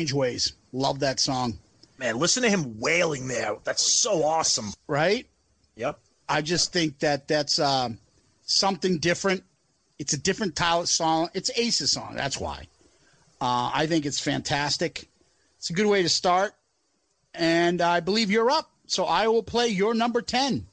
Strange 0.06 0.12
Ways. 0.12 0.52
Love 0.72 1.00
that 1.00 1.18
song. 1.18 1.58
Man, 1.98 2.18
listen 2.18 2.42
to 2.44 2.50
him 2.50 2.78
wailing 2.78 3.26
there. 3.26 3.56
That's 3.64 3.82
so 3.82 4.22
awesome. 4.22 4.72
Right? 4.86 5.26
Yep. 5.76 5.98
I 6.28 6.42
just 6.42 6.72
think 6.72 7.00
that 7.00 7.26
that's 7.26 7.58
um, 7.58 7.98
something 8.44 8.98
different. 8.98 9.42
It's 9.98 10.12
a 10.12 10.18
different 10.18 10.54
Tyler 10.54 10.86
song. 10.86 11.30
It's 11.34 11.50
Ace's 11.56 11.90
song. 11.90 12.14
That's 12.14 12.38
why. 12.38 12.66
Uh, 13.40 13.70
I 13.74 13.86
think 13.86 14.06
it's 14.06 14.20
fantastic. 14.20 15.08
It's 15.58 15.70
a 15.70 15.72
good 15.72 15.86
way 15.86 16.02
to 16.02 16.08
start. 16.08 16.52
And 17.34 17.80
I 17.80 17.98
believe 18.00 18.30
you're 18.30 18.50
up. 18.50 18.70
So 18.86 19.06
I 19.06 19.26
will 19.26 19.42
play 19.42 19.68
your 19.68 19.94
number 19.94 20.22
10. 20.22 20.66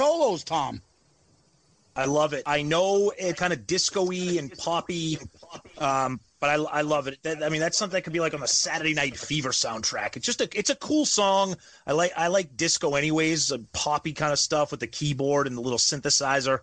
Solos, 0.00 0.44
Tom. 0.44 0.80
I 1.94 2.06
love 2.06 2.32
it. 2.32 2.44
I 2.46 2.62
know 2.62 3.12
it 3.18 3.36
kind 3.36 3.52
of 3.52 3.66
disco-y 3.66 4.36
and 4.38 4.50
poppy, 4.56 5.18
um, 5.76 6.20
but 6.38 6.48
I, 6.48 6.54
I 6.54 6.80
love 6.80 7.06
it. 7.06 7.22
That, 7.22 7.42
I 7.42 7.50
mean, 7.50 7.60
that's 7.60 7.76
something 7.76 7.96
that 7.98 8.02
could 8.02 8.14
be 8.14 8.20
like 8.20 8.32
on 8.32 8.40
the 8.40 8.48
Saturday 8.48 8.94
Night 8.94 9.18
Fever 9.18 9.50
soundtrack. 9.50 10.16
It's 10.16 10.24
just 10.24 10.40
a 10.40 10.48
it's 10.58 10.70
a 10.70 10.74
cool 10.76 11.04
song. 11.04 11.54
I 11.86 11.92
like 11.92 12.12
I 12.16 12.28
like 12.28 12.56
disco 12.56 12.94
anyways, 12.94 13.52
uh, 13.52 13.58
poppy 13.74 14.14
kind 14.14 14.32
of 14.32 14.38
stuff 14.38 14.70
with 14.70 14.80
the 14.80 14.86
keyboard 14.86 15.46
and 15.46 15.54
the 15.54 15.60
little 15.60 15.78
synthesizer. 15.78 16.60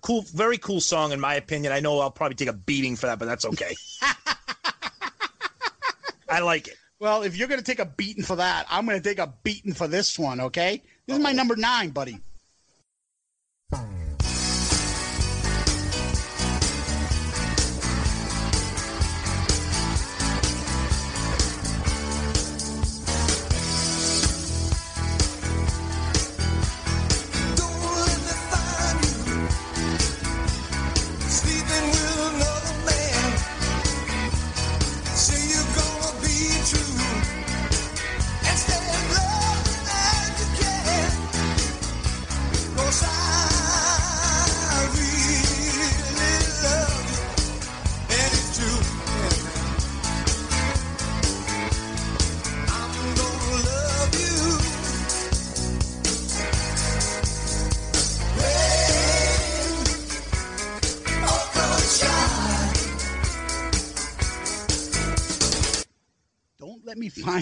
Cool, 0.00 0.22
very 0.22 0.56
cool 0.56 0.80
song 0.80 1.12
in 1.12 1.20
my 1.20 1.34
opinion. 1.34 1.74
I 1.74 1.80
know 1.80 2.00
I'll 2.00 2.10
probably 2.10 2.36
take 2.36 2.48
a 2.48 2.54
beating 2.54 2.96
for 2.96 3.06
that, 3.06 3.18
but 3.18 3.26
that's 3.26 3.44
okay. 3.44 3.74
I 6.30 6.40
like 6.40 6.68
it. 6.68 6.76
Well, 7.00 7.22
if 7.22 7.36
you're 7.36 7.48
going 7.48 7.60
to 7.60 7.66
take 7.66 7.80
a 7.80 7.84
beating 7.84 8.24
for 8.24 8.36
that, 8.36 8.64
I'm 8.70 8.86
going 8.86 9.00
to 9.00 9.06
take 9.06 9.18
a 9.18 9.34
beating 9.42 9.74
for 9.74 9.88
this 9.88 10.18
one, 10.18 10.40
okay? 10.40 10.82
This 11.06 11.18
is 11.18 11.22
my 11.22 11.32
number 11.32 11.54
nine, 11.54 11.90
buddy. 11.90 12.20
Don't 13.70 14.07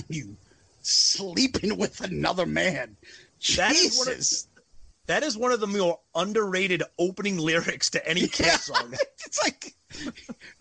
find 0.00 0.04
you 0.16 0.36
sleeping 0.82 1.76
with 1.76 2.00
another 2.02 2.46
man. 2.46 2.96
That 3.56 3.72
is 3.72 3.98
one 3.98 4.08
of- 4.08 4.16
Jesus. 4.16 4.48
That 5.06 5.22
is 5.22 5.38
one 5.38 5.52
of 5.52 5.60
the 5.60 5.68
more 5.68 6.00
underrated 6.16 6.82
opening 6.98 7.38
lyrics 7.38 7.90
to 7.90 8.08
any 8.08 8.26
Kiss 8.26 8.64
song. 8.64 8.92
it's 9.24 9.40
like, 9.40 9.72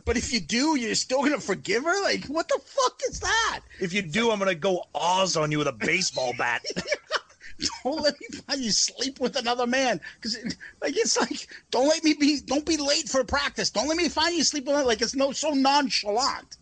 but 0.06 0.18
if 0.18 0.32
you 0.32 0.40
do, 0.40 0.78
you're 0.78 0.94
still 0.94 1.22
going 1.22 1.32
to 1.32 1.40
forgive 1.40 1.84
her? 1.84 2.04
Like, 2.04 2.26
what 2.26 2.48
the 2.48 2.60
fuck 2.64 3.02
is 3.10 3.22
that? 3.22 3.62
If 3.80 3.92
you 3.92 4.04
do, 4.04 4.30
I'm 4.30 4.38
gonna 4.38 4.54
go 4.54 4.84
Oz 4.94 5.36
on 5.36 5.52
you 5.52 5.58
with 5.58 5.68
a 5.68 5.72
baseball 5.72 6.34
bat. 6.38 6.64
Don't 7.84 8.04
let 8.04 8.14
me 8.22 8.28
find 8.40 8.62
you 8.62 8.70
sleep 8.70 9.20
with 9.20 9.36
another 9.36 9.66
man. 9.66 10.00
Because, 10.22 10.38
like, 10.82 10.96
it's 10.98 11.18
like, 11.18 11.48
don't 11.72 11.88
let 11.88 12.04
me 12.04 12.14
be, 12.14 12.42
don't 12.42 12.66
be 12.66 12.76
late 12.76 13.08
for 13.08 13.24
practice. 13.24 13.70
Don't 13.70 13.88
let 13.88 13.96
me 13.96 14.10
find 14.10 14.36
you 14.36 14.44
sleep 14.44 14.66
with, 14.66 14.86
like, 14.86 15.02
it's 15.02 15.16
no 15.16 15.32
so 15.32 15.52
nonchalant. 15.52 16.58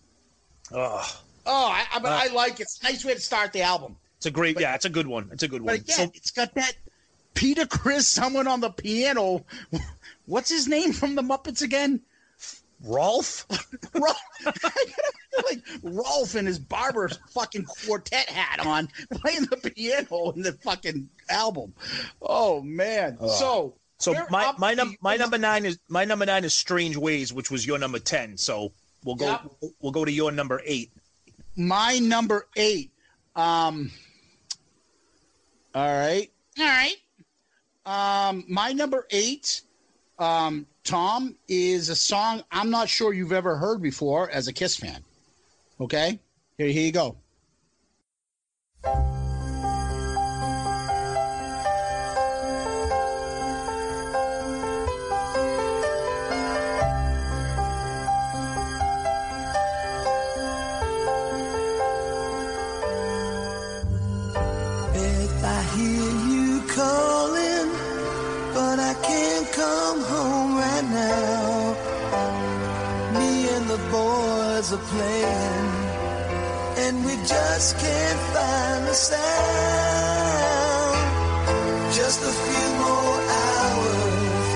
Ugh. 0.71 1.11
Oh, 1.45 1.67
I, 1.67 1.85
I, 1.93 1.99
but 1.99 2.11
uh, 2.11 2.19
I 2.23 2.33
like 2.33 2.53
it. 2.59 2.63
It's 2.63 2.79
a 2.81 2.83
nice 2.85 3.03
way 3.05 3.13
to 3.13 3.19
start 3.19 3.53
the 3.53 3.61
album. 3.61 3.95
It's 4.17 4.25
a 4.25 4.31
great, 4.31 4.59
yeah, 4.59 4.75
it's 4.75 4.85
a 4.85 4.89
good 4.89 5.07
one. 5.07 5.29
It's 5.33 5.43
a 5.43 5.47
good 5.47 5.61
But 5.65 5.71
one. 5.73 5.75
again, 5.81 6.11
it's 6.15 6.31
got 6.31 6.53
that 6.55 6.73
Peter 7.33 7.65
Criss, 7.65 8.07
someone 8.07 8.47
on 8.47 8.61
the 8.61 8.69
piano. 8.69 9.43
What's 10.25 10.49
his 10.49 10.67
name 10.67 10.93
from 10.93 11.15
the 11.15 11.21
Muppets 11.21 11.61
again? 11.61 11.99
Rowlf? 12.85 13.45
Rowlf, 13.93 14.15
like 15.45 15.65
Rowlf 15.83 16.35
in 16.37 16.45
his 16.45 16.59
barber 16.59 17.09
fucking 17.31 17.65
quartet 17.65 18.29
hat 18.29 18.65
on, 18.65 18.87
playing 19.11 19.43
the 19.45 19.57
piano 19.57 20.31
in 20.31 20.41
the 20.41 20.53
fucking 20.53 21.09
album. 21.29 21.73
Oh 22.21 22.61
man! 22.61 23.17
Uh, 23.21 23.27
so 23.29 23.73
So 23.99 24.13
my 24.29 24.53
my 24.57 24.73
num 24.73 24.95
my 25.01 25.15
number 25.17 25.37
nine 25.37 25.65
is 25.65 25.79
my 25.87 26.03
number 26.05 26.25
nine 26.25 26.43
is 26.43 26.53
Strange 26.53 26.97
Ways, 26.97 27.31
which 27.33 27.49
was 27.51 27.65
your 27.65 27.79
number 27.79 27.99
ten. 27.99 28.37
So 28.37 28.71
we'll 29.05 29.15
go 29.15 29.27
Yep. 29.27 29.51
we'll 29.81 29.91
go 29.93 30.03
to 30.05 30.11
your 30.11 30.31
number 30.31 30.61
eight. 30.65 30.91
My 31.55 31.99
number 31.99 32.47
eight. 32.55 32.91
Um. 33.35 33.91
All 35.75 35.87
right. 35.87 36.29
All 36.59 36.65
right. 36.65 36.95
Um, 37.85 38.45
my 38.47 38.71
number 38.71 39.05
eight, 39.09 39.61
um, 40.19 40.65
Tom, 40.83 41.35
is 41.47 41.89
a 41.89 41.95
song 41.95 42.43
I'm 42.51 42.69
not 42.69 42.87
sure 42.87 43.13
you've 43.13 43.33
ever 43.33 43.57
heard 43.57 43.81
before 43.81 44.29
as 44.29 44.47
a 44.47 44.53
Kiss 44.53 44.75
fan. 44.75 45.03
Okay, 45.81 46.19
here, 46.57 46.67
here 46.67 46.85
you 46.85 46.91
go. 46.91 47.17
Are 74.73 74.85
playing, 74.89 75.69
and 76.83 77.05
we 77.05 77.15
just 77.27 77.77
can't 77.77 78.19
find 78.33 78.87
the 78.87 78.93
sound. 78.93 79.23
Just 81.93 82.23
a 82.23 82.31
few 82.45 82.67
more 82.81 83.17
hours, 83.41 84.47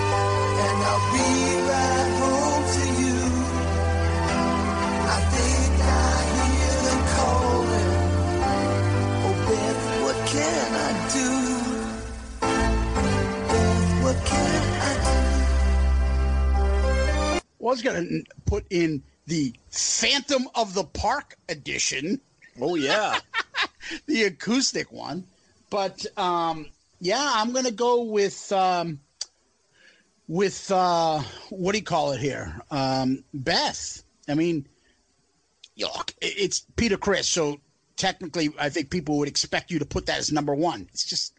and 0.66 0.78
I'll 0.90 1.08
be 1.14 1.32
right 1.72 2.12
home 2.24 2.66
to 2.78 2.84
you. 3.02 3.20
I 5.16 5.18
think 5.34 5.74
I 5.86 6.10
hear 6.34 6.76
them 6.88 7.02
calling. 7.18 7.92
Oh, 9.28 9.38
Beth, 9.46 9.84
what 10.04 10.18
can 10.34 10.68
I 10.88 10.92
do? 11.18 11.30
Beth, 13.52 13.90
what 14.04 14.18
can 14.26 14.62
I 14.82 14.92
do? 17.38 17.46
Was 17.60 17.80
gonna 17.84 18.06
put 18.46 18.64
in 18.72 19.04
the 19.28 19.54
Phantom 19.70 20.48
of 20.56 20.74
the 20.74 20.86
Park 20.86 21.38
edition. 21.48 22.20
Oh 22.60 22.76
yeah. 22.76 23.20
the 24.08 24.24
acoustic 24.24 24.92
one. 24.92 25.26
But 25.70 26.06
um, 26.18 26.68
yeah, 27.00 27.32
I'm 27.36 27.52
gonna 27.52 27.72
go 27.72 28.04
with 28.04 28.52
um, 28.52 29.00
with 30.28 30.72
uh, 30.72 31.22
what 31.50 31.74
do 31.74 31.78
you 31.78 31.84
call 31.84 32.14
it 32.14 32.20
here? 32.20 32.60
Um, 32.72 33.24
Beth. 33.34 34.04
I 34.30 34.34
mean, 34.34 34.68
look, 35.78 36.14
it's 36.22 36.66
Peter 36.76 36.98
Criss, 36.98 37.28
so 37.28 37.60
technically, 37.96 38.50
I 38.60 38.70
think 38.70 38.90
people 38.90 39.18
would 39.20 39.28
expect 39.28 39.72
you 39.72 39.80
to 39.80 39.86
put 39.86 40.06
that 40.08 40.20
as 40.20 40.32
number 40.32 40.56
one. 40.56 40.88
It's 40.92 41.06
just 41.06 41.34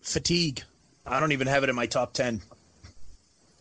fatigue. 0.00 0.62
I 1.06 1.20
don't 1.20 1.32
even 1.32 1.46
have 1.46 1.64
it 1.64 1.70
in 1.70 1.76
my 1.76 1.86
top 1.86 2.12
ten. 2.12 2.40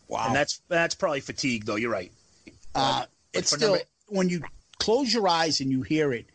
Wow, 0.08 0.28
and 0.28 0.36
that's 0.36 0.62
that's 0.68 0.96
probably 0.96 1.20
fatigue, 1.20 1.66
though. 1.66 1.76
You're 1.76 1.92
right. 1.92 2.12
Uh, 2.76 3.06
it's 3.40 3.50
still 3.56 3.72
number- 3.72 3.86
when 4.08 4.30
you 4.30 4.42
close 4.80 5.14
your 5.14 5.28
eyes 5.28 5.60
and 5.62 5.72
you 5.72 5.82
hear 5.82 6.14
it, 6.14 6.26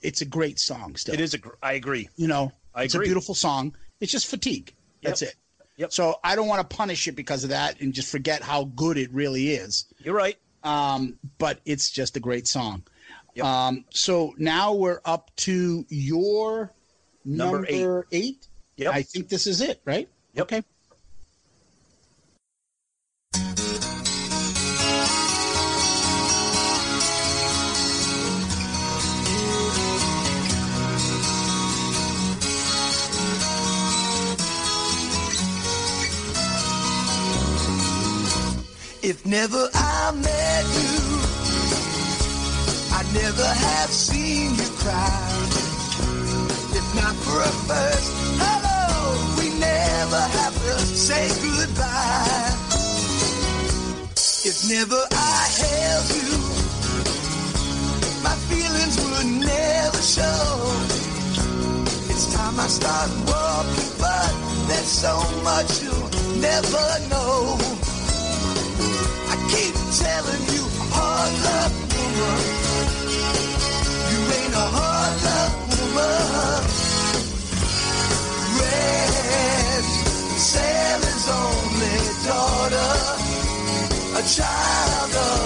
it's 0.00 0.20
a 0.20 0.24
great 0.24 0.58
song. 0.58 0.96
Still, 0.96 1.14
It 1.14 1.20
is 1.20 1.34
a. 1.34 1.38
gr- 1.38 1.50
I 1.62 1.74
agree. 1.74 2.08
You 2.16 2.26
know, 2.28 2.52
I 2.74 2.84
it's 2.84 2.94
agree. 2.94 3.06
a 3.06 3.08
beautiful 3.08 3.34
song. 3.34 3.74
It's 4.00 4.10
just 4.12 4.26
fatigue. 4.26 4.72
That's 5.02 5.22
Yep. 5.22 5.30
it. 5.30 5.36
Yep. 5.76 5.92
So 5.92 6.18
I 6.24 6.36
don't 6.36 6.48
want 6.48 6.68
to 6.68 6.76
punish 6.76 7.08
it 7.08 7.12
because 7.12 7.44
of 7.44 7.50
that 7.50 7.80
and 7.80 7.92
just 7.92 8.10
forget 8.10 8.42
how 8.42 8.64
good 8.64 8.98
it 8.98 9.12
really 9.12 9.50
is. 9.50 9.86
You're 9.98 10.14
right. 10.14 10.38
Um, 10.64 11.18
but 11.38 11.60
it's 11.64 11.90
just 11.90 12.16
a 12.16 12.20
great 12.20 12.46
song. 12.46 12.82
Yep. 13.34 13.44
Um, 13.46 13.84
so 13.90 14.34
now 14.38 14.74
we're 14.74 15.00
up 15.04 15.34
to 15.36 15.84
your 15.88 16.72
Number 17.24 17.62
number, 17.62 18.06
eight. 18.12 18.46
Yep. 18.76 18.94
I 18.94 19.02
think 19.02 19.28
this 19.28 19.46
is 19.46 19.60
it, 19.60 19.80
right? 19.84 20.08
Yep. 20.34 20.42
Okay. 20.52 20.62
Never 39.32 39.66
I 39.72 40.12
met 40.12 40.64
you, 40.76 41.00
I 42.92 43.02
never 43.16 43.48
have 43.48 43.88
seen 43.88 44.50
you 44.60 44.68
cry. 44.76 45.24
If 46.78 46.86
not 47.00 47.14
for 47.24 47.40
a 47.40 47.52
first 47.64 48.12
hello, 48.42 48.82
we 49.38 49.48
never 49.58 50.20
have 50.36 50.52
to 50.52 50.74
say 50.84 51.32
goodbye. 51.40 52.52
If 54.44 54.68
never 54.68 55.00
I 55.10 55.40
held 55.64 56.08
you, 56.20 56.36
my 58.28 58.36
feelings 58.52 58.96
would 59.00 59.30
never 59.48 60.02
show. 60.16 60.44
It's 62.12 62.34
time 62.34 62.60
I 62.60 62.68
start 62.68 63.08
walking, 63.32 63.92
but 63.96 64.32
there's 64.68 64.92
so 65.04 65.16
much 65.42 65.82
you'll 65.82 66.10
never 66.38 66.86
know. 67.08 67.81
Telling 70.12 70.46
you, 70.52 70.64
hard 70.92 71.32
luck 71.46 71.72
woman. 71.96 72.40
You 74.12 74.20
ain't 74.36 74.54
a 74.64 74.66
hard 74.76 75.14
luck 75.26 75.54
woman. 75.72 76.60
Red, 78.60 79.84
sailor's 80.36 81.26
only 81.40 81.98
daughter, 82.28 82.92
a 84.20 84.22
child 84.36 85.14
of 85.16 85.41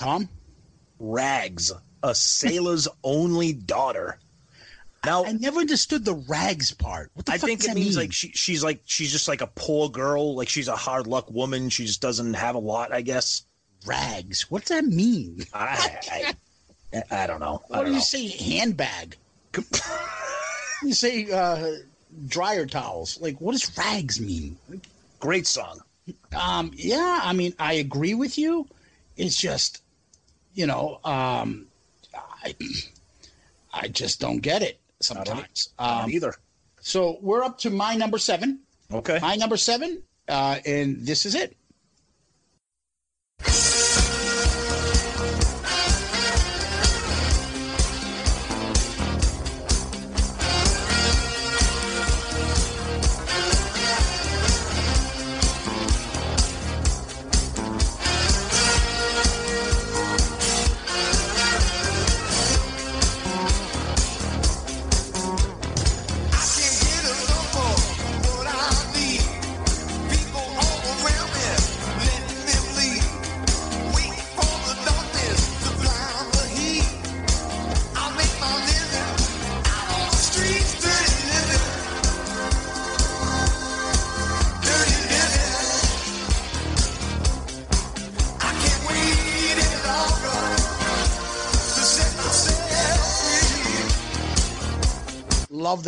Tom? 0.00 0.28
Rags, 0.98 1.70
a 2.02 2.14
sailor's 2.14 2.88
only 3.04 3.52
daughter. 3.52 4.18
Now, 5.04 5.24
I 5.24 5.32
never 5.32 5.60
understood 5.60 6.04
the 6.04 6.14
rags 6.28 6.72
part. 6.72 7.10
What 7.14 7.26
the 7.26 7.32
I 7.32 7.38
fuck 7.38 7.48
think 7.48 7.60
it 7.64 7.66
that 7.68 7.74
means 7.74 7.96
mean? 7.96 8.04
like 8.06 8.12
she, 8.12 8.32
she's 8.32 8.62
like 8.62 8.80
she's 8.84 9.12
just 9.12 9.28
like 9.28 9.40
a 9.40 9.46
poor 9.46 9.88
girl, 9.88 10.34
like 10.34 10.48
she's 10.48 10.68
a 10.68 10.76
hard 10.76 11.06
luck 11.06 11.30
woman. 11.30 11.70
She 11.70 11.86
just 11.86 12.00
doesn't 12.02 12.34
have 12.34 12.54
a 12.54 12.58
lot, 12.58 12.92
I 12.92 13.00
guess. 13.00 13.44
rags. 13.86 14.50
What 14.50 14.64
does 14.64 14.76
that 14.76 14.84
mean? 14.84 15.44
I 15.54 16.34
I, 16.92 17.02
I 17.22 17.26
don't 17.26 17.40
know. 17.40 17.62
I 17.70 17.78
What 17.78 17.86
do 17.86 17.92
you 17.92 18.00
say? 18.00 18.26
Handbag. 18.28 19.16
you 20.82 20.92
say 20.94 21.30
uh, 21.30 21.76
dryer 22.28 22.66
towels. 22.66 23.20
Like, 23.20 23.40
what 23.40 23.52
does 23.52 23.76
rags 23.78 24.20
mean? 24.20 24.56
Great 25.18 25.46
song. 25.46 25.80
Um, 26.38 26.72
yeah, 26.74 27.20
I 27.22 27.32
mean, 27.32 27.54
I 27.58 27.74
agree 27.74 28.14
with 28.14 28.36
you. 28.38 28.66
It's 29.16 29.36
just, 29.36 29.82
you 30.54 30.66
know, 30.66 31.00
um, 31.04 31.66
I, 32.44 32.54
I 33.72 33.88
just 33.88 34.20
don't 34.20 34.38
get 34.40 34.62
it 34.62 34.80
sometimes. 35.00 35.70
I 35.78 36.02
Um, 36.04 36.10
either. 36.10 36.34
so 36.80 37.18
we're 37.20 37.42
up 37.42 37.58
to 37.58 37.70
my 37.70 37.94
number 37.94 38.18
seven. 38.18 38.60
Okay. 38.92 39.18
My 39.20 39.36
number 39.36 39.56
seven, 39.56 40.02
uh, 40.28 40.58
and 40.66 41.06
this 41.06 41.24
is 41.26 41.34
it. 41.34 41.56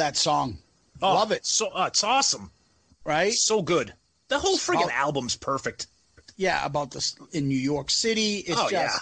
That 0.02 0.16
song. 0.16 0.58
Oh, 1.00 1.14
Love 1.14 1.32
it. 1.32 1.46
So 1.46 1.68
uh, 1.68 1.86
it's 1.86 2.02
awesome. 2.04 2.50
Right? 3.04 3.32
So 3.32 3.62
good. 3.62 3.92
The 4.28 4.38
whole 4.38 4.56
freaking 4.56 4.86
Oh. 4.90 5.06
album's 5.06 5.36
perfect. 5.36 5.86
Yeah, 6.36 6.64
about 6.64 6.90
this 6.90 7.14
in 7.32 7.46
New 7.48 7.58
York 7.58 7.90
City. 7.90 8.38
It's 8.38 8.58
Oh, 8.60 8.68
just 8.70 9.00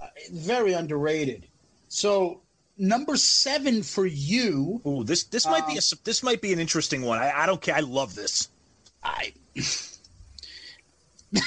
uh, 0.00 0.06
very 0.32 0.72
underrated. 0.72 1.46
So 1.88 2.40
number 2.78 3.16
seven 3.16 3.82
for 3.82 4.06
you. 4.06 4.80
Ooh, 4.86 5.02
this 5.04 5.24
this 5.24 5.46
might 5.46 5.66
be 5.66 5.74
a 5.74 5.78
s- 5.78 5.94
this 6.04 6.22
might 6.22 6.40
be 6.40 6.52
an 6.52 6.60
interesting 6.60 7.02
one. 7.02 7.18
I, 7.18 7.42
I 7.42 7.46
don't 7.46 7.60
care. 7.60 7.74
I 7.74 7.80
love 7.80 8.14
this. 8.14 8.48
I 9.02 9.32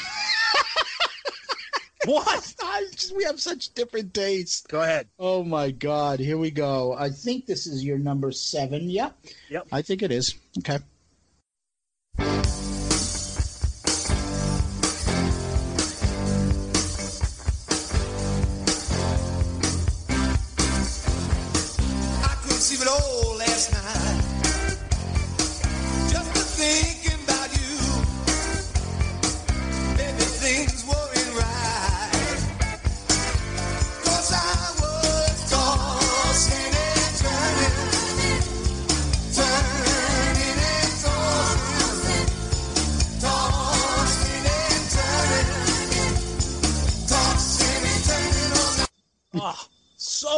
What? 2.06 2.56
I 2.64 2.88
just, 2.92 3.16
we 3.16 3.24
have 3.24 3.40
such 3.40 3.74
different 3.74 4.14
tastes. 4.14 4.62
Go 4.68 4.82
ahead. 4.82 5.08
Oh 5.20 5.44
my 5.44 5.72
God! 5.72 6.20
Here 6.20 6.38
we 6.38 6.52
go. 6.52 6.94
I 6.94 7.10
think 7.10 7.46
this 7.46 7.68
is 7.68 7.84
your 7.84 7.98
number 7.98 8.32
seven. 8.32 8.90
Yep. 8.90 9.18
Yep. 9.50 9.68
I 9.72 9.82
think 9.82 10.02
it 10.02 10.12
is. 10.12 10.36
Okay. 10.60 10.80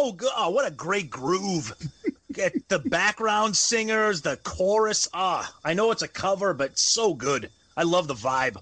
So 0.06 0.12
good. 0.12 0.32
Oh, 0.36 0.50
what 0.50 0.68
a 0.68 0.72
great 0.72 1.10
groove. 1.10 1.74
Get 2.32 2.68
the 2.70 2.80
background 2.80 3.56
singers, 3.56 4.22
the 4.22 4.38
chorus. 4.38 5.08
Ah, 5.14 5.52
I 5.64 5.74
know 5.74 5.92
it's 5.92 6.02
a 6.02 6.08
cover, 6.08 6.54
but 6.54 6.78
so 6.78 7.14
good. 7.14 7.50
I 7.78 7.84
love 7.84 8.08
the 8.08 8.14
vibe. 8.14 8.58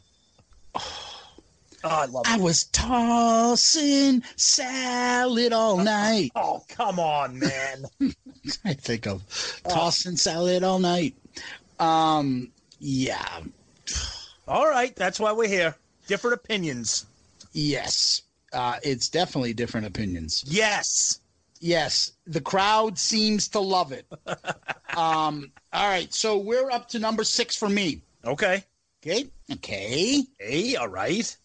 Oh, 0.76 1.90
I 1.90 2.06
love 2.06 2.24
I 2.28 2.36
it. 2.36 2.41
was 2.41 2.65
tossing 2.65 4.24
salad 4.36 5.53
all 5.53 5.78
night. 5.78 6.32
Oh, 6.36 6.64
come 6.70 6.99
on, 6.99 7.38
man. 7.40 7.86
I 8.65 8.74
think 8.74 9.06
of 9.07 9.22
tossing 9.68 10.15
salad 10.18 10.64
all 10.64 10.80
night. 10.80 11.15
Um, 11.80 12.52
yeah, 12.80 13.41
All 14.48 14.68
right, 14.68 14.95
that's 14.95 15.20
why 15.20 15.32
we're 15.32 15.48
here. 15.48 15.76
Different 16.07 16.36
opinions. 16.36 17.06
yes, 17.53 18.22
uh, 18.53 18.76
it's 18.84 19.10
definitely 19.10 19.53
different 19.53 19.88
opinions. 19.88 20.44
Yes. 20.48 21.20
Yes, 21.64 22.11
the 22.27 22.41
crowd 22.41 22.99
seems 22.99 23.48
to 23.48 23.61
love 23.61 23.94
it. 23.94 24.06
um, 24.98 25.49
all 25.72 25.88
right, 25.88 26.14
so 26.14 26.38
we're 26.38 26.69
up 26.69 26.90
to 26.90 26.99
number 26.99 27.23
six 27.23 27.56
for 27.56 27.69
me. 27.69 28.02
Okay. 28.26 28.65
Okay, 29.02 29.27
okay. 29.49 30.23
Hey, 30.38 30.76
all 30.76 30.90
right. 30.90 31.38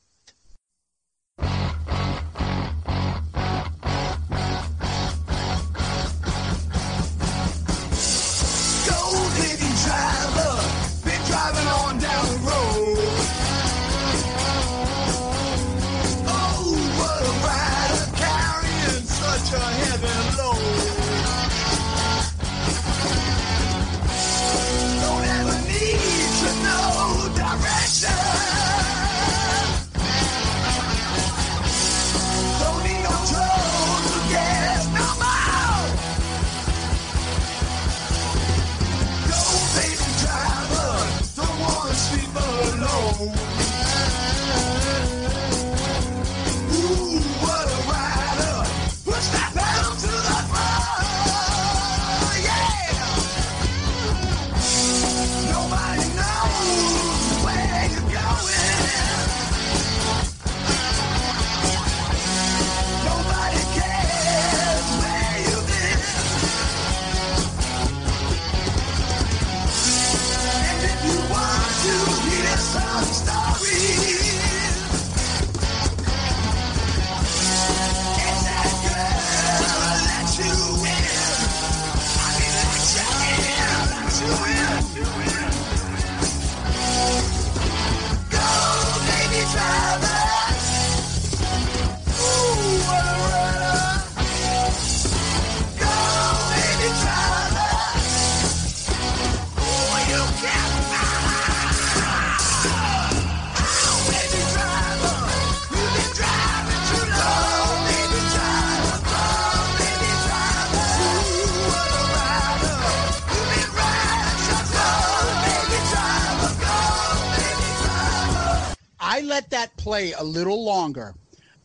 Play 119.89 120.13
a 120.13 120.23
little 120.23 120.65
longer. 120.65 121.15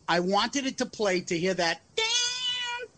I 0.08 0.20
wanted 0.22 0.66
it 0.66 0.78
to 0.78 0.86
play 0.86 1.20
to 1.22 1.38
hear 1.38 1.54
that. 1.56 1.82
"Dun, 1.96 2.06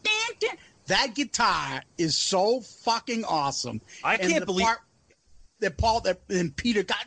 dun, 0.03 0.13
dun." 0.39 0.57
That 0.87 1.15
guitar 1.15 1.81
is 1.97 2.15
so 2.15 2.61
fucking 2.61 3.25
awesome. 3.25 3.81
I 4.03 4.15
And 4.17 4.29
can't 4.29 4.39
the 4.41 4.45
believe- 4.45 4.65
part 4.67 4.81
that 5.61 5.77
Paul 5.77 6.01
that 6.01 6.21
and 6.29 6.55
Peter 6.55 6.83
got. 6.83 7.05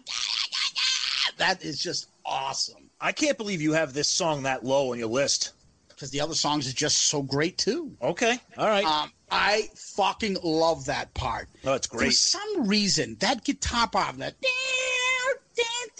That 1.37 1.63
is 1.63 1.79
just 1.79 2.09
awesome 2.27 2.91
I 3.01 3.13
can't 3.13 3.39
believe 3.39 3.63
you 3.63 3.73
have 3.73 3.93
this 3.95 4.09
song 4.09 4.43
that 4.43 4.65
low 4.65 4.91
on 4.93 4.99
your 4.99 5.09
list. 5.09 5.53
because 5.89 6.11
the 6.11 6.21
other 6.21 6.35
songs 6.35 6.69
are 6.69 6.73
just 6.73 6.97
so 7.09 7.23
great 7.23 7.57
too. 7.59 7.97
Okay. 8.03 8.39
All 8.57 8.67
right. 8.69 8.85
Um, 8.85 9.13
I 9.31 9.69
fucking 9.77 10.39
love 10.43 10.85
that 10.87 11.13
part. 11.15 11.49
oh, 11.65 11.75
it's 11.75 11.87
great. 11.89 12.07
For 12.09 12.13
some 12.13 12.67
reason, 12.69 13.17
that 13.21 13.45
guitar 13.45 13.89
part, 13.89 14.17
that. 14.19 14.35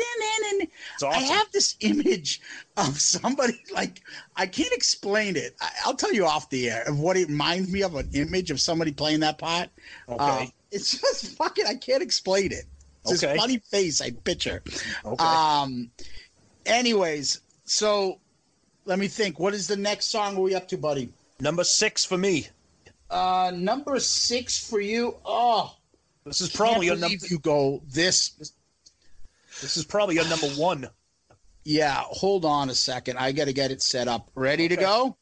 It's 0.01 1.03
awesome. 1.03 1.11
I 1.23 1.27
have 1.27 1.51
this 1.53 1.77
image 1.81 2.41
of 2.77 3.01
somebody 3.01 3.61
like 3.73 4.03
I 4.37 4.47
can't 4.47 4.73
explain 4.73 5.37
it. 5.37 5.55
I, 5.61 5.71
I'll 5.85 5.95
tell 5.95 6.13
you 6.13 6.27
off 6.27 6.49
the 6.51 6.71
air 6.71 6.83
of 6.87 6.99
what 6.99 7.17
it 7.17 7.29
reminds 7.29 7.71
me 7.73 7.83
of 7.83 7.95
an 7.95 8.09
image 8.15 8.51
of 8.51 8.61
somebody 8.61 8.93
playing 8.93 9.21
that 9.21 9.39
part. 9.39 9.69
Okay. 10.09 10.25
Um, 10.25 10.53
it's 10.71 10.99
just 11.01 11.37
fucking. 11.37 11.67
I 11.67 11.75
can't 11.75 12.03
explain 12.03 12.53
it. 12.53 12.65
It's 13.07 13.23
Okay. 13.23 13.33
this 13.33 13.41
funny 13.41 13.59
face 13.59 14.01
I 14.01 14.11
picture. 14.11 14.63
Okay. 15.05 15.25
Um. 15.25 15.91
Anyways, 16.67 17.41
so 17.65 18.19
let 18.85 18.99
me 18.99 19.09
think. 19.09 19.39
What 19.39 19.55
is 19.55 19.67
the 19.67 19.77
next 19.77 20.07
song 20.07 20.37
are 20.37 20.41
we 20.41 20.55
up 20.55 20.69
to, 20.69 20.77
buddy? 20.79 21.11
Number 21.41 21.65
six 21.65 22.05
for 22.05 22.19
me. 22.19 22.49
Uh, 23.11 23.51
number 23.55 23.99
six 24.01 24.69
for 24.69 24.81
you. 24.81 25.17
Oh, 25.25 25.75
This 26.25 26.41
is 26.43 26.51
probably 26.51 26.89
can't 26.89 27.01
number. 27.01 27.27
you 27.31 27.39
go 27.39 27.83
this. 27.89 28.53
This 29.61 29.77
is 29.77 29.85
probably 29.85 30.17
your 30.17 30.29
number 30.29 30.49
one. 30.49 30.89
Yeah, 31.65 32.01
hold 32.07 32.47
on 32.47 32.71
a 32.71 32.75
second. 32.75 33.19
I 33.19 33.33
got 33.33 33.45
to 33.45 33.53
get 33.53 33.71
it 33.71 33.83
set 33.83 34.09
up. 34.09 34.31
Ready 34.35 34.69
to 34.69 34.77
go? 34.77 35.19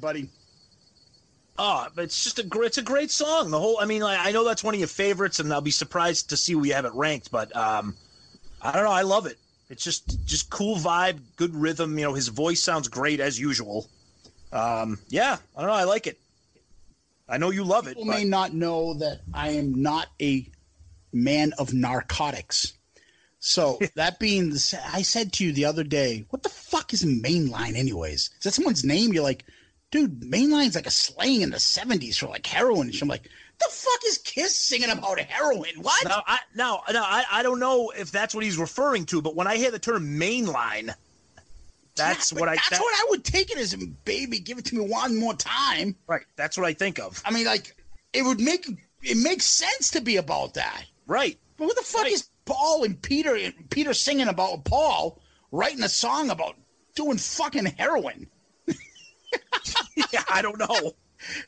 Buddy. 0.00 0.28
Oh, 1.58 1.88
it's 1.98 2.24
just 2.24 2.38
a 2.38 2.42
great, 2.42 2.68
it's 2.68 2.78
a 2.78 2.82
great 2.82 3.10
song. 3.10 3.50
The 3.50 3.58
whole, 3.58 3.78
I 3.80 3.84
mean, 3.84 4.00
like, 4.00 4.18
I 4.18 4.32
know 4.32 4.44
that's 4.44 4.64
one 4.64 4.72
of 4.74 4.80
your 4.80 4.88
favorites, 4.88 5.40
and 5.40 5.52
I'll 5.52 5.60
be 5.60 5.70
surprised 5.70 6.30
to 6.30 6.36
see 6.36 6.54
we 6.54 6.70
have 6.70 6.86
it 6.86 6.94
ranked, 6.94 7.30
but 7.30 7.54
um, 7.54 7.96
I 8.62 8.72
don't 8.72 8.84
know, 8.84 8.90
I 8.90 9.02
love 9.02 9.26
it. 9.26 9.36
It's 9.68 9.84
just 9.84 10.24
just 10.24 10.50
cool 10.50 10.76
vibe, 10.76 11.20
good 11.36 11.54
rhythm. 11.54 11.96
You 11.98 12.06
know, 12.06 12.14
his 12.14 12.28
voice 12.28 12.60
sounds 12.62 12.88
great 12.88 13.20
as 13.20 13.38
usual. 13.38 13.88
Um, 14.52 14.98
yeah, 15.08 15.36
I 15.56 15.60
don't 15.60 15.70
know. 15.70 15.76
I 15.76 15.84
like 15.84 16.06
it. 16.08 16.18
I 17.28 17.38
know 17.38 17.50
you 17.50 17.62
love 17.62 17.86
it. 17.86 17.90
People 17.90 18.06
but- 18.06 18.18
may 18.18 18.24
not 18.24 18.52
know 18.52 18.94
that 18.94 19.20
I 19.32 19.50
am 19.50 19.80
not 19.80 20.08
a 20.20 20.50
man 21.12 21.52
of 21.58 21.72
narcotics. 21.72 22.72
So 23.38 23.78
that 23.94 24.18
being, 24.18 24.50
the, 24.50 24.80
I 24.92 25.02
said 25.02 25.32
to 25.34 25.44
you 25.44 25.52
the 25.52 25.64
other 25.66 25.84
day, 25.84 26.26
what 26.30 26.42
the 26.42 26.48
fuck 26.48 26.92
is 26.92 27.04
mainline, 27.04 27.76
anyways? 27.76 28.30
Is 28.38 28.42
that 28.42 28.54
someone's 28.54 28.84
name? 28.84 29.12
You're 29.12 29.22
like, 29.22 29.44
dude, 29.90 30.20
mainline's 30.22 30.74
like 30.74 30.86
a 30.86 30.90
slang 30.90 31.42
in 31.42 31.50
the 31.50 31.56
'70s 31.58 32.18
for 32.18 32.26
like 32.26 32.46
heroin. 32.46 32.82
And 32.88 32.94
shit. 32.94 33.02
I'm 33.02 33.08
like, 33.08 33.24
the 33.58 33.68
fuck 33.70 34.00
is 34.06 34.18
Kiss 34.18 34.54
singing 34.56 34.90
about 34.90 35.18
heroin? 35.20 35.72
What? 35.82 36.04
Now, 36.06 36.22
I, 36.26 36.38
now, 36.54 36.82
now 36.92 37.02
I, 37.04 37.24
I 37.30 37.42
don't 37.42 37.60
know 37.60 37.90
if 37.96 38.10
that's 38.10 38.34
what 38.34 38.44
he's 38.44 38.56
referring 38.58 39.06
to, 39.06 39.20
but 39.22 39.34
when 39.36 39.46
I 39.46 39.56
hear 39.56 39.70
the 39.70 39.78
term 39.78 40.18
mainline, 40.18 40.94
that's 41.96 42.32
Yeah, 42.32 42.40
what 42.40 42.48
I. 42.48 42.54
That's 42.54 42.70
that- 42.70 42.80
what 42.80 42.94
I 42.94 43.06
would 43.10 43.24
take 43.24 43.50
it 43.50 43.58
as. 43.58 43.74
A 43.74 43.78
baby, 44.04 44.38
give 44.38 44.58
it 44.58 44.64
to 44.66 44.76
me 44.76 44.84
one 44.86 45.18
more 45.18 45.34
time. 45.34 45.96
Right. 46.06 46.22
That's 46.36 46.56
what 46.56 46.66
I 46.66 46.72
think 46.72 46.98
of. 46.98 47.20
I 47.24 47.30
mean, 47.32 47.46
like, 47.46 47.76
it 48.12 48.22
would 48.24 48.40
make 48.40 48.66
it 49.02 49.16
makes 49.16 49.44
sense 49.46 49.90
to 49.92 50.00
be 50.00 50.16
about 50.16 50.54
that. 50.54 50.84
Right. 51.06 51.38
But 51.56 51.66
what 51.66 51.76
the 51.76 51.82
fuck 51.82 52.02
Right. 52.02 52.12
is 52.12 52.28
Paul 52.46 52.84
and 52.84 53.00
Peter 53.02 53.34
and 53.34 53.52
Peter 53.70 53.92
singing 53.92 54.28
about 54.28 54.64
Paul 54.64 55.20
writing 55.52 55.82
a 55.82 55.88
song 55.88 56.30
about 56.30 56.56
doing 56.94 57.18
fucking 57.18 57.66
heroin? 57.66 58.28
yeah, 60.12 60.24
I 60.30 60.42
don't 60.42 60.58
know. 60.58 60.92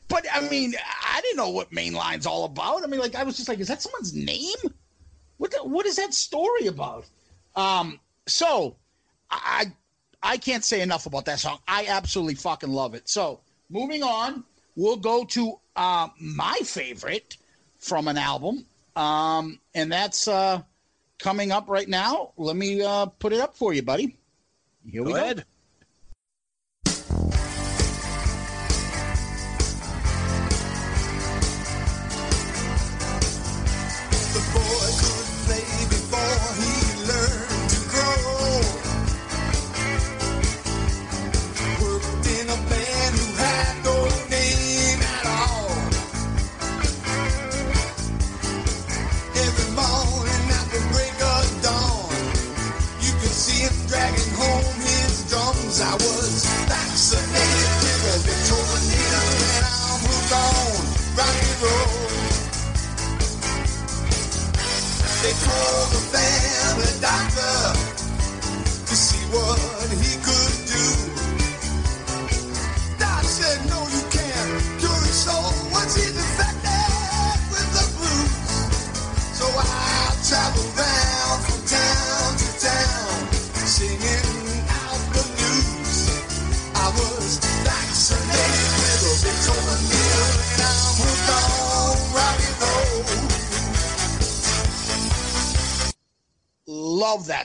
But 0.07 0.25
I 0.31 0.47
mean, 0.49 0.75
I 1.05 1.21
didn't 1.21 1.37
know 1.37 1.49
what 1.49 1.71
Mainline's 1.71 2.25
all 2.25 2.45
about. 2.45 2.83
I 2.83 2.87
mean, 2.87 2.99
like, 2.99 3.15
I 3.15 3.23
was 3.23 3.35
just 3.35 3.49
like, 3.49 3.59
is 3.59 3.67
that 3.67 3.81
someone's 3.81 4.13
name? 4.13 4.73
What 5.37 5.51
the, 5.51 5.57
what 5.63 5.85
is 5.85 5.95
that 5.95 6.13
story 6.13 6.67
about? 6.67 7.05
Um, 7.55 7.99
so 8.27 8.75
I 9.31 9.71
I 10.21 10.37
can't 10.37 10.63
say 10.63 10.81
enough 10.81 11.05
about 11.05 11.25
that 11.25 11.39
song. 11.39 11.59
I 11.67 11.85
absolutely 11.87 12.35
fucking 12.35 12.69
love 12.69 12.93
it. 12.93 13.09
So 13.09 13.41
moving 13.69 14.03
on, 14.03 14.43
we'll 14.75 14.97
go 14.97 15.25
to 15.25 15.59
uh, 15.75 16.07
my 16.19 16.57
favorite 16.63 17.37
from 17.79 18.07
an 18.07 18.17
album, 18.17 18.65
um, 18.95 19.59
and 19.75 19.91
that's 19.91 20.27
uh, 20.27 20.61
coming 21.19 21.51
up 21.51 21.67
right 21.67 21.89
now. 21.89 22.31
Let 22.37 22.55
me 22.55 22.81
uh, 22.81 23.07
put 23.07 23.33
it 23.33 23.41
up 23.41 23.55
for 23.55 23.73
you, 23.73 23.81
buddy. 23.81 24.15
Here 24.89 25.03
we 25.03 25.11
Go 25.11 25.17
go. 25.17 25.23
ahead. 25.23 25.45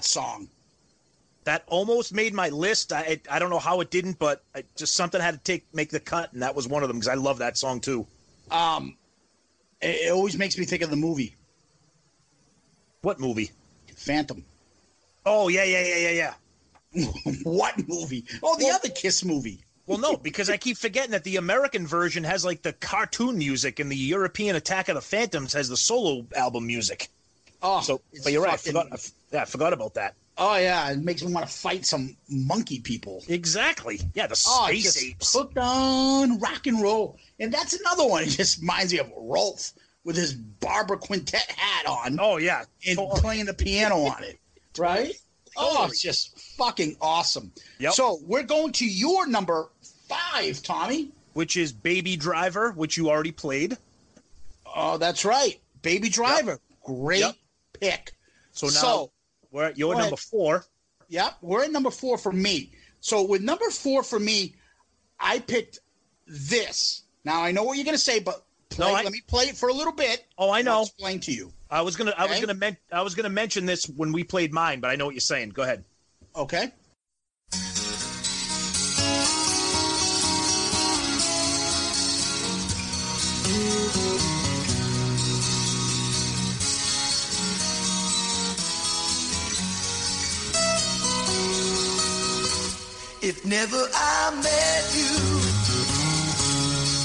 Song. 0.09 0.49
That 1.45 1.65
almost 1.67 2.13
made 2.13 2.35
my 2.35 2.49
list. 2.51 2.93
I 2.93 3.21
I 3.31 3.39
don't 3.39 3.51
know 3.51 3.59
how 3.59 3.81
it 3.81 3.91
didn't, 3.91 4.19
but 4.19 4.43
I, 4.55 4.65
just 4.77 4.95
something 4.95 5.21
had 5.21 5.35
to 5.35 5.41
take 5.41 5.65
make 5.73 5.91
the 5.91 6.01
cut, 6.01 6.33
and 6.33 6.43
that 6.43 6.55
was 6.55 6.67
one 6.69 6.83
of 6.83 6.89
them 6.89 6.99
because 6.99 7.09
I 7.09 7.15
love 7.15 7.39
that 7.39 7.57
song 7.57 7.81
too. 7.81 8.07
Um, 8.51 8.97
it, 9.81 10.07
it 10.09 10.13
always 10.13 10.37
makes 10.37 10.59
me 10.59 10.65
think 10.65 10.83
of 10.83 10.91
the 10.91 10.97
movie 10.97 11.35
What 13.03 13.21
movie? 13.21 13.51
Phantom. 13.97 14.45
Oh 15.25 15.49
yeah, 15.49 15.65
yeah, 15.65 15.85
yeah, 15.85 16.11
yeah, 16.11 16.35
yeah. 16.95 17.05
what 17.45 17.77
movie? 17.89 18.25
Oh, 18.43 18.57
the 18.59 18.65
Well- 18.65 18.75
other 18.77 18.89
Kiss 18.91 19.25
movie. 19.25 19.65
Well, 19.87 19.97
no, 19.97 20.19
because 20.19 20.51
I 20.51 20.59
keep 20.59 20.77
forgetting 20.77 21.13
that 21.13 21.25
the 21.25 21.37
American 21.37 21.87
version 21.87 22.23
has 22.25 22.45
like 22.45 22.61
the 22.61 22.75
cartoon 22.75 23.39
music, 23.39 23.81
and 23.81 23.91
the 23.91 23.97
European 23.97 24.55
Attack 24.55 24.91
of 24.91 24.97
the 24.97 25.01
Phantoms 25.01 25.55
has 25.55 25.71
the 25.71 25.79
solo 25.79 26.27
album 26.37 26.67
music. 26.67 27.09
Oh, 27.63 27.81
So, 27.81 28.03
but 28.23 28.31
you're 28.33 28.43
right. 28.45 28.53
I 28.53 28.57
forgot. 28.59 29.11
Yeah, 29.33 29.43
I 29.43 29.45
forgot 29.45 29.73
about 29.73 29.95
that. 29.95 30.15
Oh 30.41 30.57
yeah, 30.57 30.91
it 30.91 30.99
makes 30.99 31.23
me 31.23 31.33
want 31.33 31.47
to 31.47 31.53
fight 31.53 31.85
some 31.85 32.17
monkey 32.29 32.79
people. 32.81 33.23
Exactly. 33.29 34.01
Yeah, 34.15 34.27
the 34.29 34.41
Oh, 34.47 34.67
space 34.69 34.85
just 34.85 35.03
apes. 35.03 35.33
hooked 35.35 35.59
on 35.59 36.39
rock 36.39 36.67
and 36.67 36.81
roll, 36.81 37.19
and 37.41 37.53
that's 37.53 37.73
another 37.73 38.07
one. 38.07 38.23
It 38.25 38.29
just 38.31 38.61
reminds 38.61 38.93
me 38.93 39.01
of 39.01 39.11
Rowlf 39.17 39.73
with 40.05 40.17
his 40.17 40.33
Barbara 40.35 40.97
Quintet 40.99 41.51
hat 41.51 41.87
on 41.87 42.19
Oh 42.21 42.37
yeah. 42.37 42.65
and 42.87 42.97
Totally. 42.99 43.21
playing 43.21 43.47
the 43.47 43.55
piano 43.55 43.97
on 44.05 44.23
it, 44.23 44.39
right? 44.79 45.13
Oh, 45.57 45.87
it's 45.87 46.01
just 46.01 46.39
fucking 46.57 46.97
awesome. 47.01 47.51
Yep. 47.81 47.93
So 47.95 48.21
we're 48.23 48.45
going 48.45 48.71
to 48.75 48.87
your 48.87 49.27
number 49.27 49.69
five, 50.09 50.63
Tommy. 50.63 51.11
Which 51.33 51.57
is 51.57 51.73
Baby 51.73 52.17
Driver, 52.17 52.71
which 52.73 52.97
you 52.97 53.11
already 53.11 53.33
played. 53.33 53.77
Oh, 54.65 54.99
that's 54.99 55.25
right, 55.25 55.59
Baby 55.83 56.09
Driver. 56.11 56.61
Great 56.85 57.21
Yep. 57.21 57.37
pick. 57.81 58.13
So 58.53 58.67
now 58.69 58.73
So- 58.73 59.13
we're 59.51 59.65
at 59.65 59.79
your 59.79 59.95
Go 59.95 60.01
number 60.01 60.17
four. 60.17 60.65
Yep, 61.09 61.37
we're 61.41 61.65
at 61.65 61.73
number 61.73 61.91
four 61.91 62.19
for 62.19 62.33
me. 62.33 62.71
So 63.01 63.25
with 63.25 63.43
number 63.43 63.71
four 63.71 64.03
for 64.03 64.19
me, 64.19 64.55
I 65.19 65.39
picked 65.39 65.81
this. 66.27 67.03
Now 67.25 67.43
I 67.43 67.53
know 67.53 67.63
what 67.63 67.77
you're 67.77 67.85
gonna 67.85 67.99
say, 67.99 68.19
but 68.21 68.45
play, 68.69 68.87
No, 68.91 68.95
I- 68.95 69.03
let 69.03 69.13
me 69.13 69.23
play 69.27 69.45
it 69.45 69.57
for 69.57 69.69
a 69.69 69.73
little 69.73 69.93
bit. 69.93 70.27
Oh, 70.37 70.51
I 70.51 70.63
know. 70.63 70.83
explain 70.83 71.21
to 71.21 71.33
you. 71.33 71.53
I 71.71 71.83
was 71.83 71.97
gonna, 71.97 72.15
I 72.17 72.27
was 72.27 72.41
gonna, 72.41 72.55
men- 72.55 72.77
I 72.93 73.03
was 73.03 73.15
gonna 73.15 73.29
mention 73.29 73.67
this 73.67 73.85
when 73.87 74.13
we 74.13 74.25
played 74.25 74.53
mine, 74.53 74.81
but 74.81 74.91
I 74.91 74.97
know 74.97 75.05
what 75.07 75.15
you're 75.15 75.21
saying. 75.21 75.51
Go 75.51 75.63
ahead. 75.63 75.85
Okay. 76.35 76.73
If 93.29 93.45
never 93.45 93.77
I 93.77 94.31
met 94.41 94.85
you, 94.97 95.13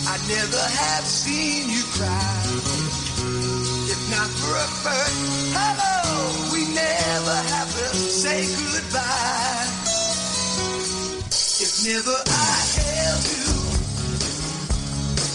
I'd 0.07 0.23
never 0.31 0.63
have 0.79 1.03
seen 1.03 1.67
you 1.67 1.83
cry. 1.99 2.39
If 3.91 3.99
not 4.09 4.29
for 4.39 4.55
a 4.55 4.69
first 4.87 5.51
hello, 5.51 6.55
we 6.55 6.63
never 6.71 7.35
have 7.51 7.67
to 7.75 7.87
say 7.91 8.47
goodbye. 8.55 9.67
If 11.59 11.83
never 11.91 12.15
I 12.15 12.55
held 12.79 13.23
you, 13.35 13.51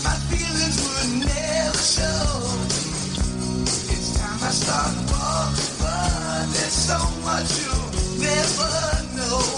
my 0.09 0.17
feelings 0.33 0.79
would 0.89 1.13
never 1.29 1.85
show. 1.85 2.33
It's 3.93 4.17
time 4.17 4.41
I 4.41 4.53
start 4.57 4.97
walking, 5.13 5.69
but 5.85 6.49
there's 6.57 6.73
so 6.73 6.97
much 7.29 7.61
you'll 7.61 7.93
never 8.25 8.73
know. 9.21 9.58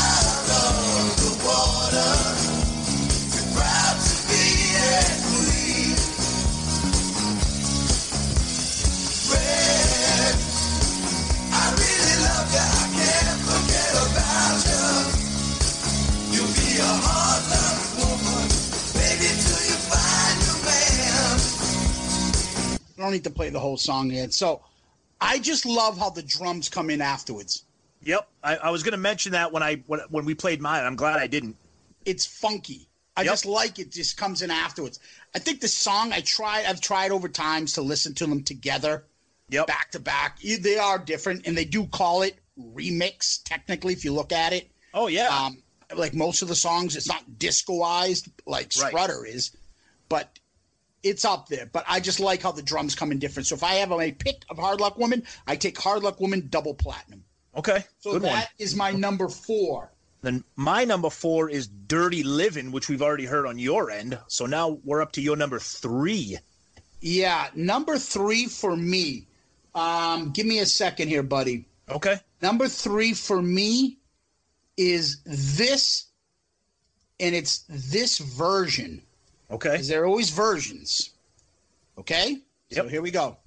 I 23.01 23.05
don't 23.05 23.13
need 23.13 23.23
to 23.23 23.29
play 23.31 23.49
the 23.49 23.59
whole 23.59 23.77
song 23.77 24.11
yet. 24.11 24.33
So 24.33 24.61
I 25.19 25.39
just 25.39 25.65
love 25.65 25.97
how 25.97 26.11
the 26.11 26.21
drums 26.23 26.69
come 26.69 26.89
in 26.89 27.01
afterwards. 27.01 27.63
Yep, 28.03 28.27
I, 28.43 28.55
I 28.57 28.69
was 28.71 28.83
going 28.83 28.93
to 28.93 28.97
mention 28.97 29.31
that 29.33 29.51
when 29.51 29.61
I 29.63 29.83
when, 29.87 29.99
when 30.09 30.25
we 30.25 30.33
played 30.35 30.61
mine. 30.61 30.83
I'm 30.83 30.95
glad 30.95 31.19
I 31.19 31.27
didn't. 31.27 31.55
It's 32.05 32.25
funky. 32.25 32.87
I 33.15 33.21
Yep. 33.23 33.31
just 33.33 33.45
like 33.45 33.77
it. 33.79 33.91
Just 33.91 34.17
comes 34.17 34.41
in 34.41 34.49
afterwards. 34.49 34.99
I 35.35 35.39
think 35.39 35.61
the 35.61 35.67
song 35.67 36.11
I 36.13 36.21
tried. 36.21 36.65
I've 36.65 36.81
tried 36.81 37.11
over 37.11 37.27
times 37.29 37.73
to 37.73 37.81
listen 37.81 38.13
to 38.15 38.25
them 38.25 38.43
together, 38.43 39.05
Yep. 39.49 39.67
back 39.67 39.91
to 39.91 39.99
back. 39.99 40.39
They 40.41 40.77
are 40.77 40.97
different, 40.97 41.45
and 41.45 41.55
they 41.57 41.65
do 41.65 41.85
call 41.85 42.21
it 42.23 42.35
remix. 42.59 43.41
Technically, 43.43 43.93
if 43.93 44.03
you 44.05 44.13
look 44.13 44.31
at 44.31 44.53
it, 44.53 44.71
Oh 44.93 45.07
yeah. 45.07 45.27
um, 45.27 45.61
like 45.95 46.13
most 46.13 46.41
of 46.41 46.47
the 46.47 46.55
songs, 46.55 46.95
it's 46.95 47.07
not 47.07 47.23
discoized 47.37 48.29
like 48.45 48.71
Right. 48.79 48.89
Strutter 48.89 49.25
is, 49.25 49.51
but 50.09 50.39
it's 51.03 51.25
up 51.25 51.47
there. 51.47 51.65
But 51.71 51.85
I 51.87 51.99
just 51.99 52.19
like 52.19 52.41
how 52.41 52.51
the 52.51 52.61
drums 52.61 52.95
come 52.95 53.11
in 53.11 53.19
different. 53.19 53.47
So 53.47 53.55
if 53.55 53.63
I 53.63 53.75
have 53.75 53.91
a 53.91 54.11
pick 54.11 54.43
of 54.49 54.57
Hard 54.57 54.79
Luck 54.79 54.97
Woman, 54.97 55.23
I 55.47 55.55
take 55.55 55.77
Hard 55.77 56.03
Luck 56.03 56.19
Woman 56.19 56.47
double 56.49 56.73
platinum. 56.73 57.23
okay. 57.55 57.83
So 57.99 58.19
that 58.19 58.27
one. 58.27 58.43
is 58.59 58.75
my 58.75 58.91
number 58.91 59.27
four. 59.27 59.91
Then 60.21 60.43
my 60.55 60.85
number 60.85 61.09
four 61.09 61.49
is 61.49 61.67
Dirty 61.67 62.23
Living, 62.23 62.71
which 62.71 62.89
we've 62.89 63.01
already 63.01 63.25
heard 63.25 63.47
on 63.47 63.57
your 63.57 63.89
end. 63.89 64.19
So 64.27 64.45
now 64.45 64.79
we're 64.83 65.01
up 65.01 65.13
to 65.13 65.21
your 65.21 65.35
number 65.35 65.59
three. 65.59 66.37
Yeah, 66.99 67.47
number 67.55 67.97
three 67.97 68.45
for 68.45 68.77
me. 68.77 69.27
Um, 69.73 70.31
give 70.31 70.45
me 70.45 70.59
a 70.59 70.65
second 70.65 71.07
here, 71.07 71.23
buddy. 71.23 71.65
Okay. 71.89 72.19
Number 72.41 72.67
three 72.67 73.13
for 73.13 73.41
me 73.41 73.97
is 74.77 75.21
this, 75.25 76.05
and 77.19 77.33
it's 77.33 77.65
this 77.67 78.19
version. 78.19 79.01
Okay. 79.51 79.71
Because 79.71 79.87
there 79.87 80.03
are 80.03 80.05
always 80.05 80.29
versions. 80.29 81.11
Okay? 81.97 82.35
So 82.71 82.83
Yep. 82.83 82.89
here 82.91 83.01
we 83.01 83.11
go. 83.11 83.37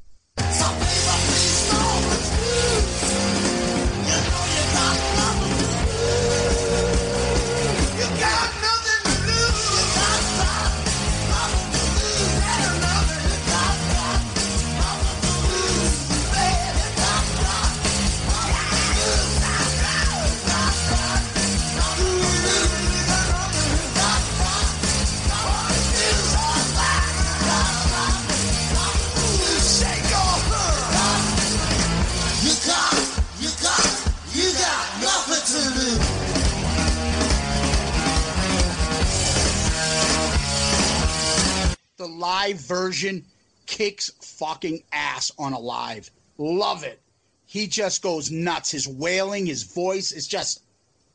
Kicks 43.66 44.10
fucking 44.20 44.82
ass 44.92 45.30
on 45.38 45.52
Alive. 45.52 46.10
Love 46.38 46.84
it. 46.84 47.00
He 47.46 47.66
just 47.66 48.02
goes 48.02 48.30
nuts. 48.30 48.70
His 48.70 48.88
wailing, 48.88 49.46
his 49.46 49.62
voice 49.62 50.12
is 50.12 50.26
just 50.26 50.62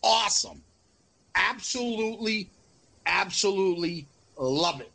awesome. 0.02 0.61
Absolutely, 1.36 2.49
absolutely 3.06 4.06
love 4.38 4.82
it. 4.82 4.91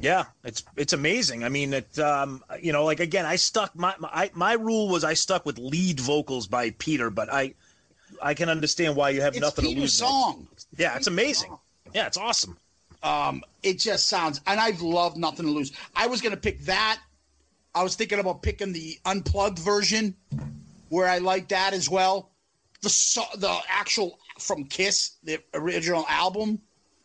Yeah, 0.00 0.24
it's 0.44 0.62
it's 0.76 0.92
amazing. 0.92 1.42
I 1.44 1.48
mean, 1.48 1.72
it 1.74 1.98
um, 1.98 2.42
you 2.62 2.72
know, 2.72 2.84
like 2.84 3.00
again, 3.00 3.26
I 3.26 3.36
stuck 3.36 3.74
my 3.74 3.94
my 3.98 4.08
I, 4.12 4.30
my 4.32 4.52
rule 4.52 4.88
was 4.88 5.02
I 5.02 5.14
stuck 5.14 5.44
with 5.44 5.58
lead 5.58 5.98
vocals 5.98 6.46
by 6.46 6.70
Peter, 6.70 7.10
but 7.10 7.32
I 7.32 7.54
I 8.22 8.34
can 8.34 8.48
understand 8.48 8.94
why 8.94 9.10
you 9.10 9.20
have 9.22 9.34
It's 9.34 9.40
nothing 9.40 9.64
to 9.64 9.68
Peter's 9.70 9.82
lose. 9.82 9.98
there. 9.98 10.08
song. 10.08 10.48
Yeah, 10.76 10.96
it's 10.96 11.08
amazing. 11.08 11.56
Yeah, 11.94 12.06
it's 12.06 12.16
awesome. 12.16 12.56
Um, 13.02 13.42
it 13.62 13.78
just 13.78 14.08
sounds, 14.08 14.40
and 14.46 14.58
I've 14.58 14.80
loved 14.80 15.16
Nothing 15.16 15.46
to 15.46 15.52
Lose. 15.52 15.72
I 15.94 16.06
was 16.06 16.20
gonna 16.20 16.36
pick 16.36 16.60
that. 16.62 17.00
I 17.74 17.82
was 17.82 17.94
thinking 17.94 18.18
about 18.18 18.42
picking 18.42 18.72
the 18.72 18.98
unplugged 19.04 19.58
version, 19.58 20.16
where 20.88 21.08
I 21.08 21.18
like 21.18 21.48
that 21.48 21.74
as 21.74 21.88
well. 21.88 22.30
The 22.82 22.88
so, 22.90 23.22
the 23.36 23.56
actual 23.68 24.18
from 24.38 24.64
Kiss, 24.64 25.12
the 25.22 25.40
original 25.54 26.04
album, 26.08 26.60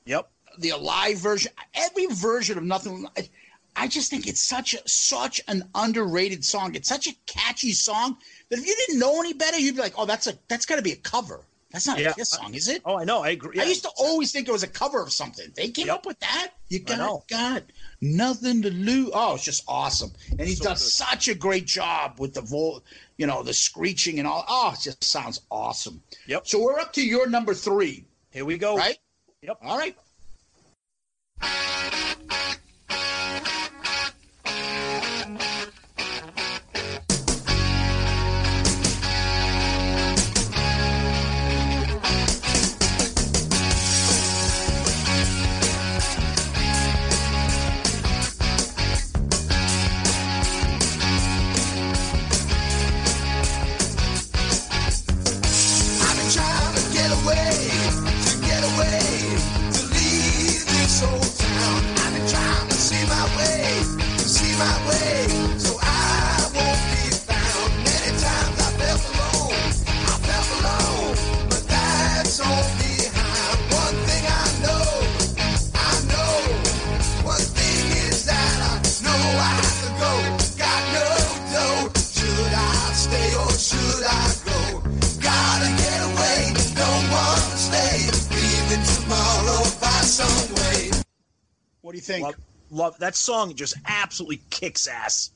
Yep. 0.05 0.29
the 0.59 0.69
alive 0.71 1.17
version, 1.19 1.51
every 1.73 2.07
version 2.07 2.57
of 2.57 2.63
Nothing. 2.63 3.07
I, 3.17 3.29
I 3.75 3.87
just 3.87 4.09
think 4.09 4.27
it's 4.27 4.43
such 4.43 4.73
a 4.73 4.87
such 4.87 5.41
an 5.47 5.67
underrated 5.75 6.45
song. 6.45 6.75
It's 6.75 6.89
such 6.89 7.07
a 7.07 7.13
catchy 7.25 7.71
song 7.73 8.17
that 8.49 8.59
if 8.59 8.65
you 8.65 8.75
didn't 8.75 8.99
know 8.99 9.19
any 9.19 9.33
better, 9.33 9.57
you'd 9.57 9.75
be 9.75 9.81
like, 9.81 9.93
"Oh, 9.97 10.05
that's 10.05 10.27
a 10.27 10.37
that's 10.47 10.65
got 10.65 10.75
to 10.77 10.81
be 10.83 10.91
a 10.91 10.97
cover. 10.97 11.43
That's 11.73 11.87
not 11.87 11.97
Yeah. 11.99 12.11
a 12.11 12.13
Kiss 12.13 12.29
song, 12.29 12.53
is 12.53 12.67
it?" 12.69 12.83
Oh, 12.85 12.99
I 12.99 13.03
know. 13.03 13.23
I 13.23 13.29
agree. 13.29 13.59
I 13.59 13.63
used 13.63 13.81
to 13.83 13.89
always 13.97 14.31
think 14.31 14.47
it 14.47 14.51
was 14.51 14.61
a 14.63 14.67
cover 14.67 15.01
of 15.01 15.11
something. 15.11 15.51
They 15.55 15.69
came 15.69 15.87
Yep. 15.87 15.95
up 15.95 16.05
with 16.05 16.19
that. 16.19 16.53
You 16.69 16.79
got 16.79 17.27
got 17.27 17.63
nothing 17.99 18.61
to 18.61 18.69
lose. 18.69 19.09
Oh, 19.13 19.33
it's 19.35 19.43
just 19.43 19.63
awesome. 19.67 20.13
And 20.37 20.47
he 20.47 20.55
does 20.55 20.93
such 20.93 21.27
a 21.27 21.33
great 21.33 21.65
job 21.65 22.19
with 22.19 22.35
the 22.35 22.41
vo 22.41 22.81
you 23.17 23.27
know, 23.27 23.43
the 23.43 23.53
screeching 23.53 24.19
and 24.19 24.27
all. 24.27 24.45
Oh, 24.47 24.71
it 24.73 24.81
just 24.81 25.03
sounds 25.03 25.41
awesome. 25.51 26.01
Yep. 26.27 26.47
So 26.47 26.59
we're 26.61 26.79
up 26.79 26.93
to 26.93 27.01
your 27.05 27.27
number 27.27 27.53
three, 27.53 28.05
Here 28.31 28.45
we 28.45 28.57
go. 28.57 28.77
right? 28.77 28.97
Yep. 29.41 29.57
All 29.63 29.77
right. 29.77 29.97
What 91.93 91.97
do 92.03 92.11
you 92.11 92.15
think? 92.15 92.25
Love, 92.25 92.35
love 92.71 92.97
that 92.99 93.15
song. 93.15 93.53
Just 93.53 93.75
absolutely 93.85 94.41
kicks 94.49 94.87
ass. 94.87 95.29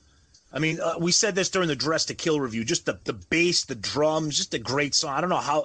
I 0.52 0.58
mean, 0.58 0.80
uh, 0.82 0.96
we 1.00 1.12
said 1.12 1.36
this 1.36 1.50
during 1.52 1.68
the 1.68 1.76
Dress 1.76 2.06
to 2.06 2.16
Kill 2.16 2.40
review. 2.40 2.66
Just 2.66 2.88
the 2.88 3.00
the 3.04 3.14
bass, 3.14 3.66
the 3.66 3.76
drums, 3.76 4.36
just 4.36 4.56
a 4.56 4.60
great 4.60 4.96
song. 4.96 5.12
I 5.12 5.22
don't 5.22 5.30
know 5.30 5.36
how. 5.36 5.60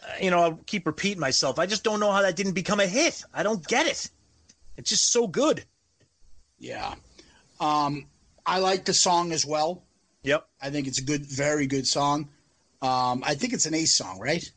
Uh, 0.00 0.06
you 0.20 0.30
know, 0.30 0.38
I'll 0.38 0.60
keep 0.66 0.86
repeating 0.86 1.18
myself. 1.18 1.58
I 1.58 1.66
just 1.66 1.82
don't 1.82 1.98
know 1.98 2.12
how 2.12 2.22
that 2.22 2.36
didn't 2.36 2.52
become 2.52 2.78
a 2.78 2.86
hit. 2.86 3.24
I 3.34 3.42
don't 3.42 3.66
get 3.66 3.88
it. 3.88 4.08
It's 4.76 4.90
just 4.90 5.10
so 5.10 5.26
good. 5.26 5.64
Yeah. 6.60 6.94
Um, 7.58 8.06
I 8.46 8.60
like 8.60 8.84
the 8.84 8.94
song 8.94 9.32
as 9.32 9.44
well. 9.44 9.82
Yep. 10.22 10.46
I 10.62 10.70
think 10.70 10.86
it's 10.86 11.00
a 11.00 11.04
good, 11.04 11.26
very 11.26 11.66
good 11.66 11.88
song. 11.88 12.28
Um, 12.80 13.24
I 13.26 13.34
think 13.34 13.54
it's 13.54 13.66
an 13.66 13.74
Ace 13.74 13.96
song, 13.96 14.20
right? 14.20 14.48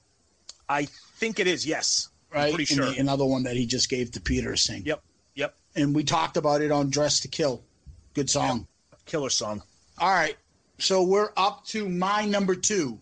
I 0.70 0.86
think 1.16 1.40
it 1.40 1.48
is. 1.48 1.66
Yes. 1.66 2.10
Right. 2.32 2.49
I'm 2.49 2.53
pretty 2.53 2.66
sure. 2.72 2.86
the- 2.86 2.99
another 2.99 3.26
one 3.26 3.41
that 3.44 3.56
he 3.56 3.66
just 3.66 3.90
gave 3.90 4.12
to 4.12 4.22
Peter 4.22 4.52
to 4.52 4.58
sing. 4.58 4.84
Yep. 4.86 5.02
And 5.76 5.95
we 5.95 6.03
talked 6.03 6.38
about 6.38 6.61
it 6.61 6.72
on 6.72 6.89
Dress 6.89 7.19
to 7.22 7.27
Kill. 7.27 7.64
Good 8.14 8.30
song. 8.30 8.68
Killer 9.06 9.30
song. 9.30 9.61
All 9.99 10.10
right. 10.14 10.35
So 10.80 11.03
we're 11.03 11.30
up 11.38 11.65
to 11.68 11.88
my 11.88 12.26
number 12.26 12.56
two. 12.56 12.99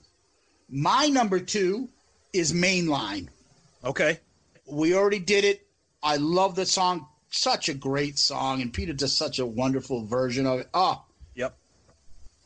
My 0.69 1.07
number 1.07 1.39
two 1.39 1.89
is 2.33 2.53
Mainline. 2.53 3.29
Okay. 3.83 4.19
We 4.65 4.93
already 4.93 5.19
did 5.19 5.45
it. 5.45 5.65
I 6.03 6.17
love 6.17 6.55
the 6.55 6.65
song. 6.65 7.07
Such 7.31 7.69
a 7.69 7.73
great 7.73 8.19
song. 8.19 8.61
And 8.61 8.71
Peter 8.73 8.93
does 8.93 9.15
such 9.15 9.39
a 9.39 9.45
wonderful 9.45 10.05
version 10.05 10.45
of 10.45 10.59
it. 10.59 10.69
Oh, 10.73 11.03
Yep. 11.35 11.55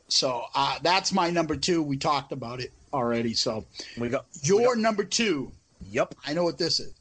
so 0.08 0.45
uh, 0.56 0.78
that's 0.84 1.12
my 1.12 1.30
number 1.30 1.56
two. 1.56 1.82
We 1.82 1.98
talked 1.98 2.32
about 2.32 2.60
it 2.62 2.72
already. 2.94 3.34
So 3.34 3.66
We 3.98 4.10
got 4.10 4.26
your 4.41 4.76
we 4.76 4.82
number 4.82 5.04
two. 5.04 5.52
Yep. 5.90 6.16
I 6.26 6.34
know 6.34 6.44
what 6.44 6.58
this 6.58 6.80
is. 6.80 6.94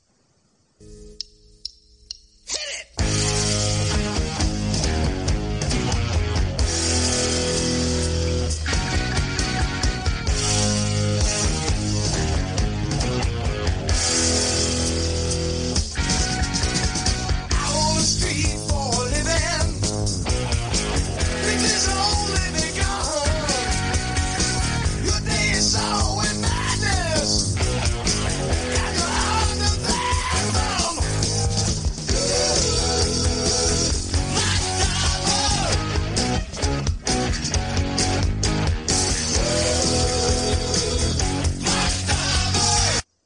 Hit 2.53 2.87
it! 2.99 3.32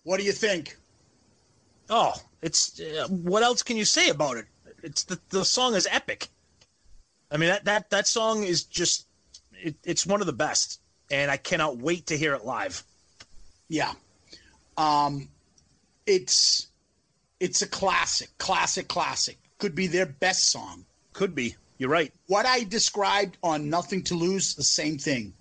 What 0.06 0.20
do 0.20 0.24
you 0.24 0.30
think? 0.30 0.76
Oh, 1.90 2.12
it's 2.40 2.80
uh, 2.80 3.08
what 3.08 3.42
else 3.42 3.64
can 3.64 3.76
you 3.76 3.84
say 3.84 4.08
about 4.08 4.36
it? 4.36 4.46
It's 4.84 5.02
the 5.02 5.18
the 5.30 5.44
song 5.44 5.74
is 5.74 5.88
epic. 5.90 6.28
I 7.28 7.38
mean 7.38 7.48
that 7.48 7.64
that 7.64 7.90
that 7.90 8.06
song 8.06 8.44
is 8.44 8.62
just 8.62 9.04
it, 9.52 9.74
it's 9.82 10.06
one 10.06 10.20
of 10.20 10.28
the 10.28 10.32
best, 10.32 10.80
and 11.10 11.28
I 11.28 11.36
cannot 11.36 11.78
wait 11.78 12.06
to 12.06 12.16
hear 12.16 12.34
it 12.34 12.44
live. 12.44 12.84
Yeah. 13.68 13.94
Um, 14.76 15.28
it's 16.06 16.68
it's 17.40 17.62
a 17.62 17.66
classic, 17.66 18.28
classic, 18.38 18.86
classic. 18.86 19.38
Could 19.58 19.74
be 19.74 19.88
their 19.88 20.06
best 20.06 20.52
song. 20.52 20.84
Could 21.14 21.34
be. 21.34 21.56
You're 21.78 21.90
right. 21.90 22.12
What 22.28 22.46
I 22.46 22.62
described 22.62 23.38
on 23.42 23.70
Nothing 23.70 24.04
to 24.04 24.14
Lose, 24.14 24.54
the 24.54 24.62
same 24.62 24.98
thing. 24.98 25.32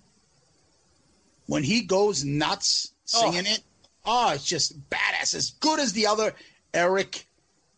When 1.46 1.62
he 1.62 1.82
goes 1.82 2.24
nuts 2.24 2.90
singing 3.04 3.46
Oh. 3.46 3.52
it, 3.52 3.60
oh, 4.06 4.32
it's 4.32 4.44
just 4.44 4.78
badass. 4.90 5.34
As 5.34 5.50
good 5.60 5.80
as 5.80 5.92
the 5.92 6.06
other 6.06 6.34
Eric, 6.74 7.26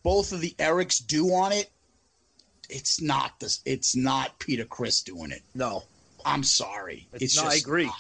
both 0.03 0.33
of 0.33 0.41
the 0.41 0.55
Erics 0.59 1.05
do 1.05 1.33
on 1.35 1.53
it. 1.53 1.71
It's 2.71 3.01
not 3.01 3.41
this. 3.41 3.61
It's 3.65 3.97
not 3.97 4.39
Peter 4.39 4.65
Criss 4.65 5.03
doing 5.03 5.31
it. 5.31 5.43
No, 5.55 5.85
I'm 6.25 6.43
sorry. 6.43 7.07
it's, 7.15 7.23
It's, 7.25 7.35
just 7.35 7.47
I 7.47 7.55
agree. 7.57 7.87
not. 7.87 7.95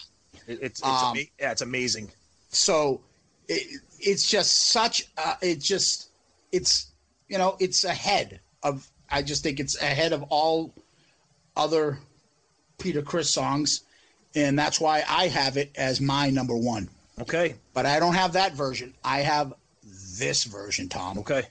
It's 0.46 0.60
it's 0.62 0.82
Um, 0.84 1.16
ama- 1.16 1.26
yeah, 1.40 1.52
it's 1.52 1.62
amazing. 1.62 2.10
so 2.50 3.00
it, 3.48 3.80
it's 4.00 4.28
just 4.30 4.68
such 4.70 5.08
uh, 5.16 5.34
it 5.40 5.58
just 5.60 6.10
it's 6.52 6.88
you 7.28 7.36
know 7.38 7.56
it's 7.60 7.84
ahead 7.84 8.40
of 8.62 8.86
i 9.10 9.20
just 9.22 9.42
think 9.42 9.58
it's 9.60 9.80
ahead 9.82 10.12
of 10.14 10.22
all 10.30 10.72
other 11.56 11.98
peter 12.78 13.02
criss 13.02 13.28
songs 13.30 13.82
and 14.34 14.58
that's 14.58 14.80
why 14.80 15.02
i 15.08 15.28
have 15.28 15.56
it 15.58 15.70
as 15.76 16.00
my 16.00 16.30
number 16.30 16.56
one 16.56 16.88
Okay, 17.20 17.56
but 17.74 17.86
i 17.86 17.98
don't 17.98 18.14
have 18.14 18.32
that 18.34 18.52
version. 18.52 18.94
I 19.04 19.20
have 19.20 19.54
this 20.18 20.44
version 20.44 20.88
tom. 20.88 21.18
Okay. 21.18 21.44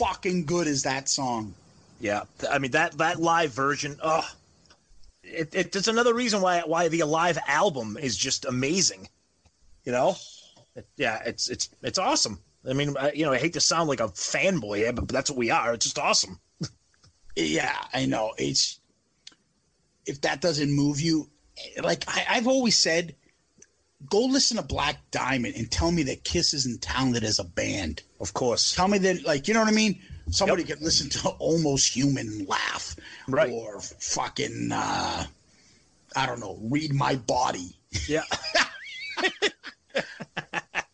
Fucking 0.00 0.46
good 0.46 0.66
is 0.66 0.82
that 0.82 1.08
song 1.08 1.54
Yeah, 2.00 2.22
I 2.50 2.58
mean 2.58 2.70
that 2.72 2.96
that 2.98 3.20
live 3.20 3.52
version. 3.52 3.98
Oh, 4.02 4.26
it, 5.22 5.54
it, 5.54 5.76
it's 5.76 5.88
another 5.88 6.14
reason 6.14 6.40
why 6.40 6.62
why 6.64 6.88
the 6.88 7.02
live 7.04 7.38
album 7.46 7.96
is 8.00 8.16
just 8.16 8.46
amazing. 8.46 9.08
You 9.84 9.92
know, 9.92 10.16
It- 10.74 10.88
yeah, 10.96 11.22
it's 11.26 11.48
it's 11.50 11.68
it's 11.82 11.98
awesome. 11.98 12.38
I 12.68 12.72
mean, 12.72 12.96
I, 12.96 13.12
you 13.12 13.24
know, 13.26 13.32
I 13.32 13.38
hate 13.38 13.54
to 13.54 13.60
sound 13.60 13.88
like 13.88 14.00
a 14.00 14.08
fanboy 14.08 14.78
here, 14.78 14.92
but 14.92 15.08
that's 15.08 15.30
what 15.30 15.38
we 15.38 15.50
are. 15.50 15.74
It's 15.74 15.86
just 15.86 15.98
awesome. 15.98 16.40
yeah 17.36 17.76
i 17.94 18.04
know 18.06 18.34
it's 18.38 18.80
if 20.06 20.20
that 20.20 20.40
doesn't 20.40 20.72
move 20.72 21.00
you 21.00 21.28
eh, 21.76 21.80
like 21.82 22.04
I, 22.08 22.26
i've 22.30 22.48
always 22.48 22.76
said 22.76 23.14
go 24.08 24.20
listen 24.24 24.56
to 24.56 24.62
black 24.62 24.98
diamond 25.10 25.54
and 25.56 25.70
tell 25.70 25.90
me 25.90 26.02
that 26.04 26.24
kiss 26.24 26.54
isn't 26.54 26.82
talented 26.82 27.24
as 27.24 27.38
a 27.38 27.44
band 27.44 28.02
Of 28.20 28.32
course. 28.34 28.74
Tell 28.74 28.88
me 28.88 28.98
that, 28.98 29.24
like, 29.24 29.48
you 29.48 29.54
know 29.54 29.60
what 29.60 29.68
I 29.68 29.72
mean? 29.72 30.00
Somebody 30.30 30.64
could 30.64 30.80
listen 30.80 31.10
to 31.10 31.28
Almost 31.38 31.94
Human 31.94 32.28
and 32.28 32.48
laugh. 32.48 32.96
Right. 33.28 33.50
Or 33.50 33.80
fucking, 33.80 34.70
uh, 34.72 35.24
I 36.14 36.26
don't 36.26 36.40
know, 36.40 36.58
Read 36.62 36.94
My 36.94 37.16
Body. 37.16 37.76
Yeah. 38.06 38.22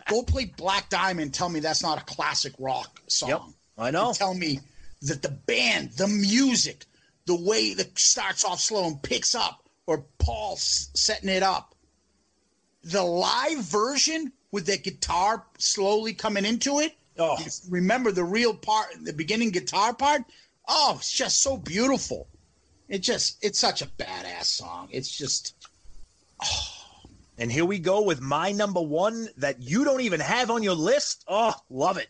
Go 0.09 0.23
play 0.23 0.47
Black 0.57 0.89
Diamond 0.89 1.21
and 1.21 1.35
tell 1.35 1.49
me 1.49 1.61
that's 1.61 1.83
not 1.83 2.01
a 2.01 2.05
classic 2.05 2.53
rock 2.59 3.01
song. 3.09 3.29
Yep. 3.29 3.41
I 3.79 3.91
know. 3.91 4.09
And 4.09 4.17
tell 4.17 4.35
me 4.35 4.61
that 5.03 5.23
the 5.23 5.31
band, 5.31 5.93
the 5.93 6.09
music, 6.09 6.85
the 7.27 7.37
way 7.37 7.75
that 7.75 7.99
starts 7.99 8.45
off 8.45 8.61
slow 8.61 8.87
and 8.87 9.03
picks 9.03 9.35
up, 9.35 9.63
or 9.87 10.05
Paul 10.19 10.57
setting 10.57 11.29
it 11.29 11.43
up. 11.43 11.75
The 12.87 13.03
live 13.03 13.59
version 13.59 14.33
with 14.51 14.67
the 14.67 14.79
guitar 14.79 15.45
slowly 15.59 16.15
coming 16.15 16.45
into 16.45 16.81
it. 16.81 16.97
Oh. 17.19 17.39
remember 17.69 18.13
the 18.13 18.25
real 18.25 18.55
part, 18.55 18.89
the 19.03 19.13
beginning 19.13 19.51
guitar 19.51 19.95
part. 19.95 20.23
Oh, 20.69 20.97
it's 20.99 21.13
just 21.13 21.43
so 21.43 21.57
beautiful. 21.57 22.29
It 22.89 22.99
just, 22.99 23.43
it's 23.43 23.59
such 23.59 23.83
a 23.83 23.87
badass 23.87 24.45
song. 24.45 24.89
It's 24.91 25.11
just, 25.11 25.55
oh. 26.43 26.73
And 27.39 27.53
here 27.53 27.65
we 27.65 27.79
go 27.79 28.03
with 28.03 28.21
my 28.21 28.53
number 28.53 28.81
one 28.81 29.29
that 29.37 29.61
you 29.61 29.85
don't 29.85 30.01
even 30.01 30.21
have 30.21 30.51
on 30.51 30.63
your 30.63 30.75
list. 30.75 31.25
Oh, 31.29 31.55
love 31.69 31.99
it. 31.99 32.09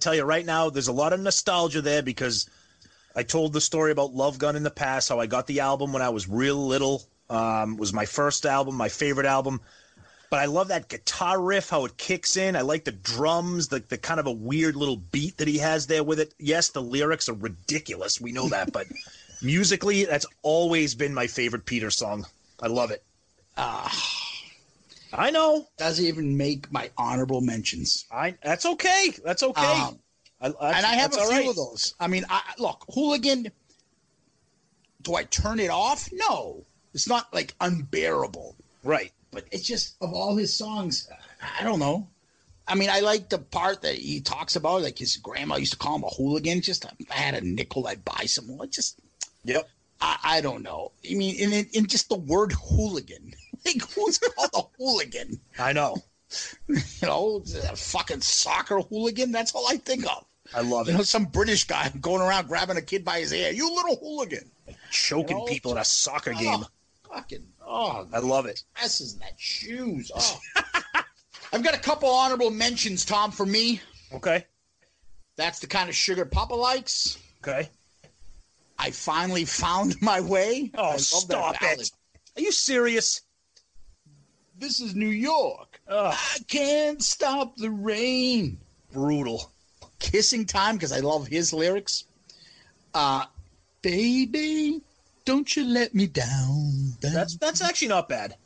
Tell 0.00 0.14
you 0.14 0.24
right 0.24 0.44
now, 0.44 0.70
there's 0.70 0.88
a 0.88 0.92
lot 0.92 1.12
of 1.12 1.20
nostalgia 1.20 1.82
there 1.82 2.02
because 2.02 2.48
I 3.14 3.22
told 3.22 3.52
the 3.52 3.60
story 3.60 3.92
about 3.92 4.14
Love 4.14 4.38
Gun 4.38 4.56
in 4.56 4.62
the 4.62 4.70
past, 4.70 5.08
how 5.08 5.20
I 5.20 5.26
got 5.26 5.46
the 5.46 5.60
album 5.60 5.92
when 5.92 6.02
I 6.02 6.10
was 6.10 6.28
real 6.28 6.66
little. 6.66 7.02
Um, 7.28 7.76
was 7.76 7.92
my 7.92 8.06
first 8.06 8.44
album, 8.44 8.74
my 8.74 8.88
favorite 8.88 9.26
album. 9.26 9.60
But 10.30 10.40
I 10.40 10.46
love 10.46 10.68
that 10.68 10.88
guitar 10.88 11.40
riff, 11.40 11.70
how 11.70 11.84
it 11.84 11.96
kicks 11.96 12.36
in. 12.36 12.54
I 12.54 12.60
like 12.60 12.84
the 12.84 12.92
drums, 12.92 13.68
the, 13.68 13.80
the 13.80 13.98
kind 13.98 14.20
of 14.20 14.26
a 14.26 14.32
weird 14.32 14.76
little 14.76 14.96
beat 14.96 15.38
that 15.38 15.48
he 15.48 15.58
has 15.58 15.86
there 15.86 16.04
with 16.04 16.20
it. 16.20 16.34
Yes, 16.38 16.68
the 16.70 16.82
lyrics 16.82 17.28
are 17.28 17.34
ridiculous. 17.34 18.20
We 18.20 18.30
know 18.32 18.48
that, 18.48 18.72
but 18.72 18.86
musically, 19.42 20.04
that's 20.04 20.26
always 20.42 20.94
been 20.94 21.14
my 21.14 21.26
favorite 21.26 21.66
Peter 21.66 21.90
song. 21.90 22.26
I 22.60 22.68
love 22.68 22.90
it. 22.92 23.02
Ah, 23.56 23.92
I 25.12 25.30
know. 25.30 25.66
doesn't 25.76 26.04
even 26.04 26.36
make 26.36 26.70
my 26.72 26.90
honorable 26.96 27.40
mentions. 27.40 28.06
I 28.10 28.36
that's 28.42 28.66
okay. 28.66 29.12
That's 29.24 29.42
okay. 29.42 29.60
Um, 29.62 29.98
I, 30.40 30.48
that's- 30.48 30.76
and 30.76 30.86
I 30.86 30.94
have 30.94 31.12
a 31.14 31.18
few 31.18 31.28
right. 31.30 31.48
of 31.48 31.56
those. 31.56 31.94
I 32.00 32.06
mean, 32.06 32.24
I, 32.28 32.40
look, 32.58 32.84
hooligan. 32.88 33.50
Do 35.02 35.14
I 35.14 35.24
turn 35.24 35.60
it 35.60 35.70
off? 35.70 36.08
No, 36.12 36.64
it's 36.94 37.08
not 37.08 37.32
like 37.32 37.54
unbearable. 37.60 38.54
Right. 38.84 39.12
But 39.30 39.44
it's 39.50 39.62
just 39.64 39.96
of 40.00 40.12
all 40.12 40.36
his 40.36 40.54
songs, 40.54 41.08
I 41.58 41.62
don't 41.62 41.78
know. 41.78 42.08
I 42.66 42.74
mean, 42.74 42.90
I 42.90 43.00
like 43.00 43.28
the 43.28 43.38
part 43.38 43.82
that 43.82 43.94
he 43.94 44.20
talks 44.20 44.56
about, 44.56 44.82
like 44.82 44.98
his 44.98 45.16
grandma 45.16 45.56
used 45.56 45.72
to 45.72 45.78
call 45.78 45.96
him 45.96 46.04
a 46.04 46.08
hooligan. 46.08 46.60
Just 46.60 46.84
if 46.98 47.10
I 47.10 47.14
had 47.14 47.34
a 47.34 47.40
nickel, 47.40 47.86
I'd 47.86 48.04
buy 48.04 48.24
some 48.26 48.46
more. 48.46 48.66
Just 48.66 49.00
Yep. 49.44 49.68
I, 50.00 50.18
I 50.24 50.40
don't 50.40 50.62
know. 50.62 50.92
I 51.08 51.14
mean, 51.14 51.36
in, 51.36 51.66
in 51.72 51.86
just 51.86 52.08
the 52.08 52.16
word 52.16 52.52
hooligan, 52.52 53.34
like 53.64 53.82
who's 53.92 54.18
called 54.18 54.50
a 54.54 54.62
hooligan? 54.78 55.40
I 55.58 55.72
know. 55.72 55.96
You 56.68 56.78
know, 57.02 57.42
a 57.44 57.76
fucking 57.76 58.20
soccer 58.20 58.80
hooligan. 58.80 59.32
That's 59.32 59.54
all 59.54 59.66
I 59.68 59.76
think 59.76 60.04
of. 60.06 60.24
I 60.54 60.60
love 60.60 60.86
You 60.86 60.90
it. 60.90 60.94
You 60.94 60.98
know, 60.98 61.04
some 61.04 61.24
British 61.24 61.64
guy 61.64 61.90
going 62.00 62.22
around 62.22 62.48
grabbing 62.48 62.76
a 62.76 62.82
kid 62.82 63.04
by 63.04 63.20
his 63.20 63.32
hair. 63.32 63.52
You 63.52 63.74
little 63.74 63.96
hooligan. 63.96 64.50
Choking 64.90 65.38
you 65.38 65.42
know, 65.44 65.48
people 65.48 65.72
in 65.72 65.78
a 65.78 65.84
soccer 65.84 66.32
oh, 66.34 66.38
game. 66.38 66.60
Oh, 66.62 67.14
fucking, 67.14 67.46
oh, 67.66 68.06
I 68.12 68.18
love 68.20 68.46
it. 68.46 68.62
dresses 68.76 69.14
and 69.14 69.22
that 69.22 69.34
shoes. 69.38 70.10
Oh. 70.14 70.40
I've 71.52 71.64
got 71.64 71.74
a 71.74 71.80
couple 71.80 72.08
honorable 72.08 72.50
mentions, 72.50 73.04
Tom, 73.04 73.32
for 73.32 73.46
me. 73.46 73.80
Okay. 74.12 74.46
That's 75.36 75.58
the 75.58 75.66
kind 75.66 75.88
of 75.88 75.96
sugar 75.96 76.24
Papa 76.24 76.54
likes. 76.54 77.18
Okay. 77.42 77.68
I 78.78 78.90
finally 78.90 79.44
found 79.44 80.00
my 80.00 80.20
way. 80.20 80.70
Oh, 80.74 80.96
stop 80.96 81.56
it. 81.60 81.90
Are 82.36 82.40
you 82.40 82.52
serious? 82.52 83.22
This 84.60 84.80
is 84.80 84.94
New 84.94 85.08
York. 85.08 85.80
Ugh, 85.88 86.14
I 86.14 86.38
can't 86.46 87.02
stop 87.02 87.56
the 87.56 87.70
rain. 87.70 88.58
brutal. 88.92 89.50
Kissing 89.98 90.44
time 90.46 90.76
because 90.76 90.92
I 90.92 91.00
love 91.00 91.26
his 91.26 91.52
lyrics. 91.52 92.04
Uh, 92.94 93.24
baby, 93.82 94.80
don't 95.24 95.54
you 95.56 95.64
let 95.64 95.94
me 95.94 96.06
down. 96.06 96.92
That's 97.00 97.36
that's 97.36 97.60
actually 97.62 97.88
not 97.88 98.08
bad. 98.08 98.36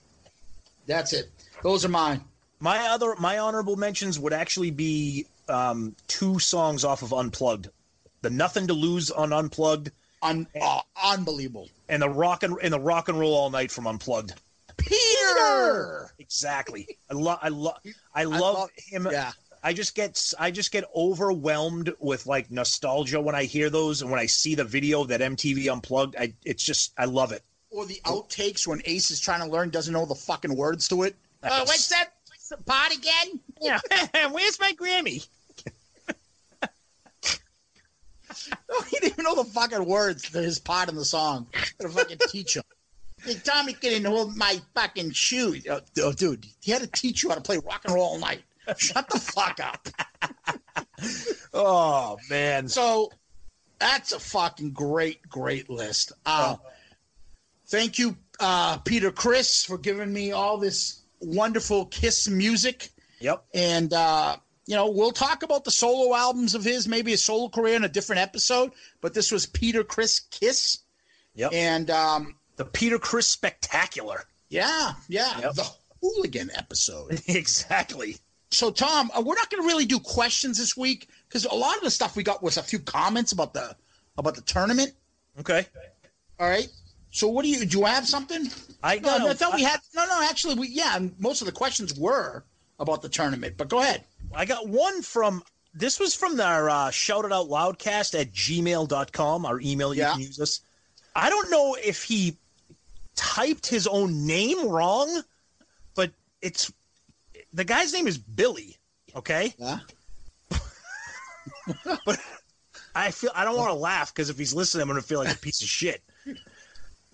That's 0.86 1.12
it. 1.12 1.30
Those 1.62 1.84
are 1.84 1.88
mine. 1.88 2.20
My 2.60 2.78
other 2.88 3.14
my 3.18 3.38
honorable 3.38 3.76
mentions 3.76 4.18
would 4.18 4.32
actually 4.32 4.70
be 4.70 5.26
um, 5.48 5.94
two 6.08 6.38
songs 6.38 6.84
off 6.84 7.02
of 7.02 7.12
Unplugged, 7.12 7.68
the 8.22 8.30
Nothing 8.30 8.66
to 8.68 8.72
Lose 8.74 9.10
on 9.10 9.32
Unplugged, 9.32 9.90
Un- 10.22 10.46
uh, 10.60 10.80
unbelievable. 11.04 11.68
and 11.88 12.02
the 12.02 12.08
rock 12.08 12.42
and 12.42 12.56
and 12.62 12.72
the 12.72 12.80
Rock 12.80 13.08
and 13.08 13.18
Roll 13.18 13.34
All 13.34 13.50
Night 13.50 13.70
from 13.70 13.86
Unplugged. 13.86 14.34
Peter. 14.86 16.10
Exactly. 16.18 16.98
I 17.10 17.14
love 17.14 17.38
I 17.42 17.48
love 17.48 17.78
I 18.14 18.24
love 18.24 18.40
love- 18.40 18.70
him. 18.76 19.08
Yeah. 19.10 19.32
I 19.62 19.72
just 19.72 19.94
get 19.94 20.32
I 20.38 20.50
just 20.50 20.72
get 20.72 20.84
overwhelmed 20.94 21.92
with 21.98 22.26
like 22.26 22.50
nostalgia 22.50 23.20
when 23.20 23.34
I 23.34 23.44
hear 23.44 23.70
those 23.70 24.02
and 24.02 24.10
when 24.10 24.20
I 24.20 24.26
see 24.26 24.54
the 24.54 24.64
video 24.64 25.04
that 25.04 25.20
MTV 25.20 25.70
unplugged. 25.72 26.16
I 26.18 26.34
it's 26.44 26.62
just 26.64 26.92
I 26.98 27.04
love 27.06 27.32
it. 27.32 27.42
Or 27.70 27.86
the 27.86 28.00
outtakes 28.04 28.66
when 28.66 28.80
Ace 28.84 29.10
is 29.10 29.20
trying 29.20 29.40
to 29.40 29.46
learn, 29.50 29.70
doesn't 29.70 29.92
know 29.92 30.06
the 30.06 30.14
fucking 30.14 30.54
words 30.56 30.88
to 30.88 31.02
it. 31.04 31.14
Uh, 31.44 31.62
what's 31.66 31.88
that? 31.88 32.08
What's 32.28 32.48
the 32.48 32.56
part 32.56 32.90
again? 32.96 33.38
Yeah, 33.60 33.78
where's 34.30 34.58
my 34.58 34.72
Grammy? 34.72 35.26
No, 38.70 38.80
he 38.88 38.98
didn't 38.98 39.12
even 39.12 39.24
know 39.24 39.34
the 39.36 39.44
fucking 39.44 39.84
words 39.84 40.22
to 40.30 40.38
his 40.38 40.58
part 40.58 40.88
in 40.88 40.96
the 40.96 41.04
song. 41.04 41.46
Gotta 41.78 41.92
fucking 41.92 42.18
teach 42.30 42.56
him. 42.56 42.62
Tommy 43.44 43.72
couldn't 43.72 44.04
hold 44.04 44.36
my 44.36 44.60
fucking 44.74 45.12
shoe. 45.12 45.56
Oh, 45.70 45.80
oh, 46.02 46.12
dude, 46.12 46.46
he 46.60 46.72
had 46.72 46.82
to 46.82 46.88
teach 46.88 47.22
you 47.22 47.28
how 47.30 47.34
to 47.34 47.40
play 47.40 47.58
rock 47.58 47.82
and 47.84 47.94
roll 47.94 48.04
all 48.04 48.18
night. 48.18 48.42
Shut 48.76 49.08
the 49.08 49.18
fuck 49.18 49.60
up. 49.60 49.88
Oh 51.52 52.16
man, 52.30 52.68
So 52.68 53.12
that's 53.78 54.12
a 54.12 54.18
fucking 54.18 54.70
great, 54.72 55.28
great 55.28 55.68
list. 55.68 56.12
Uh, 56.24 56.56
thank 57.68 57.98
you, 57.98 58.16
uh, 58.40 58.78
Peter 58.78 59.10
Criss, 59.10 59.64
for 59.64 59.78
giving 59.78 60.12
me 60.12 60.32
all 60.32 60.58
this 60.58 61.02
wonderful 61.20 61.86
Kiss 61.86 62.28
music. 62.28 62.90
yep. 63.20 63.44
And, 63.54 63.92
uh, 63.92 64.36
you 64.66 64.74
know, 64.76 64.88
we'll 64.90 65.12
talk 65.12 65.42
about 65.42 65.64
the 65.64 65.70
solo 65.70 66.14
albums 66.16 66.54
of 66.54 66.64
his, 66.64 66.88
maybe 66.88 67.12
a 67.12 67.18
solo 67.18 67.48
career 67.48 67.76
in 67.76 67.84
a 67.84 67.88
different 67.88 68.22
episode. 68.22 68.72
But 69.00 69.12
this 69.14 69.30
was 69.30 69.46
Peter 69.46 69.84
Criss 69.84 70.20
Kiss. 70.30 70.78
Yep. 71.34 71.52
And, 71.52 71.90
um, 71.90 72.36
The 72.56 72.64
Peter 72.64 72.98
Criss 72.98 73.26
Spectacular. 73.28 74.24
yeah, 74.48 74.94
yeah, 75.08 75.40
Yep. 75.40 75.54
the 75.54 75.70
hooligan 76.00 76.50
episode. 76.54 77.20
exactly. 77.28 78.16
So, 78.50 78.70
Tom, 78.70 79.10
uh, 79.16 79.20
we're 79.20 79.34
not 79.34 79.50
going 79.50 79.62
to 79.62 79.66
really 79.66 79.84
do 79.86 79.98
questions 79.98 80.58
this 80.58 80.76
week 80.76 81.08
because 81.28 81.44
a 81.44 81.54
lot 81.54 81.76
of 81.76 81.82
the 81.82 81.90
stuff 81.90 82.14
we 82.14 82.22
got 82.22 82.42
was 82.42 82.56
a 82.56 82.62
few 82.62 82.78
comments 82.78 83.32
about 83.32 83.52
the 83.54 83.74
about 84.16 84.36
the 84.36 84.42
tournament. 84.42 84.92
Okay. 85.40 85.66
All 86.38 86.48
right. 86.48 86.68
So, 87.10 87.26
what 87.28 87.42
do 87.42 87.48
you 87.48 87.64
do? 87.66 87.78
You 87.78 87.84
have 87.86 88.06
something? 88.06 88.46
I 88.82 88.98
No, 88.98 89.18
no, 89.18 89.28
I 89.30 89.34
thought 89.34 89.54
we 89.54 89.62
had. 89.64 89.80
No, 89.94 90.04
no. 90.06 90.22
Actually, 90.28 90.54
we 90.54 90.68
yeah. 90.68 90.98
Most 91.18 91.40
of 91.42 91.46
the 91.46 91.52
questions 91.52 91.94
were 91.98 92.44
about 92.78 93.02
the 93.02 93.08
tournament, 93.08 93.56
but 93.56 93.68
go 93.68 93.80
ahead. 93.80 94.04
I 94.32 94.44
got 94.44 94.68
one 94.68 95.02
from 95.02 95.42
this 95.72 95.98
was 95.98 96.14
from 96.14 96.38
our 96.40 96.70
uh, 96.70 96.90
shout 96.92 97.24
it 97.24 97.32
out 97.32 97.48
loudcast 97.48 98.18
at 98.20 98.32
gmail.com, 98.32 99.46
our 99.46 99.60
email 99.60 99.92
you 99.94 100.02
Yeah. 100.02 100.12
can 100.12 100.20
use 100.20 100.40
us. 100.40 100.60
I 101.16 101.30
don't 101.30 101.50
know 101.50 101.76
if 101.82 102.02
he 102.04 102.36
typed 103.14 103.66
his 103.66 103.86
own 103.86 104.26
name 104.26 104.68
wrong, 104.68 105.22
but 105.94 106.10
it's 106.42 106.72
the 107.52 107.64
guy's 107.64 107.92
name 107.92 108.06
is 108.06 108.18
Billy. 108.18 108.76
Okay. 109.16 109.54
Yeah. 109.58 109.78
but 112.06 112.20
I 112.94 113.10
feel 113.10 113.30
I 113.34 113.44
don't 113.44 113.56
want 113.56 113.70
to 113.70 113.78
laugh 113.78 114.12
because 114.12 114.30
if 114.30 114.38
he's 114.38 114.54
listening, 114.54 114.82
I'm 114.82 114.88
going 114.88 115.00
to 115.00 115.06
feel 115.06 115.18
like 115.18 115.34
a 115.34 115.38
piece 115.38 115.62
of 115.62 115.68
shit. 115.68 116.02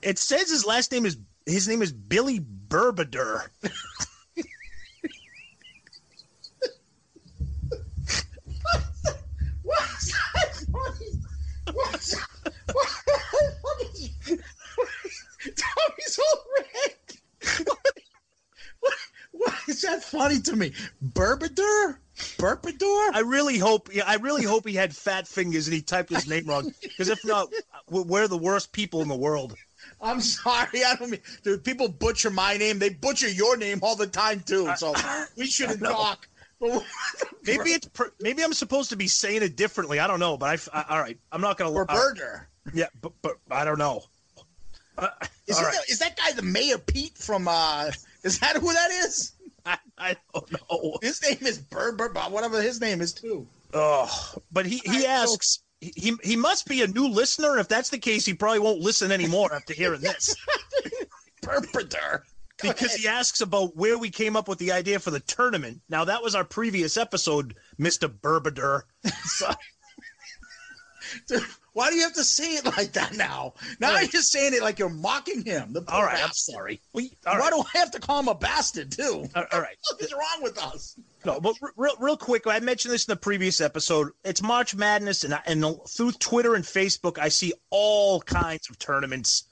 It 0.02 0.18
says 0.18 0.51
his 0.51 0.66
last 0.66 0.93
name 0.93 1.06
is 1.06 1.18
his 1.47 1.68
name 1.68 1.82
is 1.82 1.93
Billy 1.93 2.40
Burbader. 2.40 3.48
What's 9.62 10.12
that 10.35 10.66
funny? 10.72 11.22
What's 11.72 12.14
what, 12.14 12.55
what 12.72 12.86
is, 12.86 12.99
Tommy's 15.89 16.19
all 16.19 16.44
red. 16.59 17.66
What, 18.81 18.94
what 19.32 19.55
is 19.69 19.82
that 19.82 20.02
funny 20.02 20.40
to 20.40 20.57
me? 20.57 20.73
Burbadur? 21.05 21.97
Burbadur? 22.39 23.11
I 23.15 23.23
really 23.24 23.59
hope. 23.59 23.90
Yeah, 23.93 24.05
I 24.07 24.16
really 24.16 24.44
hope 24.44 24.66
he 24.66 24.74
had 24.74 24.94
fat 24.94 25.27
fingers 25.28 25.66
and 25.66 25.74
he 25.74 25.82
typed 25.82 26.11
his 26.11 26.28
name 26.28 26.47
wrong. 26.47 26.73
Because 26.82 27.09
if 27.09 27.24
not, 27.24 27.48
we're 27.89 28.28
the 28.28 28.39
worst 28.39 28.73
people 28.73 29.02
in 29.02 29.09
the 29.09 29.16
world. 29.16 29.55
I'm 30.01 30.20
sorry. 30.20 30.85
I 30.85 30.94
don't 30.97 31.11
mean, 31.11 31.20
dude. 31.43 31.65
People 31.65 31.89
butcher 31.89 32.31
my 32.31 32.57
name. 32.57 32.78
They 32.78 32.90
butcher 32.90 33.28
your 33.28 33.57
name 33.57 33.81
all 33.82 33.97
the 33.97 34.07
time 34.07 34.40
too. 34.40 34.70
So 34.77 34.94
we 35.36 35.47
shouldn't 35.47 35.81
talk. 35.81 36.28
Maybe 37.47 37.70
it's 37.70 37.89
per, 37.89 38.12
maybe 38.20 38.44
I'm 38.44 38.52
supposed 38.52 38.90
to 38.90 38.97
be 38.97 39.09
saying 39.09 39.43
it 39.43 39.57
differently. 39.57 39.98
I 39.98 40.07
don't 40.07 40.20
know, 40.20 40.36
but 40.36 40.69
I. 40.74 40.85
All 40.90 41.01
right. 41.01 41.19
I'm 41.32 41.40
not 41.40 41.57
gonna. 41.57 41.74
uh, 41.74 41.85
Burger. 41.86 42.48
yeah, 42.74 42.89
but 43.01 43.12
but 43.23 43.39
I 43.51 43.65
don't 43.65 43.78
know. 43.78 44.02
Uh, 45.01 45.09
Is, 45.47 45.59
he 45.59 45.64
right. 45.64 45.74
is 45.89 45.98
that 45.98 46.16
guy 46.16 46.31
the 46.32 46.43
Mayor 46.43 46.78
Pete 46.78 47.18
from? 47.18 47.48
uh 47.48 47.90
Is 48.22 48.39
that 48.39 48.56
who 48.56 48.72
that 48.72 48.90
is? 48.93 49.32
I, 49.66 49.78
I 49.98 50.16
don't 50.32 50.52
know. 50.52 50.98
His 51.02 51.20
name 51.22 51.39
is 51.40 51.59
Bur 51.59 51.93
Bur 51.93 52.09
whatever 52.31 52.62
his 52.62 52.81
name 52.81 53.01
is 53.01 53.12
too. 53.12 53.47
Oh, 53.74 54.35
but 54.52 54.66
he 54.66 54.78
he 54.85 55.06
I- 55.06 55.10
asks. 55.10 55.60
He 55.81 56.12
he 56.22 56.36
must 56.36 56.68
be 56.68 56.82
a 56.82 56.86
new 56.86 57.09
listener. 57.09 57.59
If 57.59 57.66
that's 57.68 57.89
the 57.89 57.98
case, 57.98 58.27
he 58.27 58.35
probably 58.35 58.59
won't 58.59 58.81
listen 58.81 59.10
anymore 59.10 59.52
after 59.55 59.72
hearing 59.72 60.02
this. 60.02 60.35
Go 61.43 61.59
because 62.62 62.94
he 62.94 63.09
asks 63.09 63.40
about 63.40 63.74
where 63.77 63.97
we 63.97 64.10
came 64.10 64.36
up 64.36 64.47
with 64.47 64.59
the 64.59 64.72
idea 64.72 64.98
for 64.98 65.10
the 65.10 65.20
tournament. 65.20 65.81
Now 65.89 66.05
that 66.05 66.22
was 66.22 66.35
our 66.35 66.44
previous 66.44 66.98
episode, 66.98 67.56
Mister 67.78 68.09
Burbader. 68.09 68.82
Why 71.72 71.90
do 71.90 71.97
you 71.97 72.02
have 72.02 72.14
to 72.14 72.24
say 72.24 72.55
it 72.55 72.64
like 72.76 72.92
that 72.92 73.14
now? 73.14 73.55
Now 73.78 73.98
you're 73.98 74.09
just 74.09 74.32
saying 74.32 74.55
it 74.55 74.62
like 74.62 74.78
you're 74.78 74.88
mocking 74.88 75.44
him. 75.44 75.76
All 75.88 76.02
right, 76.02 76.22
I'm 76.22 76.32
sorry. 76.32 76.80
We, 76.92 77.12
Why 77.24 77.38
right. 77.38 77.51
do 77.51 77.62
I 77.74 77.78
have 77.78 77.90
to 77.92 78.01
call 78.01 78.20
him 78.20 78.28
a 78.28 78.34
bastard 78.34 78.92
too? 78.92 79.28
All- 79.34 79.44
all 79.52 79.60
right. 79.60 79.76
What 79.90 80.01
is 80.02 80.12
wrong 80.12 80.42
with 80.42 80.59
us? 80.59 80.97
No, 81.24 81.40
but 81.40 81.55
real, 81.76 81.94
real 81.98 82.16
quick, 82.16 82.47
I 82.47 82.59
mentioned 82.60 82.94
this 82.94 83.06
in 83.06 83.12
the 83.12 83.16
previous 83.16 83.60
episode. 83.60 84.10
It's 84.24 84.42
March 84.42 84.74
Madness, 84.74 85.24
and, 85.24 85.34
I, 85.34 85.40
and 85.47 85.64
through 85.88 86.12
Twitter 86.12 86.55
and 86.55 86.64
Facebook, 86.64 87.18
I 87.18 87.28
see 87.28 87.52
all 87.70 88.20
kinds 88.20 88.70
of 88.70 88.78
tournaments. 88.78 89.44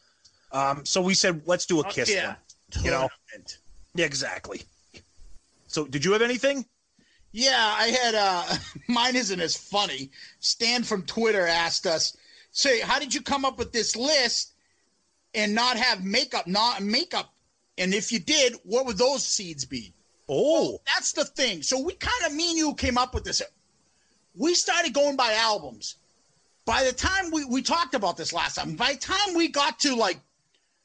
Um, 0.52 0.86
so 0.86 1.02
we 1.02 1.14
said, 1.14 1.42
let's 1.44 1.66
do 1.66 1.80
a 1.80 1.84
kiss 1.84 2.10
yeah. 2.10 2.36
one. 2.74 2.84
You 2.84 2.90
know? 2.90 3.08
Yeah, 3.94 4.06
exactly. 4.06 4.62
So, 5.66 5.86
did 5.86 6.04
you 6.04 6.12
have 6.12 6.22
anything? 6.22 6.64
Yeah, 7.32 7.74
I 7.78 7.88
had 7.88 8.14
uh 8.14 8.56
mine 8.88 9.16
isn't 9.16 9.40
as 9.40 9.56
funny. 9.56 10.10
Stan 10.40 10.82
from 10.82 11.02
Twitter 11.02 11.46
asked 11.46 11.86
us, 11.86 12.16
say, 12.50 12.80
how 12.80 12.98
did 12.98 13.14
you 13.14 13.20
come 13.20 13.44
up 13.44 13.58
with 13.58 13.72
this 13.72 13.96
list 13.96 14.52
and 15.34 15.54
not 15.54 15.76
have 15.76 16.04
makeup, 16.04 16.46
not 16.46 16.82
makeup? 16.82 17.32
And 17.76 17.94
if 17.94 18.10
you 18.10 18.18
did, 18.18 18.56
what 18.64 18.86
would 18.86 18.98
those 18.98 19.24
seeds 19.24 19.64
be? 19.64 19.94
Oh, 20.28 20.80
That's 20.86 21.12
the 21.12 21.24
thing. 21.24 21.62
So 21.62 21.80
we 21.80 21.94
kind 21.94 22.26
of, 22.26 22.34
me 22.34 22.50
and 22.50 22.58
you 22.58 22.74
came 22.74 22.98
up 22.98 23.14
with 23.14 23.24
this. 23.24 23.40
We 24.34 24.54
started 24.54 24.92
going 24.92 25.16
by 25.16 25.32
albums. 25.34 25.96
By 26.66 26.84
the 26.84 26.92
time 26.92 27.30
we, 27.32 27.44
we 27.44 27.62
talked 27.62 27.94
about 27.94 28.16
this 28.16 28.32
last 28.32 28.56
time, 28.56 28.76
by 28.76 28.92
the 28.92 28.98
time 28.98 29.34
we 29.34 29.48
got 29.48 29.78
to 29.80 29.94
like 29.96 30.20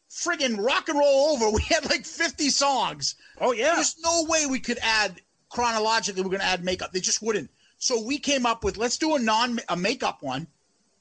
friggin' 0.10 0.64
rock 0.64 0.88
and 0.88 0.98
roll 0.98 1.32
over, 1.32 1.50
we 1.54 1.62
had 1.64 1.90
like 1.90 2.06
50 2.06 2.50
songs. 2.50 3.16
oh 3.42 3.52
yeah. 3.52 3.76
There's 3.76 3.98
no 4.02 4.26
way 4.30 4.46
we 4.46 4.60
could 4.60 4.80
add 4.82 5.20
chronologically. 5.54 6.24
We're 6.24 6.30
going 6.30 6.42
to 6.42 6.48
add 6.48 6.64
makeup. 6.64 6.92
They 6.92 7.00
just 7.00 7.22
wouldn't. 7.22 7.50
So 7.78 8.02
we 8.02 8.18
came 8.18 8.46
up 8.46 8.64
with 8.64 8.78
let's 8.78 8.98
do 8.98 9.16
a 9.16 9.20
non 9.20 9.60
a 9.70 9.78
makeup 9.78 10.22
one, 10.22 10.48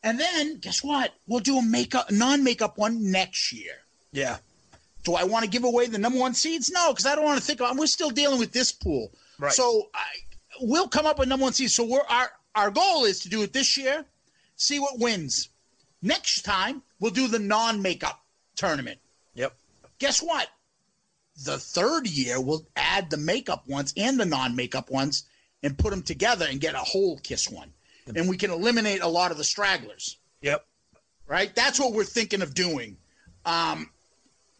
and 0.02 0.18
then 0.18 0.58
guess 0.58 0.82
what? 0.82 1.14
We'll 1.26 1.40
do 1.40 1.58
a 1.58 1.62
makeup 1.62 2.10
non 2.10 2.44
makeup 2.44 2.78
one 2.78 3.10
next 3.10 3.52
year. 3.52 3.74
Yeah. 4.12 4.38
Do 5.04 5.14
I 5.14 5.24
want 5.24 5.44
to 5.44 5.50
give 5.50 5.64
away 5.64 5.86
the 5.86 5.98
number 5.98 6.18
one 6.18 6.34
seeds? 6.34 6.70
No, 6.70 6.92
because 6.92 7.06
I 7.06 7.14
don't 7.16 7.24
want 7.24 7.40
to 7.40 7.44
think. 7.44 7.60
Of, 7.60 7.76
we're 7.76 7.86
still 7.86 8.10
dealing 8.10 8.38
with 8.38 8.52
this 8.52 8.72
pool. 8.72 9.10
Right. 9.38 9.52
So 9.52 9.90
I, 9.94 10.04
we'll 10.60 10.88
come 10.88 11.06
up 11.06 11.18
with 11.18 11.28
number 11.28 11.44
one 11.44 11.52
seeds. 11.52 11.74
So 11.74 11.84
we're 11.84 12.06
our 12.08 12.30
our 12.54 12.70
goal 12.70 13.04
is 13.04 13.20
to 13.20 13.28
do 13.28 13.42
it 13.42 13.52
this 13.52 13.76
year, 13.76 14.04
see 14.56 14.78
what 14.78 14.98
wins. 14.98 15.48
Next 16.02 16.42
time 16.42 16.82
we'll 17.00 17.12
do 17.12 17.28
the 17.28 17.38
non 17.38 17.80
makeup 17.80 18.20
tournament. 18.56 18.98
Yep. 19.34 19.54
Guess 19.98 20.20
what? 20.20 20.48
The 21.44 21.58
third 21.58 22.06
year 22.06 22.40
we'll 22.40 22.66
add 22.76 23.10
the 23.10 23.16
makeup 23.16 23.66
ones 23.68 23.92
and 23.96 24.18
the 24.20 24.26
non 24.26 24.54
makeup 24.54 24.90
ones 24.90 25.24
and 25.62 25.78
put 25.78 25.90
them 25.90 26.02
together 26.02 26.46
and 26.48 26.60
get 26.60 26.74
a 26.74 26.78
whole 26.78 27.18
kiss 27.18 27.48
one, 27.48 27.72
and 28.14 28.28
we 28.28 28.36
can 28.36 28.50
eliminate 28.50 29.00
a 29.00 29.08
lot 29.08 29.30
of 29.30 29.36
the 29.38 29.44
stragglers 29.44 30.18
Yep. 30.42 30.66
right? 31.26 31.54
That's 31.54 31.78
what 31.80 31.92
we're 31.92 32.04
thinking 32.04 32.42
of 32.42 32.52
doing. 32.52 32.96
Um, 33.46 33.90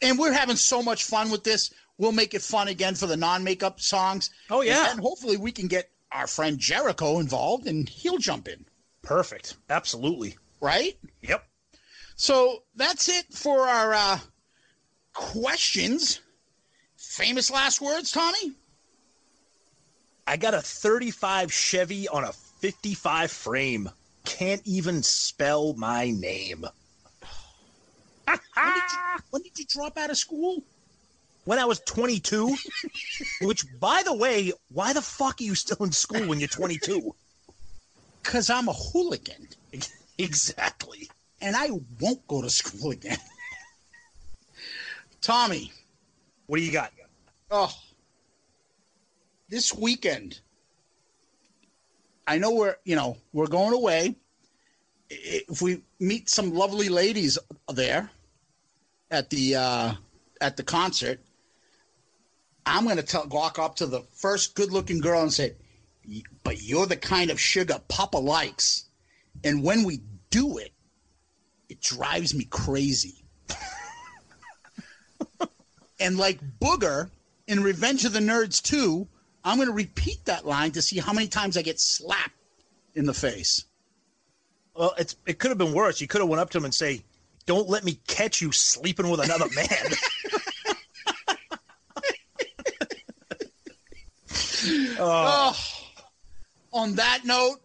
and 0.01 0.19
we're 0.19 0.33
having 0.33 0.57
so 0.57 0.83
much 0.83 1.05
fun 1.05 1.31
with 1.31 1.45
this. 1.45 1.73
We'll 1.99 2.13
make 2.13 2.35
it 2.35 2.43
fun 2.43 2.69
again 2.69 2.95
for 2.95 3.07
the 3.07 3.17
non-makeup 3.17 3.81
songs. 3.81 4.31
Oh, 4.51 4.63
yeah. 4.63 4.91
and 4.93 5.01
hopefully 5.01 5.37
we 5.37 5.53
can 5.53 5.67
get 5.69 5.91
our 6.11 6.27
friend 6.27 6.59
Jericho 6.59 7.19
involved, 7.21 7.67
and 7.67 7.89
he'll 7.89 8.19
jump 8.19 8.49
in, 8.49 8.65
Perfect. 9.03 9.57
Absolutely. 9.71 10.37
right? 10.61 10.97
Yep. 11.23 11.45
So 12.17 12.63
that's 12.77 13.09
it 13.09 13.27
for 13.33 13.61
our 13.69 13.93
uh, 13.95 14.19
questions. 15.13 16.21
Famous 17.13 17.51
last 17.51 17.83
words, 17.83 18.11
Tommy. 18.11 18.53
I 20.27 20.39
got 20.39 20.55
a 20.55 20.63
35 20.63 21.53
Chevy 21.53 22.09
on 22.09 22.25
a 22.25 22.33
55 22.33 23.31
frame. 23.31 23.91
Can't 24.25 24.63
even 24.65 25.03
spell 25.03 25.75
my 25.75 26.11
name. 26.11 26.65
When 28.25 28.39
did, 28.57 28.83
you, 28.83 29.23
when 29.29 29.43
did 29.43 29.59
you 29.59 29.67
drop 29.69 29.99
out 29.99 30.09
of 30.09 30.17
school? 30.17 30.65
When 31.45 31.59
I 31.59 31.67
was 31.67 31.81
22, 31.81 32.57
which, 33.43 33.67
by 33.79 34.03
the 34.07 34.17
way, 34.17 34.55
why 34.71 34.95
the 34.95 35.03
fuck 35.03 35.39
are 35.39 35.45
you 35.45 35.55
still 35.55 35.85
in 35.85 35.93
school 35.93 36.27
when 36.27 36.41
you're 36.41 36.49
22? 36.49 37.15
Because 38.23 38.49
I'm 38.49 38.69
a 38.69 38.73
hooligan, 38.73 39.49
exactly. 40.19 41.11
and 41.43 41.57
I 41.57 41.73
won't 42.01 42.27
go 42.27 42.41
to 42.41 42.49
school 42.49 42.91
again. 42.91 43.19
Tommy. 45.21 45.73
What 46.47 46.57
do 46.57 46.65
you 46.65 46.73
got? 46.73 46.91
Oh, 47.55 47.71
this 49.51 49.75
weekend. 49.75 50.41
I 52.27 52.39
know 52.39 52.51
we're 52.53 52.77
you 52.85 52.97
know 52.97 53.19
we're 53.35 53.47
going 53.47 53.75
away. 53.75 54.17
If 55.11 55.61
we 55.61 55.83
meet 56.01 56.31
some 56.31 56.55
lovely 56.55 56.89
ladies 56.89 57.39
there 57.69 58.11
at 59.11 59.29
the 59.29 59.57
uh, 59.57 59.93
at 60.41 60.57
the 60.57 60.63
concert, 60.63 61.21
I'm 62.65 62.85
going 62.85 62.97
to 62.97 63.03
tell 63.03 63.29
walk 63.29 63.59
up 63.59 63.77
to 63.77 63.87
the 63.87 64.01
first 64.01 64.55
good-looking 64.55 65.01
girl 65.01 65.21
and 65.21 65.31
say, 65.33 65.53
"But 66.45 66.63
you're 66.63 66.87
the 66.87 66.97
kind 66.97 67.31
of 67.31 67.39
sugar 67.39 67.79
Papa 67.89 68.17
likes." 68.17 68.87
And 69.45 69.63
when 69.63 69.85
we 69.85 70.01
do 70.31 70.57
it, 70.57 70.73
it 71.69 71.83
drives 71.83 72.35
me 72.35 72.45
crazy. 72.45 73.27
And 76.01 76.19
like 76.19 76.41
Booger 76.59 77.11
in 77.53 77.63
Revenge 77.63 78.05
of 78.07 78.15
the 78.15 78.19
Nerds 78.19 78.63
2, 78.63 79.07
I'm 79.45 79.57
going 79.57 79.69
to 79.69 79.75
repeat 79.75 80.25
that 80.25 80.47
line 80.47 80.73
to 80.73 80.83
see 80.83 80.99
how 80.99 81.13
many 81.13 81.29
times 81.29 81.57
I 81.57 81.63
get 81.63 81.79
slapped 81.79 82.31
in 82.95 83.05
the 83.05 83.15
face. 83.15 83.67
Well, 84.75 84.95
it's 84.99 85.17
it 85.27 85.39
could 85.39 85.51
have 85.51 85.59
been 85.59 85.75
worse. 85.75 86.01
You 86.01 86.07
could 86.07 86.23
have 86.23 86.31
went 86.31 86.41
up 86.41 86.49
to 86.51 86.59
him 86.59 86.65
and 86.65 86.75
say, 86.75 87.05
"Don't 87.45 87.69
let 87.69 87.85
me 87.85 88.01
catch 88.07 88.41
you 88.41 88.53
sleeping 88.53 89.11
with 89.11 89.21
another 89.21 89.47
man." 89.55 89.69
Oh. 95.05 95.53
oh, 95.53 96.79
on 96.81 96.95
that 96.95 97.23
note, 97.25 97.57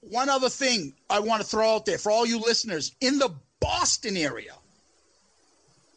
one 0.00 0.28
other 0.28 0.48
thing 0.48 0.94
I 1.10 1.18
want 1.18 1.42
to 1.42 1.48
throw 1.48 1.74
out 1.74 1.86
there 1.86 1.98
for 1.98 2.12
all 2.12 2.24
you 2.24 2.38
listeners 2.38 2.94
in 3.00 3.18
the 3.18 3.34
Boston 3.58 4.16
area. 4.16 4.54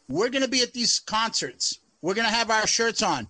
We're 0.08 0.30
going 0.30 0.42
to 0.42 0.50
be 0.50 0.62
at 0.62 0.72
these 0.72 0.98
concerts. 0.98 1.78
We're 2.02 2.14
going 2.14 2.26
to 2.26 2.34
have 2.34 2.50
our 2.50 2.66
shirts 2.66 3.02
on. 3.02 3.28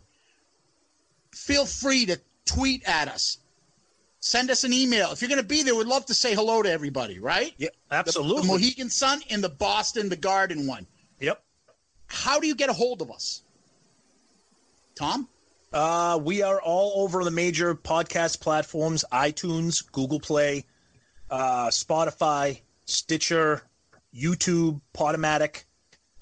Feel 1.32 1.66
free 1.66 2.06
to 2.06 2.18
tweet 2.46 2.82
at 2.88 3.08
us. 3.08 3.38
Send 4.20 4.50
us 4.50 4.64
an 4.64 4.72
email. 4.72 5.10
If 5.10 5.20
you're 5.20 5.28
going 5.28 5.40
to 5.40 5.46
be 5.46 5.62
there, 5.62 5.74
we'd 5.74 5.86
love 5.86 6.06
to 6.06 6.14
say 6.14 6.34
hello 6.34 6.62
to 6.62 6.70
everybody, 6.70 7.18
right? 7.18 7.52
yeah, 7.58 7.68
absolutely. 7.90 8.32
The 8.32 8.38
absolutely. 8.38 8.48
Mohegan 8.48 8.90
Sun 8.90 9.20
and 9.30 9.44
the 9.44 9.48
Boston, 9.48 10.08
the 10.08 10.16
Garden 10.16 10.66
one. 10.66 10.86
yep. 11.20 11.42
How 12.06 12.38
do 12.38 12.46
you 12.46 12.54
get 12.54 12.70
a 12.70 12.72
hold 12.72 13.02
of 13.02 13.10
us? 13.10 13.42
Tom? 14.94 15.28
Uh, 15.72 16.20
we 16.22 16.42
are 16.42 16.60
all 16.60 17.02
over 17.02 17.24
the 17.24 17.30
major 17.30 17.74
podcast 17.74 18.40
platforms: 18.40 19.04
iTunes, 19.10 19.82
Google 19.90 20.20
Play, 20.20 20.66
uh, 21.30 21.68
Spotify, 21.68 22.60
Stitcher, 22.84 23.62
YouTube, 24.14 24.80
Podomatic. 24.94 25.64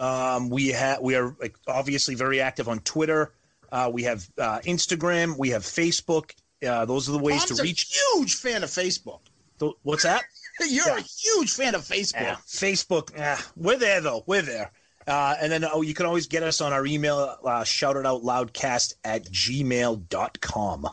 Um, 0.01 0.49
we 0.51 0.69
have 0.69 1.01
we 1.01 1.15
are 1.15 1.37
like, 1.41 1.55
obviously 1.69 2.15
very 2.15 2.41
active 2.41 2.69
on 2.69 2.81
Twitter. 2.81 3.33
Uh, 3.71 3.91
we 3.93 4.03
have 4.05 4.29
uh, 4.39 4.61
Instagram. 4.65 5.37
We 5.39 5.51
have 5.51 5.63
Facebook. 5.63 6.33
Uh, 6.67 6.85
those 6.87 7.09
are 7.09 7.13
the 7.13 7.19
ways 7.19 7.45
Tom's 7.45 7.59
to 7.59 7.63
a 7.63 7.65
reach. 7.65 8.01
huge 8.15 8.35
fan 8.35 8.63
of 8.65 8.71
Facebook. 8.71 9.21
Th- 9.61 9.73
what's 9.83 10.03
that? 10.03 10.23
You're 10.61 10.87
Yeah. 10.89 10.97
a 10.99 11.01
huge 11.03 11.53
fan 11.53 11.75
of 11.75 11.83
Facebook. 11.83 12.21
Yeah, 12.23 12.37
Facebook. 12.47 13.19
eh, 13.19 13.37
we're 13.57 13.79
there 13.79 14.01
though. 14.01 14.25
We're 14.27 14.43
there. 14.43 14.73
Uh, 15.07 15.35
and 15.41 15.51
then 15.51 15.65
oh, 15.65 15.83
you 15.83 15.95
can 15.95 16.07
always 16.07 16.27
get 16.27 16.43
us 16.43 16.61
on 16.61 16.73
our 16.73 16.85
email, 16.87 17.37
uh, 17.45 17.65
shout 17.65 17.97
it 17.97 18.05
out 18.07 18.23
loudcast 18.23 18.95
at 19.05 19.25
gmail.com. 19.25 20.87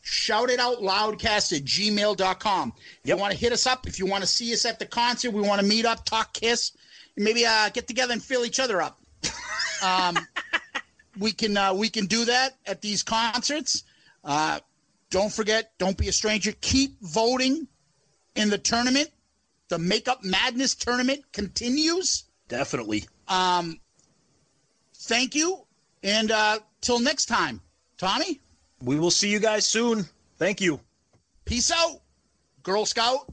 Shout 0.00 0.48
it 0.50 0.58
out 0.60 0.78
loudcast 0.78 1.56
at 1.56 1.64
gmail.com. 1.64 2.72
If 2.76 2.98
Yep. 3.04 3.16
you 3.16 3.20
want 3.20 3.32
to 3.32 3.38
hit 3.38 3.52
us 3.52 3.66
up, 3.66 3.86
if 3.86 3.98
you 3.98 4.06
want 4.06 4.22
to 4.22 4.26
see 4.28 4.52
us 4.54 4.64
at 4.64 4.78
the 4.78 4.86
concert, 4.86 5.32
we 5.32 5.42
want 5.42 5.60
to 5.60 5.66
meet 5.66 5.84
up, 5.84 6.04
talk, 6.06 6.32
kiss, 6.32 6.72
maybe 7.18 7.44
uh, 7.44 7.68
get 7.70 7.86
together 7.86 8.12
and 8.12 8.22
fill 8.22 8.44
each 8.44 8.60
other 8.60 8.80
up. 8.80 8.98
um, 9.82 10.18
we 11.18 11.32
can 11.32 11.56
uh, 11.56 11.74
we 11.74 11.88
can 11.88 12.06
do 12.06 12.24
that 12.24 12.56
at 12.66 12.80
these 12.80 13.02
concerts. 13.02 13.84
Uh, 14.24 14.60
don't 15.10 15.32
forget, 15.32 15.72
don't 15.78 15.96
be 15.96 16.08
a 16.08 16.12
stranger. 16.12 16.52
Keep 16.60 17.00
voting 17.00 17.66
in 18.34 18.50
the 18.50 18.58
tournament. 18.58 19.10
The 19.68 19.78
Makeup 19.78 20.24
Madness 20.24 20.74
tournament 20.74 21.24
continues. 21.32 22.24
Definitely. 22.48 23.04
Um, 23.26 23.80
thank 24.94 25.34
you, 25.34 25.64
and 26.02 26.30
uh, 26.30 26.58
till 26.80 27.00
next 27.00 27.26
time, 27.26 27.60
Tommy. 27.98 28.40
We 28.82 28.98
will 28.98 29.10
see 29.10 29.28
you 29.28 29.40
guys 29.40 29.66
soon. 29.66 30.06
Thank 30.38 30.60
you. 30.60 30.80
Peace 31.44 31.70
out, 31.70 32.00
Girl 32.62 32.86
Scout. 32.86 33.32